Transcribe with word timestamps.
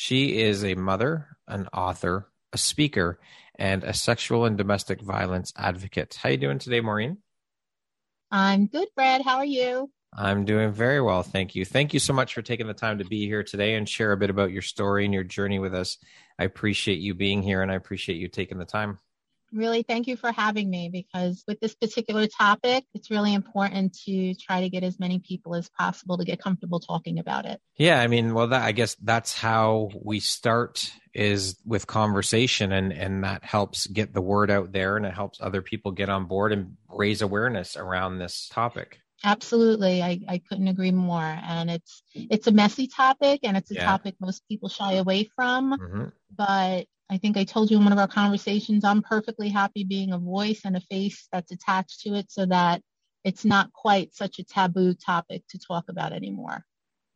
She 0.00 0.38
is 0.38 0.62
a 0.62 0.76
mother, 0.76 1.26
an 1.48 1.66
author, 1.72 2.30
a 2.52 2.56
speaker, 2.56 3.18
and 3.56 3.82
a 3.82 3.92
sexual 3.92 4.44
and 4.44 4.56
domestic 4.56 5.00
violence 5.00 5.52
advocate. 5.56 6.16
How 6.22 6.28
you 6.28 6.36
doing 6.36 6.60
today, 6.60 6.80
Maureen? 6.80 7.18
I'm 8.30 8.68
good, 8.68 8.86
Brad. 8.94 9.22
How 9.22 9.38
are 9.38 9.44
you? 9.44 9.90
I'm 10.16 10.44
doing 10.44 10.70
very 10.70 11.00
well, 11.00 11.24
thank 11.24 11.56
you. 11.56 11.64
Thank 11.64 11.94
you 11.94 11.98
so 11.98 12.12
much 12.12 12.32
for 12.32 12.42
taking 12.42 12.68
the 12.68 12.74
time 12.74 12.98
to 12.98 13.04
be 13.04 13.26
here 13.26 13.42
today 13.42 13.74
and 13.74 13.88
share 13.88 14.12
a 14.12 14.16
bit 14.16 14.30
about 14.30 14.52
your 14.52 14.62
story 14.62 15.04
and 15.04 15.12
your 15.12 15.24
journey 15.24 15.58
with 15.58 15.74
us. 15.74 15.98
I 16.38 16.44
appreciate 16.44 17.00
you 17.00 17.14
being 17.14 17.42
here 17.42 17.60
and 17.60 17.72
I 17.72 17.74
appreciate 17.74 18.18
you 18.18 18.28
taking 18.28 18.58
the 18.58 18.64
time 18.64 19.00
really 19.52 19.82
thank 19.82 20.06
you 20.06 20.16
for 20.16 20.32
having 20.32 20.68
me 20.70 20.88
because 20.92 21.44
with 21.46 21.60
this 21.60 21.74
particular 21.74 22.26
topic, 22.26 22.84
it's 22.94 23.10
really 23.10 23.34
important 23.34 23.96
to 24.06 24.34
try 24.34 24.60
to 24.60 24.68
get 24.68 24.82
as 24.84 24.98
many 24.98 25.18
people 25.18 25.54
as 25.54 25.68
possible 25.70 26.18
to 26.18 26.24
get 26.24 26.40
comfortable 26.40 26.80
talking 26.80 27.18
about 27.18 27.44
it. 27.44 27.60
Yeah, 27.76 28.00
I 28.00 28.06
mean, 28.06 28.34
well, 28.34 28.48
that, 28.48 28.62
I 28.62 28.72
guess 28.72 28.94
that's 28.96 29.38
how 29.38 29.90
we 30.02 30.20
start 30.20 30.92
is 31.14 31.56
with 31.64 31.86
conversation 31.86 32.70
and 32.70 32.92
and 32.92 33.24
that 33.24 33.42
helps 33.42 33.88
get 33.88 34.12
the 34.14 34.20
word 34.20 34.50
out 34.50 34.70
there 34.72 34.96
and 34.96 35.04
it 35.04 35.12
helps 35.12 35.40
other 35.40 35.62
people 35.62 35.90
get 35.90 36.08
on 36.08 36.26
board 36.26 36.52
and 36.52 36.76
raise 36.88 37.22
awareness 37.22 37.76
around 37.76 38.18
this 38.18 38.48
topic. 38.52 39.00
Absolutely. 39.24 40.00
I, 40.00 40.20
I 40.28 40.38
couldn't 40.38 40.68
agree 40.68 40.92
more. 40.92 41.22
And 41.22 41.70
it's 41.70 42.02
it's 42.14 42.46
a 42.46 42.52
messy 42.52 42.86
topic 42.86 43.40
and 43.42 43.56
it's 43.56 43.70
a 43.70 43.74
yeah. 43.74 43.84
topic 43.84 44.14
most 44.20 44.46
people 44.48 44.68
shy 44.68 44.94
away 44.94 45.24
from. 45.34 45.76
Mm-hmm. 45.76 46.04
But 46.36 46.86
I 47.10 47.16
think 47.16 47.36
I 47.36 47.44
told 47.44 47.70
you 47.70 47.78
in 47.78 47.84
one 47.84 47.92
of 47.92 47.98
our 47.98 48.08
conversations, 48.08 48.84
I'm 48.84 49.02
perfectly 49.02 49.48
happy 49.48 49.84
being 49.84 50.12
a 50.12 50.18
voice 50.18 50.60
and 50.64 50.76
a 50.76 50.80
face 50.80 51.26
that's 51.32 51.52
attached 51.52 52.00
to 52.02 52.14
it 52.14 52.30
so 52.30 52.44
that 52.46 52.82
it's 53.24 53.44
not 53.44 53.72
quite 53.72 54.14
such 54.14 54.38
a 54.38 54.44
taboo 54.44 54.94
topic 54.94 55.42
to 55.48 55.58
talk 55.58 55.84
about 55.88 56.12
anymore. 56.12 56.64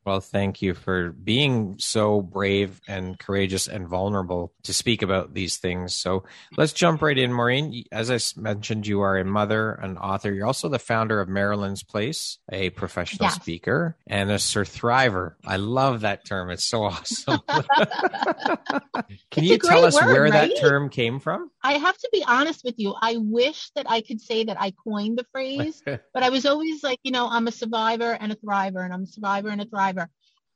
Well, 0.04 0.20
thank 0.20 0.62
you 0.62 0.74
for 0.74 1.10
being 1.10 1.76
so 1.78 2.22
brave 2.22 2.80
and 2.88 3.16
courageous 3.18 3.68
and 3.68 3.86
vulnerable 3.86 4.52
to 4.64 4.74
speak 4.74 5.02
about 5.02 5.32
these 5.32 5.58
things. 5.58 5.94
So 5.94 6.24
let's 6.56 6.72
jump 6.72 7.02
right 7.02 7.16
in, 7.16 7.32
Maureen. 7.32 7.84
As 7.92 8.10
I 8.10 8.18
mentioned, 8.40 8.86
you 8.86 9.00
are 9.02 9.16
a 9.16 9.24
mother, 9.24 9.72
an 9.72 9.98
author. 9.98 10.32
You're 10.32 10.46
also 10.46 10.68
the 10.68 10.80
founder 10.80 11.20
of 11.20 11.28
Maryland's 11.28 11.84
Place, 11.84 12.38
a 12.50 12.70
professional 12.70 13.28
yes. 13.28 13.36
speaker, 13.36 13.96
and 14.06 14.30
a 14.30 14.40
surthriver. 14.40 15.36
I 15.46 15.56
love 15.56 16.00
that 16.00 16.24
term. 16.24 16.50
It's 16.50 16.64
so 16.64 16.82
awesome. 16.84 17.40
Can 17.46 19.44
it's 19.44 19.50
you 19.50 19.58
tell 19.58 19.84
us 19.84 19.94
word, 19.94 20.12
where 20.12 20.22
right? 20.22 20.32
that 20.32 20.60
term 20.60 20.88
came 20.88 21.20
from? 21.20 21.50
I 21.62 21.74
have 21.74 21.96
to 21.96 22.08
be 22.12 22.24
honest 22.26 22.64
with 22.64 22.74
you. 22.78 22.94
I 23.00 23.18
wish 23.18 23.70
that 23.76 23.86
I 23.88 24.00
could 24.00 24.20
say 24.20 24.44
that 24.44 24.60
I 24.60 24.72
coined 24.72 25.18
the 25.18 25.26
phrase, 25.32 25.80
but 25.84 26.22
I 26.22 26.30
was 26.30 26.44
always 26.44 26.82
like, 26.82 26.98
you 27.04 27.12
know, 27.12 27.28
I'm 27.28 27.46
a 27.46 27.52
survivor 27.52 28.12
and 28.12 28.32
a 28.32 28.36
thriver, 28.36 28.84
and 28.84 28.92
I'm 28.92 29.04
a 29.04 29.06
survivor 29.06 29.48
and 29.48 29.60
a 29.60 29.66
thriver. 29.66 29.91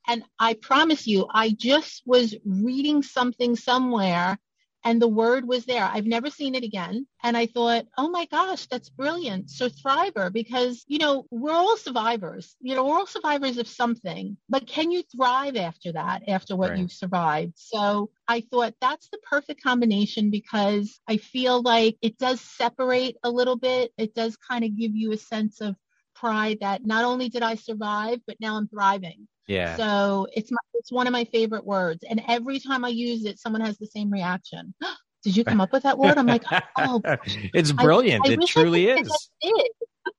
And 0.07 0.23
I 0.39 0.53
promise 0.53 1.05
you, 1.05 1.27
I 1.29 1.49
just 1.49 2.03
was 2.05 2.35
reading 2.45 3.03
something 3.03 3.55
somewhere 3.55 4.39
and 4.87 5.01
the 5.01 5.07
word 5.07 5.45
was 5.45 5.65
there. 5.65 5.83
I've 5.83 6.05
never 6.05 6.29
seen 6.29 6.55
it 6.55 6.63
again. 6.63 7.07
And 7.21 7.35
I 7.35 7.45
thought, 7.47 7.87
oh 7.97 8.09
my 8.09 8.25
gosh, 8.25 8.67
that's 8.67 8.89
brilliant. 8.89 9.49
So 9.49 9.67
thriver, 9.67 10.31
because, 10.31 10.85
you 10.87 10.97
know, 10.97 11.25
we're 11.29 11.51
all 11.51 11.75
survivors. 11.75 12.55
You 12.61 12.75
know, 12.75 12.85
we're 12.85 12.99
all 12.99 13.05
survivors 13.05 13.57
of 13.57 13.67
something, 13.67 14.37
but 14.47 14.65
can 14.65 14.91
you 14.91 15.03
thrive 15.03 15.57
after 15.57 15.91
that, 15.91 16.29
after 16.29 16.55
what 16.55 16.69
right. 16.69 16.79
you've 16.79 16.93
survived? 16.93 17.53
So 17.55 18.11
I 18.29 18.41
thought 18.41 18.75
that's 18.79 19.09
the 19.09 19.19
perfect 19.29 19.61
combination 19.61 20.29
because 20.29 21.01
I 21.05 21.17
feel 21.17 21.61
like 21.61 21.97
it 22.01 22.17
does 22.17 22.39
separate 22.39 23.17
a 23.23 23.29
little 23.29 23.57
bit. 23.57 23.91
It 23.97 24.15
does 24.15 24.37
kind 24.37 24.63
of 24.63 24.77
give 24.77 24.95
you 24.95 25.11
a 25.11 25.17
sense 25.17 25.59
of 25.59 25.75
pride 26.15 26.59
that 26.61 26.85
not 26.85 27.03
only 27.03 27.27
did 27.27 27.43
I 27.43 27.55
survive, 27.55 28.19
but 28.25 28.37
now 28.39 28.55
I'm 28.55 28.69
thriving. 28.69 29.27
Yeah. 29.47 29.77
So 29.77 30.27
it's 30.33 30.51
my, 30.51 30.57
it's 30.73 30.91
one 30.91 31.07
of 31.07 31.13
my 31.13 31.23
favorite 31.25 31.65
words, 31.65 32.03
and 32.07 32.21
every 32.27 32.59
time 32.59 32.85
I 32.85 32.89
use 32.89 33.25
it, 33.25 33.39
someone 33.39 33.61
has 33.61 33.77
the 33.77 33.87
same 33.87 34.11
reaction. 34.11 34.73
Did 35.23 35.35
you 35.35 35.43
come 35.43 35.59
up 35.59 35.73
with 35.73 35.83
that 35.83 35.97
word? 35.97 36.17
I'm 36.17 36.27
like, 36.27 36.43
oh, 36.77 37.01
it's 37.25 37.71
brilliant. 37.71 38.25
I, 38.25 38.29
I 38.29 38.33
it 38.33 38.47
truly 38.47 38.87
is. 38.87 39.29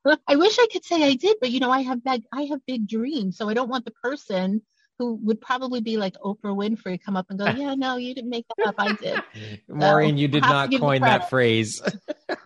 I, 0.05 0.17
I 0.27 0.35
wish 0.35 0.57
I 0.59 0.67
could 0.71 0.83
say 0.83 1.03
I 1.03 1.15
did, 1.15 1.37
but 1.39 1.49
you 1.49 1.59
know, 1.59 1.71
I 1.71 1.81
have 1.81 2.03
big, 2.03 2.23
I 2.31 2.43
have 2.43 2.59
big 2.67 2.87
dreams, 2.87 3.37
so 3.37 3.49
I 3.49 3.53
don't 3.53 3.69
want 3.69 3.85
the 3.85 3.93
person 4.03 4.61
who 4.99 5.15
would 5.23 5.41
probably 5.41 5.81
be 5.81 5.97
like 5.97 6.13
Oprah 6.23 6.37
Winfrey 6.43 7.01
come 7.01 7.15
up 7.15 7.27
and 7.29 7.39
go, 7.39 7.47
"Yeah, 7.47 7.73
no, 7.73 7.95
you 7.95 8.13
didn't 8.13 8.29
make 8.29 8.45
that 8.57 8.67
up. 8.67 8.75
I 8.77 8.93
did." 8.93 9.23
Maureen, 9.69 10.15
so, 10.15 10.19
you 10.19 10.27
did 10.27 10.43
not 10.43 10.69
coin 10.77 11.01
that 11.01 11.29
phrase. 11.29 11.81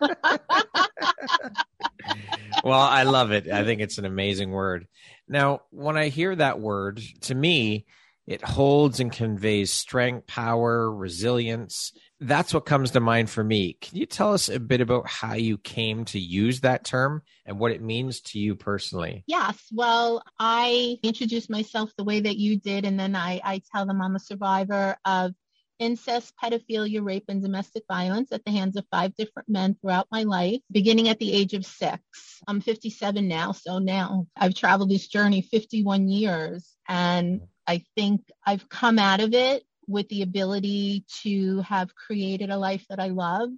well, 2.64 2.80
I 2.80 3.02
love 3.02 3.32
it. 3.32 3.50
I 3.50 3.64
think 3.64 3.80
it's 3.80 3.98
an 3.98 4.04
amazing 4.04 4.52
word. 4.52 4.86
Now, 5.28 5.62
when 5.70 5.96
I 5.96 6.08
hear 6.08 6.34
that 6.36 6.60
word, 6.60 7.00
to 7.22 7.34
me, 7.34 7.86
it 8.26 8.42
holds 8.42 9.00
and 9.00 9.10
conveys 9.10 9.72
strength, 9.72 10.28
power, 10.28 10.90
resilience. 10.90 11.92
That's 12.20 12.54
what 12.54 12.66
comes 12.66 12.92
to 12.92 13.00
mind 13.00 13.28
for 13.28 13.42
me. 13.42 13.74
Can 13.80 13.98
you 13.98 14.06
tell 14.06 14.32
us 14.32 14.48
a 14.48 14.60
bit 14.60 14.80
about 14.80 15.08
how 15.08 15.34
you 15.34 15.58
came 15.58 16.04
to 16.06 16.18
use 16.18 16.60
that 16.60 16.84
term 16.84 17.22
and 17.44 17.58
what 17.58 17.72
it 17.72 17.82
means 17.82 18.20
to 18.22 18.38
you 18.38 18.54
personally? 18.54 19.24
Yes. 19.26 19.58
Well, 19.72 20.22
I 20.38 20.98
introduced 21.02 21.50
myself 21.50 21.90
the 21.96 22.04
way 22.04 22.20
that 22.20 22.36
you 22.36 22.58
did, 22.58 22.84
and 22.84 22.98
then 22.98 23.16
I, 23.16 23.40
I 23.44 23.62
tell 23.72 23.84
them 23.84 24.00
I'm 24.00 24.16
a 24.16 24.20
survivor 24.20 24.96
of 25.04 25.34
incest, 25.78 26.32
pedophilia, 26.42 27.04
rape, 27.04 27.24
and 27.28 27.42
domestic 27.42 27.82
violence 27.88 28.30
at 28.32 28.44
the 28.44 28.52
hands 28.52 28.76
of 28.76 28.86
five 28.90 29.14
different 29.16 29.48
men 29.48 29.74
throughout 29.74 30.06
my 30.10 30.22
life, 30.22 30.60
beginning 30.70 31.08
at 31.08 31.18
the 31.18 31.32
age 31.32 31.52
of 31.52 31.66
six. 31.66 32.00
I'm 32.46 32.60
57 32.60 33.26
now, 33.26 33.52
so 33.52 33.78
now 33.78 34.26
I've 34.36 34.54
traveled 34.54 34.90
this 34.90 35.08
journey 35.08 35.42
51 35.42 36.08
years, 36.08 36.76
and 36.88 37.40
I 37.66 37.82
think 37.96 38.22
I've 38.46 38.68
come 38.68 38.98
out 38.98 39.20
of 39.20 39.34
it 39.34 39.64
with 39.86 40.08
the 40.08 40.22
ability 40.22 41.04
to 41.22 41.60
have 41.60 41.94
created 41.94 42.50
a 42.50 42.58
life 42.58 42.84
that 42.88 43.00
I 43.00 43.08
love 43.08 43.50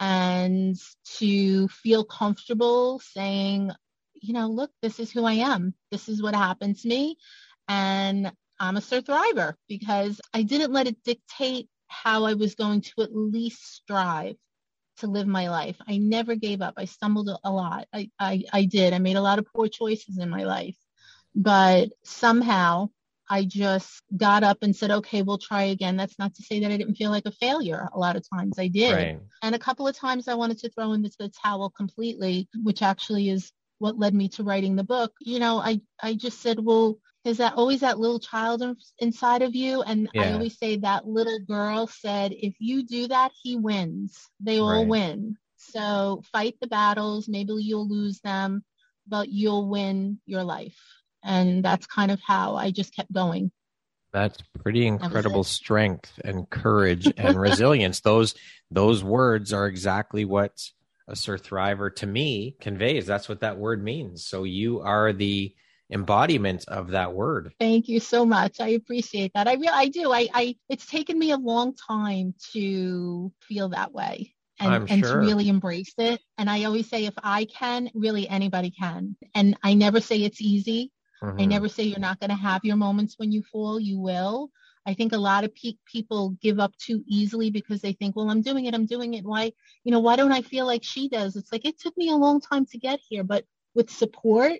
and 0.00 0.76
to 1.18 1.68
feel 1.68 2.04
comfortable 2.04 3.00
saying, 3.00 3.70
you 4.14 4.34
know, 4.34 4.48
look, 4.48 4.70
this 4.82 4.98
is 4.98 5.10
who 5.12 5.24
I 5.24 5.34
am. 5.34 5.74
This 5.90 6.08
is 6.08 6.22
what 6.22 6.34
happened 6.34 6.78
to 6.78 6.88
me. 6.88 7.16
And 7.68 8.32
I'm 8.58 8.76
a 8.76 8.80
thriver 8.80 9.54
because 9.68 10.20
I 10.32 10.42
didn't 10.42 10.72
let 10.72 10.86
it 10.86 11.02
dictate 11.04 11.68
how 11.88 12.24
I 12.24 12.34
was 12.34 12.54
going 12.54 12.80
to 12.80 13.02
at 13.02 13.14
least 13.14 13.74
strive 13.74 14.36
to 14.98 15.06
live 15.06 15.26
my 15.26 15.48
life. 15.50 15.76
I 15.86 15.98
never 15.98 16.34
gave 16.34 16.62
up. 16.62 16.74
I 16.76 16.84
stumbled 16.84 17.30
a 17.42 17.52
lot. 17.52 17.86
I, 17.92 18.10
I, 18.18 18.44
I 18.52 18.64
did. 18.64 18.92
I 18.92 18.98
made 18.98 19.16
a 19.16 19.22
lot 19.22 19.38
of 19.38 19.46
poor 19.52 19.68
choices 19.68 20.18
in 20.18 20.30
my 20.30 20.44
life. 20.44 20.76
But 21.34 21.90
somehow 22.04 22.90
I 23.32 23.46
just 23.46 24.02
got 24.14 24.42
up 24.42 24.58
and 24.60 24.76
said, 24.76 24.90
okay, 24.90 25.22
we'll 25.22 25.38
try 25.38 25.62
again. 25.62 25.96
That's 25.96 26.18
not 26.18 26.34
to 26.34 26.42
say 26.42 26.60
that 26.60 26.70
I 26.70 26.76
didn't 26.76 26.96
feel 26.96 27.10
like 27.10 27.24
a 27.24 27.32
failure. 27.32 27.88
A 27.94 27.98
lot 27.98 28.14
of 28.14 28.28
times 28.28 28.58
I 28.58 28.68
did. 28.68 28.92
Right. 28.92 29.20
And 29.42 29.54
a 29.54 29.58
couple 29.58 29.88
of 29.88 29.96
times 29.96 30.28
I 30.28 30.34
wanted 30.34 30.58
to 30.58 30.68
throw 30.68 30.92
in 30.92 31.00
the 31.00 31.32
towel 31.42 31.70
completely, 31.70 32.46
which 32.62 32.82
actually 32.82 33.30
is 33.30 33.50
what 33.78 33.98
led 33.98 34.12
me 34.12 34.28
to 34.28 34.44
writing 34.44 34.76
the 34.76 34.84
book. 34.84 35.14
You 35.18 35.38
know, 35.38 35.56
I, 35.60 35.80
I 36.02 36.12
just 36.12 36.42
said, 36.42 36.58
well, 36.60 36.98
is 37.24 37.38
that 37.38 37.54
always 37.54 37.80
that 37.80 37.98
little 37.98 38.20
child 38.20 38.62
inside 38.98 39.40
of 39.40 39.54
you 39.54 39.80
and 39.82 40.08
yeah. 40.12 40.22
i 40.22 40.32
always 40.32 40.58
say 40.58 40.76
that 40.76 41.06
little 41.06 41.38
girl 41.38 41.86
said 41.86 42.32
if 42.32 42.52
you 42.58 42.82
do 42.82 43.06
that 43.06 43.30
he 43.44 43.56
wins 43.56 44.28
they 44.40 44.58
all 44.58 44.80
right. 44.80 44.88
win 44.88 45.36
so 45.56 46.20
fight 46.32 46.56
the 46.60 46.66
battles 46.66 47.28
maybe 47.28 47.52
you'll 47.58 47.88
lose 47.88 48.18
them 48.22 48.64
but 49.06 49.28
you'll 49.28 49.68
win 49.68 50.18
your 50.26 50.42
life 50.42 50.80
and 51.24 51.64
that's 51.64 51.86
kind 51.86 52.10
of 52.10 52.20
how 52.20 52.56
i 52.56 52.70
just 52.70 52.94
kept 52.94 53.12
going 53.12 53.50
That's 54.12 54.42
pretty 54.62 54.86
incredible 54.86 55.42
strength 55.42 56.12
and 56.22 56.48
courage 56.50 57.10
and 57.16 57.40
resilience. 57.40 58.00
Those 58.00 58.34
those 58.70 59.02
words 59.02 59.52
are 59.52 59.66
exactly 59.66 60.24
what 60.24 60.52
a 61.08 61.16
surthriver 61.16 61.90
to 61.90 62.06
me 62.06 62.56
conveys. 62.60 63.06
That's 63.06 63.28
what 63.28 63.40
that 63.40 63.58
word 63.58 63.82
means. 63.82 64.24
So 64.24 64.44
you 64.44 64.80
are 64.80 65.12
the 65.12 65.54
embodiment 65.90 66.64
of 66.68 66.88
that 66.88 67.12
word. 67.12 67.52
Thank 67.60 67.88
you 67.88 68.00
so 68.00 68.24
much. 68.24 68.60
I 68.60 68.68
appreciate 68.68 69.32
that. 69.34 69.48
I 69.48 69.54
really 69.54 69.68
I 69.68 69.88
do. 69.88 70.12
I, 70.12 70.28
I 70.32 70.56
it's 70.68 70.86
taken 70.86 71.18
me 71.18 71.30
a 71.32 71.36
long 71.36 71.74
time 71.74 72.34
to 72.52 73.32
feel 73.42 73.70
that 73.70 73.92
way. 73.92 74.34
And, 74.60 74.88
and 74.88 75.04
sure. 75.04 75.14
to 75.14 75.18
really 75.18 75.48
embrace 75.48 75.94
it. 75.98 76.20
And 76.38 76.48
I 76.48 76.64
always 76.64 76.88
say, 76.88 77.06
if 77.06 77.14
I 77.20 77.46
can, 77.46 77.90
really 77.94 78.28
anybody 78.28 78.70
can. 78.70 79.16
And 79.34 79.56
I 79.64 79.74
never 79.74 80.00
say 80.00 80.22
it's 80.22 80.40
easy. 80.40 80.92
Mm-hmm. 81.22 81.40
I 81.40 81.44
never 81.46 81.68
say 81.68 81.84
you're 81.84 81.98
not 81.98 82.20
going 82.20 82.30
to 82.30 82.36
have 82.36 82.64
your 82.64 82.76
moments 82.76 83.14
when 83.18 83.32
you 83.32 83.42
fall. 83.42 83.78
You 83.78 83.98
will. 83.98 84.50
I 84.84 84.94
think 84.94 85.12
a 85.12 85.18
lot 85.18 85.44
of 85.44 85.54
pe- 85.54 85.76
people 85.86 86.30
give 86.42 86.58
up 86.58 86.76
too 86.76 87.04
easily 87.06 87.50
because 87.50 87.80
they 87.80 87.92
think, 87.92 88.16
well, 88.16 88.30
I'm 88.30 88.42
doing 88.42 88.66
it. 88.66 88.74
I'm 88.74 88.86
doing 88.86 89.14
it. 89.14 89.24
Why, 89.24 89.52
you 89.84 89.92
know, 89.92 90.00
why 90.00 90.16
don't 90.16 90.32
I 90.32 90.42
feel 90.42 90.66
like 90.66 90.82
she 90.82 91.08
does? 91.08 91.36
It's 91.36 91.52
like, 91.52 91.64
it 91.64 91.78
took 91.78 91.96
me 91.96 92.08
a 92.10 92.16
long 92.16 92.40
time 92.40 92.66
to 92.66 92.78
get 92.78 92.98
here, 93.08 93.22
but 93.22 93.44
with 93.74 93.90
support 93.90 94.54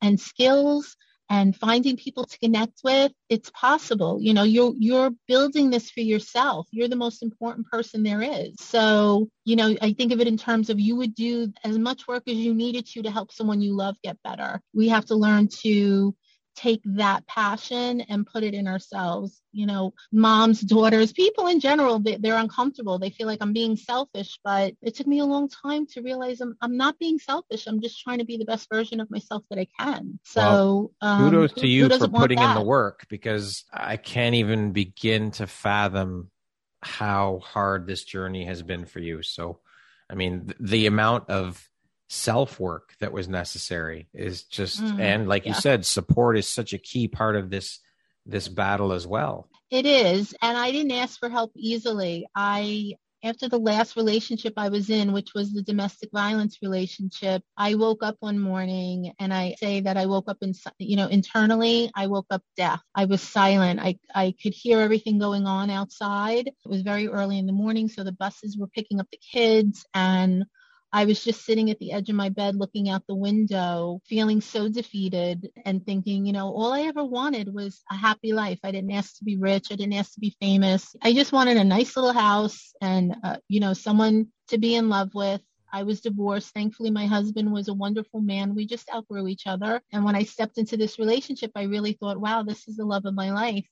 and 0.00 0.18
skills 0.20 0.96
and 1.30 1.56
finding 1.56 1.96
people 1.96 2.24
to 2.24 2.38
connect 2.38 2.80
with 2.84 3.12
it's 3.28 3.50
possible. 3.50 4.18
You 4.20 4.34
know 4.34 4.42
you're 4.42 4.74
you're 4.78 5.10
building 5.26 5.70
this 5.70 5.90
for 5.90 6.00
yourself. 6.00 6.66
You're 6.70 6.88
the 6.88 6.96
most 6.96 7.22
important 7.22 7.66
person 7.68 8.02
there 8.02 8.22
is. 8.22 8.54
So 8.60 9.28
you 9.44 9.56
know 9.56 9.76
i 9.82 9.92
think 9.92 10.12
of 10.12 10.20
it 10.20 10.28
in 10.28 10.36
terms 10.36 10.70
of 10.70 10.80
you 10.80 10.96
would 10.96 11.14
do 11.14 11.52
as 11.64 11.78
much 11.78 12.08
work 12.08 12.22
as 12.28 12.36
you 12.36 12.54
needed 12.54 12.86
to 12.86 13.02
to 13.02 13.10
help 13.10 13.32
someone 13.32 13.60
you 13.60 13.74
love 13.74 13.96
get 14.02 14.16
better. 14.22 14.60
We 14.72 14.88
have 14.88 15.06
to 15.06 15.14
learn 15.16 15.48
to 15.62 16.14
take 16.54 16.80
that 16.84 17.26
passion 17.26 18.00
and 18.02 18.26
put 18.26 18.42
it 18.42 18.54
in 18.54 18.66
ourselves. 18.66 19.40
You 19.52 19.66
know, 19.66 19.94
moms, 20.12 20.60
daughters, 20.60 21.12
people 21.12 21.46
in 21.46 21.60
general, 21.60 21.98
they, 21.98 22.18
are 22.30 22.40
uncomfortable. 22.40 22.98
They 22.98 23.10
feel 23.10 23.26
like 23.26 23.38
I'm 23.40 23.52
being 23.52 23.76
selfish, 23.76 24.38
but 24.42 24.74
it 24.82 24.94
took 24.94 25.06
me 25.06 25.20
a 25.20 25.24
long 25.24 25.48
time 25.48 25.86
to 25.88 26.02
realize 26.02 26.40
I'm, 26.40 26.56
I'm 26.60 26.76
not 26.76 26.98
being 26.98 27.18
selfish. 27.18 27.66
I'm 27.66 27.80
just 27.80 28.00
trying 28.00 28.18
to 28.18 28.24
be 28.24 28.36
the 28.36 28.44
best 28.44 28.68
version 28.72 29.00
of 29.00 29.10
myself 29.10 29.44
that 29.50 29.58
I 29.58 29.66
can. 29.78 30.18
So 30.24 30.40
well, 30.40 30.92
um, 31.00 31.30
kudos 31.30 31.52
to 31.54 31.66
you 31.66 31.88
for 31.88 32.08
putting 32.08 32.38
in 32.38 32.54
the 32.54 32.62
work 32.62 33.06
because 33.08 33.64
I 33.72 33.96
can't 33.96 34.34
even 34.34 34.72
begin 34.72 35.30
to 35.32 35.46
fathom 35.46 36.30
how 36.82 37.40
hard 37.42 37.86
this 37.86 38.04
journey 38.04 38.44
has 38.44 38.62
been 38.62 38.84
for 38.84 38.98
you. 38.98 39.22
So, 39.22 39.60
I 40.10 40.14
mean, 40.14 40.52
the 40.60 40.86
amount 40.86 41.30
of 41.30 41.66
self 42.14 42.60
work 42.60 42.94
that 43.00 43.12
was 43.12 43.28
necessary 43.28 44.08
is 44.14 44.44
just 44.44 44.82
mm, 44.82 45.00
and 45.00 45.28
like 45.28 45.44
yeah. 45.44 45.50
you 45.50 45.60
said 45.60 45.84
support 45.84 46.38
is 46.38 46.46
such 46.46 46.72
a 46.72 46.78
key 46.78 47.08
part 47.08 47.34
of 47.34 47.50
this 47.50 47.80
this 48.24 48.46
battle 48.48 48.92
as 48.92 49.06
well. 49.06 49.48
It 49.70 49.84
is 49.84 50.34
and 50.40 50.56
i 50.56 50.70
didn't 50.70 50.92
ask 50.92 51.18
for 51.18 51.28
help 51.28 51.52
easily. 51.56 52.26
I 52.34 52.94
after 53.24 53.48
the 53.48 53.58
last 53.58 53.96
relationship 53.96 54.52
i 54.58 54.68
was 54.68 54.90
in 54.90 55.12
which 55.12 55.30
was 55.34 55.52
the 55.52 55.62
domestic 55.62 56.10
violence 56.12 56.58
relationship 56.60 57.42
i 57.56 57.74
woke 57.74 58.02
up 58.02 58.16
one 58.20 58.38
morning 58.38 59.14
and 59.18 59.32
i 59.32 59.54
say 59.58 59.80
that 59.80 59.96
i 59.96 60.04
woke 60.04 60.28
up 60.28 60.36
in 60.42 60.52
you 60.78 60.94
know 60.94 61.06
internally 61.08 61.90
i 61.96 62.06
woke 62.06 62.26
up 62.30 62.42
deaf. 62.54 62.82
I 62.94 63.06
was 63.06 63.22
silent. 63.22 63.80
I 63.80 63.98
i 64.14 64.34
could 64.40 64.52
hear 64.52 64.80
everything 64.80 65.18
going 65.18 65.46
on 65.46 65.70
outside. 65.70 66.46
It 66.48 66.68
was 66.68 66.82
very 66.82 67.08
early 67.08 67.38
in 67.38 67.46
the 67.46 67.52
morning 67.64 67.88
so 67.88 68.04
the 68.04 68.12
buses 68.12 68.56
were 68.56 68.68
picking 68.68 69.00
up 69.00 69.08
the 69.10 69.18
kids 69.32 69.84
and 69.94 70.44
I 70.94 71.06
was 71.06 71.24
just 71.24 71.44
sitting 71.44 71.70
at 71.70 71.80
the 71.80 71.90
edge 71.90 72.08
of 72.08 72.14
my 72.14 72.28
bed 72.28 72.54
looking 72.54 72.88
out 72.88 73.02
the 73.08 73.16
window, 73.16 74.00
feeling 74.06 74.40
so 74.40 74.68
defeated 74.68 75.50
and 75.64 75.84
thinking, 75.84 76.24
you 76.24 76.32
know, 76.32 76.46
all 76.46 76.72
I 76.72 76.82
ever 76.82 77.04
wanted 77.04 77.52
was 77.52 77.82
a 77.90 77.96
happy 77.96 78.32
life. 78.32 78.60
I 78.62 78.70
didn't 78.70 78.92
ask 78.92 79.18
to 79.18 79.24
be 79.24 79.36
rich. 79.36 79.72
I 79.72 79.74
didn't 79.74 79.94
ask 79.94 80.14
to 80.14 80.20
be 80.20 80.36
famous. 80.40 80.94
I 81.02 81.12
just 81.12 81.32
wanted 81.32 81.56
a 81.56 81.64
nice 81.64 81.96
little 81.96 82.12
house 82.12 82.72
and, 82.80 83.16
uh, 83.24 83.38
you 83.48 83.58
know, 83.58 83.72
someone 83.72 84.28
to 84.50 84.58
be 84.58 84.76
in 84.76 84.88
love 84.88 85.12
with. 85.14 85.40
I 85.72 85.82
was 85.82 86.00
divorced. 86.00 86.54
Thankfully, 86.54 86.92
my 86.92 87.06
husband 87.06 87.52
was 87.52 87.66
a 87.66 87.74
wonderful 87.74 88.20
man. 88.20 88.54
We 88.54 88.64
just 88.64 88.88
outgrew 88.94 89.26
each 89.26 89.48
other. 89.48 89.82
And 89.92 90.04
when 90.04 90.14
I 90.14 90.22
stepped 90.22 90.58
into 90.58 90.76
this 90.76 91.00
relationship, 91.00 91.50
I 91.56 91.64
really 91.64 91.94
thought, 91.94 92.20
wow, 92.20 92.44
this 92.44 92.68
is 92.68 92.76
the 92.76 92.84
love 92.84 93.04
of 93.04 93.14
my 93.14 93.32
life. 93.32 93.66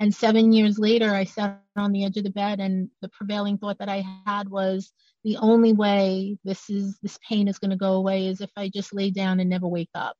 And 0.00 0.14
seven 0.14 0.52
years 0.52 0.78
later, 0.78 1.10
I 1.12 1.24
sat 1.24 1.60
on 1.76 1.92
the 1.92 2.04
edge 2.04 2.16
of 2.16 2.24
the 2.24 2.30
bed, 2.30 2.60
and 2.60 2.88
the 3.02 3.08
prevailing 3.08 3.58
thought 3.58 3.78
that 3.78 3.88
I 3.88 4.04
had 4.26 4.48
was, 4.48 4.92
the 5.24 5.36
only 5.38 5.72
way 5.72 6.38
this 6.44 6.70
is 6.70 6.98
this 7.02 7.18
pain 7.28 7.48
is 7.48 7.58
going 7.58 7.70
to 7.70 7.76
go 7.76 7.94
away 7.94 8.28
is 8.28 8.40
if 8.40 8.50
I 8.56 8.68
just 8.68 8.94
lay 8.94 9.10
down 9.10 9.40
and 9.40 9.50
never 9.50 9.66
wake 9.66 9.90
up. 9.94 10.16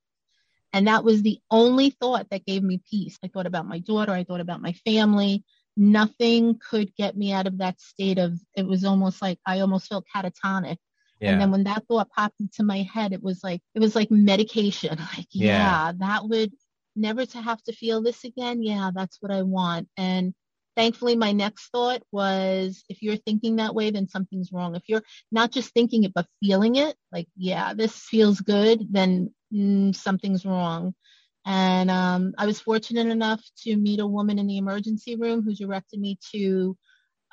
And 0.73 0.87
that 0.87 1.05
was 1.05 1.23
the 1.23 1.39
only 1.51 1.91
thought 1.91 2.29
that 2.31 2.45
gave 2.45 2.63
me 2.63 2.83
peace. 2.91 3.19
I 3.25 3.29
thought 3.29 3.47
about 3.47 3.67
my 3.67 3.79
daughter, 3.79 4.13
I 4.13 4.25
thought 4.25 4.41
about 4.41 4.61
my 4.61 4.73
family. 4.85 5.45
Nothing 5.77 6.59
could 6.59 6.95
get 6.97 7.17
me 7.17 7.33
out 7.33 7.47
of 7.47 7.59
that 7.59 7.81
state 7.81 8.19
of 8.19 8.39
it 8.57 8.67
was 8.67 8.85
almost 8.85 9.23
like 9.23 9.39
I 9.47 9.61
almost 9.61 9.87
felt 9.87 10.05
catatonic. 10.15 10.77
Yeah. 11.21 11.33
And 11.33 11.41
then 11.41 11.51
when 11.51 11.65
that 11.65 11.85
thought 11.87 12.11
popped 12.11 12.41
into 12.41 12.63
my 12.63 12.83
head, 12.93 13.13
it 13.13 13.23
was 13.23 13.43
like 13.43 13.63
it 13.75 13.81
was 13.81 13.95
like 13.95 14.11
medication. 14.11 14.99
Like, 15.17 15.27
yeah, 15.31 15.87
yeah 15.87 15.93
that 15.99 16.29
would 16.29 16.53
never 16.99 17.25
to 17.27 17.41
have 17.41 17.63
to 17.65 17.73
feel 17.73 18.03
this 18.03 18.25
again. 18.25 18.63
Yeah, 18.63 18.91
that's 18.95 19.19
what 19.21 19.33
I 19.33 19.43
want. 19.43 19.89
And 19.97 20.35
thankfully 20.79 21.17
my 21.17 21.33
next 21.33 21.71
thought 21.71 22.03
was 22.13 22.85
if 22.89 23.03
you're 23.03 23.17
thinking 23.17 23.57
that 23.57 23.75
way 23.75 23.91
then 23.91 24.09
something's 24.09 24.53
wrong. 24.53 24.77
If 24.77 24.85
you're 24.89 25.03
not 25.33 25.51
just 25.51 25.75
thinking 25.75 26.05
it 26.05 26.15
but 26.15 26.27
feeling 26.41 26.77
it 26.77 26.95
like 27.13 27.27
yeah 27.37 27.75
this 27.75 27.95
feels 28.05 28.41
good 28.41 28.87
then 28.91 29.35
mm, 29.53 29.95
something's 29.95 30.47
wrong. 30.47 30.95
And 31.45 31.91
um, 31.91 32.35
i 32.39 32.47
was 32.47 32.61
fortunate 32.61 33.09
enough 33.09 33.43
to 33.65 33.77
meet 33.77 34.01
a 34.01 34.07
woman 34.07 34.39
in 34.39 34.47
the 34.47 34.59
emergency 34.59 35.17
room 35.17 35.43
who 35.43 35.53
directed 35.53 35.99
me 35.99 36.19
to 36.33 36.77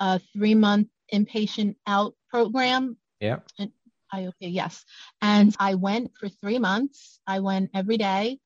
a 0.00 0.20
three 0.32 0.56
month 0.56 0.88
inpatient 1.14 1.76
out 1.86 2.14
program. 2.30 2.96
Yeah. 3.20 3.38
And 3.60 3.70
I 4.12 4.26
okay 4.26 4.48
yes. 4.48 4.84
And 5.22 5.54
I 5.60 5.74
went 5.74 6.12
for 6.18 6.28
three 6.28 6.58
months. 6.58 7.20
I 7.28 7.38
went 7.40 7.70
every 7.74 7.96
day 7.96 8.40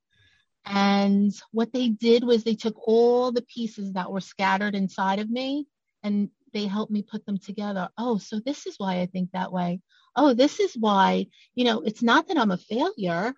and 0.66 1.32
what 1.52 1.72
they 1.72 1.88
did 1.88 2.24
was 2.24 2.44
they 2.44 2.54
took 2.54 2.76
all 2.86 3.32
the 3.32 3.42
pieces 3.42 3.92
that 3.94 4.10
were 4.10 4.20
scattered 4.20 4.74
inside 4.74 5.18
of 5.18 5.30
me 5.30 5.66
and 6.02 6.30
they 6.52 6.66
helped 6.66 6.92
me 6.92 7.02
put 7.02 7.24
them 7.26 7.38
together. 7.38 7.88
Oh, 7.96 8.18
so 8.18 8.40
this 8.40 8.66
is 8.66 8.74
why 8.78 9.00
I 9.00 9.06
think 9.06 9.30
that 9.32 9.52
way. 9.52 9.80
Oh, 10.16 10.34
this 10.34 10.60
is 10.60 10.74
why, 10.78 11.26
you 11.54 11.64
know, 11.64 11.80
it's 11.80 12.02
not 12.02 12.28
that 12.28 12.38
I'm 12.38 12.50
a 12.50 12.56
failure. 12.56 13.34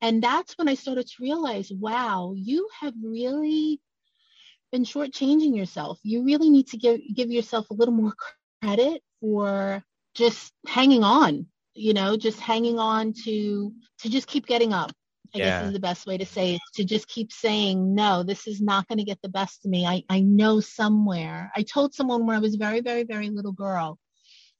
And 0.00 0.22
that's 0.22 0.56
when 0.56 0.68
I 0.68 0.74
started 0.74 1.06
to 1.06 1.22
realize, 1.22 1.70
wow, 1.72 2.34
you 2.36 2.68
have 2.80 2.94
really 3.02 3.80
been 4.72 4.84
shortchanging 4.84 5.56
yourself. 5.56 5.98
You 6.02 6.24
really 6.24 6.50
need 6.50 6.68
to 6.68 6.76
give 6.76 7.00
give 7.14 7.30
yourself 7.30 7.70
a 7.70 7.74
little 7.74 7.94
more 7.94 8.14
credit 8.62 9.02
for 9.20 9.82
just 10.14 10.52
hanging 10.66 11.04
on, 11.04 11.46
you 11.74 11.92
know, 11.94 12.16
just 12.16 12.40
hanging 12.40 12.78
on 12.78 13.12
to 13.24 13.72
to 14.00 14.08
just 14.08 14.26
keep 14.26 14.46
getting 14.46 14.72
up 14.72 14.92
I 15.34 15.38
yeah. 15.38 15.60
guess 15.60 15.66
is 15.68 15.72
the 15.72 15.80
best 15.80 16.06
way 16.06 16.18
to 16.18 16.26
say 16.26 16.54
it, 16.54 16.60
to 16.74 16.84
just 16.84 17.08
keep 17.08 17.32
saying, 17.32 17.94
no, 17.94 18.22
this 18.22 18.46
is 18.46 18.60
not 18.60 18.88
going 18.88 18.98
to 18.98 19.04
get 19.04 19.20
the 19.22 19.28
best 19.28 19.64
of 19.64 19.70
me. 19.70 19.86
I, 19.86 20.02
I 20.08 20.20
know 20.20 20.60
somewhere. 20.60 21.50
I 21.54 21.62
told 21.62 21.94
someone 21.94 22.26
when 22.26 22.36
I 22.36 22.40
was 22.40 22.56
very, 22.56 22.80
very, 22.80 23.04
very 23.04 23.30
little 23.30 23.52
girl, 23.52 23.98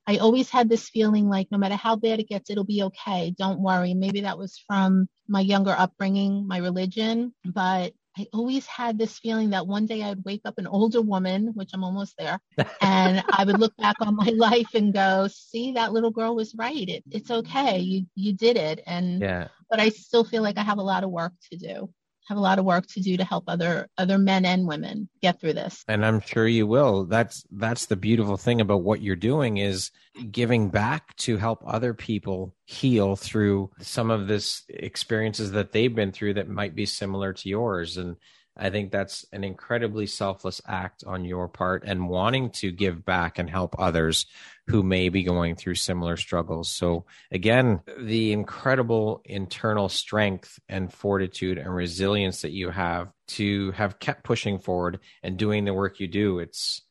I 0.06 0.16
always 0.16 0.50
had 0.50 0.68
this 0.68 0.88
feeling 0.88 1.28
like 1.28 1.48
no 1.50 1.58
matter 1.58 1.76
how 1.76 1.96
bad 1.96 2.20
it 2.20 2.28
gets, 2.28 2.50
it'll 2.50 2.64
be 2.64 2.82
okay. 2.84 3.32
Don't 3.36 3.60
worry. 3.60 3.94
Maybe 3.94 4.22
that 4.22 4.38
was 4.38 4.62
from 4.66 5.08
my 5.28 5.40
younger 5.40 5.74
upbringing, 5.76 6.48
my 6.48 6.58
religion, 6.58 7.34
but 7.44 7.92
I 8.18 8.26
always 8.32 8.66
had 8.66 8.98
this 8.98 9.18
feeling 9.18 9.50
that 9.50 9.66
one 9.66 9.86
day 9.86 10.02
I'd 10.02 10.24
wake 10.24 10.42
up 10.44 10.58
an 10.58 10.66
older 10.66 11.00
woman, 11.00 11.52
which 11.54 11.70
I'm 11.72 11.84
almost 11.84 12.16
there, 12.18 12.40
and 12.80 13.22
I 13.30 13.44
would 13.44 13.60
look 13.60 13.76
back 13.76 13.96
on 14.00 14.16
my 14.16 14.32
life 14.36 14.74
and 14.74 14.92
go, 14.92 15.28
"See, 15.30 15.72
that 15.72 15.92
little 15.92 16.10
girl 16.10 16.34
was 16.34 16.54
right. 16.56 16.88
It, 16.88 17.04
it's 17.10 17.30
okay. 17.30 17.78
You 17.78 18.06
you 18.16 18.32
did 18.32 18.56
it." 18.56 18.82
And 18.86 19.20
yeah. 19.20 19.48
But 19.70 19.80
I 19.80 19.90
still 19.90 20.24
feel 20.24 20.42
like 20.42 20.58
I 20.58 20.62
have 20.62 20.78
a 20.78 20.82
lot 20.82 21.04
of 21.04 21.10
work 21.10 21.32
to 21.50 21.56
do. 21.56 21.90
Have 22.28 22.38
a 22.38 22.42
lot 22.42 22.58
of 22.58 22.64
work 22.64 22.86
to 22.88 23.00
do 23.00 23.16
to 23.16 23.24
help 23.24 23.44
other 23.48 23.88
other 23.98 24.16
men 24.18 24.44
and 24.44 24.66
women 24.66 25.08
get 25.20 25.40
through 25.40 25.54
this. 25.54 25.84
And 25.88 26.06
i'm 26.06 26.20
sure 26.20 26.46
you 26.46 26.66
will. 26.66 27.04
That's 27.04 27.44
that's 27.50 27.86
the 27.86 27.96
beautiful 27.96 28.36
thing 28.36 28.60
about 28.60 28.82
what 28.82 29.00
you're 29.00 29.16
doing 29.16 29.56
is 29.56 29.90
giving 30.30 30.68
back 30.68 31.16
to 31.16 31.38
help 31.38 31.62
other 31.66 31.92
people 31.92 32.54
heal 32.66 33.16
through 33.16 33.70
some 33.80 34.10
of 34.10 34.28
this 34.28 34.62
experiences 34.68 35.52
that 35.52 35.72
they've 35.72 35.94
been 35.94 36.12
through 36.12 36.34
that 36.34 36.48
might 36.48 36.76
be 36.76 36.86
similar 36.86 37.32
to 37.32 37.48
yours. 37.48 37.96
And 37.96 38.16
I 38.56 38.70
think 38.70 38.92
that's 38.92 39.24
an 39.32 39.42
incredibly 39.42 40.06
selfless 40.06 40.60
act 40.68 41.02
on 41.04 41.24
your 41.24 41.48
part 41.48 41.82
and 41.84 42.08
wanting 42.08 42.50
to 42.50 42.70
give 42.70 43.04
back 43.04 43.38
and 43.38 43.48
help 43.48 43.74
others 43.78 44.26
who 44.70 44.82
may 44.82 45.08
be 45.08 45.22
going 45.22 45.56
through 45.56 45.74
similar 45.74 46.16
struggles. 46.16 46.70
So, 46.70 47.04
again, 47.30 47.80
the 47.98 48.32
incredible 48.32 49.20
internal 49.24 49.88
strength 49.88 50.58
and 50.68 50.92
fortitude 50.92 51.58
and 51.58 51.74
resilience 51.74 52.42
that 52.42 52.52
you 52.52 52.70
have 52.70 53.12
to 53.28 53.72
have 53.72 53.98
kept 53.98 54.24
pushing 54.24 54.58
forward 54.58 55.00
and 55.22 55.36
doing 55.36 55.64
the 55.64 55.74
work 55.74 56.00
you 56.00 56.08
do, 56.08 56.38
it's 56.38 56.82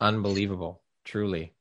unbelievable, 0.00 0.82
truly. 1.04 1.54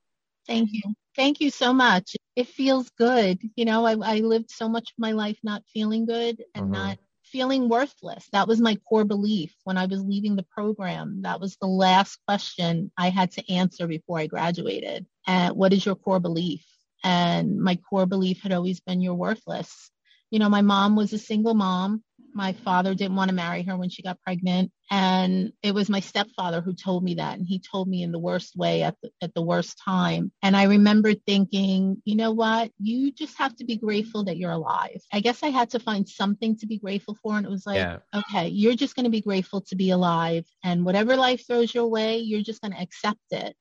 Thank 0.47 0.69
you. 0.71 0.81
Thank 1.15 1.41
you 1.41 1.49
so 1.49 1.73
much. 1.73 2.15
It 2.35 2.47
feels 2.47 2.89
good. 2.91 3.39
You 3.55 3.65
know, 3.65 3.85
I, 3.85 3.93
I 3.93 4.15
lived 4.19 4.51
so 4.51 4.69
much 4.69 4.91
of 4.91 4.99
my 4.99 5.11
life 5.11 5.37
not 5.43 5.63
feeling 5.73 6.05
good 6.05 6.43
and 6.53 6.65
mm-hmm. 6.65 6.73
not 6.73 6.97
feeling 7.31 7.69
worthless. 7.69 8.27
That 8.31 8.47
was 8.47 8.59
my 8.59 8.75
core 8.87 9.05
belief 9.05 9.53
when 9.63 9.77
I 9.77 9.85
was 9.85 10.01
leaving 10.01 10.35
the 10.35 10.45
program. 10.51 11.21
That 11.23 11.39
was 11.39 11.57
the 11.57 11.67
last 11.67 12.19
question 12.27 12.91
I 12.97 13.09
had 13.09 13.31
to 13.33 13.53
answer 13.53 13.87
before 13.87 14.19
I 14.19 14.27
graduated. 14.27 15.05
And 15.25 15.55
what 15.55 15.73
is 15.73 15.85
your 15.85 15.95
core 15.95 16.19
belief? 16.19 16.65
And 17.03 17.59
my 17.59 17.75
core 17.75 18.05
belief 18.05 18.41
had 18.41 18.51
always 18.51 18.79
been 18.79 19.01
you're 19.01 19.13
worthless. 19.13 19.91
You 20.31 20.39
know, 20.39 20.49
my 20.49 20.61
mom 20.61 20.95
was 20.95 21.13
a 21.13 21.17
single 21.17 21.53
mom. 21.53 22.03
My 22.33 22.53
father 22.53 22.93
didn't 22.93 23.15
want 23.15 23.29
to 23.29 23.35
marry 23.35 23.63
her 23.63 23.77
when 23.77 23.89
she 23.89 24.01
got 24.01 24.21
pregnant. 24.21 24.71
And 24.89 25.51
it 25.61 25.73
was 25.73 25.89
my 25.89 25.99
stepfather 25.99 26.61
who 26.61 26.73
told 26.73 27.03
me 27.03 27.15
that. 27.15 27.37
And 27.37 27.45
he 27.45 27.59
told 27.59 27.87
me 27.87 28.03
in 28.03 28.11
the 28.11 28.19
worst 28.19 28.55
way 28.55 28.83
at 28.83 28.95
the, 29.01 29.11
at 29.21 29.33
the 29.33 29.41
worst 29.41 29.79
time. 29.83 30.31
And 30.41 30.55
I 30.55 30.63
remember 30.63 31.13
thinking, 31.13 32.01
you 32.05 32.15
know 32.15 32.31
what? 32.31 32.71
You 32.79 33.11
just 33.11 33.37
have 33.37 33.55
to 33.57 33.65
be 33.65 33.77
grateful 33.77 34.23
that 34.25 34.37
you're 34.37 34.51
alive. 34.51 35.01
I 35.11 35.19
guess 35.19 35.43
I 35.43 35.49
had 35.49 35.69
to 35.71 35.79
find 35.79 36.07
something 36.07 36.57
to 36.57 36.67
be 36.67 36.77
grateful 36.77 37.17
for. 37.21 37.37
And 37.37 37.45
it 37.45 37.49
was 37.49 37.65
like, 37.65 37.77
yeah. 37.77 37.97
okay, 38.15 38.47
you're 38.47 38.75
just 38.75 38.95
going 38.95 39.05
to 39.05 39.09
be 39.09 39.21
grateful 39.21 39.61
to 39.61 39.75
be 39.75 39.91
alive. 39.91 40.45
And 40.63 40.85
whatever 40.85 41.15
life 41.15 41.45
throws 41.45 41.73
your 41.73 41.87
way, 41.87 42.17
you're 42.17 42.41
just 42.41 42.61
going 42.61 42.73
to 42.73 42.81
accept 42.81 43.19
it. 43.31 43.55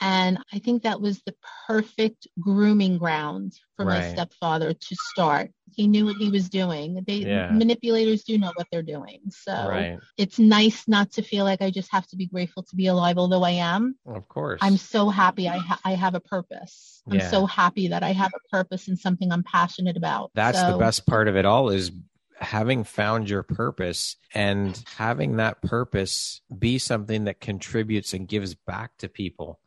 And 0.00 0.38
I 0.52 0.58
think 0.58 0.82
that 0.82 1.00
was 1.00 1.22
the 1.22 1.34
perfect 1.66 2.26
grooming 2.38 2.98
ground 2.98 3.54
for 3.76 3.86
right. 3.86 4.00
my 4.00 4.12
stepfather 4.12 4.74
to 4.74 4.96
start. 5.12 5.50
He 5.74 5.86
knew 5.86 6.04
what 6.04 6.16
he 6.16 6.30
was 6.30 6.48
doing. 6.48 7.02
They 7.06 7.16
yeah. 7.16 7.50
manipulators 7.50 8.24
do 8.24 8.36
know 8.38 8.52
what 8.56 8.66
they're 8.70 8.82
doing. 8.82 9.20
So 9.30 9.52
right. 9.52 9.98
it's 10.18 10.38
nice 10.38 10.86
not 10.86 11.12
to 11.12 11.22
feel 11.22 11.44
like 11.44 11.62
I 11.62 11.70
just 11.70 11.90
have 11.92 12.06
to 12.08 12.16
be 12.16 12.26
grateful 12.26 12.62
to 12.64 12.76
be 12.76 12.86
alive, 12.88 13.16
although 13.16 13.42
I 13.42 13.52
am. 13.52 13.96
Of 14.06 14.28
course. 14.28 14.58
I'm 14.62 14.76
so 14.76 15.08
happy 15.08 15.48
I, 15.48 15.58
ha- 15.58 15.80
I 15.84 15.92
have 15.92 16.14
a 16.14 16.20
purpose. 16.20 17.02
I'm 17.10 17.18
yeah. 17.18 17.30
so 17.30 17.46
happy 17.46 17.88
that 17.88 18.02
I 18.02 18.12
have 18.12 18.32
a 18.34 18.48
purpose 18.50 18.88
and 18.88 18.98
something 18.98 19.32
I'm 19.32 19.44
passionate 19.44 19.96
about. 19.96 20.30
That's 20.34 20.60
so, 20.60 20.72
the 20.72 20.78
best 20.78 21.06
part 21.06 21.28
of 21.28 21.36
it 21.36 21.46
all 21.46 21.70
is 21.70 21.90
having 22.38 22.84
found 22.84 23.30
your 23.30 23.42
purpose 23.42 24.16
and 24.34 24.82
having 24.96 25.36
that 25.36 25.62
purpose 25.62 26.42
be 26.56 26.78
something 26.78 27.24
that 27.24 27.40
contributes 27.40 28.12
and 28.12 28.28
gives 28.28 28.54
back 28.54 28.96
to 28.98 29.08
people 29.08 29.58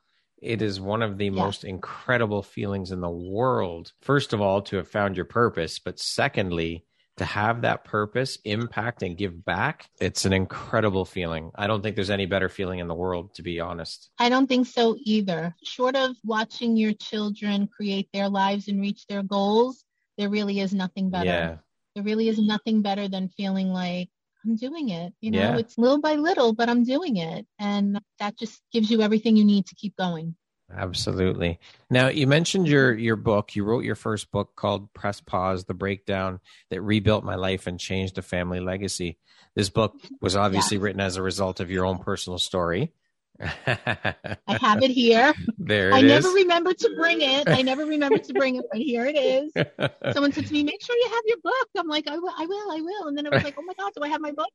it 0.41 0.61
is 0.61 0.79
one 0.79 1.01
of 1.01 1.17
the 1.17 1.25
yeah. 1.25 1.31
most 1.31 1.63
incredible 1.63 2.43
feelings 2.43 2.91
in 2.91 3.01
the 3.01 3.09
world. 3.09 3.91
First 4.01 4.33
of 4.33 4.41
all, 4.41 4.61
to 4.63 4.77
have 4.77 4.87
found 4.87 5.15
your 5.15 5.25
purpose, 5.25 5.79
but 5.79 5.99
secondly, 5.99 6.85
to 7.17 7.25
have 7.25 7.61
that 7.61 7.83
purpose 7.83 8.37
impact 8.45 9.03
and 9.03 9.17
give 9.17 9.43
back, 9.43 9.89
it's 9.99 10.23
an 10.23 10.31
incredible 10.31 11.03
feeling. 11.03 11.51
I 11.55 11.67
don't 11.67 11.81
think 11.83 11.95
there's 11.95 12.09
any 12.09 12.25
better 12.25 12.47
feeling 12.47 12.79
in 12.79 12.87
the 12.87 12.95
world, 12.95 13.33
to 13.35 13.43
be 13.43 13.59
honest. 13.59 14.09
I 14.19 14.29
don't 14.29 14.47
think 14.47 14.67
so 14.67 14.95
either. 15.03 15.53
Short 15.63 15.95
of 15.95 16.15
watching 16.23 16.77
your 16.77 16.93
children 16.93 17.67
create 17.67 18.07
their 18.13 18.29
lives 18.29 18.69
and 18.69 18.79
reach 18.79 19.05
their 19.07 19.21
goals, 19.21 19.83
there 20.17 20.29
really 20.29 20.59
is 20.59 20.73
nothing 20.73 21.09
better. 21.09 21.25
Yeah. 21.25 21.55
There 21.95 22.03
really 22.03 22.29
is 22.29 22.39
nothing 22.39 22.81
better 22.81 23.07
than 23.07 23.29
feeling 23.29 23.69
like 23.69 24.09
I'm 24.45 24.55
doing 24.55 24.89
it. 24.89 25.13
You 25.21 25.31
know, 25.31 25.39
yeah. 25.39 25.57
it's 25.57 25.77
little 25.77 25.99
by 25.99 26.15
little, 26.15 26.53
but 26.53 26.69
I'm 26.69 26.83
doing 26.83 27.17
it. 27.17 27.45
And 27.59 27.99
that 28.19 28.37
just 28.37 28.61
gives 28.71 28.89
you 28.89 29.01
everything 29.01 29.35
you 29.35 29.45
need 29.45 29.67
to 29.67 29.75
keep 29.75 29.95
going. 29.95 30.35
Absolutely. 30.71 31.59
Now 31.89 32.09
you 32.09 32.27
mentioned 32.27 32.67
your 32.67 32.93
your 32.93 33.15
book. 33.15 33.55
You 33.55 33.63
wrote 33.63 33.83
your 33.83 33.95
first 33.95 34.31
book 34.31 34.55
called 34.55 34.93
Press 34.93 35.19
Pause: 35.19 35.65
The 35.65 35.73
Breakdown 35.73 36.39
that 36.69 36.81
rebuilt 36.81 37.23
my 37.23 37.35
life 37.35 37.65
and 37.65 37.79
changed 37.79 38.17
a 38.17 38.21
family 38.21 38.59
legacy. 38.59 39.17
This 39.55 39.69
book 39.69 39.95
was 40.21 40.35
obviously 40.35 40.77
yeah. 40.77 40.83
written 40.83 41.01
as 41.01 41.17
a 41.17 41.23
result 41.23 41.59
of 41.59 41.71
your 41.71 41.85
own 41.85 41.97
personal 41.97 42.37
story. 42.37 42.93
I 43.67 44.57
have 44.59 44.81
it 44.81 44.91
here. 44.91 45.33
There 45.57 45.93
I 45.93 45.99
is. 45.99 46.03
never 46.03 46.29
remember 46.29 46.73
to 46.73 46.93
bring 46.95 47.21
it. 47.21 47.47
I 47.47 47.61
never 47.61 47.85
remember 47.85 48.19
to 48.19 48.33
bring 48.33 48.57
it, 48.57 48.65
but 48.71 48.81
here 48.81 49.05
it 49.05 49.15
is. 49.15 49.53
Someone 50.13 50.33
said 50.33 50.45
to 50.45 50.53
me, 50.53 50.63
"Make 50.63 50.81
sure 50.83 50.95
you 50.95 51.09
have 51.09 51.23
your 51.25 51.37
book." 51.43 51.67
I'm 51.77 51.87
like, 51.87 52.07
"I 52.07 52.17
will, 52.17 52.33
I 52.37 52.45
will, 52.45 52.71
I 52.71 52.81
will." 52.81 53.07
And 53.07 53.17
then 53.17 53.27
I 53.27 53.29
was 53.29 53.43
like, 53.43 53.55
"Oh 53.57 53.63
my 53.63 53.73
god, 53.75 53.91
do 53.95 54.03
I 54.03 54.09
have 54.09 54.21
my 54.21 54.31
book?" 54.31 54.49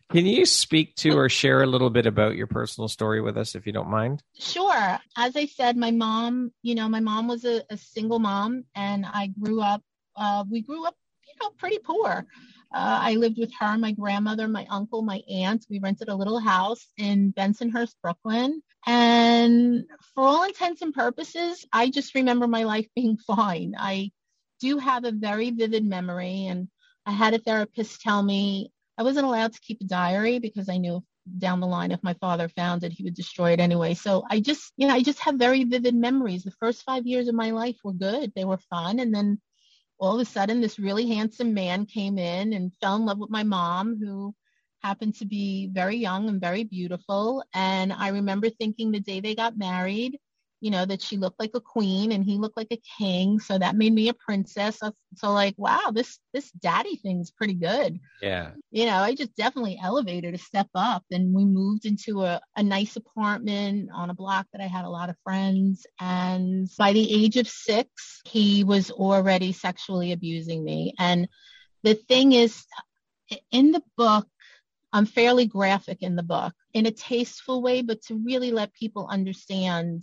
Can 0.12 0.24
you 0.24 0.46
speak 0.46 0.94
to 0.96 1.18
or 1.18 1.28
share 1.28 1.62
a 1.62 1.66
little 1.66 1.90
bit 1.90 2.06
about 2.06 2.36
your 2.36 2.46
personal 2.46 2.88
story 2.88 3.20
with 3.20 3.36
us, 3.36 3.54
if 3.54 3.66
you 3.66 3.72
don't 3.72 3.90
mind? 3.90 4.22
Sure. 4.38 4.98
As 5.16 5.36
I 5.36 5.46
said, 5.46 5.76
my 5.76 5.90
mom, 5.90 6.52
you 6.62 6.74
know, 6.74 6.88
my 6.88 7.00
mom 7.00 7.28
was 7.28 7.44
a, 7.44 7.62
a 7.68 7.76
single 7.76 8.18
mom, 8.18 8.64
and 8.74 9.04
I 9.04 9.26
grew 9.26 9.60
up. 9.60 9.82
Uh, 10.16 10.44
we 10.50 10.62
grew 10.62 10.86
up, 10.86 10.94
you 11.26 11.34
know, 11.42 11.50
pretty 11.58 11.78
poor. 11.78 12.26
Uh, 12.74 12.98
I 13.02 13.14
lived 13.14 13.38
with 13.38 13.52
her, 13.60 13.78
my 13.78 13.92
grandmother, 13.92 14.48
my 14.48 14.66
uncle, 14.70 15.02
my 15.02 15.22
aunt. 15.28 15.66
We 15.70 15.78
rented 15.78 16.08
a 16.08 16.14
little 16.14 16.38
house 16.38 16.86
in 16.98 17.32
Bensonhurst, 17.32 17.94
Brooklyn. 18.02 18.62
And 18.86 19.84
for 20.14 20.24
all 20.24 20.44
intents 20.44 20.82
and 20.82 20.94
purposes, 20.94 21.64
I 21.72 21.90
just 21.90 22.14
remember 22.14 22.46
my 22.46 22.64
life 22.64 22.86
being 22.94 23.16
fine. 23.26 23.74
I 23.78 24.10
do 24.60 24.78
have 24.78 25.04
a 25.04 25.12
very 25.12 25.50
vivid 25.50 25.84
memory. 25.84 26.46
And 26.46 26.68
I 27.04 27.12
had 27.12 27.34
a 27.34 27.38
therapist 27.38 28.00
tell 28.02 28.22
me 28.22 28.70
I 28.98 29.02
wasn't 29.02 29.26
allowed 29.26 29.52
to 29.52 29.60
keep 29.60 29.80
a 29.80 29.84
diary 29.84 30.38
because 30.38 30.68
I 30.68 30.78
knew 30.78 31.04
down 31.38 31.60
the 31.60 31.66
line 31.66 31.90
if 31.90 32.02
my 32.02 32.14
father 32.14 32.48
found 32.48 32.84
it 32.84 32.92
he 32.92 33.02
would 33.02 33.14
destroy 33.14 33.52
it 33.52 33.60
anyway 33.60 33.94
so 33.94 34.24
i 34.30 34.38
just 34.38 34.72
you 34.76 34.86
know 34.86 34.94
i 34.94 35.02
just 35.02 35.18
have 35.18 35.34
very 35.34 35.64
vivid 35.64 35.94
memories 35.94 36.44
the 36.44 36.52
first 36.52 36.84
five 36.84 37.06
years 37.06 37.28
of 37.28 37.34
my 37.34 37.50
life 37.50 37.76
were 37.82 37.92
good 37.92 38.32
they 38.36 38.44
were 38.44 38.58
fun 38.70 39.00
and 39.00 39.12
then 39.14 39.40
all 39.98 40.14
of 40.14 40.20
a 40.20 40.24
sudden 40.24 40.60
this 40.60 40.78
really 40.78 41.08
handsome 41.08 41.54
man 41.54 41.86
came 41.86 42.18
in 42.18 42.52
and 42.52 42.72
fell 42.80 42.96
in 42.96 43.06
love 43.06 43.18
with 43.18 43.30
my 43.30 43.42
mom 43.42 43.98
who 43.98 44.34
happened 44.82 45.14
to 45.16 45.26
be 45.26 45.68
very 45.72 45.96
young 45.96 46.28
and 46.28 46.40
very 46.40 46.64
beautiful. 46.64 47.42
And 47.54 47.92
i 47.92 48.08
remember 48.08 48.50
thinking 48.50 48.90
the 48.90 49.00
day 49.00 49.20
they 49.20 49.34
got 49.34 49.58
married 49.58 50.18
you 50.66 50.72
know, 50.72 50.84
that 50.84 51.00
she 51.00 51.16
looked 51.16 51.38
like 51.38 51.52
a 51.54 51.60
queen 51.60 52.10
and 52.10 52.24
he 52.24 52.38
looked 52.38 52.56
like 52.56 52.72
a 52.72 52.82
king. 52.98 53.38
So 53.38 53.56
that 53.56 53.76
made 53.76 53.92
me 53.92 54.08
a 54.08 54.14
princess. 54.14 54.80
So, 55.14 55.32
like, 55.32 55.54
wow, 55.56 55.92
this 55.94 56.18
this 56.34 56.50
daddy 56.50 56.96
thing's 56.96 57.30
pretty 57.30 57.54
good. 57.54 58.00
Yeah. 58.20 58.50
You 58.72 58.86
know, 58.86 58.96
I 58.96 59.14
just 59.14 59.36
definitely 59.36 59.78
elevated 59.80 60.34
a 60.34 60.38
step 60.38 60.66
up. 60.74 61.04
And 61.12 61.32
we 61.32 61.44
moved 61.44 61.86
into 61.86 62.24
a, 62.24 62.40
a 62.56 62.64
nice 62.64 62.96
apartment 62.96 63.90
on 63.94 64.10
a 64.10 64.14
block 64.14 64.48
that 64.52 64.60
I 64.60 64.66
had 64.66 64.84
a 64.84 64.90
lot 64.90 65.08
of 65.08 65.14
friends. 65.22 65.86
And 66.00 66.68
by 66.76 66.92
the 66.92 67.24
age 67.24 67.36
of 67.36 67.46
six, 67.46 68.22
he 68.24 68.64
was 68.64 68.90
already 68.90 69.52
sexually 69.52 70.10
abusing 70.10 70.64
me. 70.64 70.94
And 70.98 71.28
the 71.84 71.94
thing 71.94 72.32
is, 72.32 72.64
in 73.52 73.70
the 73.70 73.84
book, 73.96 74.26
I'm 74.92 75.06
fairly 75.06 75.46
graphic 75.46 75.98
in 76.00 76.16
the 76.16 76.24
book 76.24 76.54
in 76.74 76.86
a 76.86 76.90
tasteful 76.90 77.62
way, 77.62 77.82
but 77.82 78.02
to 78.06 78.20
really 78.24 78.50
let 78.50 78.72
people 78.72 79.06
understand 79.08 80.02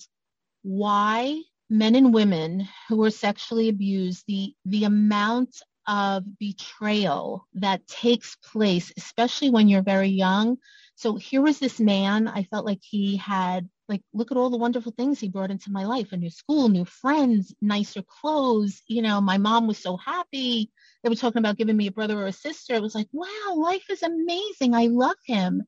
why 0.64 1.42
men 1.70 1.96
and 1.96 2.14
women 2.14 2.68
who 2.90 2.98
were 2.98 3.12
sexually 3.12 3.70
abused, 3.70 4.24
the, 4.28 4.54
the 4.66 4.86
amount 4.86 5.62
of 5.88 6.24
betrayal 6.40 7.46
that 7.56 7.86
takes 7.88 8.36
place, 8.38 8.92
especially 8.98 9.50
when 9.50 9.68
you're 9.68 9.84
very 9.84 10.10
young. 10.10 10.58
So 10.96 11.16
here 11.16 11.42
was 11.42 11.60
this 11.60 11.80
man, 11.80 12.28
I 12.28 12.44
felt 12.44 12.66
like 12.66 12.80
he 12.82 13.18
had 13.18 13.70
like 13.90 14.02
look 14.14 14.32
at 14.32 14.38
all 14.38 14.50
the 14.50 14.58
wonderful 14.58 14.94
things 14.96 15.20
he 15.20 15.28
brought 15.28 15.52
into 15.52 15.72
my 15.72 15.86
life 15.86 16.14
a 16.14 16.18
new 16.18 16.30
school 16.30 16.70
new 16.70 16.86
friends 16.86 17.54
nicer 17.62 18.02
clothes 18.02 18.82
you 18.88 19.02
know 19.02 19.20
my 19.20 19.38
mom 19.38 19.68
was 19.68 19.78
so 19.78 19.98
happy. 19.98 20.72
They 21.04 21.10
were 21.10 21.16
talking 21.16 21.40
about 21.40 21.58
giving 21.58 21.76
me 21.76 21.88
a 21.88 21.92
brother 21.92 22.18
or 22.18 22.28
a 22.28 22.32
sister. 22.34 22.76
It 22.76 22.82
was 22.82 22.96
like 22.96 23.10
wow 23.12 23.56
life 23.56 23.90
is 23.90 24.04
amazing. 24.04 24.74
I 24.74 24.88
love 24.88 25.18
him. 25.26 25.64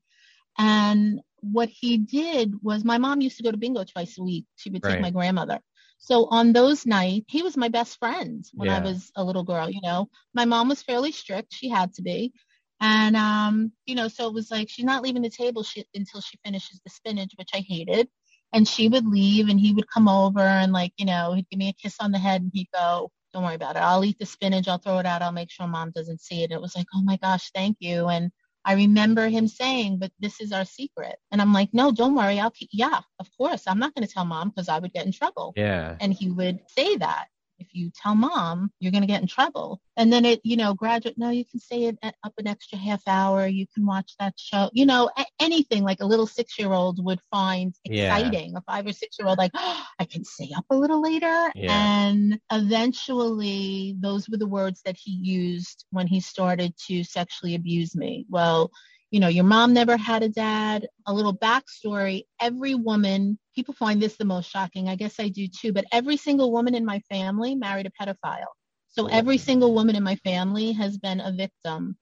And 0.58 1.20
what 1.52 1.70
he 1.70 1.98
did 1.98 2.54
was 2.64 2.84
my 2.84 2.98
mom 2.98 3.22
used 3.22 3.38
to 3.38 3.44
go 3.44 3.52
to 3.52 3.58
bingo 3.58 3.84
twice 3.84 4.18
a 4.18 4.24
week. 4.24 4.46
She 4.56 4.70
would 4.70 4.84
take 4.84 4.94
right. 4.94 5.02
my 5.02 5.12
grandmother. 5.12 5.60
So 5.98 6.25
on 6.25 6.54
those 6.54 6.86
nights, 6.86 7.25
he 7.30 7.42
was 7.42 7.58
my 7.58 7.70
best 7.70 7.98
friend 8.00 8.46
when 8.54 8.70
yeah. 8.70 8.78
I 8.78 8.82
was 8.82 9.12
a 9.16 9.24
little 9.24 9.44
girl, 9.44 9.70
you 9.70 9.82
know. 9.82 10.10
My 10.34 10.46
mom 10.46 10.70
was 10.70 10.84
fairly 10.84 11.12
strict. 11.12 11.54
She 11.54 11.70
had 11.70 11.94
to 11.96 12.02
be. 12.02 12.34
And, 12.82 13.16
um, 13.16 13.72
you 13.86 13.96
know, 13.96 14.08
so 14.08 14.28
it 14.28 14.34
was 14.34 14.52
like, 14.52 14.70
she's 14.70 14.86
not 14.86 15.02
leaving 15.02 15.22
the 15.22 15.30
table 15.30 15.64
she, 15.64 15.86
until 15.96 16.22
she 16.22 16.38
finishes 16.44 16.82
the 16.84 16.92
spinach, 16.92 17.32
which 17.38 17.50
I 17.54 17.64
hated. 17.68 18.10
And 18.54 18.68
she 18.68 18.88
would 18.88 19.08
leave 19.08 19.50
and 19.50 19.60
he 19.60 19.74
would 19.74 19.90
come 19.90 20.08
over 20.08 20.40
and 20.42 20.72
like, 20.72 20.94
you 20.98 21.06
know, 21.06 21.34
he'd 21.34 21.50
give 21.50 21.58
me 21.58 21.70
a 21.70 21.82
kiss 21.82 21.96
on 22.00 22.12
the 22.12 22.20
head 22.20 22.42
and 22.42 22.52
he'd 22.54 22.70
go, 22.74 23.12
don't 23.34 23.44
worry 23.44 23.56
about 23.56 23.75
it. 23.75 23.82
I'll 23.82 24.06
eat 24.06 24.20
the 24.20 24.25
spinach. 24.25 24.68
I'll 24.68 24.78
throw 24.78 25.00
it 25.00 25.06
out. 25.06 25.22
I'll 25.22 25.32
make 25.32 25.52
sure 25.52 25.68
mom 25.68 25.92
doesn't 25.92 26.22
see 26.22 26.44
it. 26.44 26.52
It 26.52 26.62
was 26.62 26.75
like, 26.75 26.88
oh 26.94 27.02
my 27.02 27.18
gosh, 27.18 27.52
thank 27.54 27.78
you. 27.80 28.08
And 28.08 28.32
I 28.65 28.74
remember 28.74 29.27
him 29.27 29.48
saying, 29.48 30.00
but 30.00 30.12
this 30.19 30.41
is 30.41 30.51
our 30.51 30.65
secret. 30.65 31.17
And 31.31 31.39
I'm 31.41 31.53
like, 31.53 31.69
no, 31.72 31.91
don't 31.91 32.15
worry. 32.15 32.39
I'll 32.39 32.51
keep, 32.51 32.69
yeah, 32.74 33.00
of 33.19 33.29
course. 33.38 33.63
I'm 33.67 33.79
not 33.79 33.93
going 33.93 34.05
to 34.07 34.12
tell 34.12 34.25
mom 34.25 34.50
because 34.50 34.69
I 34.69 34.79
would 34.79 34.91
get 34.91 35.05
in 35.05 35.12
trouble. 35.12 35.53
Yeah. 35.55 35.95
And 36.00 36.12
he 36.12 36.31
would 36.31 36.60
say 36.75 36.98
that 36.98 37.27
if 37.59 37.67
you 37.74 37.91
tell 38.01 38.15
mom, 38.15 38.71
you're 38.79 38.91
going 38.91 39.01
to 39.01 39.07
get 39.07 39.21
in 39.21 39.27
trouble. 39.27 39.81
And 39.97 40.12
then 40.12 40.25
it, 40.25 40.41
you 40.43 40.57
know, 40.57 40.74
graduate, 40.74 41.17
no, 41.17 41.29
you 41.29 41.45
can 41.45 41.59
stay 41.59 41.88
up 41.88 42.33
an 42.38 42.47
extra 42.47 42.77
half 42.77 43.01
hour. 43.07 43.47
You 43.47 43.65
can 43.74 43.85
watch 43.85 44.15
that 44.19 44.33
show, 44.38 44.69
you 44.74 44.85
know, 44.85 45.09
anything 45.39 45.83
like 45.83 46.01
a 46.01 46.05
little 46.05 46.27
six 46.27 46.59
year 46.59 46.71
old 46.74 47.03
would 47.03 47.19
find 47.31 47.74
exciting. 47.85 48.51
Yeah. 48.51 48.57
A 48.57 48.62
five 48.62 48.85
or 48.85 48.93
six 48.93 49.17
year 49.19 49.27
old, 49.27 49.38
like, 49.38 49.51
oh, 49.53 49.83
I 50.00 50.05
can 50.05 50.24
stay 50.25 50.51
up 50.55 50.65
a 50.69 50.75
little 50.75 51.01
later. 51.01 51.51
Yeah. 51.55 51.71
And 51.71 52.39
eventually, 52.51 53.95
those 54.00 54.27
were 54.29 54.38
the 54.38 54.47
words 54.47 54.81
that 54.85 54.97
he 54.97 55.12
used 55.12 55.85
when 55.91 56.07
he 56.07 56.19
started 56.19 56.74
to 56.88 57.03
sexually 57.03 57.55
abuse 57.55 57.95
me. 57.95 58.25
Well, 58.29 58.71
you 59.15 59.22
know, 59.22 59.29
your 59.29 59.45
mom 59.45 59.74
never 59.74 59.95
had 59.95 60.24
a 60.24 60.27
dad. 60.27 60.89
A 61.05 61.13
little 61.13 61.34
backstory 61.34 62.24
every 62.41 62.75
woman, 62.75 63.39
people 63.55 63.74
find 63.74 64.01
this 64.01 64.17
the 64.17 64.25
most 64.25 64.50
shocking. 64.50 64.89
I 64.89 64.98
guess 64.98 65.22
I 65.22 65.29
do 65.29 65.48
too, 65.48 65.72
but 65.72 65.86
every 65.93 66.17
single 66.17 66.51
woman 66.51 66.75
in 66.75 66.84
my 66.84 67.00
family 67.10 67.55
married 67.55 67.86
a 67.86 67.91
pedophile. 67.91 68.51
So 68.89 69.05
every 69.05 69.38
single 69.38 69.74
woman 69.74 69.95
in 69.95 70.03
my 70.03 70.17
family 70.17 70.74
has 70.74 70.98
been 70.98 71.22
a 71.22 71.31
victim 71.31 71.95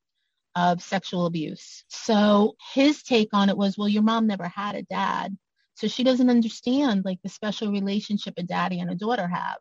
of 0.55 0.81
sexual 0.81 1.27
abuse. 1.27 1.83
So 1.87 2.55
his 2.73 3.03
take 3.03 3.29
on 3.31 3.47
it 3.47 3.57
was, 3.57 3.77
well, 3.77 3.87
your 3.87 4.01
mom 4.01 4.25
never 4.25 4.47
had 4.47 4.73
a 4.73 4.81
dad. 4.81 5.37
So 5.75 5.87
she 5.87 6.03
doesn't 6.03 6.31
understand 6.31 7.05
like 7.05 7.19
the 7.21 7.29
special 7.29 7.71
relationship 7.71 8.33
a 8.37 8.41
daddy 8.43 8.79
and 8.79 8.89
a 8.89 8.95
daughter 8.95 9.27
have. 9.27 9.57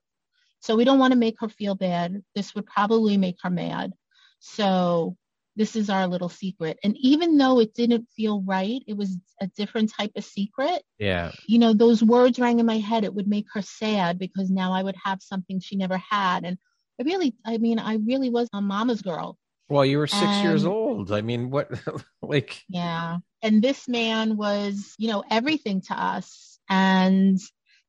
So 0.61 0.75
we 0.75 0.85
don't 0.85 0.99
want 0.99 1.13
to 1.13 1.19
make 1.19 1.37
her 1.41 1.51
feel 1.51 1.75
bad. 1.75 2.23
This 2.35 2.55
would 2.55 2.65
probably 2.65 3.19
make 3.19 3.37
her 3.43 3.51
mad. 3.51 3.93
So 4.39 5.19
this 5.57 5.77
is 5.77 5.91
our 5.91 6.07
little 6.07 6.29
secret. 6.29 6.79
And 6.83 6.97
even 6.99 7.37
though 7.37 7.61
it 7.61 7.75
didn't 7.75 8.09
feel 8.17 8.43
right, 8.43 8.83
it 8.87 8.97
was 8.97 9.19
a 9.41 9.47
different 9.49 9.93
type 9.93 10.13
of 10.17 10.25
secret. 10.25 10.83
Yeah. 10.99 11.33
You 11.47 11.59
know, 11.59 11.73
those 11.73 12.03
words 12.03 12.39
rang 12.39 12.59
in 12.59 12.67
my 12.67 12.79
head. 12.79 13.05
It 13.05 13.15
would 13.15 13.29
make 13.29 13.47
her 13.53 13.63
sad 13.63 14.19
because 14.19 14.51
now 14.51 14.73
I 14.73 14.83
would 14.83 14.97
have 15.05 15.23
something 15.23 15.61
she 15.61 15.77
never 15.77 15.99
had. 15.99 16.45
And 16.45 16.57
I 17.01 17.05
really, 17.05 17.35
I 17.45 17.59
mean, 17.59 17.79
I 17.79 17.97
really 17.97 18.31
was 18.31 18.49
a 18.53 18.63
mama's 18.63 19.03
girl. 19.03 19.37
Well, 19.69 19.85
you 19.85 19.99
were 19.99 20.07
six 20.07 20.23
and, 20.23 20.45
years 20.45 20.65
old. 20.65 21.13
I 21.13 21.21
mean, 21.21 21.51
what, 21.51 21.71
like. 22.23 22.63
Yeah. 22.69 23.19
And 23.43 23.63
this 23.63 23.89
man 23.89 24.37
was, 24.37 24.95
you 24.99 25.09
know, 25.09 25.25
everything 25.31 25.83
to 25.83 25.95
us. 25.95 26.59
And 26.69 27.39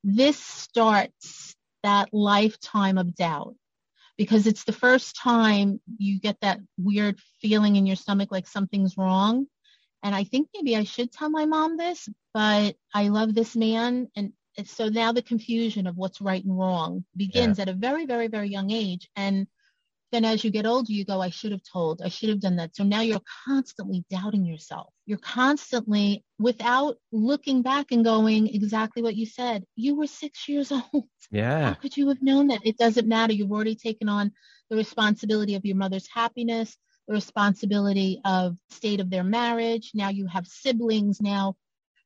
this 0.02 0.38
starts 0.38 1.54
that 1.82 2.12
lifetime 2.12 2.98
of 2.98 3.14
doubt 3.14 3.54
because 4.16 4.46
it's 4.46 4.64
the 4.64 4.72
first 4.72 5.16
time 5.16 5.80
you 5.98 6.20
get 6.20 6.36
that 6.40 6.60
weird 6.78 7.18
feeling 7.40 7.76
in 7.76 7.86
your 7.86 7.96
stomach 7.96 8.30
like 8.30 8.46
something's 8.46 8.96
wrong. 8.96 9.46
And 10.02 10.14
I 10.14 10.24
think 10.24 10.48
maybe 10.54 10.76
I 10.76 10.84
should 10.84 11.12
tell 11.12 11.30
my 11.30 11.46
mom 11.46 11.76
this, 11.76 12.08
but 12.32 12.76
I 12.92 13.08
love 13.08 13.34
this 13.34 13.56
man. 13.56 14.08
And 14.14 14.32
so 14.64 14.88
now 14.88 15.12
the 15.12 15.22
confusion 15.22 15.86
of 15.86 15.96
what's 15.96 16.20
right 16.20 16.44
and 16.44 16.56
wrong 16.56 17.04
begins 17.16 17.58
yeah. 17.58 17.62
at 17.62 17.68
a 17.68 17.72
very, 17.72 18.06
very, 18.06 18.28
very 18.28 18.48
young 18.48 18.70
age. 18.70 19.08
And 19.16 19.46
then 20.14 20.24
as 20.24 20.44
you 20.44 20.50
get 20.50 20.64
older, 20.64 20.92
you 20.92 21.04
go, 21.04 21.20
I 21.20 21.30
should 21.30 21.52
have 21.52 21.62
told, 21.70 22.00
I 22.00 22.08
should 22.08 22.28
have 22.28 22.40
done 22.40 22.56
that. 22.56 22.76
So 22.76 22.84
now 22.84 23.00
you're 23.00 23.20
constantly 23.46 24.04
doubting 24.08 24.44
yourself. 24.44 24.92
You're 25.06 25.18
constantly, 25.18 26.24
without 26.38 26.96
looking 27.10 27.62
back 27.62 27.90
and 27.90 28.04
going 28.04 28.46
exactly 28.46 29.02
what 29.02 29.16
you 29.16 29.26
said, 29.26 29.64
you 29.74 29.96
were 29.96 30.06
six 30.06 30.48
years 30.48 30.70
old. 30.92 31.04
Yeah. 31.30 31.70
How 31.70 31.74
could 31.74 31.96
you 31.96 32.08
have 32.08 32.22
known 32.22 32.46
that? 32.48 32.64
It 32.64 32.78
doesn't 32.78 33.08
matter. 33.08 33.32
You've 33.32 33.52
already 33.52 33.74
taken 33.74 34.08
on 34.08 34.32
the 34.70 34.76
responsibility 34.76 35.56
of 35.56 35.64
your 35.64 35.76
mother's 35.76 36.08
happiness, 36.12 36.76
the 37.08 37.14
responsibility 37.14 38.20
of 38.24 38.56
state 38.70 39.00
of 39.00 39.10
their 39.10 39.24
marriage. 39.24 39.90
Now 39.94 40.10
you 40.10 40.26
have 40.28 40.46
siblings. 40.46 41.20
Now 41.20 41.56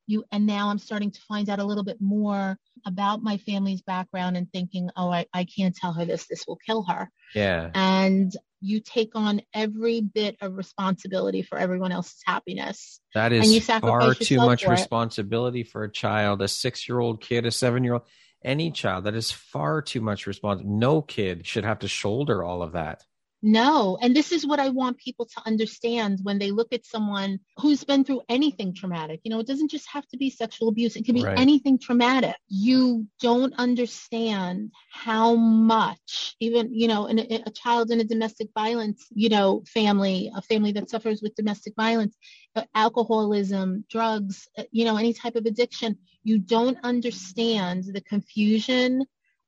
you 0.08 0.24
and 0.32 0.46
now 0.46 0.70
I'm 0.70 0.78
starting 0.78 1.10
to 1.12 1.20
find 1.20 1.48
out 1.48 1.60
a 1.60 1.64
little 1.64 1.84
bit 1.84 2.00
more 2.00 2.58
about 2.86 3.22
my 3.22 3.36
family's 3.36 3.82
background 3.82 4.36
and 4.36 4.50
thinking, 4.50 4.90
oh, 4.96 5.10
I, 5.10 5.26
I 5.32 5.44
can't 5.44 5.76
tell 5.76 5.92
her 5.92 6.04
this. 6.04 6.26
This 6.26 6.46
will 6.48 6.56
kill 6.56 6.82
her. 6.84 7.10
Yeah. 7.34 7.70
And 7.74 8.32
you 8.60 8.80
take 8.80 9.10
on 9.14 9.42
every 9.54 10.00
bit 10.00 10.36
of 10.40 10.56
responsibility 10.56 11.42
for 11.42 11.58
everyone 11.58 11.92
else's 11.92 12.22
happiness. 12.24 13.00
That 13.14 13.32
is 13.32 13.66
far 13.66 14.14
too 14.14 14.38
much 14.38 14.64
for 14.64 14.70
responsibility 14.70 15.62
for 15.62 15.84
a 15.84 15.92
child, 15.92 16.42
a 16.42 16.48
six 16.48 16.88
year 16.88 16.98
old 16.98 17.20
kid, 17.20 17.44
a 17.44 17.50
seven 17.50 17.84
year 17.84 17.94
old, 17.94 18.02
any 18.42 18.70
child. 18.70 19.04
That 19.04 19.14
is 19.14 19.30
far 19.30 19.82
too 19.82 20.00
much 20.00 20.26
responsibility. 20.26 20.76
No 20.76 21.02
kid 21.02 21.46
should 21.46 21.64
have 21.64 21.80
to 21.80 21.88
shoulder 21.88 22.42
all 22.42 22.62
of 22.62 22.72
that. 22.72 23.04
No. 23.40 23.98
And 24.02 24.16
this 24.16 24.32
is 24.32 24.46
what 24.46 24.58
I 24.58 24.70
want 24.70 24.98
people 24.98 25.26
to 25.26 25.42
understand 25.46 26.18
when 26.22 26.38
they 26.38 26.50
look 26.50 26.72
at 26.72 26.84
someone 26.84 27.38
who's 27.58 27.84
been 27.84 28.04
through 28.04 28.22
anything 28.28 28.74
traumatic. 28.74 29.20
You 29.22 29.30
know, 29.30 29.38
it 29.38 29.46
doesn't 29.46 29.70
just 29.70 29.88
have 29.92 30.06
to 30.08 30.16
be 30.16 30.28
sexual 30.28 30.68
abuse, 30.68 30.96
it 30.96 31.04
can 31.04 31.14
be 31.14 31.24
right. 31.24 31.38
anything 31.38 31.78
traumatic. 31.78 32.34
You 32.48 33.06
don't 33.20 33.54
understand 33.54 34.72
how 34.92 35.36
much, 35.36 36.34
even, 36.40 36.74
you 36.74 36.88
know, 36.88 37.06
in 37.06 37.20
a, 37.20 37.42
a 37.46 37.50
child 37.50 37.90
in 37.90 38.00
a 38.00 38.04
domestic 38.04 38.48
violence, 38.54 39.06
you 39.10 39.28
know, 39.28 39.62
family, 39.68 40.32
a 40.34 40.42
family 40.42 40.72
that 40.72 40.90
suffers 40.90 41.22
with 41.22 41.36
domestic 41.36 41.74
violence, 41.76 42.16
uh, 42.56 42.64
alcoholism, 42.74 43.84
drugs, 43.88 44.48
uh, 44.58 44.64
you 44.72 44.84
know, 44.84 44.96
any 44.96 45.12
type 45.12 45.36
of 45.36 45.46
addiction, 45.46 45.96
you 46.24 46.38
don't 46.38 46.78
understand 46.82 47.84
the 47.84 48.00
confusion 48.00 49.06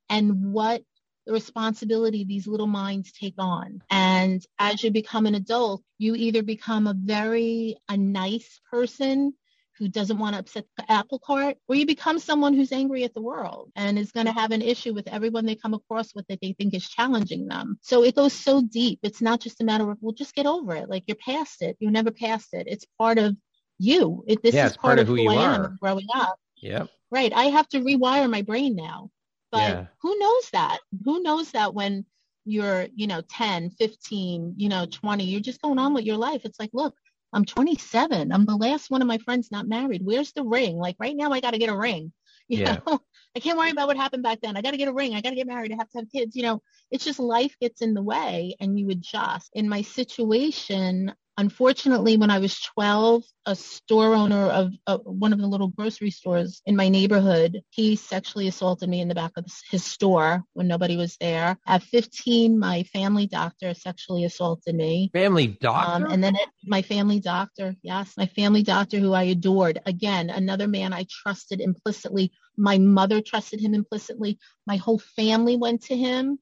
and 0.09 0.53
what 0.53 0.83
the 1.30 1.34
responsibility 1.34 2.24
these 2.24 2.48
little 2.48 2.66
minds 2.66 3.12
take 3.12 3.36
on. 3.38 3.80
And 3.88 4.44
as 4.58 4.82
you 4.82 4.90
become 4.90 5.26
an 5.26 5.36
adult, 5.36 5.80
you 5.96 6.16
either 6.16 6.42
become 6.42 6.88
a 6.88 6.94
very 6.94 7.76
a 7.88 7.96
nice 7.96 8.60
person 8.68 9.34
who 9.78 9.88
doesn't 9.88 10.18
want 10.18 10.34
to 10.34 10.40
upset 10.40 10.66
the 10.76 10.90
apple 10.90 11.20
cart, 11.20 11.56
or 11.68 11.76
you 11.76 11.86
become 11.86 12.18
someone 12.18 12.52
who's 12.52 12.72
angry 12.72 13.04
at 13.04 13.14
the 13.14 13.22
world 13.22 13.70
and 13.76 13.96
is 13.96 14.10
going 14.10 14.26
to 14.26 14.32
have 14.32 14.50
an 14.50 14.60
issue 14.60 14.92
with 14.92 15.06
everyone 15.06 15.46
they 15.46 15.54
come 15.54 15.72
across 15.72 16.12
with 16.16 16.26
that 16.26 16.40
they 16.42 16.52
think 16.52 16.74
is 16.74 16.86
challenging 16.86 17.46
them. 17.46 17.78
So 17.80 18.02
it 18.02 18.16
goes 18.16 18.32
so 18.32 18.60
deep. 18.60 18.98
It's 19.04 19.22
not 19.22 19.40
just 19.40 19.60
a 19.60 19.64
matter 19.64 19.88
of, 19.88 19.98
well, 20.00 20.12
just 20.12 20.34
get 20.34 20.46
over 20.46 20.74
it. 20.74 20.90
Like 20.90 21.04
you're 21.06 21.16
past 21.16 21.62
it. 21.62 21.76
You're 21.78 21.92
never 21.92 22.10
past 22.10 22.48
it. 22.52 22.66
It's 22.68 22.84
part 22.98 23.18
of 23.18 23.36
you. 23.78 24.24
It, 24.26 24.42
this 24.42 24.54
yeah, 24.54 24.66
is 24.66 24.72
part, 24.72 24.82
part, 24.82 24.98
of 24.98 25.06
who, 25.06 25.14
who 25.14 25.22
you 25.22 25.30
I 25.30 25.46
are 25.46 25.76
growing 25.80 26.08
up. 26.12 26.36
Yep. 26.56 26.88
Right. 27.10 27.32
I 27.32 27.44
have 27.44 27.68
to 27.68 27.80
rewire 27.80 28.28
my 28.28 28.42
brain 28.42 28.74
now. 28.74 29.10
But 29.52 29.60
yeah. 29.60 29.86
who 30.00 30.18
knows 30.18 30.50
that? 30.52 30.78
Who 31.04 31.22
knows 31.22 31.50
that 31.52 31.74
when 31.74 32.04
you're, 32.44 32.88
you 32.94 33.06
know, 33.06 33.22
10, 33.28 33.70
15, 33.70 34.54
you 34.56 34.68
know, 34.68 34.86
20, 34.86 35.24
you're 35.24 35.40
just 35.40 35.62
going 35.62 35.78
on 35.78 35.94
with 35.94 36.04
your 36.04 36.16
life. 36.16 36.42
It's 36.44 36.60
like, 36.60 36.70
look, 36.72 36.94
I'm 37.32 37.44
27. 37.44 38.32
I'm 38.32 38.46
the 38.46 38.56
last 38.56 38.90
one 38.90 39.02
of 39.02 39.08
my 39.08 39.18
friends 39.18 39.50
not 39.50 39.68
married. 39.68 40.02
Where's 40.04 40.32
the 40.32 40.44
ring? 40.44 40.76
Like 40.76 40.96
right 40.98 41.16
now, 41.16 41.32
I 41.32 41.40
got 41.40 41.52
to 41.52 41.58
get 41.58 41.70
a 41.70 41.76
ring. 41.76 42.12
You 42.50 42.58
yeah. 42.58 42.78
know, 42.84 42.98
I 43.36 43.38
can't 43.38 43.56
worry 43.56 43.70
about 43.70 43.86
what 43.86 43.96
happened 43.96 44.24
back 44.24 44.40
then. 44.40 44.56
I 44.56 44.60
got 44.60 44.72
to 44.72 44.76
get 44.76 44.88
a 44.88 44.92
ring. 44.92 45.14
I 45.14 45.20
got 45.20 45.30
to 45.30 45.36
get 45.36 45.46
married. 45.46 45.70
I 45.70 45.76
have 45.76 45.88
to 45.90 45.98
have 45.98 46.10
kids. 46.10 46.34
You 46.34 46.42
know, 46.42 46.62
it's 46.90 47.04
just 47.04 47.20
life 47.20 47.54
gets 47.60 47.80
in 47.80 47.94
the 47.94 48.02
way 48.02 48.56
and 48.58 48.76
you 48.76 48.90
adjust. 48.90 49.50
In 49.54 49.68
my 49.68 49.82
situation, 49.82 51.14
Unfortunately, 51.36 52.16
when 52.16 52.30
I 52.30 52.38
was 52.38 52.60
12, 52.60 53.22
a 53.46 53.56
store 53.56 54.14
owner 54.14 54.46
of 54.46 54.72
uh, 54.86 54.98
one 54.98 55.32
of 55.32 55.38
the 55.38 55.46
little 55.46 55.68
grocery 55.68 56.10
stores 56.10 56.60
in 56.66 56.76
my 56.76 56.88
neighborhood, 56.88 57.62
he 57.70 57.96
sexually 57.96 58.48
assaulted 58.48 58.88
me 58.88 59.00
in 59.00 59.08
the 59.08 59.14
back 59.14 59.32
of 59.36 59.46
his 59.70 59.84
store 59.84 60.44
when 60.52 60.68
nobody 60.68 60.96
was 60.96 61.16
there. 61.16 61.56
At 61.66 61.82
15, 61.82 62.58
my 62.58 62.82
family 62.84 63.26
doctor 63.26 63.72
sexually 63.74 64.24
assaulted 64.24 64.74
me. 64.74 65.10
Family 65.12 65.46
doctor? 65.46 66.04
Um, 66.04 66.12
and 66.12 66.22
then 66.22 66.36
it, 66.36 66.48
my 66.64 66.82
family 66.82 67.20
doctor, 67.20 67.74
yes, 67.82 68.12
my 68.16 68.26
family 68.26 68.62
doctor 68.62 68.98
who 68.98 69.14
I 69.14 69.24
adored. 69.24 69.80
Again, 69.86 70.30
another 70.30 70.68
man 70.68 70.92
I 70.92 71.06
trusted 71.08 71.60
implicitly. 71.60 72.32
My 72.56 72.76
mother 72.78 73.22
trusted 73.22 73.60
him 73.60 73.74
implicitly. 73.74 74.38
My 74.66 74.76
whole 74.76 74.98
family 74.98 75.56
went 75.56 75.82
to 75.84 75.96
him. 75.96 76.38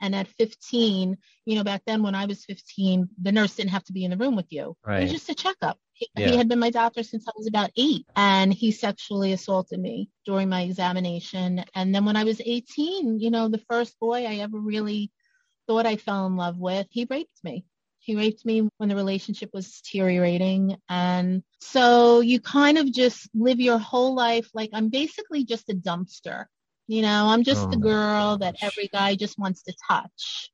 And 0.00 0.14
at 0.14 0.28
15, 0.28 1.16
you 1.44 1.54
know, 1.56 1.64
back 1.64 1.82
then 1.86 2.02
when 2.02 2.14
I 2.14 2.26
was 2.26 2.44
15, 2.44 3.08
the 3.20 3.32
nurse 3.32 3.56
didn't 3.56 3.70
have 3.70 3.84
to 3.84 3.92
be 3.92 4.04
in 4.04 4.10
the 4.10 4.16
room 4.16 4.36
with 4.36 4.50
you. 4.50 4.76
Right. 4.84 5.00
It 5.00 5.02
was 5.02 5.12
just 5.12 5.28
a 5.28 5.34
checkup. 5.34 5.78
He, 5.92 6.08
yeah. 6.16 6.28
he 6.28 6.36
had 6.36 6.48
been 6.48 6.58
my 6.58 6.70
doctor 6.70 7.02
since 7.02 7.26
I 7.28 7.32
was 7.36 7.46
about 7.46 7.70
eight, 7.76 8.06
and 8.16 8.54
he 8.54 8.72
sexually 8.72 9.32
assaulted 9.32 9.78
me 9.78 10.08
during 10.24 10.48
my 10.48 10.62
examination. 10.62 11.64
And 11.74 11.94
then 11.94 12.04
when 12.06 12.16
I 12.16 12.24
was 12.24 12.40
18, 12.40 13.20
you 13.20 13.30
know, 13.30 13.48
the 13.48 13.62
first 13.68 13.98
boy 14.00 14.24
I 14.24 14.36
ever 14.36 14.58
really 14.58 15.10
thought 15.66 15.86
I 15.86 15.96
fell 15.96 16.26
in 16.26 16.36
love 16.36 16.58
with, 16.58 16.86
he 16.90 17.06
raped 17.08 17.44
me. 17.44 17.64
He 17.98 18.16
raped 18.16 18.46
me 18.46 18.66
when 18.78 18.88
the 18.88 18.96
relationship 18.96 19.50
was 19.52 19.82
deteriorating. 19.82 20.76
And 20.88 21.42
so 21.60 22.20
you 22.20 22.40
kind 22.40 22.78
of 22.78 22.90
just 22.90 23.28
live 23.34 23.60
your 23.60 23.78
whole 23.78 24.14
life 24.14 24.48
like 24.54 24.70
I'm 24.72 24.88
basically 24.88 25.44
just 25.44 25.68
a 25.68 25.74
dumpster. 25.74 26.46
You 26.90 27.02
know, 27.02 27.26
I'm 27.28 27.44
just 27.44 27.68
oh 27.68 27.70
the 27.70 27.76
girl 27.76 28.38
that 28.38 28.56
every 28.62 28.88
guy 28.88 29.14
just 29.14 29.38
wants 29.38 29.62
to 29.62 29.74
touch. 29.88 30.50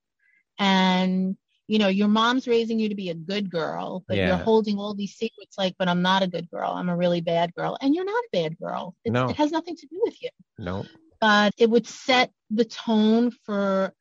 And, 0.58 1.34
you 1.66 1.78
know, 1.78 1.88
your 1.88 2.08
mom's 2.08 2.46
raising 2.46 2.78
you 2.78 2.90
to 2.90 2.94
be 2.94 3.08
a 3.08 3.14
good 3.14 3.50
girl, 3.50 4.04
but 4.06 4.18
yeah. 4.18 4.26
you're 4.26 4.44
holding 4.44 4.76
all 4.76 4.92
these 4.92 5.14
secrets 5.14 5.56
like, 5.56 5.74
but 5.78 5.88
I'm 5.88 6.02
not 6.02 6.22
a 6.22 6.26
good 6.26 6.50
girl. 6.50 6.72
I'm 6.72 6.90
a 6.90 6.96
really 6.96 7.22
bad 7.22 7.54
girl. 7.54 7.78
And 7.80 7.94
you're 7.94 8.04
not 8.04 8.22
a 8.24 8.28
bad 8.34 8.58
girl. 8.58 8.94
It, 9.02 9.12
no. 9.12 9.30
it 9.30 9.36
has 9.36 9.50
nothing 9.50 9.76
to 9.76 9.86
do 9.86 9.98
with 10.04 10.22
you. 10.22 10.28
No. 10.58 10.84
But 11.22 11.54
it 11.56 11.70
would 11.70 11.86
set 11.86 12.30
the 12.50 12.66
tone 12.66 13.30
for 13.46 13.94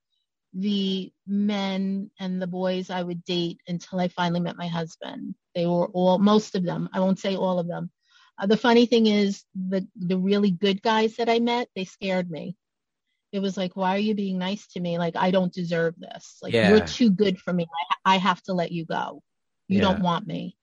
the 0.54 1.14
men 1.26 2.12
and 2.20 2.42
the 2.42 2.48
boys 2.48 2.90
I 2.90 3.02
would 3.02 3.24
date 3.24 3.62
until 3.66 4.02
I 4.02 4.10
finally 4.10 4.42
met 4.42 4.58
my 4.58 4.68
husband. 4.68 5.36
They 5.56 5.68
were 5.68 5.88
all, 5.88 6.18
most 6.18 6.56
of 6.56 6.66
them, 6.66 6.90
I 6.92 7.00
won't 7.00 7.20
say 7.20 7.38
all 7.38 7.60
of 7.60 7.68
them, 7.70 7.92
uh, 8.38 8.46
the 8.48 8.58
funny 8.58 8.86
thing 8.86 9.08
is 9.08 9.44
the 9.56 9.88
the 9.96 10.18
really 10.18 10.52
good 10.52 10.82
guys 10.82 11.16
that 11.18 11.30
I 11.30 11.40
met, 11.40 11.70
they 11.76 11.86
scared 11.86 12.30
me. 12.30 12.58
It 13.32 13.40
was 13.40 13.58
like, 13.58 13.76
why 13.76 13.96
are 13.96 14.00
you 14.00 14.16
being 14.16 14.38
nice 14.38 14.68
to 14.68 14.80
me? 14.80 14.98
Like 14.98 15.16
I 15.16 15.32
don't 15.32 15.54
deserve 15.54 15.96
this. 15.98 16.38
Like 16.42 16.54
yeah. 16.54 16.70
you're 16.70 16.86
too 16.86 17.10
good 17.10 17.40
for 17.40 17.52
me. 17.52 17.68
I, 18.06 18.16
I 18.16 18.18
have 18.18 18.42
to 18.44 18.54
let 18.54 18.72
you 18.72 18.86
go. 18.86 19.22
You 19.68 19.78
yeah. 19.78 19.82
don't 19.82 20.02
want 20.02 20.28
me. 20.28 20.58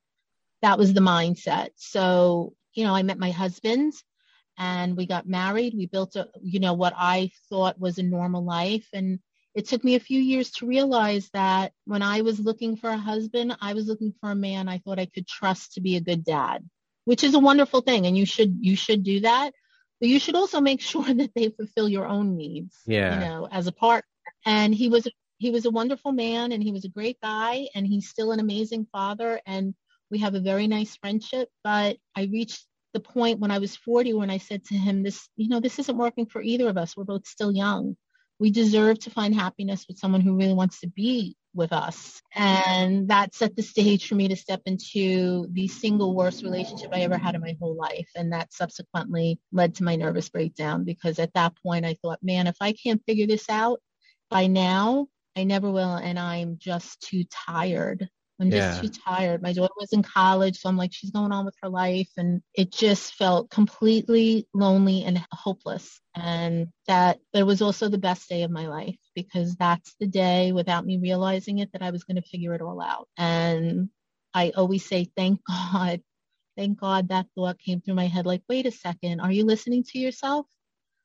That 0.62 0.78
was 0.78 0.94
the 0.94 1.00
mindset. 1.00 1.70
So, 1.76 2.54
you 2.74 2.85
know, 2.85 2.94
I 2.94 3.02
met 3.02 3.18
my 3.18 3.30
husband 3.30 3.94
and 4.58 4.96
we 4.96 5.06
got 5.06 5.26
married. 5.26 5.74
We 5.76 5.87
built 5.87 6.16
a, 6.16 6.28
you 6.40 6.61
know, 6.61 6.72
what 6.74 6.94
I 6.96 7.30
thought 7.48 7.80
was 7.80 7.98
a 7.98 8.02
normal 8.02 8.44
life. 8.44 8.87
And 8.92 9.18
it 9.54 9.66
took 9.66 9.82
me 9.82 9.96
a 9.96 10.00
few 10.00 10.20
years 10.20 10.50
to 10.52 10.66
realize 10.66 11.28
that 11.35 11.72
when 11.85 12.00
I 12.00 12.20
was 12.22 12.38
looking 12.38 12.76
for 12.76 12.90
a 12.90 12.96
husband, 12.96 13.56
I 13.61 13.74
was 13.74 13.87
looking 13.87 14.14
for 14.20 14.30
a 14.30 14.37
man 14.37 14.68
I 14.68 14.78
thought 14.78 15.00
I 15.00 15.06
could 15.06 15.26
trust 15.26 15.74
to 15.74 15.80
be 15.80 15.96
a 15.96 16.00
good 16.00 16.24
dad 16.24 16.64
which 17.05 17.25
is 17.25 17.35
a 17.35 17.38
wonderful 17.38 17.81
thing 17.81 18.07
and 18.07 18.17
you 18.17 18.27
should 18.27 18.57
you 18.61 18.77
should 18.77 19.03
do 19.03 19.21
that 19.21 19.53
but 20.01 20.09
you 20.09 20.19
should 20.19 20.35
also 20.35 20.61
make 20.61 20.81
sure 20.93 21.05
that 21.05 21.31
they 21.35 21.49
fulfill 21.51 21.88
your 21.88 22.07
own 22.07 22.37
needs 22.37 22.79
yeah 22.87 23.15
you 23.15 23.21
know 23.21 23.49
as 23.51 23.67
a 23.67 23.73
partner 23.73 24.07
and 24.47 24.75
he 24.75 24.88
was 24.88 25.07
he 25.38 25.51
was 25.51 25.65
a 25.65 25.71
wonderful 25.71 26.12
man 26.12 26.53
and 26.53 26.62
he 26.62 26.71
was 26.71 26.85
a 26.85 26.88
great 26.88 27.19
guy 27.21 27.67
and 27.75 27.87
he's 27.87 28.09
still 28.09 28.31
an 28.31 28.38
amazing 28.38 28.87
father 28.93 29.41
and 29.45 29.75
we 30.12 30.19
have 30.19 30.35
a 30.35 30.41
very 30.41 30.69
nice 30.69 30.95
friendship. 30.95 31.49
But 31.65 31.97
I 32.15 32.25
reached 32.25 32.65
the 32.93 33.01
point 33.01 33.41
when 33.41 33.51
I 33.51 33.59
was 33.59 33.75
40 33.75 34.12
when 34.12 34.31
I 34.31 34.38
said 34.38 34.65
to 34.67 34.75
him, 34.75 35.03
this, 35.03 35.29
you 35.35 35.49
know, 35.49 35.59
this 35.59 35.79
isn't 35.81 35.97
working 35.97 36.27
for 36.27 36.43
either 36.43 36.69
of 36.69 36.77
us. 36.77 36.97
We're 36.97 37.05
both 37.05 37.27
still 37.27 37.51
young. 37.51 37.97
We 38.42 38.50
deserve 38.50 38.98
to 38.98 39.11
find 39.11 39.33
happiness 39.33 39.87
with 39.87 39.98
someone 39.98 40.20
who 40.20 40.37
really 40.37 40.52
wants 40.52 40.81
to 40.81 40.88
be 40.88 41.37
with 41.55 41.72
us. 41.72 42.20
And 42.35 43.07
that 43.07 43.37
set 43.37 43.55
the 43.55 43.62
stage 43.62 44.09
for 44.09 44.16
me 44.16 44.26
to 44.26 44.35
step 44.35 44.62
into 44.66 45.46
the 45.52 45.68
single 45.68 46.16
worst 46.16 46.42
relationship 46.42 46.90
I 46.92 47.02
ever 47.02 47.16
had 47.16 47.37
in 47.37 47.40
my 47.40 47.57
whole 47.61 47.76
life. 47.76 48.09
And 48.16 48.33
that 48.33 48.52
subsequently 48.52 49.38
led 49.52 49.76
to 49.76 49.85
my 49.85 49.94
nervous 49.94 50.28
breakdown 50.28 50.83
because 50.83 51.20
at 51.20 51.33
that 51.35 51.52
point 51.62 51.87
I 51.87 51.96
thought, 52.02 52.18
man, 52.20 52.48
if 52.48 52.57
I 52.61 52.72
can't 52.72 53.00
figure 53.07 53.28
this 53.28 53.48
out 53.48 53.78
by 54.28 54.48
now, 54.48 55.07
I 55.37 55.44
never 55.44 55.70
will. 55.70 55.94
And 55.94 56.18
I'm 56.18 56.57
just 56.59 57.00
too 57.00 57.22
tired 57.31 58.09
I'm 58.42 58.50
just 58.50 58.76
yeah. 58.76 58.88
too 58.88 59.00
tired. 59.07 59.40
My 59.40 59.52
daughter 59.52 59.72
was 59.78 59.92
in 59.92 60.02
college, 60.02 60.59
so 60.59 60.68
I'm 60.68 60.76
like, 60.76 60.92
she's 60.92 61.12
going 61.12 61.31
on 61.31 61.44
with 61.44 61.55
her 61.62 61.68
life. 61.68 62.11
And 62.16 62.42
it 62.55 62.72
just 62.72 63.14
felt 63.14 63.50
completely 63.50 64.48
lonely 64.52 65.05
and 65.05 65.24
hopeless. 65.31 66.00
And 66.16 66.66
that 66.88 67.20
it 67.33 67.44
was 67.44 67.62
also 67.62 67.88
the 67.88 67.98
best 67.98 68.28
day 68.28 68.42
of 68.42 68.50
my 68.50 68.66
life 68.66 68.98
because 69.14 69.55
that's 69.55 69.94
the 70.00 70.09
day 70.09 70.50
without 70.50 70.85
me 70.85 70.98
realizing 70.98 71.59
it 71.59 71.70
that 71.72 71.83
I 71.83 71.90
was 71.90 72.02
going 72.02 72.16
to 72.16 72.28
figure 72.28 72.52
it 72.52 72.61
all 72.61 72.83
out. 72.83 73.09
And 73.16 73.90
I 74.35 74.52
always 74.57 74.85
say, 74.85 75.09
thank 75.16 75.40
God, 75.48 76.02
thank 76.57 76.81
God 76.81 77.09
that 77.09 77.26
thought 77.37 77.61
came 77.61 77.81
through 77.81 77.94
my 77.94 78.09
head 78.09 78.26
like, 78.26 78.42
wait 78.48 78.66
a 78.66 78.72
second, 78.72 79.20
are 79.20 79.33
you 79.33 79.44
listening 79.44 79.85
to 79.90 80.00
yourself? 80.00 80.46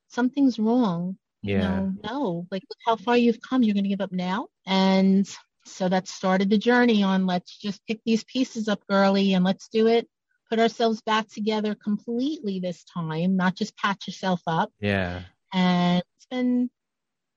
Something's 0.08 0.58
wrong. 0.58 1.18
Yeah. 1.44 1.56
You 1.56 1.60
know, 1.60 1.94
no, 2.04 2.48
like 2.50 2.64
how 2.88 2.96
far 2.96 3.16
you've 3.16 3.40
come, 3.48 3.62
you're 3.62 3.76
going 3.76 3.84
to 3.84 3.90
give 3.90 4.02
up 4.02 4.12
now. 4.12 4.48
And 4.66 5.30
so 5.68 5.90
that 5.90 6.08
started 6.08 6.50
the 6.50 6.58
journey 6.58 7.04
on 7.04 7.26
let's 7.26 7.58
just 7.58 7.86
pick 7.88 8.00
these 8.06 8.24
pieces 8.24 8.68
up, 8.68 8.86
girly, 8.88 9.34
and 9.34 9.44
let's 9.46 9.68
do 9.70 9.88
it. 9.88 10.08
Put 10.50 10.60
ourselves 10.60 11.02
back 11.02 11.28
together 11.28 11.76
completely 11.76 12.60
this 12.60 12.84
time, 12.86 13.36
not 13.36 13.56
just 13.56 13.78
patch 13.78 14.08
yourself 14.08 14.42
up. 14.48 14.72
Yeah. 14.80 15.22
And 15.54 16.04
it's 16.16 16.26
been 16.28 16.70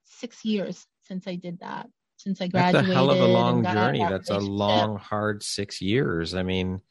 six 0.04 0.44
years 0.44 0.86
since 1.02 1.26
I 1.26 1.34
did 1.34 1.60
that. 1.60 1.88
Since 2.16 2.40
I 2.42 2.48
graduated. 2.48 2.90
That's 2.90 2.92
a 2.92 2.94
hell 2.94 3.10
of 3.10 3.18
a 3.18 3.26
long 3.26 3.64
journey. 3.64 4.06
That's 4.06 4.30
a 4.30 4.38
long, 4.38 4.98
hard 4.98 5.42
six 5.42 5.80
years. 5.80 6.34
I 6.34 6.42
mean, 6.42 6.82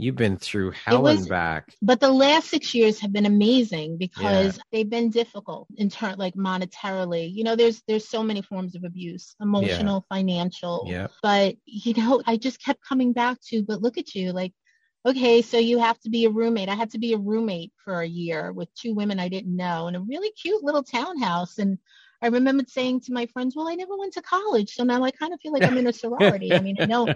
You've 0.00 0.16
been 0.16 0.36
through 0.36 0.70
hell 0.70 1.02
was, 1.02 1.20
and 1.20 1.28
back. 1.28 1.74
But 1.82 1.98
the 1.98 2.10
last 2.10 2.48
six 2.48 2.72
years 2.72 3.00
have 3.00 3.12
been 3.12 3.26
amazing 3.26 3.98
because 3.98 4.56
yeah. 4.56 4.62
they've 4.70 4.88
been 4.88 5.10
difficult 5.10 5.66
in 5.76 5.90
turn 5.90 6.16
like 6.18 6.34
monetarily. 6.34 7.34
You 7.34 7.42
know, 7.42 7.56
there's 7.56 7.82
there's 7.88 8.08
so 8.08 8.22
many 8.22 8.40
forms 8.40 8.76
of 8.76 8.84
abuse, 8.84 9.34
emotional, 9.40 10.06
yeah. 10.08 10.16
financial. 10.16 10.84
Yeah. 10.86 11.08
But 11.20 11.56
you 11.64 11.94
know, 11.94 12.22
I 12.26 12.36
just 12.36 12.62
kept 12.62 12.86
coming 12.86 13.12
back 13.12 13.40
to, 13.48 13.64
but 13.64 13.82
look 13.82 13.98
at 13.98 14.14
you, 14.14 14.32
like 14.32 14.52
okay, 15.06 15.42
so 15.42 15.58
you 15.58 15.78
have 15.78 15.98
to 16.00 16.10
be 16.10 16.26
a 16.26 16.30
roommate. 16.30 16.68
I 16.68 16.74
had 16.74 16.90
to 16.90 16.98
be 16.98 17.12
a 17.14 17.18
roommate 17.18 17.72
for 17.84 18.00
a 18.00 18.06
year 18.06 18.52
with 18.52 18.72
two 18.74 18.94
women 18.94 19.18
I 19.18 19.28
didn't 19.28 19.56
know 19.56 19.88
in 19.88 19.94
a 19.94 20.00
really 20.00 20.30
cute 20.30 20.62
little 20.62 20.82
townhouse. 20.82 21.58
And 21.58 21.78
I 22.20 22.28
remembered 22.28 22.68
saying 22.68 23.02
to 23.02 23.12
my 23.12 23.26
friends, 23.26 23.54
well, 23.54 23.68
I 23.68 23.74
never 23.74 23.96
went 23.96 24.14
to 24.14 24.22
college. 24.22 24.74
So 24.74 24.84
now 24.84 25.04
I 25.04 25.10
kind 25.10 25.32
of 25.32 25.40
feel 25.40 25.52
like 25.52 25.62
I'm 25.62 25.76
in 25.76 25.86
a 25.86 25.92
sorority. 25.92 26.52
I 26.52 26.60
mean, 26.60 26.76
I 26.80 26.86
know 26.86 27.14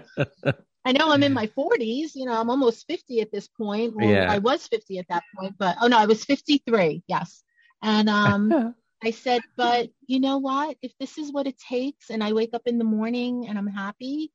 I 0.85 0.91
know 0.91 1.11
I'm 1.11 1.23
in 1.23 1.33
my 1.33 1.47
40s. 1.47 2.11
You 2.15 2.25
know, 2.25 2.39
I'm 2.39 2.49
almost 2.49 2.87
50 2.87 3.21
at 3.21 3.31
this 3.31 3.47
point. 3.47 3.95
Well, 3.95 4.07
yeah. 4.07 4.31
I 4.31 4.39
was 4.39 4.67
50 4.67 4.99
at 4.99 5.07
that 5.09 5.23
point, 5.37 5.55
but 5.57 5.77
oh 5.81 5.87
no, 5.87 5.97
I 5.97 6.05
was 6.05 6.23
53. 6.25 7.03
Yes. 7.07 7.43
And 7.81 8.09
um, 8.09 8.75
I 9.03 9.11
said, 9.11 9.41
but 9.57 9.89
you 10.07 10.19
know 10.19 10.37
what? 10.37 10.77
If 10.81 10.93
this 10.99 11.17
is 11.17 11.33
what 11.33 11.47
it 11.47 11.57
takes, 11.57 12.09
and 12.09 12.23
I 12.23 12.31
wake 12.31 12.53
up 12.53 12.63
in 12.65 12.77
the 12.77 12.85
morning 12.85 13.47
and 13.47 13.57
I'm 13.57 13.67
happy, 13.67 14.31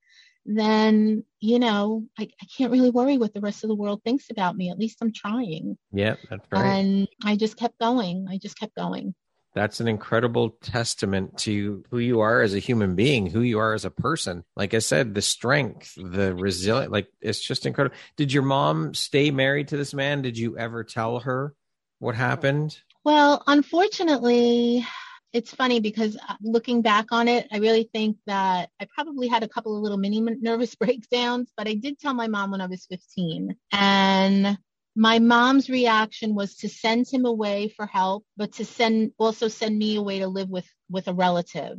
then 0.51 1.25
you 1.41 1.59
know 1.59 2.05
I, 2.19 2.23
I 2.23 2.47
can't 2.57 2.73
really 2.73 2.91
worry 2.91 3.19
what 3.19 3.35
the 3.35 3.41
rest 3.41 3.65
of 3.65 3.69
the 3.69 3.75
world 3.75 4.03
thinks 4.05 4.31
about 4.31 4.57
me. 4.57 4.71
At 4.71 4.79
least 4.79 4.99
I'm 5.01 5.13
trying. 5.13 5.79
Yeah, 5.93 6.17
that's 6.29 6.47
right. 6.53 6.65
And 6.65 7.09
I 7.25 7.37
just 7.37 7.57
kept 7.57 7.79
going. 7.79 8.27
I 8.31 8.39
just 8.39 8.59
kept 8.59 8.75
going 8.75 9.15
that's 9.59 9.81
an 9.81 9.89
incredible 9.89 10.51
testament 10.63 11.37
to 11.39 11.85
who 11.91 11.99
you 11.99 12.21
are 12.21 12.41
as 12.41 12.55
a 12.55 12.59
human 12.59 12.95
being, 12.95 13.27
who 13.27 13.41
you 13.41 13.59
are 13.59 13.75
as 13.75 13.85
a 13.85 13.91
person. 13.91 14.45
Like 14.57 14.75
I 14.75 14.79
said, 14.79 15.15
the 15.15 15.23
strength, 15.23 15.95
the 15.97 16.35
resilience, 16.35 16.93
like 16.93 17.09
it's 17.21 17.45
just 17.45 17.67
incredible. 17.67 17.97
Did 18.17 18.33
your 18.33 18.45
mom 18.45 18.95
stay 18.95 19.31
married 19.31 19.69
to 19.69 19.77
this 19.77 19.93
man? 19.93 20.23
Did 20.23 20.39
you 20.39 20.57
ever 20.57 20.85
tell 20.85 21.21
her 21.21 21.55
what 21.99 22.15
happened? 22.15 22.79
Well, 23.05 23.43
unfortunately, 23.47 24.87
it's 25.33 25.55
funny 25.55 25.81
because 25.81 26.17
uh, 26.17 26.35
looking 26.41 26.83
back 26.83 27.07
on 27.11 27.29
it, 27.29 27.47
I 27.53 27.59
really 27.59 27.89
think 27.93 28.17
that 28.27 28.71
I 28.81 28.87
probably 28.95 29.29
had 29.29 29.43
a 29.43 29.49
couple 29.49 29.77
of 29.77 29.83
little 29.83 29.99
mini 29.99 30.21
nervous 30.21 30.75
breakdowns, 30.77 31.53
but 31.57 31.69
I 31.69 31.75
did 31.75 31.99
tell 31.99 32.15
my 32.15 32.29
mom 32.29 32.51
when 32.51 32.61
I 32.61 32.67
was 32.67 32.87
15. 32.87 33.57
And 33.73 34.59
my 34.99 35.21
mom's 35.21 35.71
reaction 35.71 36.35
was 36.35 36.57
to 36.57 36.69
send 36.69 37.09
him 37.09 37.25
away 37.25 37.69
for 37.69 37.87
help, 37.87 38.27
but 38.37 38.55
to 38.55 38.65
send 38.65 39.13
also 39.17 39.47
send 39.47 39.79
me 39.79 39.95
away 39.95 40.19
to 40.19 40.27
live 40.27 40.51
with 40.51 40.67
with 40.91 41.07
a 41.07 41.15
relative. 41.15 41.79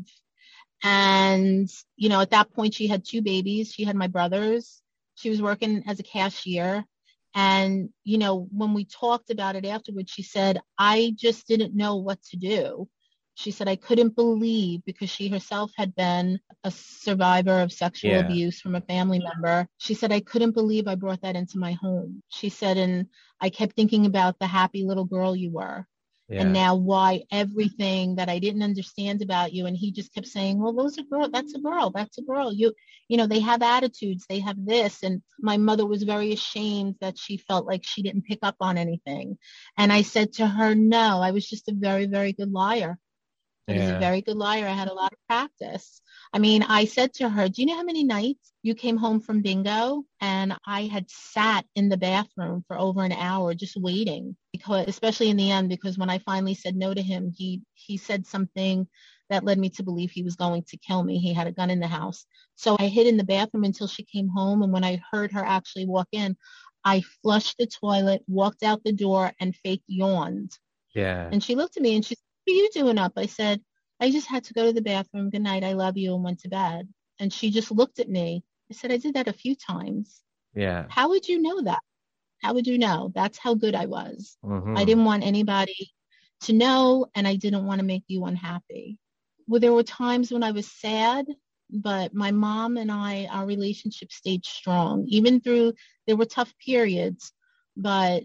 And 0.81 1.69
you 1.97 2.07
know, 2.07 2.21
at 2.21 2.29
that 2.29 2.53
point, 2.53 2.75
she 2.75 2.87
had 2.87 3.03
two 3.03 3.21
babies. 3.21 3.73
She 3.73 3.83
had 3.83 3.97
my 3.97 4.07
brothers. 4.07 4.81
She 5.15 5.29
was 5.29 5.41
working 5.41 5.83
as 5.85 5.99
a 5.99 6.03
cashier. 6.03 6.85
And 7.35 7.89
you 8.05 8.19
know, 8.19 8.47
when 8.51 8.73
we 8.73 8.85
talked 8.85 9.31
about 9.31 9.57
it 9.57 9.65
afterwards, 9.65 10.09
she 10.09 10.23
said, 10.23 10.61
"I 10.77 11.13
just 11.13 11.45
didn't 11.45 11.75
know 11.75 11.97
what 11.97 12.23
to 12.31 12.37
do." 12.37 12.87
She 13.39 13.51
said, 13.51 13.69
I 13.69 13.77
couldn't 13.77 14.17
believe 14.17 14.83
because 14.83 15.09
she 15.09 15.29
herself 15.29 15.71
had 15.77 15.95
been 15.95 16.41
a 16.65 16.71
survivor 16.71 17.61
of 17.61 17.71
sexual 17.71 18.11
yeah. 18.11 18.19
abuse 18.19 18.59
from 18.59 18.75
a 18.75 18.81
family 18.81 19.19
member. 19.19 19.65
She 19.77 19.93
said, 19.93 20.11
I 20.11 20.19
couldn't 20.19 20.51
believe 20.51 20.89
I 20.89 20.95
brought 20.95 21.21
that 21.21 21.37
into 21.37 21.57
my 21.57 21.71
home. 21.71 22.21
She 22.27 22.49
said, 22.49 22.77
and 22.77 23.05
I 23.39 23.49
kept 23.49 23.77
thinking 23.77 24.05
about 24.05 24.39
the 24.39 24.47
happy 24.47 24.83
little 24.83 25.05
girl 25.05 25.37
you 25.37 25.51
were. 25.51 25.87
Yeah. 26.27 26.41
And 26.41 26.51
now 26.51 26.75
why 26.75 27.23
everything 27.31 28.15
that 28.15 28.27
I 28.27 28.39
didn't 28.39 28.61
understand 28.61 29.21
about 29.21 29.53
you. 29.53 29.67
And 29.67 29.77
he 29.77 29.93
just 29.93 30.13
kept 30.13 30.27
saying, 30.27 30.61
well, 30.61 30.73
those 30.73 30.99
are 30.99 31.03
girl, 31.03 31.29
that's 31.29 31.53
a 31.53 31.59
girl, 31.59 31.91
that's 31.91 32.17
a 32.17 32.23
girl. 32.23 32.51
You, 32.51 32.73
you 33.07 33.15
know, 33.15 33.25
they 33.25 33.39
have 33.39 33.61
attitudes, 33.61 34.25
they 34.27 34.39
have 34.39 34.57
this. 34.65 35.01
And 35.01 35.21
my 35.39 35.55
mother 35.55 35.87
was 35.87 36.03
very 36.03 36.33
ashamed 36.33 36.95
that 36.99 37.17
she 37.17 37.37
felt 37.37 37.65
like 37.65 37.85
she 37.85 38.01
didn't 38.01 38.25
pick 38.25 38.39
up 38.43 38.57
on 38.59 38.77
anything. 38.77 39.37
And 39.77 39.93
I 39.93 40.01
said 40.01 40.33
to 40.33 40.45
her, 40.45 40.75
no, 40.75 41.21
I 41.21 41.31
was 41.31 41.47
just 41.47 41.69
a 41.69 41.73
very, 41.73 42.05
very 42.05 42.33
good 42.33 42.51
liar. 42.51 42.99
I 43.69 43.73
yeah. 43.73 43.81
was 43.81 43.89
a 43.91 43.99
very 43.99 44.21
good 44.21 44.37
liar. 44.37 44.67
I 44.67 44.73
had 44.73 44.87
a 44.87 44.93
lot 44.93 45.13
of 45.13 45.19
practice. 45.27 46.01
I 46.33 46.39
mean, 46.39 46.63
I 46.63 46.85
said 46.85 47.13
to 47.15 47.29
her, 47.29 47.47
Do 47.47 47.61
you 47.61 47.67
know 47.67 47.75
how 47.75 47.83
many 47.83 48.03
nights 48.03 48.51
you 48.63 48.75
came 48.75 48.97
home 48.97 49.19
from 49.19 49.41
bingo? 49.41 50.03
And 50.21 50.55
I 50.65 50.83
had 50.83 51.09
sat 51.09 51.65
in 51.75 51.89
the 51.89 51.97
bathroom 51.97 52.63
for 52.67 52.77
over 52.77 53.03
an 53.03 53.11
hour 53.11 53.53
just 53.53 53.77
waiting 53.77 54.35
because 54.51 54.87
especially 54.87 55.29
in 55.29 55.37
the 55.37 55.51
end, 55.51 55.69
because 55.69 55.97
when 55.97 56.09
I 56.09 56.19
finally 56.19 56.55
said 56.55 56.75
no 56.75 56.93
to 56.93 57.01
him, 57.01 57.31
he 57.35 57.61
he 57.73 57.97
said 57.97 58.25
something 58.25 58.87
that 59.29 59.43
led 59.43 59.59
me 59.59 59.69
to 59.69 59.83
believe 59.83 60.11
he 60.11 60.23
was 60.23 60.35
going 60.35 60.63
to 60.63 60.77
kill 60.77 61.03
me. 61.03 61.19
He 61.19 61.33
had 61.33 61.47
a 61.47 61.51
gun 61.51 61.69
in 61.69 61.79
the 61.79 61.87
house. 61.87 62.25
So 62.55 62.75
I 62.79 62.87
hid 62.87 63.07
in 63.07 63.17
the 63.17 63.23
bathroom 63.23 63.63
until 63.63 63.87
she 63.87 64.03
came 64.03 64.27
home. 64.27 64.63
And 64.63 64.73
when 64.73 64.83
I 64.83 65.01
heard 65.11 65.31
her 65.33 65.45
actually 65.45 65.85
walk 65.85 66.07
in, 66.11 66.35
I 66.83 67.01
flushed 67.21 67.57
the 67.59 67.67
toilet, 67.67 68.23
walked 68.27 68.63
out 68.63 68.83
the 68.83 68.93
door, 68.93 69.31
and 69.39 69.55
fake 69.55 69.83
yawned. 69.87 70.57
Yeah. 70.95 71.29
And 71.31 71.43
she 71.43 71.55
looked 71.55 71.77
at 71.77 71.83
me 71.83 71.95
and 71.95 72.03
she 72.03 72.15
are 72.49 72.55
you 72.55 72.69
doing 72.73 72.97
up? 72.97 73.13
I 73.15 73.25
said, 73.25 73.61
I 73.99 74.11
just 74.11 74.27
had 74.27 74.43
to 74.45 74.53
go 74.53 74.65
to 74.65 74.73
the 74.73 74.81
bathroom. 74.81 75.29
Good 75.29 75.41
night. 75.41 75.63
I 75.63 75.73
love 75.73 75.97
you 75.97 76.15
and 76.15 76.23
went 76.23 76.39
to 76.41 76.49
bed. 76.49 76.87
And 77.19 77.31
she 77.31 77.49
just 77.49 77.71
looked 77.71 77.99
at 77.99 78.09
me. 78.09 78.43
I 78.71 78.75
said, 78.75 78.91
I 78.91 78.97
did 78.97 79.15
that 79.15 79.27
a 79.27 79.33
few 79.33 79.55
times. 79.55 80.21
Yeah. 80.53 80.85
How 80.89 81.09
would 81.09 81.27
you 81.27 81.41
know 81.41 81.61
that? 81.63 81.81
How 82.41 82.53
would 82.53 82.67
you 82.67 82.77
know? 82.77 83.11
That's 83.13 83.37
how 83.37 83.55
good 83.55 83.75
I 83.75 83.85
was. 83.85 84.37
Mm-hmm. 84.45 84.77
I 84.77 84.85
didn't 84.85 85.05
want 85.05 85.23
anybody 85.23 85.91
to 86.41 86.53
know 86.53 87.07
and 87.15 87.27
I 87.27 87.35
didn't 87.35 87.65
want 87.65 87.79
to 87.79 87.85
make 87.85 88.03
you 88.07 88.25
unhappy. 88.25 88.97
Well, 89.47 89.59
there 89.59 89.73
were 89.73 89.83
times 89.83 90.31
when 90.31 90.43
I 90.43 90.51
was 90.51 90.71
sad, 90.71 91.25
but 91.69 92.13
my 92.13 92.31
mom 92.31 92.77
and 92.77 92.91
I, 92.91 93.27
our 93.31 93.45
relationship 93.45 94.11
stayed 94.11 94.45
strong. 94.45 95.05
Even 95.07 95.41
through, 95.41 95.73
there 96.07 96.15
were 96.15 96.25
tough 96.25 96.53
periods, 96.63 97.33
but 97.75 98.23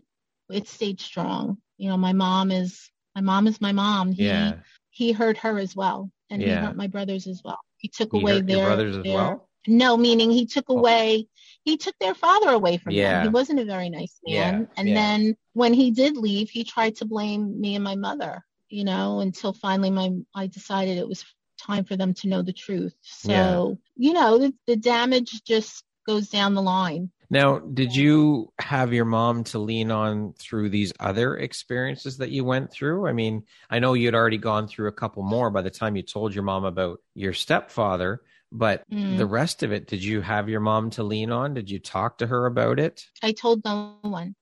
it 0.50 0.68
stayed 0.68 1.00
strong. 1.00 1.58
You 1.76 1.88
know, 1.88 1.96
my 1.96 2.12
mom 2.12 2.50
is 2.50 2.90
my 3.14 3.20
mom 3.20 3.46
is 3.46 3.60
my 3.60 3.72
mom. 3.72 4.12
He 4.12 4.26
yeah. 4.26 4.54
he 4.90 5.12
hurt 5.12 5.38
her 5.38 5.58
as 5.58 5.74
well, 5.74 6.10
and 6.30 6.42
yeah. 6.42 6.60
he 6.60 6.66
hurt 6.66 6.76
my 6.76 6.86
brothers 6.86 7.26
as 7.26 7.42
well. 7.44 7.58
He 7.76 7.88
took 7.88 8.12
he 8.12 8.20
away 8.20 8.40
their 8.40 8.66
brothers 8.66 8.96
as 8.96 9.04
well. 9.04 9.48
No, 9.66 9.96
meaning 9.96 10.30
he 10.30 10.46
took 10.46 10.66
oh. 10.68 10.78
away. 10.78 11.28
He 11.64 11.76
took 11.76 11.94
their 11.98 12.14
father 12.14 12.50
away 12.50 12.76
from 12.76 12.92
yeah. 12.92 13.18
them. 13.18 13.22
He 13.24 13.28
wasn't 13.30 13.60
a 13.60 13.64
very 13.64 13.88
nice 13.88 14.18
man. 14.26 14.34
Yeah. 14.60 14.66
And 14.76 14.96
then 14.96 15.36
when 15.54 15.72
he 15.72 15.90
did 15.90 16.16
leave, 16.16 16.50
he 16.50 16.64
tried 16.64 16.96
to 16.96 17.06
blame 17.06 17.60
me 17.60 17.74
and 17.74 17.84
my 17.84 17.94
mother. 17.94 18.44
You 18.68 18.84
know, 18.84 19.20
until 19.20 19.52
finally 19.52 19.90
my 19.90 20.10
I 20.34 20.46
decided 20.48 20.98
it 20.98 21.08
was 21.08 21.24
time 21.58 21.84
for 21.84 21.96
them 21.96 22.12
to 22.14 22.28
know 22.28 22.42
the 22.42 22.52
truth. 22.52 22.94
So 23.02 23.78
you 23.96 24.12
know, 24.12 24.38
the, 24.38 24.54
the 24.66 24.76
damage 24.76 25.42
just 25.44 25.84
goes 26.06 26.28
down 26.28 26.54
the 26.54 26.62
line. 26.62 27.10
Now, 27.34 27.58
did 27.58 27.96
you 27.96 28.52
have 28.60 28.92
your 28.92 29.06
mom 29.06 29.42
to 29.44 29.58
lean 29.58 29.90
on 29.90 30.34
through 30.34 30.68
these 30.68 30.92
other 31.00 31.36
experiences 31.36 32.18
that 32.18 32.30
you 32.30 32.44
went 32.44 32.70
through? 32.70 33.08
I 33.08 33.12
mean, 33.12 33.42
I 33.68 33.80
know 33.80 33.94
you'd 33.94 34.14
already 34.14 34.38
gone 34.38 34.68
through 34.68 34.86
a 34.86 34.92
couple 34.92 35.24
more 35.24 35.50
by 35.50 35.62
the 35.62 35.68
time 35.68 35.96
you 35.96 36.02
told 36.02 36.32
your 36.32 36.44
mom 36.44 36.64
about 36.64 37.00
your 37.12 37.32
stepfather, 37.32 38.22
but 38.52 38.88
mm. 38.88 39.18
the 39.18 39.26
rest 39.26 39.64
of 39.64 39.72
it, 39.72 39.88
did 39.88 40.04
you 40.04 40.20
have 40.20 40.48
your 40.48 40.60
mom 40.60 40.90
to 40.90 41.02
lean 41.02 41.32
on? 41.32 41.54
Did 41.54 41.68
you 41.68 41.80
talk 41.80 42.18
to 42.18 42.26
her 42.28 42.46
about 42.46 42.78
it? 42.78 43.04
I 43.20 43.32
told 43.32 43.64
no 43.64 43.96
one. 44.02 44.36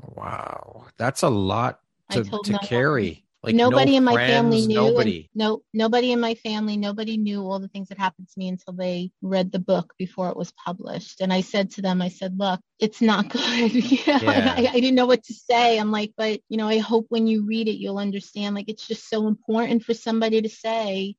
Wow. 0.00 0.86
That's 0.96 1.22
a 1.22 1.28
lot 1.28 1.80
to, 2.12 2.24
to 2.24 2.52
no 2.52 2.58
carry. 2.60 3.10
One. 3.10 3.29
Like 3.42 3.54
nobody 3.54 3.92
no 3.92 3.96
in 3.98 4.04
my 4.04 4.12
friends, 4.12 4.32
family 4.32 4.66
knew. 4.66 4.74
Nobody. 4.74 5.30
No, 5.34 5.62
nobody 5.72 6.12
in 6.12 6.20
my 6.20 6.34
family, 6.34 6.76
nobody 6.76 7.16
knew 7.16 7.40
all 7.42 7.58
the 7.58 7.68
things 7.68 7.88
that 7.88 7.98
happened 7.98 8.28
to 8.28 8.38
me 8.38 8.48
until 8.48 8.74
they 8.74 9.12
read 9.22 9.50
the 9.50 9.58
book 9.58 9.94
before 9.98 10.28
it 10.28 10.36
was 10.36 10.52
published. 10.52 11.22
And 11.22 11.32
I 11.32 11.40
said 11.40 11.70
to 11.72 11.82
them, 11.82 12.02
I 12.02 12.08
said, 12.10 12.38
look, 12.38 12.60
it's 12.78 13.00
not 13.00 13.28
good. 13.30 13.72
you 13.74 13.98
know, 14.06 14.18
yeah. 14.22 14.54
I, 14.56 14.68
I 14.72 14.80
didn't 14.80 14.94
know 14.94 15.06
what 15.06 15.24
to 15.24 15.34
say. 15.34 15.78
I'm 15.78 15.90
like, 15.90 16.12
but 16.18 16.40
you 16.50 16.58
know, 16.58 16.68
I 16.68 16.78
hope 16.78 17.06
when 17.08 17.26
you 17.26 17.46
read 17.46 17.68
it, 17.68 17.78
you'll 17.78 17.98
understand. 17.98 18.54
Like, 18.54 18.68
it's 18.68 18.86
just 18.86 19.08
so 19.08 19.26
important 19.26 19.84
for 19.84 19.94
somebody 19.94 20.42
to 20.42 20.48
say, 20.48 21.14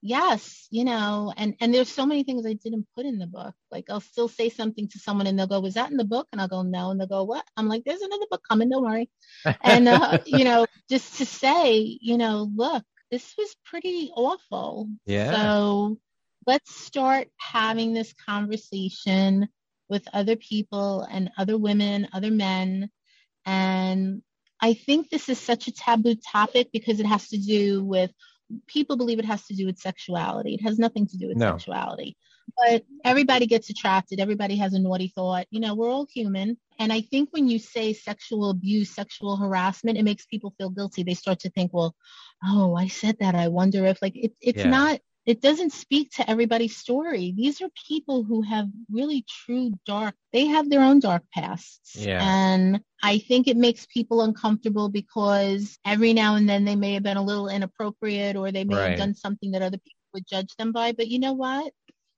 yes 0.00 0.68
you 0.70 0.84
know 0.84 1.32
and 1.36 1.54
and 1.60 1.74
there's 1.74 1.90
so 1.90 2.06
many 2.06 2.22
things 2.22 2.46
i 2.46 2.52
didn't 2.52 2.86
put 2.94 3.04
in 3.06 3.18
the 3.18 3.26
book. 3.26 3.54
Like 3.70 3.86
i'll 3.90 4.00
still 4.00 4.28
say 4.28 4.48
something 4.48 4.88
to 4.88 4.98
someone 4.98 5.26
and 5.26 5.38
they'll 5.38 5.46
go 5.46 5.60
was 5.60 5.74
that 5.74 5.90
in 5.90 5.96
the 5.96 6.04
book? 6.04 6.28
And 6.32 6.40
i'll 6.40 6.48
go 6.48 6.62
no. 6.62 6.90
And 6.90 7.00
they'll 7.00 7.08
go 7.08 7.24
what? 7.24 7.44
I'm 7.56 7.68
like 7.68 7.84
there's 7.84 8.00
another 8.00 8.26
book 8.30 8.42
coming 8.48 8.68
don't 8.68 8.84
worry. 8.84 9.10
And 9.62 9.88
uh, 9.88 10.18
you 10.26 10.44
know 10.44 10.66
just 10.88 11.18
to 11.18 11.26
say 11.26 11.98
you 12.00 12.16
know 12.16 12.50
look 12.54 12.84
this 13.10 13.34
was 13.38 13.56
pretty 13.64 14.10
awful. 14.14 14.88
Yeah. 15.06 15.32
So 15.32 15.98
let's 16.46 16.74
start 16.74 17.28
having 17.38 17.94
this 17.94 18.12
conversation 18.26 19.48
with 19.88 20.06
other 20.12 20.36
people 20.36 21.02
and 21.10 21.30
other 21.38 21.56
women 21.56 22.08
other 22.12 22.30
men. 22.30 22.90
And 23.44 24.22
i 24.60 24.74
think 24.74 25.08
this 25.08 25.28
is 25.28 25.38
such 25.38 25.68
a 25.68 25.72
taboo 25.72 26.16
topic 26.16 26.68
because 26.72 26.98
it 27.00 27.06
has 27.06 27.28
to 27.28 27.38
do 27.38 27.84
with 27.84 28.10
people 28.66 28.96
believe 28.96 29.18
it 29.18 29.24
has 29.24 29.46
to 29.46 29.54
do 29.54 29.66
with 29.66 29.78
sexuality. 29.78 30.54
It 30.54 30.62
has 30.62 30.78
nothing 30.78 31.06
to 31.06 31.16
do 31.16 31.28
with 31.28 31.36
no. 31.36 31.52
sexuality. 31.52 32.16
But 32.56 32.84
everybody 33.04 33.46
gets 33.46 33.68
attracted. 33.68 34.20
Everybody 34.20 34.56
has 34.56 34.72
a 34.72 34.78
naughty 34.78 35.12
thought. 35.14 35.46
You 35.50 35.60
know, 35.60 35.74
we're 35.74 35.90
all 35.90 36.06
human. 36.12 36.56
And 36.78 36.92
I 36.92 37.02
think 37.02 37.28
when 37.32 37.48
you 37.48 37.58
say 37.58 37.92
sexual 37.92 38.50
abuse, 38.50 38.94
sexual 38.94 39.36
harassment, 39.36 39.98
it 39.98 40.04
makes 40.04 40.24
people 40.26 40.54
feel 40.56 40.70
guilty. 40.70 41.02
They 41.02 41.14
start 41.14 41.40
to 41.40 41.50
think, 41.50 41.72
well, 41.74 41.94
oh, 42.44 42.74
I 42.74 42.88
said 42.88 43.18
that. 43.20 43.34
I 43.34 43.48
wonder 43.48 43.84
if 43.84 44.00
like 44.00 44.16
it, 44.16 44.32
it's 44.40 44.64
yeah. 44.64 44.70
not 44.70 45.00
it 45.28 45.42
doesn't 45.42 45.74
speak 45.74 46.10
to 46.12 46.28
everybody's 46.28 46.74
story. 46.74 47.34
These 47.36 47.60
are 47.60 47.68
people 47.86 48.24
who 48.24 48.40
have 48.40 48.66
really 48.90 49.26
true 49.44 49.74
dark, 49.84 50.14
they 50.32 50.46
have 50.46 50.70
their 50.70 50.80
own 50.80 51.00
dark 51.00 51.22
pasts. 51.34 51.96
Yeah. 51.96 52.20
And 52.22 52.80
I 53.02 53.18
think 53.18 53.46
it 53.46 53.56
makes 53.56 53.86
people 53.86 54.22
uncomfortable 54.22 54.88
because 54.88 55.78
every 55.84 56.12
now 56.12 56.34
and 56.34 56.48
then 56.48 56.64
they 56.64 56.76
may 56.76 56.94
have 56.94 57.02
been 57.02 57.16
a 57.16 57.22
little 57.22 57.48
inappropriate 57.48 58.36
or 58.36 58.50
they 58.50 58.64
may 58.64 58.76
right. 58.76 58.88
have 58.90 58.98
done 58.98 59.14
something 59.14 59.52
that 59.52 59.62
other 59.62 59.78
people 59.78 59.98
would 60.14 60.26
judge 60.26 60.54
them 60.56 60.72
by. 60.72 60.92
But 60.92 61.08
you 61.08 61.18
know 61.18 61.32
what? 61.32 61.72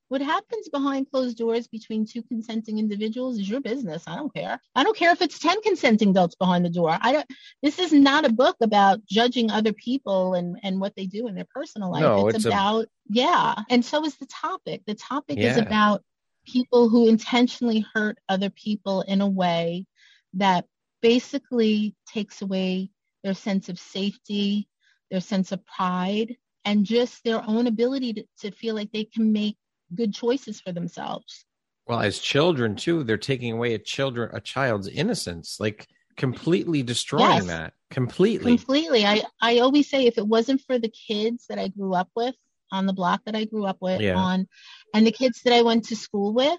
What 0.08 0.22
happens 0.22 0.68
behind 0.68 1.08
closed 1.08 1.38
doors 1.38 1.68
between 1.68 2.04
two 2.04 2.22
consenting 2.24 2.78
individuals 2.78 3.38
is 3.38 3.48
your 3.48 3.60
business. 3.60 4.02
I 4.08 4.16
don't 4.16 4.34
care. 4.34 4.60
I 4.74 4.82
don't 4.82 4.96
care 4.96 5.12
if 5.12 5.22
it's 5.22 5.38
10 5.38 5.62
consenting 5.62 6.10
adults 6.10 6.34
behind 6.34 6.64
the 6.64 6.70
door. 6.70 6.98
I 7.00 7.12
don't 7.12 7.26
this 7.62 7.78
is 7.78 7.92
not 7.92 8.24
a 8.24 8.32
book 8.32 8.56
about 8.60 9.06
judging 9.06 9.52
other 9.52 9.72
people 9.72 10.34
and 10.34 10.58
and 10.64 10.80
what 10.80 10.96
they 10.96 11.06
do 11.06 11.28
in 11.28 11.36
their 11.36 11.46
personal 11.54 11.92
life. 11.92 12.02
No, 12.02 12.26
it's, 12.26 12.38
it's 12.38 12.46
about 12.46 12.86
a... 12.86 12.88
yeah. 13.08 13.54
And 13.68 13.84
so 13.84 14.04
is 14.04 14.16
the 14.16 14.26
topic. 14.26 14.82
The 14.84 14.96
topic 14.96 15.38
yeah. 15.38 15.52
is 15.52 15.58
about 15.58 16.02
people 16.44 16.88
who 16.88 17.08
intentionally 17.08 17.84
hurt 17.94 18.18
other 18.28 18.50
people 18.50 19.02
in 19.02 19.20
a 19.20 19.28
way 19.28 19.86
that 20.34 20.66
basically 21.02 21.94
takes 22.06 22.42
away 22.42 22.90
their 23.22 23.34
sense 23.34 23.68
of 23.68 23.78
safety, 23.78 24.68
their 25.10 25.20
sense 25.20 25.52
of 25.52 25.64
pride, 25.66 26.36
and 26.64 26.84
just 26.84 27.24
their 27.24 27.42
own 27.46 27.66
ability 27.66 28.12
to, 28.12 28.24
to 28.40 28.50
feel 28.50 28.74
like 28.74 28.92
they 28.92 29.04
can 29.04 29.32
make 29.32 29.56
good 29.94 30.14
choices 30.14 30.60
for 30.60 30.72
themselves. 30.72 31.44
Well, 31.86 32.00
as 32.00 32.18
children 32.18 32.76
too, 32.76 33.02
they're 33.02 33.16
taking 33.18 33.52
away 33.52 33.74
a 33.74 33.78
children 33.78 34.30
a 34.32 34.40
child's 34.40 34.86
innocence, 34.86 35.58
like 35.58 35.88
completely 36.16 36.82
destroying 36.82 37.28
yes. 37.28 37.46
that. 37.46 37.72
Completely. 37.90 38.56
Completely. 38.56 39.04
I, 39.04 39.22
I 39.40 39.58
always 39.58 39.90
say 39.90 40.06
if 40.06 40.16
it 40.16 40.26
wasn't 40.26 40.62
for 40.66 40.78
the 40.78 40.90
kids 40.90 41.46
that 41.48 41.58
I 41.58 41.68
grew 41.68 41.94
up 41.94 42.08
with 42.14 42.36
on 42.70 42.86
the 42.86 42.92
block 42.92 43.22
that 43.24 43.34
I 43.34 43.44
grew 43.44 43.64
up 43.64 43.78
with 43.80 44.00
yeah. 44.00 44.14
on 44.14 44.46
and 44.94 45.04
the 45.04 45.10
kids 45.10 45.42
that 45.42 45.52
I 45.52 45.62
went 45.62 45.86
to 45.86 45.96
school 45.96 46.32
with, 46.32 46.58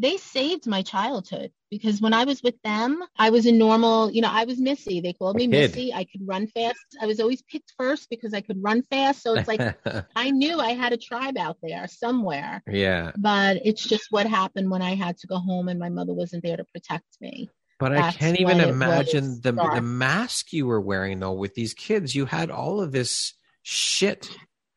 they 0.00 0.16
saved 0.16 0.66
my 0.66 0.80
childhood 0.80 1.52
because 1.70 2.00
when 2.00 2.14
I 2.14 2.24
was 2.24 2.42
with 2.42 2.60
them, 2.62 3.02
I 3.18 3.28
was 3.28 3.44
a 3.44 3.52
normal, 3.52 4.10
you 4.10 4.22
know, 4.22 4.30
I 4.30 4.44
was 4.44 4.58
Missy. 4.58 5.02
They 5.02 5.12
called 5.12 5.36
me 5.36 5.46
Missy. 5.46 5.92
I 5.92 6.04
could 6.04 6.26
run 6.26 6.46
fast. 6.46 6.78
I 7.00 7.06
was 7.06 7.20
always 7.20 7.42
picked 7.42 7.74
first 7.76 8.08
because 8.08 8.32
I 8.32 8.40
could 8.40 8.62
run 8.62 8.82
fast. 8.82 9.22
So 9.22 9.34
it's 9.34 9.46
like 9.46 9.60
I 10.16 10.30
knew 10.30 10.58
I 10.58 10.70
had 10.70 10.94
a 10.94 10.96
tribe 10.96 11.36
out 11.36 11.58
there 11.62 11.86
somewhere. 11.86 12.62
Yeah. 12.66 13.12
But 13.18 13.58
it's 13.62 13.86
just 13.86 14.06
what 14.10 14.26
happened 14.26 14.70
when 14.70 14.80
I 14.80 14.94
had 14.94 15.18
to 15.18 15.26
go 15.26 15.36
home 15.36 15.68
and 15.68 15.78
my 15.78 15.90
mother 15.90 16.14
wasn't 16.14 16.44
there 16.44 16.56
to 16.56 16.64
protect 16.64 17.20
me. 17.20 17.50
But 17.78 17.92
That's 17.92 18.16
I 18.16 18.18
can't 18.18 18.40
even 18.40 18.60
imagine 18.60 19.40
the 19.42 19.52
the 19.52 19.82
mask 19.82 20.52
you 20.52 20.66
were 20.66 20.80
wearing 20.80 21.20
though 21.20 21.32
with 21.32 21.54
these 21.54 21.74
kids. 21.74 22.14
You 22.14 22.24
had 22.24 22.50
all 22.50 22.80
of 22.80 22.92
this 22.92 23.34
shit 23.62 24.30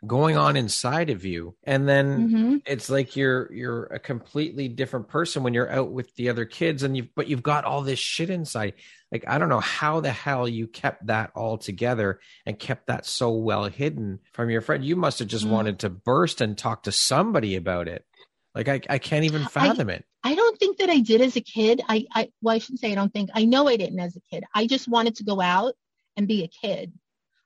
going 0.06 0.38
on 0.38 0.56
inside 0.58 1.10
of 1.10 1.26
you. 1.26 1.56
And 1.63 1.88
then 1.88 2.30
mm-hmm. 2.30 2.58
it's 2.66 2.89
like 2.89 3.16
you're 3.16 3.52
you're 3.54 3.86
a 3.86 4.00
completely 4.00 4.68
different 4.68 5.08
person 5.08 5.44
when 5.44 5.54
you're 5.54 5.70
out 5.70 5.92
with 5.92 6.13
the 6.16 6.30
other 6.30 6.46
kids 6.46 6.84
and 6.84 6.96
you 6.96 7.08
but 7.16 7.28
you've 7.28 7.44
got 7.44 7.66
all 7.66 7.82
this 7.82 8.00
shit 8.00 8.30
inside. 8.30 8.74
Like 9.12 9.26
i 9.28 9.38
don't 9.38 9.50
know 9.50 9.60
how 9.60 10.00
the 10.00 10.12
hell 10.12 10.48
you 10.48 10.68
kept 10.68 11.08
that 11.08 11.32
all 11.36 11.58
together 11.58 12.20
and 12.46 12.58
kept 12.58 12.88
that 12.88 13.06
so 13.06 13.32
well 13.32 13.66
hidden 13.66 14.20
from 14.34 14.50
your 14.50 14.62
friend. 14.62 14.84
You 14.84 14.96
must 14.96 15.20
have 15.20 15.28
just 15.28 15.46
mm-hmm. 15.46 15.54
wanted 15.54 15.80
to 15.80 15.89
burst 15.89 16.42
and 16.42 16.58
talk 16.58 16.84
to 16.84 16.92
somebody 16.92 17.56
about 17.56 17.88
it. 17.88 18.06
Like 18.54 18.68
i, 18.68 18.82
I 18.89 18.98
can't 18.98 19.26
even 19.26 19.46
fathom 19.46 19.89
I, 19.89 19.94
it. 19.94 20.06
I 20.24 20.36
don't 20.36 20.60
think 20.60 20.78
that 20.78 20.89
i 20.89 21.00
did 21.00 21.22
as 21.22 21.36
a 21.36 21.42
kid. 21.42 21.82
I 21.88 22.06
i 22.13 22.30
well 22.42 22.56
i 22.56 22.60
shouldn't 22.60 22.82
say 22.82 22.92
i 22.92 22.96
don't 22.96 23.13
think. 23.13 23.30
I 23.34 23.46
know 23.46 23.68
i 23.68 23.78
didn't 23.78 24.00
as 24.00 24.16
a 24.16 24.22
kid. 24.32 24.44
I 24.54 24.68
just 24.68 24.88
wanted 24.88 25.16
to 25.18 25.24
go 25.24 25.39
out 25.39 25.76
and 26.18 26.28
be 26.28 26.44
a 26.44 26.48
kid. 26.48 26.92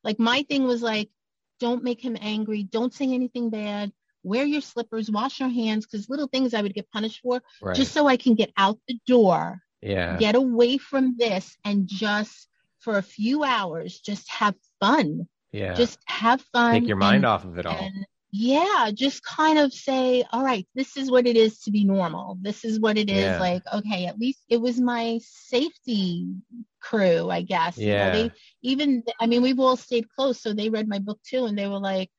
Like 0.03 0.19
my 0.19 0.43
thing 0.43 0.63
was 0.63 0.81
like 0.81 1.09
don't 1.59 1.83
make 1.83 2.03
him 2.03 2.17
angry. 2.19 2.63
Don't 2.63 2.93
say 2.93 3.11
anything 3.13 3.49
bad. 3.49 3.91
Wear 4.23 4.45
your 4.45 4.61
slippers, 4.61 5.09
wash 5.09 5.39
your 5.39 5.49
hands, 5.49 5.85
because 5.85 6.09
little 6.09 6.27
things 6.27 6.53
I 6.53 6.61
would 6.61 6.73
get 6.73 6.91
punished 6.91 7.21
for, 7.21 7.41
right. 7.61 7.75
just 7.75 7.93
so 7.93 8.07
I 8.07 8.17
can 8.17 8.35
get 8.35 8.51
out 8.57 8.77
the 8.87 8.99
door, 9.07 9.61
yeah, 9.81 10.17
get 10.17 10.35
away 10.35 10.77
from 10.77 11.15
this, 11.17 11.55
and 11.63 11.87
just 11.87 12.49
for 12.79 12.97
a 12.97 13.03
few 13.03 13.43
hours, 13.43 13.99
just 13.99 14.29
have 14.29 14.55
fun. 14.81 15.27
Yeah, 15.51 15.75
just 15.75 15.99
have 16.05 16.41
fun. 16.53 16.73
Take 16.73 16.87
your 16.87 16.97
mind 16.97 17.17
and, 17.17 17.25
off 17.25 17.45
of 17.45 17.57
it 17.57 17.65
all. 17.65 17.77
And, 17.77 18.05
yeah, 18.31 18.91
just 18.93 19.23
kind 19.23 19.57
of 19.57 19.73
say, 19.73 20.23
all 20.31 20.43
right, 20.43 20.67
this 20.75 20.97
is 20.97 21.09
what 21.09 21.27
it 21.27 21.37
is 21.37 21.59
to 21.61 21.71
be 21.71 21.85
normal. 21.85 22.37
This 22.41 22.65
is 22.65 22.79
what 22.79 22.97
it 22.97 23.09
is. 23.09 23.23
Yeah. 23.23 23.39
Like, 23.39 23.63
okay, 23.73 24.05
at 24.05 24.19
least 24.19 24.43
it 24.49 24.59
was 24.59 24.79
my 24.79 25.19
safety 25.23 26.27
crew, 26.81 27.29
I 27.29 27.41
guess. 27.41 27.77
Yeah. 27.77 28.07
You 28.07 28.23
know, 28.23 28.29
they 28.29 28.35
even, 28.63 29.03
I 29.19 29.27
mean, 29.27 29.41
we've 29.41 29.59
all 29.59 29.77
stayed 29.77 30.09
close. 30.09 30.41
So 30.41 30.53
they 30.53 30.69
read 30.69 30.89
my 30.89 30.99
book 30.99 31.19
too. 31.23 31.45
And 31.45 31.57
they 31.57 31.67
were 31.67 31.79
like, 31.79 32.09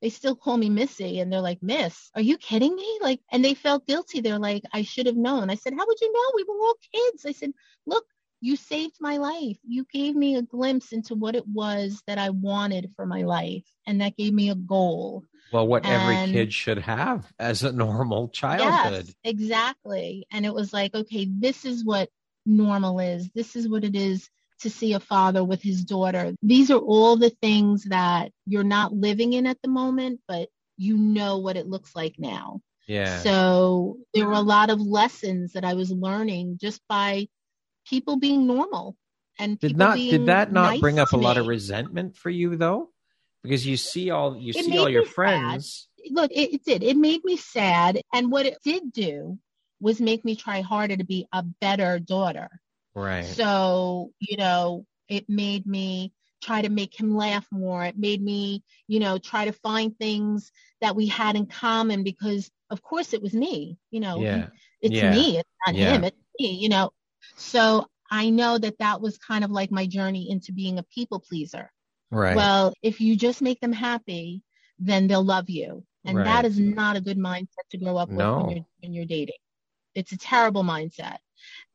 they 0.00 0.10
still 0.10 0.36
call 0.36 0.56
me 0.56 0.70
Missy 0.70 1.20
and 1.20 1.30
they're 1.32 1.40
like, 1.40 1.62
Miss, 1.62 2.10
are 2.14 2.22
you 2.22 2.38
kidding 2.38 2.74
me? 2.74 2.98
Like, 3.02 3.20
and 3.30 3.44
they 3.44 3.54
felt 3.54 3.86
guilty. 3.86 4.20
They're 4.20 4.38
like, 4.38 4.62
I 4.72 4.82
should 4.82 5.06
have 5.06 5.16
known. 5.16 5.50
I 5.50 5.56
said, 5.56 5.74
How 5.76 5.86
would 5.86 6.00
you 6.00 6.12
know? 6.12 6.32
We 6.34 6.44
were 6.44 6.60
all 6.60 6.74
kids. 6.94 7.26
I 7.26 7.32
said, 7.32 7.52
Look, 7.86 8.04
you 8.40 8.56
saved 8.56 8.96
my 9.00 9.16
life. 9.16 9.58
You 9.66 9.84
gave 9.92 10.14
me 10.14 10.36
a 10.36 10.42
glimpse 10.42 10.92
into 10.92 11.14
what 11.14 11.34
it 11.34 11.46
was 11.46 12.02
that 12.06 12.18
I 12.18 12.30
wanted 12.30 12.92
for 12.96 13.06
my 13.06 13.22
life. 13.22 13.64
And 13.86 14.00
that 14.00 14.16
gave 14.16 14.32
me 14.32 14.50
a 14.50 14.54
goal. 14.54 15.24
Well, 15.52 15.66
what 15.66 15.84
and, 15.84 15.94
every 15.94 16.32
kid 16.32 16.52
should 16.52 16.78
have 16.78 17.30
as 17.38 17.62
a 17.62 17.72
normal 17.72 18.28
childhood. 18.28 19.06
Yes, 19.06 19.14
exactly. 19.24 20.26
And 20.30 20.44
it 20.44 20.54
was 20.54 20.72
like, 20.72 20.94
okay, 20.94 21.26
this 21.30 21.64
is 21.64 21.84
what 21.84 22.10
normal 22.44 23.00
is. 23.00 23.30
This 23.34 23.56
is 23.56 23.68
what 23.68 23.84
it 23.84 23.96
is 23.96 24.28
to 24.60 24.70
see 24.70 24.92
a 24.92 25.00
father 25.00 25.44
with 25.44 25.62
his 25.62 25.84
daughter. 25.84 26.34
These 26.42 26.70
are 26.70 26.78
all 26.78 27.16
the 27.16 27.30
things 27.30 27.84
that 27.84 28.32
you're 28.46 28.64
not 28.64 28.92
living 28.92 29.32
in 29.32 29.46
at 29.46 29.58
the 29.62 29.68
moment, 29.68 30.20
but 30.28 30.48
you 30.76 30.96
know 30.96 31.38
what 31.38 31.56
it 31.56 31.68
looks 31.68 31.94
like 31.94 32.16
now. 32.18 32.60
Yeah. 32.86 33.18
So 33.20 33.98
there 34.14 34.26
were 34.26 34.32
a 34.32 34.40
lot 34.40 34.70
of 34.70 34.80
lessons 34.80 35.52
that 35.52 35.64
I 35.64 35.74
was 35.74 35.90
learning 35.90 36.58
just 36.60 36.80
by 36.88 37.28
people 37.88 38.16
being 38.16 38.46
normal 38.46 38.96
and 39.38 39.58
did 39.58 39.76
not 39.76 39.96
did 39.96 40.26
that 40.26 40.52
not 40.52 40.72
nice 40.72 40.80
bring 40.80 40.98
up 40.98 41.12
a 41.12 41.16
lot 41.16 41.38
of 41.38 41.46
resentment 41.46 42.16
for 42.16 42.30
you 42.30 42.56
though? 42.56 42.90
Because 43.42 43.66
you 43.66 43.76
see 43.76 44.10
all 44.10 44.36
you 44.36 44.52
it 44.56 44.64
see 44.64 44.78
all 44.78 44.88
your 44.88 45.04
friends. 45.04 45.88
Sad. 45.98 46.12
Look, 46.14 46.30
it, 46.32 46.54
it 46.54 46.64
did. 46.64 46.82
It 46.82 46.96
made 46.96 47.24
me 47.24 47.36
sad, 47.36 48.00
and 48.12 48.30
what 48.30 48.46
it 48.46 48.58
did 48.64 48.92
do 48.92 49.38
was 49.80 50.00
make 50.00 50.24
me 50.24 50.36
try 50.36 50.60
harder 50.60 50.96
to 50.96 51.04
be 51.04 51.26
a 51.32 51.42
better 51.42 51.98
daughter. 51.98 52.48
Right. 52.94 53.24
So, 53.24 54.10
you 54.18 54.36
know, 54.36 54.86
it 55.08 55.28
made 55.28 55.66
me 55.66 56.12
try 56.42 56.62
to 56.62 56.68
make 56.68 56.98
him 56.98 57.16
laugh 57.16 57.46
more. 57.50 57.84
It 57.84 57.98
made 57.98 58.22
me, 58.22 58.62
you 58.86 59.00
know, 59.00 59.18
try 59.18 59.44
to 59.44 59.52
find 59.52 59.96
things 59.96 60.50
that 60.80 60.96
we 60.96 61.06
had 61.06 61.36
in 61.36 61.46
common 61.46 62.02
because 62.04 62.50
of 62.70 62.82
course 62.82 63.12
it 63.12 63.22
was 63.22 63.34
me, 63.34 63.78
you 63.90 64.00
know, 64.00 64.20
yeah. 64.20 64.48
it's 64.80 64.94
yeah. 64.94 65.10
me, 65.10 65.38
it's 65.38 65.48
not 65.66 65.74
yeah. 65.74 65.94
him. 65.94 66.04
it's 66.04 66.16
me, 66.38 66.52
you 66.52 66.68
know. 66.68 66.90
So 67.36 67.86
I 68.10 68.30
know 68.30 68.58
that 68.58 68.78
that 68.78 69.00
was 69.00 69.18
kind 69.18 69.44
of 69.44 69.50
like 69.50 69.70
my 69.70 69.86
journey 69.86 70.30
into 70.30 70.52
being 70.52 70.78
a 70.78 70.82
people 70.82 71.20
pleaser. 71.20 71.70
Right. 72.10 72.36
Well, 72.36 72.72
if 72.82 73.00
you 73.00 73.16
just 73.16 73.42
make 73.42 73.60
them 73.60 73.72
happy, 73.72 74.42
then 74.78 75.06
they'll 75.06 75.24
love 75.24 75.50
you. 75.50 75.84
And 76.04 76.16
Right. 76.16 76.24
that 76.24 76.44
is 76.44 76.58
not 76.58 76.96
a 76.96 77.00
good 77.00 77.18
mindset 77.18 77.68
to 77.70 77.78
grow 77.78 77.96
up 77.96 78.08
with 78.08 78.18
No. 78.18 78.36
when 78.36 78.48
you're 78.50 78.66
when 78.80 78.92
you're 78.92 79.04
dating. 79.04 79.36
It's 79.94 80.12
a 80.12 80.16
terrible 80.16 80.62
mindset. 80.62 81.18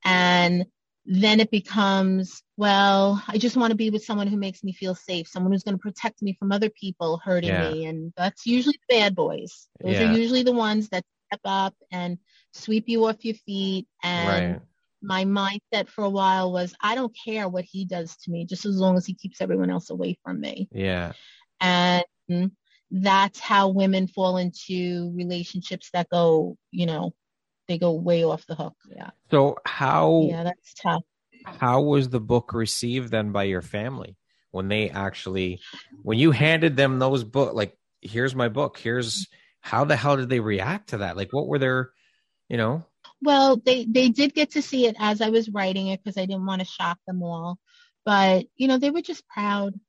And 0.03 0.65
then 1.05 1.39
it 1.41 1.51
becomes, 1.51 2.41
well, 2.55 3.21
I 3.27 3.37
just 3.37 3.57
want 3.57 3.71
to 3.71 3.77
be 3.77 3.89
with 3.89 4.05
someone 4.05 4.27
who 4.27 4.37
makes 4.37 4.63
me 4.63 4.71
feel 4.71 4.95
safe, 4.95 5.27
someone 5.27 5.51
who's 5.51 5.63
going 5.63 5.77
to 5.77 5.81
protect 5.81 6.21
me 6.21 6.33
from 6.39 6.51
other 6.51 6.69
people 6.69 7.17
hurting 7.23 7.49
Yeah. 7.49 7.71
me. 7.71 7.85
And 7.85 8.13
that's 8.15 8.45
usually 8.45 8.79
the 8.87 8.95
bad 8.95 9.15
boys. 9.15 9.67
Those 9.81 9.99
Yeah. 9.99 10.09
are 10.09 10.17
usually 10.17 10.43
the 10.43 10.53
ones 10.53 10.89
that 10.89 11.03
step 11.27 11.41
up 11.43 11.75
and 11.91 12.17
sweep 12.53 12.87
you 12.87 13.05
off 13.05 13.25
your 13.25 13.35
feet. 13.35 13.85
And 14.01 14.53
right. 14.53 14.61
My 15.03 15.25
mindset 15.25 15.87
for 15.89 16.03
a 16.03 16.09
while 16.09 16.51
was, 16.51 16.73
I 16.81 16.95
don't 16.95 17.15
care 17.25 17.47
what 17.47 17.65
he 17.65 17.85
does 17.85 18.15
to 18.17 18.31
me, 18.31 18.45
just 18.45 18.65
as 18.65 18.77
long 18.77 18.97
as 18.97 19.05
he 19.05 19.13
keeps 19.13 19.41
everyone 19.41 19.69
else 19.69 19.89
away 19.89 20.17
from 20.23 20.39
me. 20.39 20.69
Yeah. 20.71 21.13
and 21.61 22.03
that's 22.93 23.39
how 23.39 23.69
women 23.69 24.07
fall 24.07 24.37
into 24.37 25.11
relationships 25.15 25.89
that 25.93 26.07
go 26.09 26.55
you 26.69 26.85
know 26.85 27.11
they 27.67 27.77
go 27.77 27.93
way 27.93 28.23
off 28.23 28.45
the 28.45 28.55
hook. 28.55 28.75
Yeah. 28.95 29.09
So 29.31 29.57
how 29.65 30.27
yeah 30.29 30.43
that's 30.43 30.73
tough. 30.75 31.01
how 31.45 31.81
was 31.81 32.09
the 32.09 32.19
book 32.19 32.53
received 32.53 33.09
then 33.09 33.31
by 33.31 33.43
your 33.43 33.61
family 33.61 34.17
when 34.51 34.67
they 34.67 34.89
actually 34.89 35.59
when 36.03 36.19
you 36.19 36.31
handed 36.31 36.75
them 36.75 36.99
those 36.99 37.23
book 37.23 37.53
like 37.53 37.75
here's 38.01 38.35
my 38.35 38.49
book 38.49 38.77
here's 38.77 39.27
how 39.61 39.85
the 39.85 39.95
hell 39.95 40.17
did 40.17 40.29
they 40.29 40.41
react 40.41 40.89
to 40.89 40.97
that? 40.97 41.17
Like 41.17 41.31
what 41.31 41.47
were 41.47 41.59
their 41.59 41.91
you 42.49 42.57
know 42.57 42.85
well 43.23 43.57
they 43.57 43.85
they 43.85 44.09
did 44.09 44.33
get 44.33 44.51
to 44.51 44.61
see 44.61 44.85
it 44.85 44.95
as 44.99 45.21
i 45.21 45.29
was 45.29 45.49
writing 45.49 45.87
it 45.87 46.03
because 46.03 46.17
i 46.17 46.25
didn't 46.25 46.45
want 46.45 46.61
to 46.61 46.65
shock 46.67 46.97
them 47.07 47.23
all. 47.23 47.57
But 48.05 48.47
you 48.55 48.67
know 48.67 48.77
they 48.77 48.91
were 48.91 49.01
just 49.01 49.27
proud. 49.27 49.79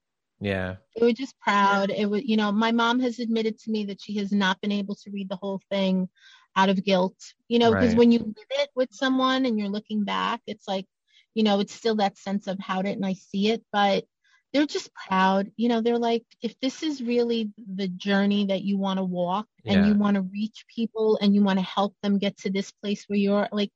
Yeah. 0.41 0.77
They 0.97 1.07
were 1.07 1.13
just 1.13 1.39
proud. 1.41 1.91
It 1.91 2.07
was 2.09 2.23
you 2.25 2.37
know 2.37 2.53
my 2.53 2.73
mom 2.73 3.01
has 3.01 3.19
admitted 3.19 3.59
to 3.61 3.71
me 3.71 3.87
that 3.87 4.01
she 4.01 4.17
has 4.19 4.31
not 4.33 4.61
been 4.61 4.73
able 4.73 4.95
to 4.97 5.11
read 5.11 5.29
the 5.29 5.37
whole 5.37 5.61
thing 5.71 6.09
out 6.57 6.69
of 6.69 6.85
guilt. 6.85 7.17
You 7.49 7.59
know 7.59 7.71
because 7.73 7.91
Right. 7.91 7.99
when 7.99 8.13
you 8.13 8.21
live 8.21 8.51
it 8.63 8.71
with 8.77 8.91
someone 8.93 9.47
and 9.47 9.59
you're 9.59 9.69
looking 9.69 10.05
back 10.05 10.41
it's 10.47 10.69
like 10.69 10.87
you 11.35 11.43
know 11.43 11.59
it's 11.61 11.75
still 11.75 11.97
that 11.97 12.17
sense 12.17 12.47
of 12.47 12.59
how 12.61 12.83
didn't 12.83 13.05
i 13.05 13.15
see 13.15 13.51
it? 13.51 13.65
But 13.73 14.05
they're 14.55 14.67
just 14.67 14.95
proud 14.95 15.53
you 15.57 15.69
know 15.69 15.83
they're 15.83 15.99
like 15.99 16.25
if 16.43 16.59
this 16.61 16.83
is 16.85 17.03
really 17.03 17.53
the 17.77 17.89
journey 17.89 18.47
that 18.47 18.63
you 18.63 18.79
want 18.79 18.99
to 18.99 19.05
walk 19.05 19.49
and 19.69 19.87
Yeah. 19.87 19.87
you 19.87 19.95
want 19.97 20.17
to 20.17 20.23
reach 20.23 20.67
people 20.75 21.19
and 21.23 21.35
you 21.35 21.43
want 21.43 21.61
to 21.61 21.67
help 21.67 21.95
them 22.03 22.19
get 22.19 22.39
to 22.39 22.51
this 22.51 22.73
place 22.73 23.05
where 23.09 23.19
you're 23.19 23.49
like 23.53 23.71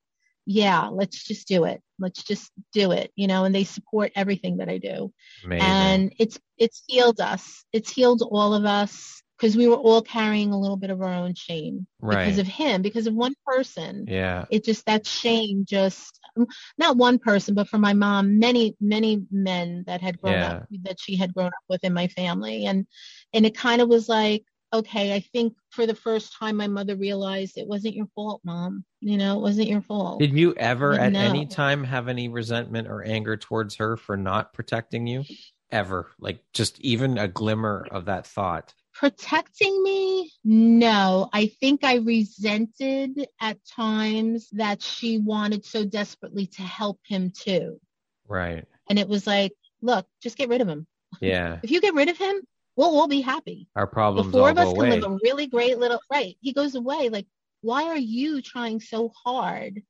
yeah 0.47 0.89
let's 0.89 1.25
just 1.25 1.49
do 1.49 1.65
it. 1.65 1.83
Let's 1.99 2.23
just 2.25 2.53
do 2.73 2.93
it 2.93 3.13
you 3.17 3.29
know 3.29 3.45
and 3.45 3.55
they 3.55 3.65
support 3.65 4.13
everything 4.17 4.59
that 4.59 4.69
i 4.71 4.79
do. 4.79 5.13
Amazing. 5.45 5.71
And 5.71 6.15
it's 6.19 6.39
it's 6.59 6.83
healed 6.87 7.21
us. 7.21 7.65
It's 7.73 7.91
healed 7.91 8.23
all 8.23 8.55
of 8.55 8.65
us 8.65 9.23
because 9.39 9.57
we 9.57 9.69
were 9.69 9.77
all 9.77 10.03
carrying 10.03 10.53
a 10.53 10.59
little 10.59 10.77
bit 10.77 10.91
of 10.91 11.01
our 11.01 11.13
own 11.13 11.35
shame 11.35 11.87
right. 12.01 12.25
because 12.25 12.39
of 12.39 12.47
him 12.47 12.83
because 12.83 13.07
of 13.07 13.15
one 13.15 13.35
person. 13.47 14.07
Yeah. 14.09 14.47
It 14.51 14.65
just 14.65 14.87
that 14.87 15.07
shame 15.07 15.65
just 15.67 16.19
um, 16.37 16.47
not 16.77 16.97
one 16.97 17.19
person 17.19 17.55
but 17.55 17.69
for 17.69 17.79
my 17.79 17.93
mom 17.93 18.39
many 18.39 18.77
many 18.81 19.23
men 19.31 19.85
that 19.87 20.01
had 20.01 20.21
grown 20.21 20.39
up 20.39 20.67
that 20.83 21.01
she 21.01 21.17
had 21.17 21.35
grown 21.35 21.49
up 21.49 21.53
with 21.69 21.85
in 21.85 21.93
my 21.93 22.09
family. 22.09 22.67
And 22.67 22.87
and 23.33 23.47
it 23.47 23.57
kind 23.57 23.81
of 23.81 23.89
was 23.89 24.09
like 24.09 24.45
okay 24.71 25.15
i 25.15 25.21
think 25.21 25.55
for 25.71 25.87
the 25.87 25.95
first 25.95 26.37
time 26.39 26.55
my 26.55 26.67
mother 26.67 26.95
realized 26.95 27.57
it 27.57 27.67
wasn't 27.67 27.95
your 27.95 28.09
fault 28.15 28.43
mom. 28.45 28.85
You 29.01 29.17
know 29.17 29.39
it 29.39 29.43
wasn't 29.43 29.69
your 29.69 29.81
fault. 29.83 30.19
Did 30.19 30.37
you 30.37 30.55
ever 30.55 30.95
at 30.95 31.15
any 31.15 31.47
time 31.47 31.85
have 31.85 32.09
any 32.09 32.29
resentment 32.29 32.89
or 32.89 33.03
anger 33.03 33.37
towards 33.37 33.77
her 33.77 33.97
for 33.97 34.17
not 34.17 34.53
protecting 34.53 35.07
you? 35.07 35.25
Ever. 35.71 36.11
Like 36.19 36.43
just 36.53 36.81
even 36.81 37.19
a 37.19 37.29
glimmer 37.29 37.87
of 37.91 38.07
that 38.07 38.27
thought 38.27 38.75
protecting 38.99 39.81
me? 39.85 40.33
No. 40.45 41.29
I 41.33 41.47
think 41.61 41.85
i 41.85 41.97
resented 41.97 43.29
at 43.41 43.65
times 43.65 44.49
that 44.51 44.83
she 44.83 45.19
wanted 45.19 45.65
so 45.65 45.85
desperately 45.85 46.47
to 46.49 46.63
help 46.63 46.99
him 47.07 47.31
too. 47.31 47.81
Right. 48.27 48.65
And 48.91 48.99
it 48.99 49.09
was 49.09 49.25
like 49.27 49.53
look 49.83 50.07
just 50.21 50.37
get 50.37 50.49
rid 50.49 50.61
of 50.61 50.69
him. 50.69 50.87
Yeah. 51.21 51.61
If 51.63 51.71
you 51.71 51.81
get 51.81 51.95
rid 51.95 52.09
of 52.09 52.19
him 52.19 52.41
we'll 52.75 52.89
all 52.99 53.07
be 53.09 53.21
happy. 53.21 53.69
Our 53.77 53.87
problems. 53.87 54.33
the 54.33 54.39
four 54.39 54.51
of 54.51 54.59
us 54.59 54.73
can 54.73 54.77
away. 54.79 54.91
live 54.91 55.05
a 55.05 55.19
really 55.23 55.47
great 55.47 55.79
little 55.79 56.01
right 56.11 56.37
he 56.41 56.53
goes 56.53 56.75
away. 56.75 57.09
Like 57.09 57.27
why 57.61 57.85
are 57.85 57.99
you 57.99 58.43
trying 58.43 58.81
so 58.81 59.13
hard 59.25 59.81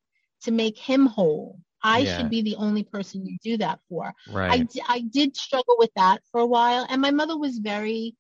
to 0.42 0.50
make 0.50 0.76
him 0.76 1.06
whole? 1.06 1.58
I 1.82 2.00
Yeah. 2.00 2.18
should 2.18 2.30
be 2.30 2.42
the 2.42 2.56
only 2.56 2.82
person 2.82 3.24
you 3.24 3.38
do 3.42 3.56
that 3.56 3.78
for. 3.88 4.12
I, 4.28 4.32
right. 4.32 4.68
d- 4.70 4.82
I 4.86 5.00
did 5.00 5.34
struggle 5.36 5.76
with 5.78 5.90
that 5.96 6.20
for 6.30 6.40
a 6.42 6.46
while 6.46 6.86
and 6.90 7.00
my 7.00 7.10
mother 7.10 7.38
was 7.38 7.56
very 7.58 8.14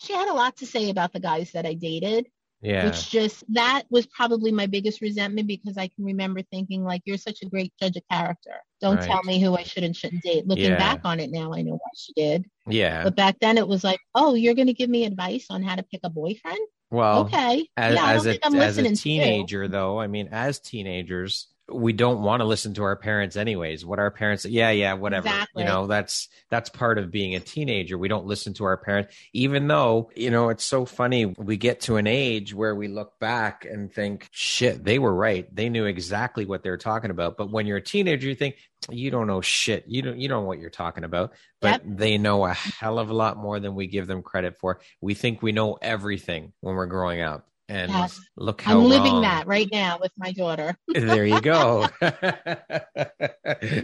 she 0.00 0.12
had 0.12 0.28
a 0.28 0.34
lot 0.34 0.56
to 0.56 0.66
say 0.66 0.90
about 0.90 1.12
the 1.12 1.20
guys 1.20 1.52
that 1.52 1.66
i 1.66 1.74
dated 1.74 2.26
yeah. 2.62 2.84
which 2.84 3.10
just 3.10 3.42
that 3.54 3.84
was 3.90 4.06
probably 4.06 4.52
my 4.52 4.66
biggest 4.66 5.00
resentment 5.00 5.48
because 5.48 5.78
i 5.78 5.88
can 5.88 6.04
remember 6.04 6.42
thinking 6.50 6.84
like 6.84 7.02
you're 7.04 7.16
such 7.16 7.42
a 7.42 7.46
great 7.48 7.72
judge 7.80 7.96
of 7.96 8.02
character. 8.10 8.52
Don't 8.80 8.96
Right. 8.96 9.06
tell 9.06 9.22
me 9.24 9.40
who 9.40 9.56
i 9.56 9.62
should 9.62 9.82
and 9.84 9.96
shouldn't 9.96 10.22
date. 10.22 10.46
Looking 10.46 10.64
Yeah. 10.72 10.78
back 10.78 11.00
on 11.04 11.20
it 11.20 11.30
now 11.30 11.52
i 11.54 11.62
know 11.62 11.72
why 11.74 11.90
she 11.96 12.12
did. 12.14 12.44
Yeah. 12.66 13.04
But 13.04 13.16
back 13.16 13.36
then 13.40 13.56
it 13.56 13.66
was 13.66 13.82
like 13.82 14.00
oh 14.14 14.34
you're 14.34 14.54
going 14.54 14.66
to 14.66 14.74
give 14.74 14.90
me 14.90 15.04
advice 15.04 15.46
on 15.50 15.62
how 15.62 15.74
to 15.76 15.82
pick 15.82 16.00
a 16.04 16.10
boyfriend? 16.10 16.58
Well 16.90 17.20
okay. 17.20 17.66
as, 17.76 17.94
yeah 17.94 18.04
i 18.04 18.14
as 18.14 18.22
don't 18.24 18.28
a 18.28 18.32
think 18.32 18.46
i'm 18.46 18.54
as 18.56 18.76
a 18.76 18.82
listening 18.82 18.94
to 18.96 19.02
teenager 19.02 19.68
though 19.68 19.98
i 20.00 20.06
mean 20.06 20.28
as 20.32 20.58
teenagers 20.58 21.46
we 21.72 21.92
don't 21.92 22.22
want 22.22 22.40
to 22.40 22.44
listen 22.44 22.74
to 22.74 22.82
our 22.82 22.96
parents 22.96 23.36
anyways. 23.36 23.84
What 23.84 23.98
our 23.98 24.10
parents 24.10 24.44
yeah 24.44 24.70
yeah 24.70 24.94
whatever. 24.94 25.28
Exactly. 25.28 25.62
you 25.62 25.68
know 25.68 25.86
that's 25.86 26.28
that's 26.48 26.68
part 26.68 26.98
of 26.98 27.10
being 27.10 27.34
a 27.34 27.40
teenager. 27.40 27.98
We 27.98 28.08
don't 28.08 28.26
listen 28.26 28.54
to 28.54 28.64
our 28.64 28.76
parents 28.76 29.14
even 29.32 29.68
though 29.68 30.10
you 30.14 30.30
know 30.30 30.48
it's 30.48 30.64
so 30.64 30.84
funny 30.84 31.26
we 31.26 31.56
get 31.56 31.82
to 31.82 31.96
an 31.96 32.06
age 32.06 32.54
where 32.54 32.74
we 32.74 32.88
look 32.88 33.18
back 33.18 33.64
and 33.64 33.92
think 33.92 34.28
shit 34.30 34.84
they 34.84 34.98
were 34.98 35.14
right. 35.14 35.54
They 35.54 35.68
knew 35.68 35.86
exactly 35.86 36.46
what 36.46 36.62
they 36.62 36.70
were 36.70 36.76
talking 36.76 37.10
about. 37.10 37.36
But 37.36 37.50
when 37.50 37.66
you're 37.66 37.78
a 37.78 37.82
teenager 37.82 38.28
you 38.28 38.34
think 38.34 38.56
you 38.88 39.10
don't 39.10 39.26
know 39.26 39.40
shit. 39.40 39.84
You 39.86 40.02
don't 40.02 40.18
you 40.18 40.28
don't 40.28 40.42
know 40.42 40.48
what 40.48 40.58
you're 40.58 40.70
talking 40.70 41.04
about. 41.04 41.32
But 41.60 41.82
they 41.84 42.16
know 42.16 42.46
a 42.46 42.54
hell 42.54 42.98
of 42.98 43.10
a 43.10 43.14
lot 43.14 43.36
more 43.36 43.60
than 43.60 43.74
we 43.74 43.86
give 43.86 44.06
them 44.06 44.22
credit 44.22 44.58
for. 44.58 44.80
We 45.00 45.14
think 45.14 45.42
we 45.42 45.52
know 45.52 45.78
everything 45.80 46.52
when 46.60 46.74
we're 46.74 46.86
growing 46.86 47.20
up 47.20 47.46
and 47.70 47.90
Yes. 47.92 48.20
look 48.36 48.60
how 48.62 48.78
i'm 48.80 48.84
living 48.84 49.12
wrong. 49.12 49.22
that 49.22 49.46
right 49.46 49.68
now 49.72 49.98
with 50.00 50.10
my 50.18 50.32
daughter 50.32 50.76
There 50.92 51.24
you 51.24 51.40
go. 51.40 51.88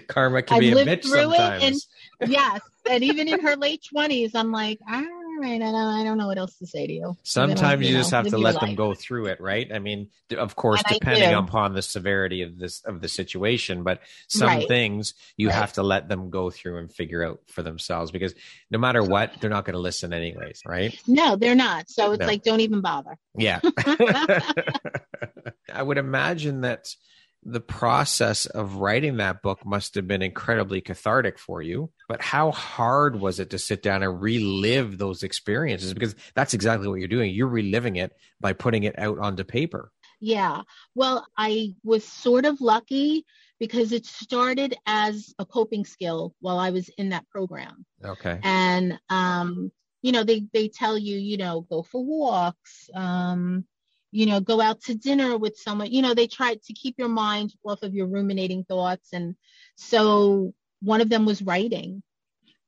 Karma 0.08 0.42
can 0.42 0.56
I've 0.56 0.60
be 0.60 0.72
a 0.72 0.74
bitch 0.84 1.04
sometimes. 1.04 1.86
yes 2.26 2.60
and 2.90 3.04
even 3.04 3.28
in 3.28 3.40
her 3.40 3.56
late 3.56 3.84
20s 3.94 4.32
i'm 4.34 4.50
like 4.50 4.80
all 5.36 5.42
right 5.42 5.60
i 5.62 5.70
don't, 5.70 5.74
I 5.76 6.02
don't 6.04 6.16
know 6.18 6.26
what 6.26 6.38
else 6.38 6.56
to 6.58 6.66
say 6.66 6.86
to 6.86 6.92
you 6.92 7.16
Sometimes 7.22 7.82
you, 7.86 7.92
know, 7.94 8.00
just 8.00 8.12
have 8.12 8.28
to 8.28 8.38
let 8.38 8.60
them 8.60 8.70
life. 8.70 8.76
go 8.76 8.94
through 8.94 9.26
it, 9.26 9.40
right? 9.40 9.70
I 9.74 9.78
mean, 9.80 10.08
of 10.38 10.54
course, 10.56 10.82
And 10.88 10.94
depending 11.00 11.32
upon 11.34 11.74
the 11.74 11.82
severity 11.82 12.42
of 12.42 12.56
this 12.58 12.82
of 12.84 13.00
the 13.00 13.08
situation, 13.08 13.82
but 13.82 14.00
some 14.28 14.46
Right. 14.48 14.68
things 14.68 15.14
you 15.36 15.48
Right. 15.48 15.56
have 15.56 15.72
to 15.74 15.82
let 15.82 16.08
them 16.08 16.30
go 16.30 16.50
through 16.50 16.78
and 16.78 16.92
figure 16.92 17.24
out 17.24 17.40
for 17.48 17.62
themselves 17.62 18.10
because 18.12 18.32
no 18.70 18.78
matter 18.78 19.02
what, 19.02 19.32
they're 19.40 19.50
not 19.50 19.64
going 19.64 19.74
to 19.74 19.80
listen 19.80 20.12
anyways, 20.12 20.62
right? 20.64 20.96
no 21.08 21.36
they're 21.36 21.54
not 21.56 21.90
so 21.90 22.12
it's 22.12 22.20
No. 22.20 22.26
like 22.26 22.42
don't 22.42 22.60
even 22.60 22.80
bother 22.80 23.18
Yeah. 23.36 23.60
I 25.72 25.82
would 25.82 25.98
imagine 25.98 26.60
that 26.62 26.88
the 27.48 27.60
process 27.60 28.46
of 28.46 28.76
writing 28.76 29.18
that 29.18 29.40
book 29.40 29.64
must 29.64 29.94
have 29.94 30.08
been 30.08 30.20
incredibly 30.20 30.80
cathartic 30.80 31.38
for 31.38 31.62
you. 31.62 31.90
But 32.08 32.20
how 32.20 32.50
hard 32.50 33.20
was 33.20 33.38
it 33.38 33.50
to 33.50 33.58
sit 33.58 33.82
down 33.82 34.02
and 34.02 34.20
relive 34.20 34.98
those 34.98 35.22
experiences? 35.22 35.94
Because 35.94 36.16
that's 36.34 36.54
exactly 36.54 36.88
what 36.88 36.96
you're 36.96 37.08
doing. 37.08 37.32
You're 37.32 37.46
reliving 37.46 37.96
it 37.96 38.12
by 38.40 38.52
putting 38.52 38.82
it 38.82 38.98
out 38.98 39.20
onto 39.20 39.44
paper. 39.44 39.92
Yeah. 40.20 40.62
Well, 40.94 41.24
I 41.36 41.74
was 41.84 42.04
sort 42.04 42.46
of 42.46 42.60
lucky 42.60 43.24
because 43.60 43.92
it 43.92 44.06
started 44.06 44.74
as 44.84 45.32
a 45.38 45.46
coping 45.46 45.84
skill 45.84 46.34
while 46.40 46.58
I 46.58 46.70
was 46.70 46.88
in 46.98 47.10
that 47.10 47.28
program. 47.28 47.86
Okay. 48.04 48.40
And 48.42 48.98
um, 49.08 49.70
you 50.02 50.12
know, 50.12 50.24
they 50.24 50.46
they 50.52 50.68
tell 50.68 50.98
you, 50.98 51.16
you 51.16 51.36
know, 51.36 51.60
go 51.62 51.82
for 51.82 52.04
walks, 52.04 52.90
um, 52.94 53.64
you 54.16 54.24
know, 54.26 54.40
go 54.40 54.60
out 54.62 54.80
to 54.80 54.94
dinner 54.94 55.36
with 55.36 55.58
someone. 55.58 55.92
You 55.92 56.00
know, 56.00 56.14
they 56.14 56.26
try 56.26 56.54
to 56.54 56.72
keep 56.72 56.94
your 56.98 57.08
mind 57.10 57.52
off 57.66 57.82
of 57.82 57.94
your 57.94 58.06
ruminating 58.06 58.64
thoughts. 58.64 59.12
And 59.12 59.36
so 59.76 60.54
one 60.80 61.02
of 61.02 61.10
them 61.10 61.26
was 61.26 61.42
writing. 61.42 62.02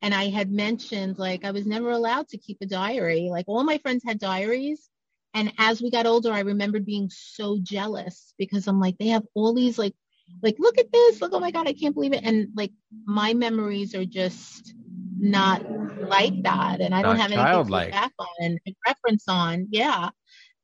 And 0.02 0.14
I 0.14 0.28
had 0.28 0.52
mentioned 0.52 1.18
like 1.18 1.46
I 1.46 1.52
was 1.52 1.66
never 1.66 1.90
allowed 1.90 2.28
to 2.28 2.38
keep 2.38 2.58
a 2.60 2.66
diary. 2.66 3.28
Like 3.30 3.46
all 3.48 3.64
my 3.64 3.78
friends 3.78 4.04
had 4.04 4.18
diaries. 4.18 4.90
And 5.32 5.52
as 5.58 5.80
we 5.80 5.90
got 5.90 6.06
older, 6.06 6.32
I 6.32 6.40
remembered 6.40 6.84
being 6.84 7.08
so 7.10 7.58
jealous 7.62 8.34
because 8.38 8.66
I'm 8.68 8.80
like, 8.80 8.98
they 8.98 9.08
have 9.08 9.24
all 9.34 9.54
these 9.54 9.78
like, 9.78 9.94
like, 10.42 10.56
look 10.58 10.78
at 10.78 10.92
this, 10.92 11.22
look, 11.22 11.32
oh 11.32 11.40
my 11.40 11.50
God, 11.50 11.66
I 11.66 11.72
can't 11.72 11.94
believe 11.94 12.12
it. 12.12 12.24
And 12.24 12.48
like 12.54 12.72
my 13.06 13.32
memories 13.32 13.94
are 13.94 14.04
just 14.04 14.74
not 15.18 15.62
like 15.98 16.42
that. 16.42 16.80
And 16.80 16.94
I 16.94 17.02
don't 17.02 17.16
Not 17.16 17.30
have 17.30 17.32
anything 17.32 17.64
to 17.64 17.72
childlike. 17.72 17.90
back 17.90 18.12
on 18.18 18.26
and 18.40 18.60
reference 18.86 19.24
on. 19.28 19.68
Yeah. 19.70 20.10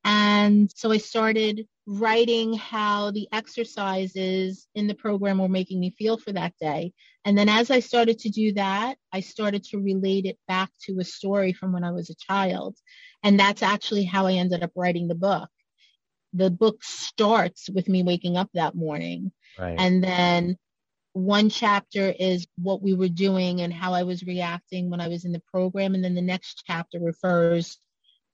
And 0.04 0.70
so 0.74 0.92
I 0.92 0.98
started 0.98 1.66
writing 1.86 2.54
how 2.54 3.10
the 3.10 3.28
exercises 3.32 4.66
in 4.74 4.86
the 4.86 4.94
program 4.94 5.38
were 5.38 5.48
making 5.48 5.80
me 5.80 5.94
feel 5.98 6.16
for 6.16 6.32
that 6.32 6.54
day. 6.60 6.92
And 7.24 7.36
then 7.36 7.48
as 7.48 7.70
I 7.70 7.80
started 7.80 8.18
to 8.20 8.30
do 8.30 8.52
that, 8.54 8.96
I 9.12 9.20
started 9.20 9.64
to 9.64 9.78
relate 9.78 10.26
it 10.26 10.38
back 10.46 10.70
to 10.86 10.98
a 10.98 11.04
story 11.04 11.52
from 11.52 11.72
when 11.72 11.84
I 11.84 11.92
was 11.92 12.10
a 12.10 12.14
child. 12.14 12.76
And 13.22 13.38
that's 13.38 13.62
actually 13.62 14.04
how 14.04 14.26
I 14.26 14.34
ended 14.34 14.62
up 14.62 14.72
writing 14.74 15.08
the 15.08 15.14
book. 15.14 15.48
The 16.34 16.50
book 16.50 16.82
starts 16.82 17.70
with 17.70 17.88
me 17.88 18.02
waking 18.02 18.36
up 18.36 18.50
that 18.54 18.74
morning. 18.74 19.32
Right. 19.58 19.76
And 19.78 20.02
then 20.02 20.56
one 21.12 21.48
chapter 21.48 22.12
is 22.18 22.46
what 22.56 22.82
we 22.82 22.92
were 22.92 23.08
doing 23.08 23.60
and 23.60 23.72
how 23.72 23.94
I 23.94 24.02
was 24.02 24.24
reacting 24.24 24.90
when 24.90 25.00
I 25.00 25.08
was 25.08 25.24
in 25.24 25.32
the 25.32 25.42
program. 25.52 25.94
And 25.94 26.04
then 26.04 26.14
the 26.14 26.22
next 26.22 26.64
chapter 26.66 26.98
refers 26.98 27.78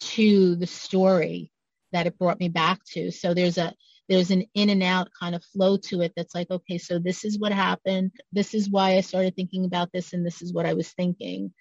to 0.01 0.57
the 0.57 0.67
story 0.67 1.53
that 1.93 2.07
it 2.07 2.19
brought 2.19 2.41
me 2.41 2.49
back 2.49 2.81
to. 2.93 3.11
So 3.11 3.35
there's 3.35 3.59
a 3.59 3.75
there's 4.09 4.33
an 4.33 4.45
in 4.55 4.71
and 4.71 4.83
out 4.83 5.09
kind 5.19 5.37
of 5.37 5.45
flow 5.45 5.77
to 5.77 6.03
it 6.03 6.13
that's 6.17 6.35
like, 6.35 6.51
okay, 6.51 6.79
so 6.79 6.99
this 6.99 7.25
is 7.25 7.39
what 7.39 7.53
happened. 7.53 8.11
This 8.33 8.55
is 8.55 8.69
why 8.69 8.97
I 8.97 9.03
started 9.03 9.37
thinking 9.37 9.65
about 9.65 9.93
this 9.93 10.13
and 10.13 10.27
this 10.27 10.43
is 10.43 10.53
what 10.53 10.67
I 10.67 10.75
was 10.75 10.89
thinking. 10.89 11.53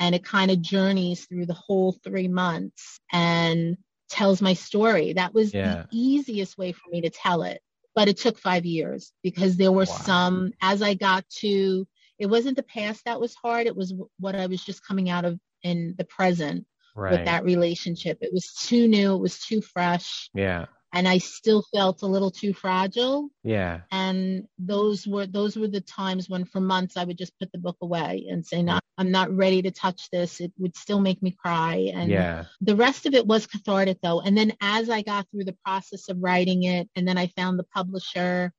And 0.00 0.14
it 0.14 0.24
kind 0.24 0.50
of 0.50 0.62
journeys 0.62 1.26
through 1.26 1.44
the 1.44 1.52
whole 1.52 1.92
three 2.02 2.28
months 2.28 2.98
and 3.12 3.76
tells 4.08 4.40
my 4.40 4.54
story. 4.54 5.12
That 5.12 5.34
was 5.34 5.52
yeah. 5.52 5.82
the 5.82 5.86
easiest 5.92 6.56
way 6.56 6.72
for 6.72 6.88
me 6.90 7.02
to 7.02 7.10
tell 7.10 7.42
it. 7.42 7.60
But 7.94 8.08
it 8.08 8.16
took 8.16 8.38
five 8.38 8.64
years 8.64 9.12
because 9.22 9.58
there 9.58 9.72
were 9.72 9.80
wow. 9.80 9.84
some, 9.84 10.52
as 10.62 10.80
I 10.80 10.94
got 10.94 11.28
to, 11.40 11.86
it 12.18 12.26
wasn't 12.26 12.56
the 12.56 12.62
past 12.62 13.04
that 13.04 13.20
was 13.20 13.34
hard. 13.34 13.66
It 13.66 13.76
was 13.76 13.92
what 14.18 14.34
I 14.34 14.46
was 14.46 14.64
just 14.64 14.86
coming 14.86 15.10
out 15.10 15.26
of 15.26 15.38
in 15.62 15.94
the 15.98 16.04
present 16.04 16.64
right. 16.98 17.12
with 17.12 17.24
that 17.24 17.44
relationship. 17.44 18.18
It 18.20 18.32
was 18.32 18.52
too 18.52 18.88
new. 18.88 19.14
It 19.14 19.20
was 19.20 19.38
too 19.38 19.60
fresh. 19.60 20.30
Yeah. 20.34 20.66
And 20.94 21.06
I 21.06 21.18
still 21.18 21.62
felt 21.74 22.00
a 22.00 22.06
little 22.06 22.30
too 22.30 22.54
fragile. 22.54 23.28
Yeah. 23.44 23.82
And 23.92 24.48
those 24.58 25.06
were 25.06 25.26
those 25.26 25.54
were 25.54 25.68
the 25.68 25.82
times 25.82 26.30
when 26.30 26.46
for 26.46 26.60
months 26.60 26.96
I 26.96 27.04
would 27.04 27.18
just 27.18 27.38
put 27.38 27.52
the 27.52 27.58
book 27.58 27.76
away 27.82 28.26
and 28.30 28.46
say, 28.46 28.62
no, 28.62 28.74
mm. 28.74 28.80
I'm 28.96 29.10
not 29.10 29.30
ready 29.30 29.60
to 29.62 29.70
touch 29.70 30.08
this. 30.10 30.40
It 30.40 30.50
would 30.58 30.74
still 30.76 31.00
make 31.00 31.22
me 31.22 31.30
cry. 31.30 31.90
And 31.94 32.10
yeah. 32.10 32.44
the 32.62 32.74
rest 32.74 33.04
of 33.04 33.12
it 33.12 33.26
was 33.26 33.46
cathartic 33.46 33.98
though. 34.02 34.20
And 34.20 34.36
then 34.36 34.54
as 34.62 34.88
I 34.88 35.02
got 35.02 35.26
through 35.30 35.44
the 35.44 35.56
process 35.62 36.08
of 36.08 36.16
writing 36.20 36.62
it 36.62 36.88
and 36.96 37.06
then 37.06 37.18
I 37.18 37.26
found 37.36 37.58
the 37.58 37.64
publisher, 37.64 38.50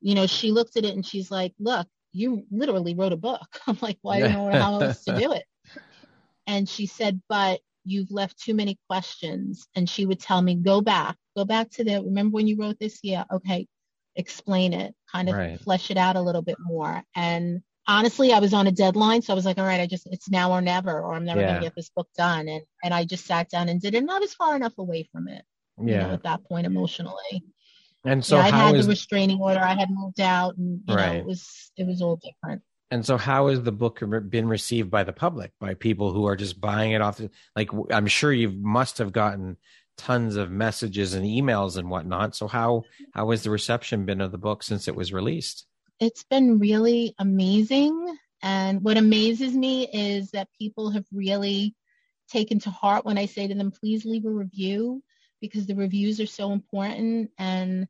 you 0.00 0.16
know, 0.16 0.26
she 0.26 0.50
looked 0.50 0.76
at 0.76 0.84
it 0.84 0.94
and 0.94 1.06
she's 1.06 1.30
like, 1.30 1.54
look, 1.60 1.86
you 2.12 2.44
literally 2.50 2.94
wrote 2.94 3.12
a 3.12 3.16
book. 3.16 3.46
I'm 3.68 3.78
like, 3.80 3.98
well, 4.02 4.14
I 4.14 4.20
don't 4.20 4.32
know 4.32 4.58
how 4.58 4.80
else 4.80 5.04
to 5.04 5.18
do 5.18 5.32
it. 5.32 5.44
And 6.48 6.68
she 6.68 6.86
said, 6.86 7.20
but 7.28 7.58
you've 7.86 8.10
left 8.10 8.38
too 8.38 8.52
many 8.52 8.78
questions. 8.88 9.66
And 9.74 9.88
she 9.88 10.04
would 10.04 10.20
tell 10.20 10.42
me, 10.42 10.56
go 10.56 10.80
back, 10.80 11.16
go 11.36 11.44
back 11.44 11.70
to 11.70 11.84
the, 11.84 12.02
remember 12.02 12.34
when 12.34 12.46
you 12.46 12.56
wrote 12.58 12.78
this? 12.78 12.98
Yeah. 13.02 13.24
Okay. 13.32 13.66
Explain 14.16 14.72
it, 14.72 14.94
kind 15.12 15.28
of 15.28 15.34
right. 15.34 15.60
flesh 15.60 15.90
it 15.90 15.96
out 15.96 16.16
a 16.16 16.22
little 16.22 16.42
bit 16.42 16.56
more. 16.58 17.02
And 17.14 17.62
honestly, 17.86 18.32
I 18.32 18.38
was 18.38 18.54
on 18.54 18.66
a 18.66 18.72
deadline. 18.72 19.20
So 19.20 19.32
I 19.32 19.36
was 19.36 19.44
like, 19.44 19.58
all 19.58 19.64
right, 19.64 19.80
I 19.80 19.86
just, 19.86 20.08
it's 20.10 20.30
now 20.30 20.52
or 20.52 20.62
never, 20.62 21.00
or 21.02 21.12
I'm 21.12 21.24
never 21.24 21.40
yeah. 21.40 21.48
going 21.48 21.60
to 21.60 21.66
get 21.66 21.76
this 21.76 21.90
book 21.90 22.08
done. 22.16 22.48
And, 22.48 22.62
and 22.82 22.94
I 22.94 23.04
just 23.04 23.26
sat 23.26 23.50
down 23.50 23.68
and 23.68 23.80
did 23.80 23.94
it. 23.94 23.98
And 23.98 24.10
I 24.10 24.18
was 24.18 24.34
far 24.34 24.56
enough 24.56 24.78
away 24.78 25.08
from 25.12 25.28
it, 25.28 25.44
yeah. 25.78 25.84
you 25.84 26.00
know, 26.00 26.14
at 26.14 26.22
that 26.22 26.44
point 26.44 26.66
emotionally. 26.66 27.44
And 28.04 28.24
so 28.24 28.38
I 28.38 28.50
had 28.50 28.74
is... 28.74 28.86
the 28.86 28.90
restraining 28.90 29.40
order. 29.40 29.60
I 29.60 29.74
had 29.74 29.90
moved 29.90 30.20
out 30.20 30.56
and, 30.56 30.80
you 30.88 30.94
right. 30.94 31.12
know, 31.12 31.18
it 31.18 31.26
was, 31.26 31.70
it 31.76 31.86
was 31.86 32.00
all 32.00 32.16
different. 32.16 32.62
And 32.90 33.04
so, 33.04 33.16
how 33.16 33.48
has 33.48 33.62
the 33.62 33.72
book 33.72 34.02
been 34.28 34.48
received 34.48 34.90
by 34.90 35.04
the 35.04 35.12
public, 35.12 35.52
by 35.58 35.74
people 35.74 36.12
who 36.12 36.26
are 36.26 36.36
just 36.36 36.60
buying 36.60 36.92
it 36.92 37.00
off? 37.00 37.20
Like, 37.56 37.70
I'm 37.90 38.06
sure 38.06 38.32
you 38.32 38.50
must 38.50 38.98
have 38.98 39.12
gotten 39.12 39.56
tons 39.96 40.36
of 40.36 40.50
messages 40.50 41.14
and 41.14 41.24
emails 41.24 41.76
and 41.76 41.90
whatnot. 41.90 42.36
So, 42.36 42.46
how 42.46 42.84
how 43.12 43.30
has 43.30 43.42
the 43.42 43.50
reception 43.50 44.04
been 44.04 44.20
of 44.20 44.30
the 44.30 44.38
book 44.38 44.62
since 44.62 44.86
it 44.86 44.94
was 44.94 45.12
released? 45.12 45.66
It's 45.98 46.24
been 46.24 46.58
really 46.58 47.14
amazing. 47.18 48.16
And 48.42 48.82
what 48.82 48.98
amazes 48.98 49.54
me 49.54 49.88
is 49.92 50.30
that 50.30 50.48
people 50.58 50.90
have 50.90 51.06
really 51.12 51.74
taken 52.28 52.58
to 52.60 52.70
heart 52.70 53.04
when 53.04 53.18
I 53.18 53.26
say 53.26 53.48
to 53.48 53.54
them, 53.54 53.70
please 53.70 54.04
leave 54.04 54.26
a 54.26 54.30
review 54.30 55.02
because 55.40 55.66
the 55.66 55.74
reviews 55.74 56.20
are 56.20 56.26
so 56.26 56.52
important 56.52 57.30
and 57.38 57.88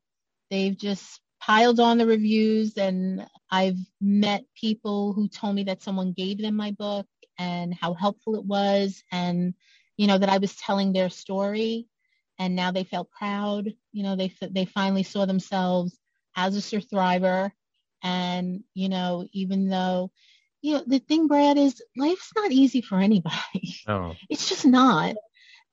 they've 0.51 0.76
just 0.76 1.20
piled 1.47 1.78
on 1.78 1.97
the 1.97 2.07
reviews 2.07 2.76
and 2.76 3.24
I've 3.53 3.78
met 4.01 4.44
people 4.61 5.12
who 5.12 5.28
told 5.28 5.55
me 5.55 5.62
that 5.64 5.80
someone 5.80 6.12
gave 6.12 6.38
them 6.42 6.57
my 6.57 6.72
book 6.72 7.07
and 7.38 7.72
how 7.72 7.94
helpful 7.94 8.34
it 8.34 8.44
was 8.44 9.05
and 9.12 9.55
you 9.97 10.09
know 10.09 10.18
that 10.18 10.28
I 10.28 10.38
was 10.38 10.57
telling 10.57 10.92
their 10.92 11.09
story 11.09 11.86
and 12.38 12.57
now 12.57 12.72
they 12.72 12.84
felt 12.84 13.11
proud. 13.12 13.72
You 13.92 14.03
know 14.03 14.16
they 14.16 14.32
they 14.51 14.64
finally 14.64 15.05
saw 15.05 15.24
themselves 15.24 15.97
as 16.36 16.57
a 16.57 16.61
survivor 16.61 17.53
and 18.03 18.64
you 18.74 18.88
know 18.88 19.26
even 19.32 19.68
though 19.68 20.11
you 20.62 20.74
know 20.74 20.84
the 20.84 20.99
thing 20.99 21.28
Brad 21.28 21.57
is 21.57 21.80
life's 21.97 22.32
not 22.34 22.51
easy 22.51 22.80
for 22.80 22.99
anybody. 22.99 23.76
Oh. 23.86 24.14
it's 24.28 24.49
just 24.49 24.66
not 24.66 25.14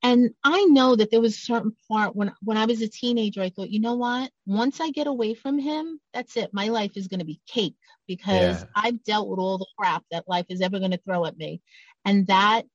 and 0.04 0.32
I 0.44 0.66
know 0.66 0.98
that 0.98 1.10
there 1.12 1.22
was 1.22 1.36
a 1.36 1.40
certain 1.40 1.76
part 1.90 2.16
when 2.16 2.32
when 2.44 2.58
I 2.58 2.66
was 2.66 2.82
a 2.82 2.90
teenager, 2.90 3.42
I 3.42 3.50
thought, 3.50 3.70
you 3.70 3.80
know 3.80 3.96
what? 3.96 4.30
Once 4.46 4.82
I 4.82 4.92
get 4.92 5.08
away 5.08 5.34
from 5.34 5.58
him, 5.58 6.00
that's 6.14 6.36
it. 6.36 6.54
My 6.54 6.68
life 6.68 6.92
is 6.98 7.08
going 7.08 7.22
to 7.22 7.26
be 7.26 7.42
cake 7.48 7.76
because 8.06 8.62
yeah. 8.62 8.66
I've 8.76 9.04
dealt 9.06 9.30
with 9.30 9.40
all 9.40 9.58
the 9.58 9.66
crap 9.78 10.04
that 10.12 10.28
life 10.28 10.46
is 10.50 10.62
ever 10.62 10.80
going 10.80 10.92
to 10.92 11.02
throw 11.06 11.26
at 11.26 11.38
me, 11.38 11.62
and 12.04 12.28
that 12.28 12.66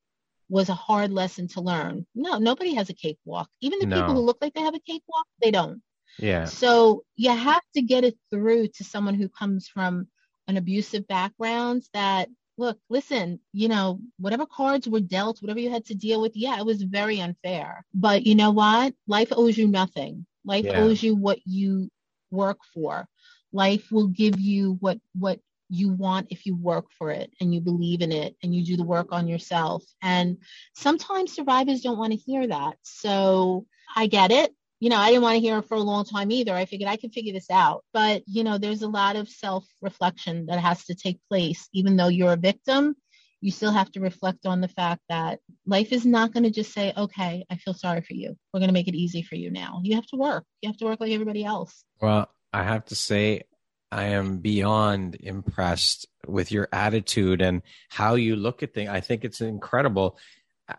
was 0.49 0.71
a 0.71 0.75
hard 0.75 1.13
lesson 1.13 1.47
to 1.49 1.61
learn. 1.61 2.07
No, 2.15 2.39
nobody 2.39 2.75
has 2.75 2.89
a 2.89 2.95
cakewalk. 2.95 3.51
Even 3.61 3.79
the 3.81 3.87
no. 3.87 4.01
people 4.01 4.15
who 4.15 4.21
look 4.21 4.39
like 4.41 4.55
they 4.55 4.63
have 4.63 4.75
a 4.75 4.81
cakewalk, 4.81 5.27
they 5.43 5.51
don't. 5.51 5.83
Yeah. 6.19 6.47
So 6.47 7.05
you 7.17 7.31
have 7.31 7.63
to 7.75 7.83
get 7.83 8.05
it 8.05 8.17
through 8.31 8.69
to 8.69 8.85
someone 8.85 9.15
who 9.15 9.29
comes 9.29 9.69
from 9.69 10.09
an 10.49 10.57
abusive 10.57 11.07
background 11.07 11.83
that 11.93 12.29
look, 12.59 12.79
listen, 12.91 13.41
you 13.53 13.69
know, 13.69 14.01
whatever 14.19 14.45
cards 14.45 14.89
were 14.89 15.01
dealt, 15.01 15.41
whatever 15.41 15.61
you 15.61 15.71
had 15.71 15.87
to 15.87 15.95
deal 15.95 16.21
with, 16.21 16.37
yeah, 16.37 16.59
it 16.59 16.67
was 16.67 16.83
very 16.83 17.21
unfair. 17.21 17.85
But 17.95 18.27
you 18.27 18.35
know 18.35 18.51
what? 18.51 18.95
Life 19.07 19.33
owes 19.33 19.57
you 19.57 19.69
nothing. 19.69 20.27
Life 20.45 20.65
yeah. 20.65 20.81
owes 20.81 21.03
you 21.03 21.15
what 21.15 21.39
you 21.47 21.89
work 22.31 22.59
for. 22.75 23.09
Life 23.53 23.91
will 23.91 24.09
give 24.09 24.39
you 24.39 24.77
what 24.81 24.99
what 25.15 25.41
you 25.71 25.91
want 25.91 26.29
if 26.31 26.47
you 26.47 26.57
work 26.57 26.87
for 26.99 27.11
it 27.11 27.31
and 27.41 27.55
you 27.55 27.61
believe 27.61 28.01
in 28.01 28.11
it 28.11 28.35
and 28.43 28.55
you 28.55 28.65
do 28.65 28.77
the 28.77 28.85
work 28.85 29.09
on 29.13 29.29
yourself. 29.29 29.85
And 30.03 30.39
sometimes 30.75 31.35
survivors 31.35 31.83
don't 31.83 31.99
want 31.99 32.13
to 32.13 32.19
hear 32.19 32.47
that. 32.47 32.77
So 32.83 33.67
I 33.95 34.07
get 34.07 34.31
it 34.33 34.55
you 34.81 34.91
know, 34.91 34.97
I 34.97 35.09
didn't 35.09 35.23
want 35.23 35.37
to 35.37 35.41
hear 35.41 35.59
it 35.59 35.67
for 35.67 35.75
a 35.75 35.81
long 35.81 36.05
time 36.05 36.31
either. 36.31 36.55
I 36.55 36.65
figured 36.65 36.89
I 36.89 36.97
could 36.97 37.13
figure 37.13 37.33
this 37.33 37.51
out. 37.51 37.85
But, 37.93 38.23
you 38.27 38.45
know, 38.45 38.59
there's 38.59 38.83
a 38.83 38.89
lot 38.89 39.17
of 39.17 39.29
self 39.29 39.67
reflection 39.83 40.47
that 40.47 40.61
has 40.61 40.85
to 40.87 40.95
take 40.95 41.21
place. 41.29 41.69
Even 41.73 41.97
though 41.97 42.09
you're 42.09 42.33
a 42.33 42.37
victim, 42.37 42.95
you 43.41 43.51
still 43.51 43.73
have 43.73 43.91
to 43.93 44.01
reflect 44.01 44.47
on 44.47 44.61
the 44.61 44.69
fact 44.69 45.03
that 45.09 45.41
life 45.67 45.93
is 45.93 46.07
not 46.07 46.33
going 46.33 46.45
to 46.45 46.51
just 46.51 46.73
say, 46.73 46.93
okay, 46.97 47.45
I 47.51 47.57
feel 47.57 47.75
sorry 47.75 48.03
for 48.03 48.15
you. 48.15 48.37
We're 48.53 48.61
going 48.61 48.69
to 48.69 48.75
make 48.75 48.89
it 48.89 48.95
easy 48.95 49.23
for 49.23 49.37
you 49.37 49.51
now. 49.51 49.81
You 49.83 49.97
have 49.97 50.07
to 50.07 50.17
work. 50.17 50.45
You 50.63 50.69
have 50.69 50.79
to 50.79 50.85
work 50.85 51.01
like 51.01 51.13
everybody 51.13 51.45
else. 51.45 51.85
Well, 52.01 52.29
I 52.53 52.63
have 52.65 52.85
to 52.87 52.95
say, 52.95 53.43
I 53.91 54.05
am 54.05 54.39
beyond 54.39 55.17
impressed 55.21 56.07
with 56.27 56.53
your 56.53 56.69
attitude 56.73 57.41
and 57.41 57.63
how 57.89 58.17
you 58.17 58.37
look 58.37 58.63
at 58.63 58.75
things. 58.75 58.91
I 58.91 59.01
think 59.01 59.25
it's 59.25 59.41
incredible 59.41 60.19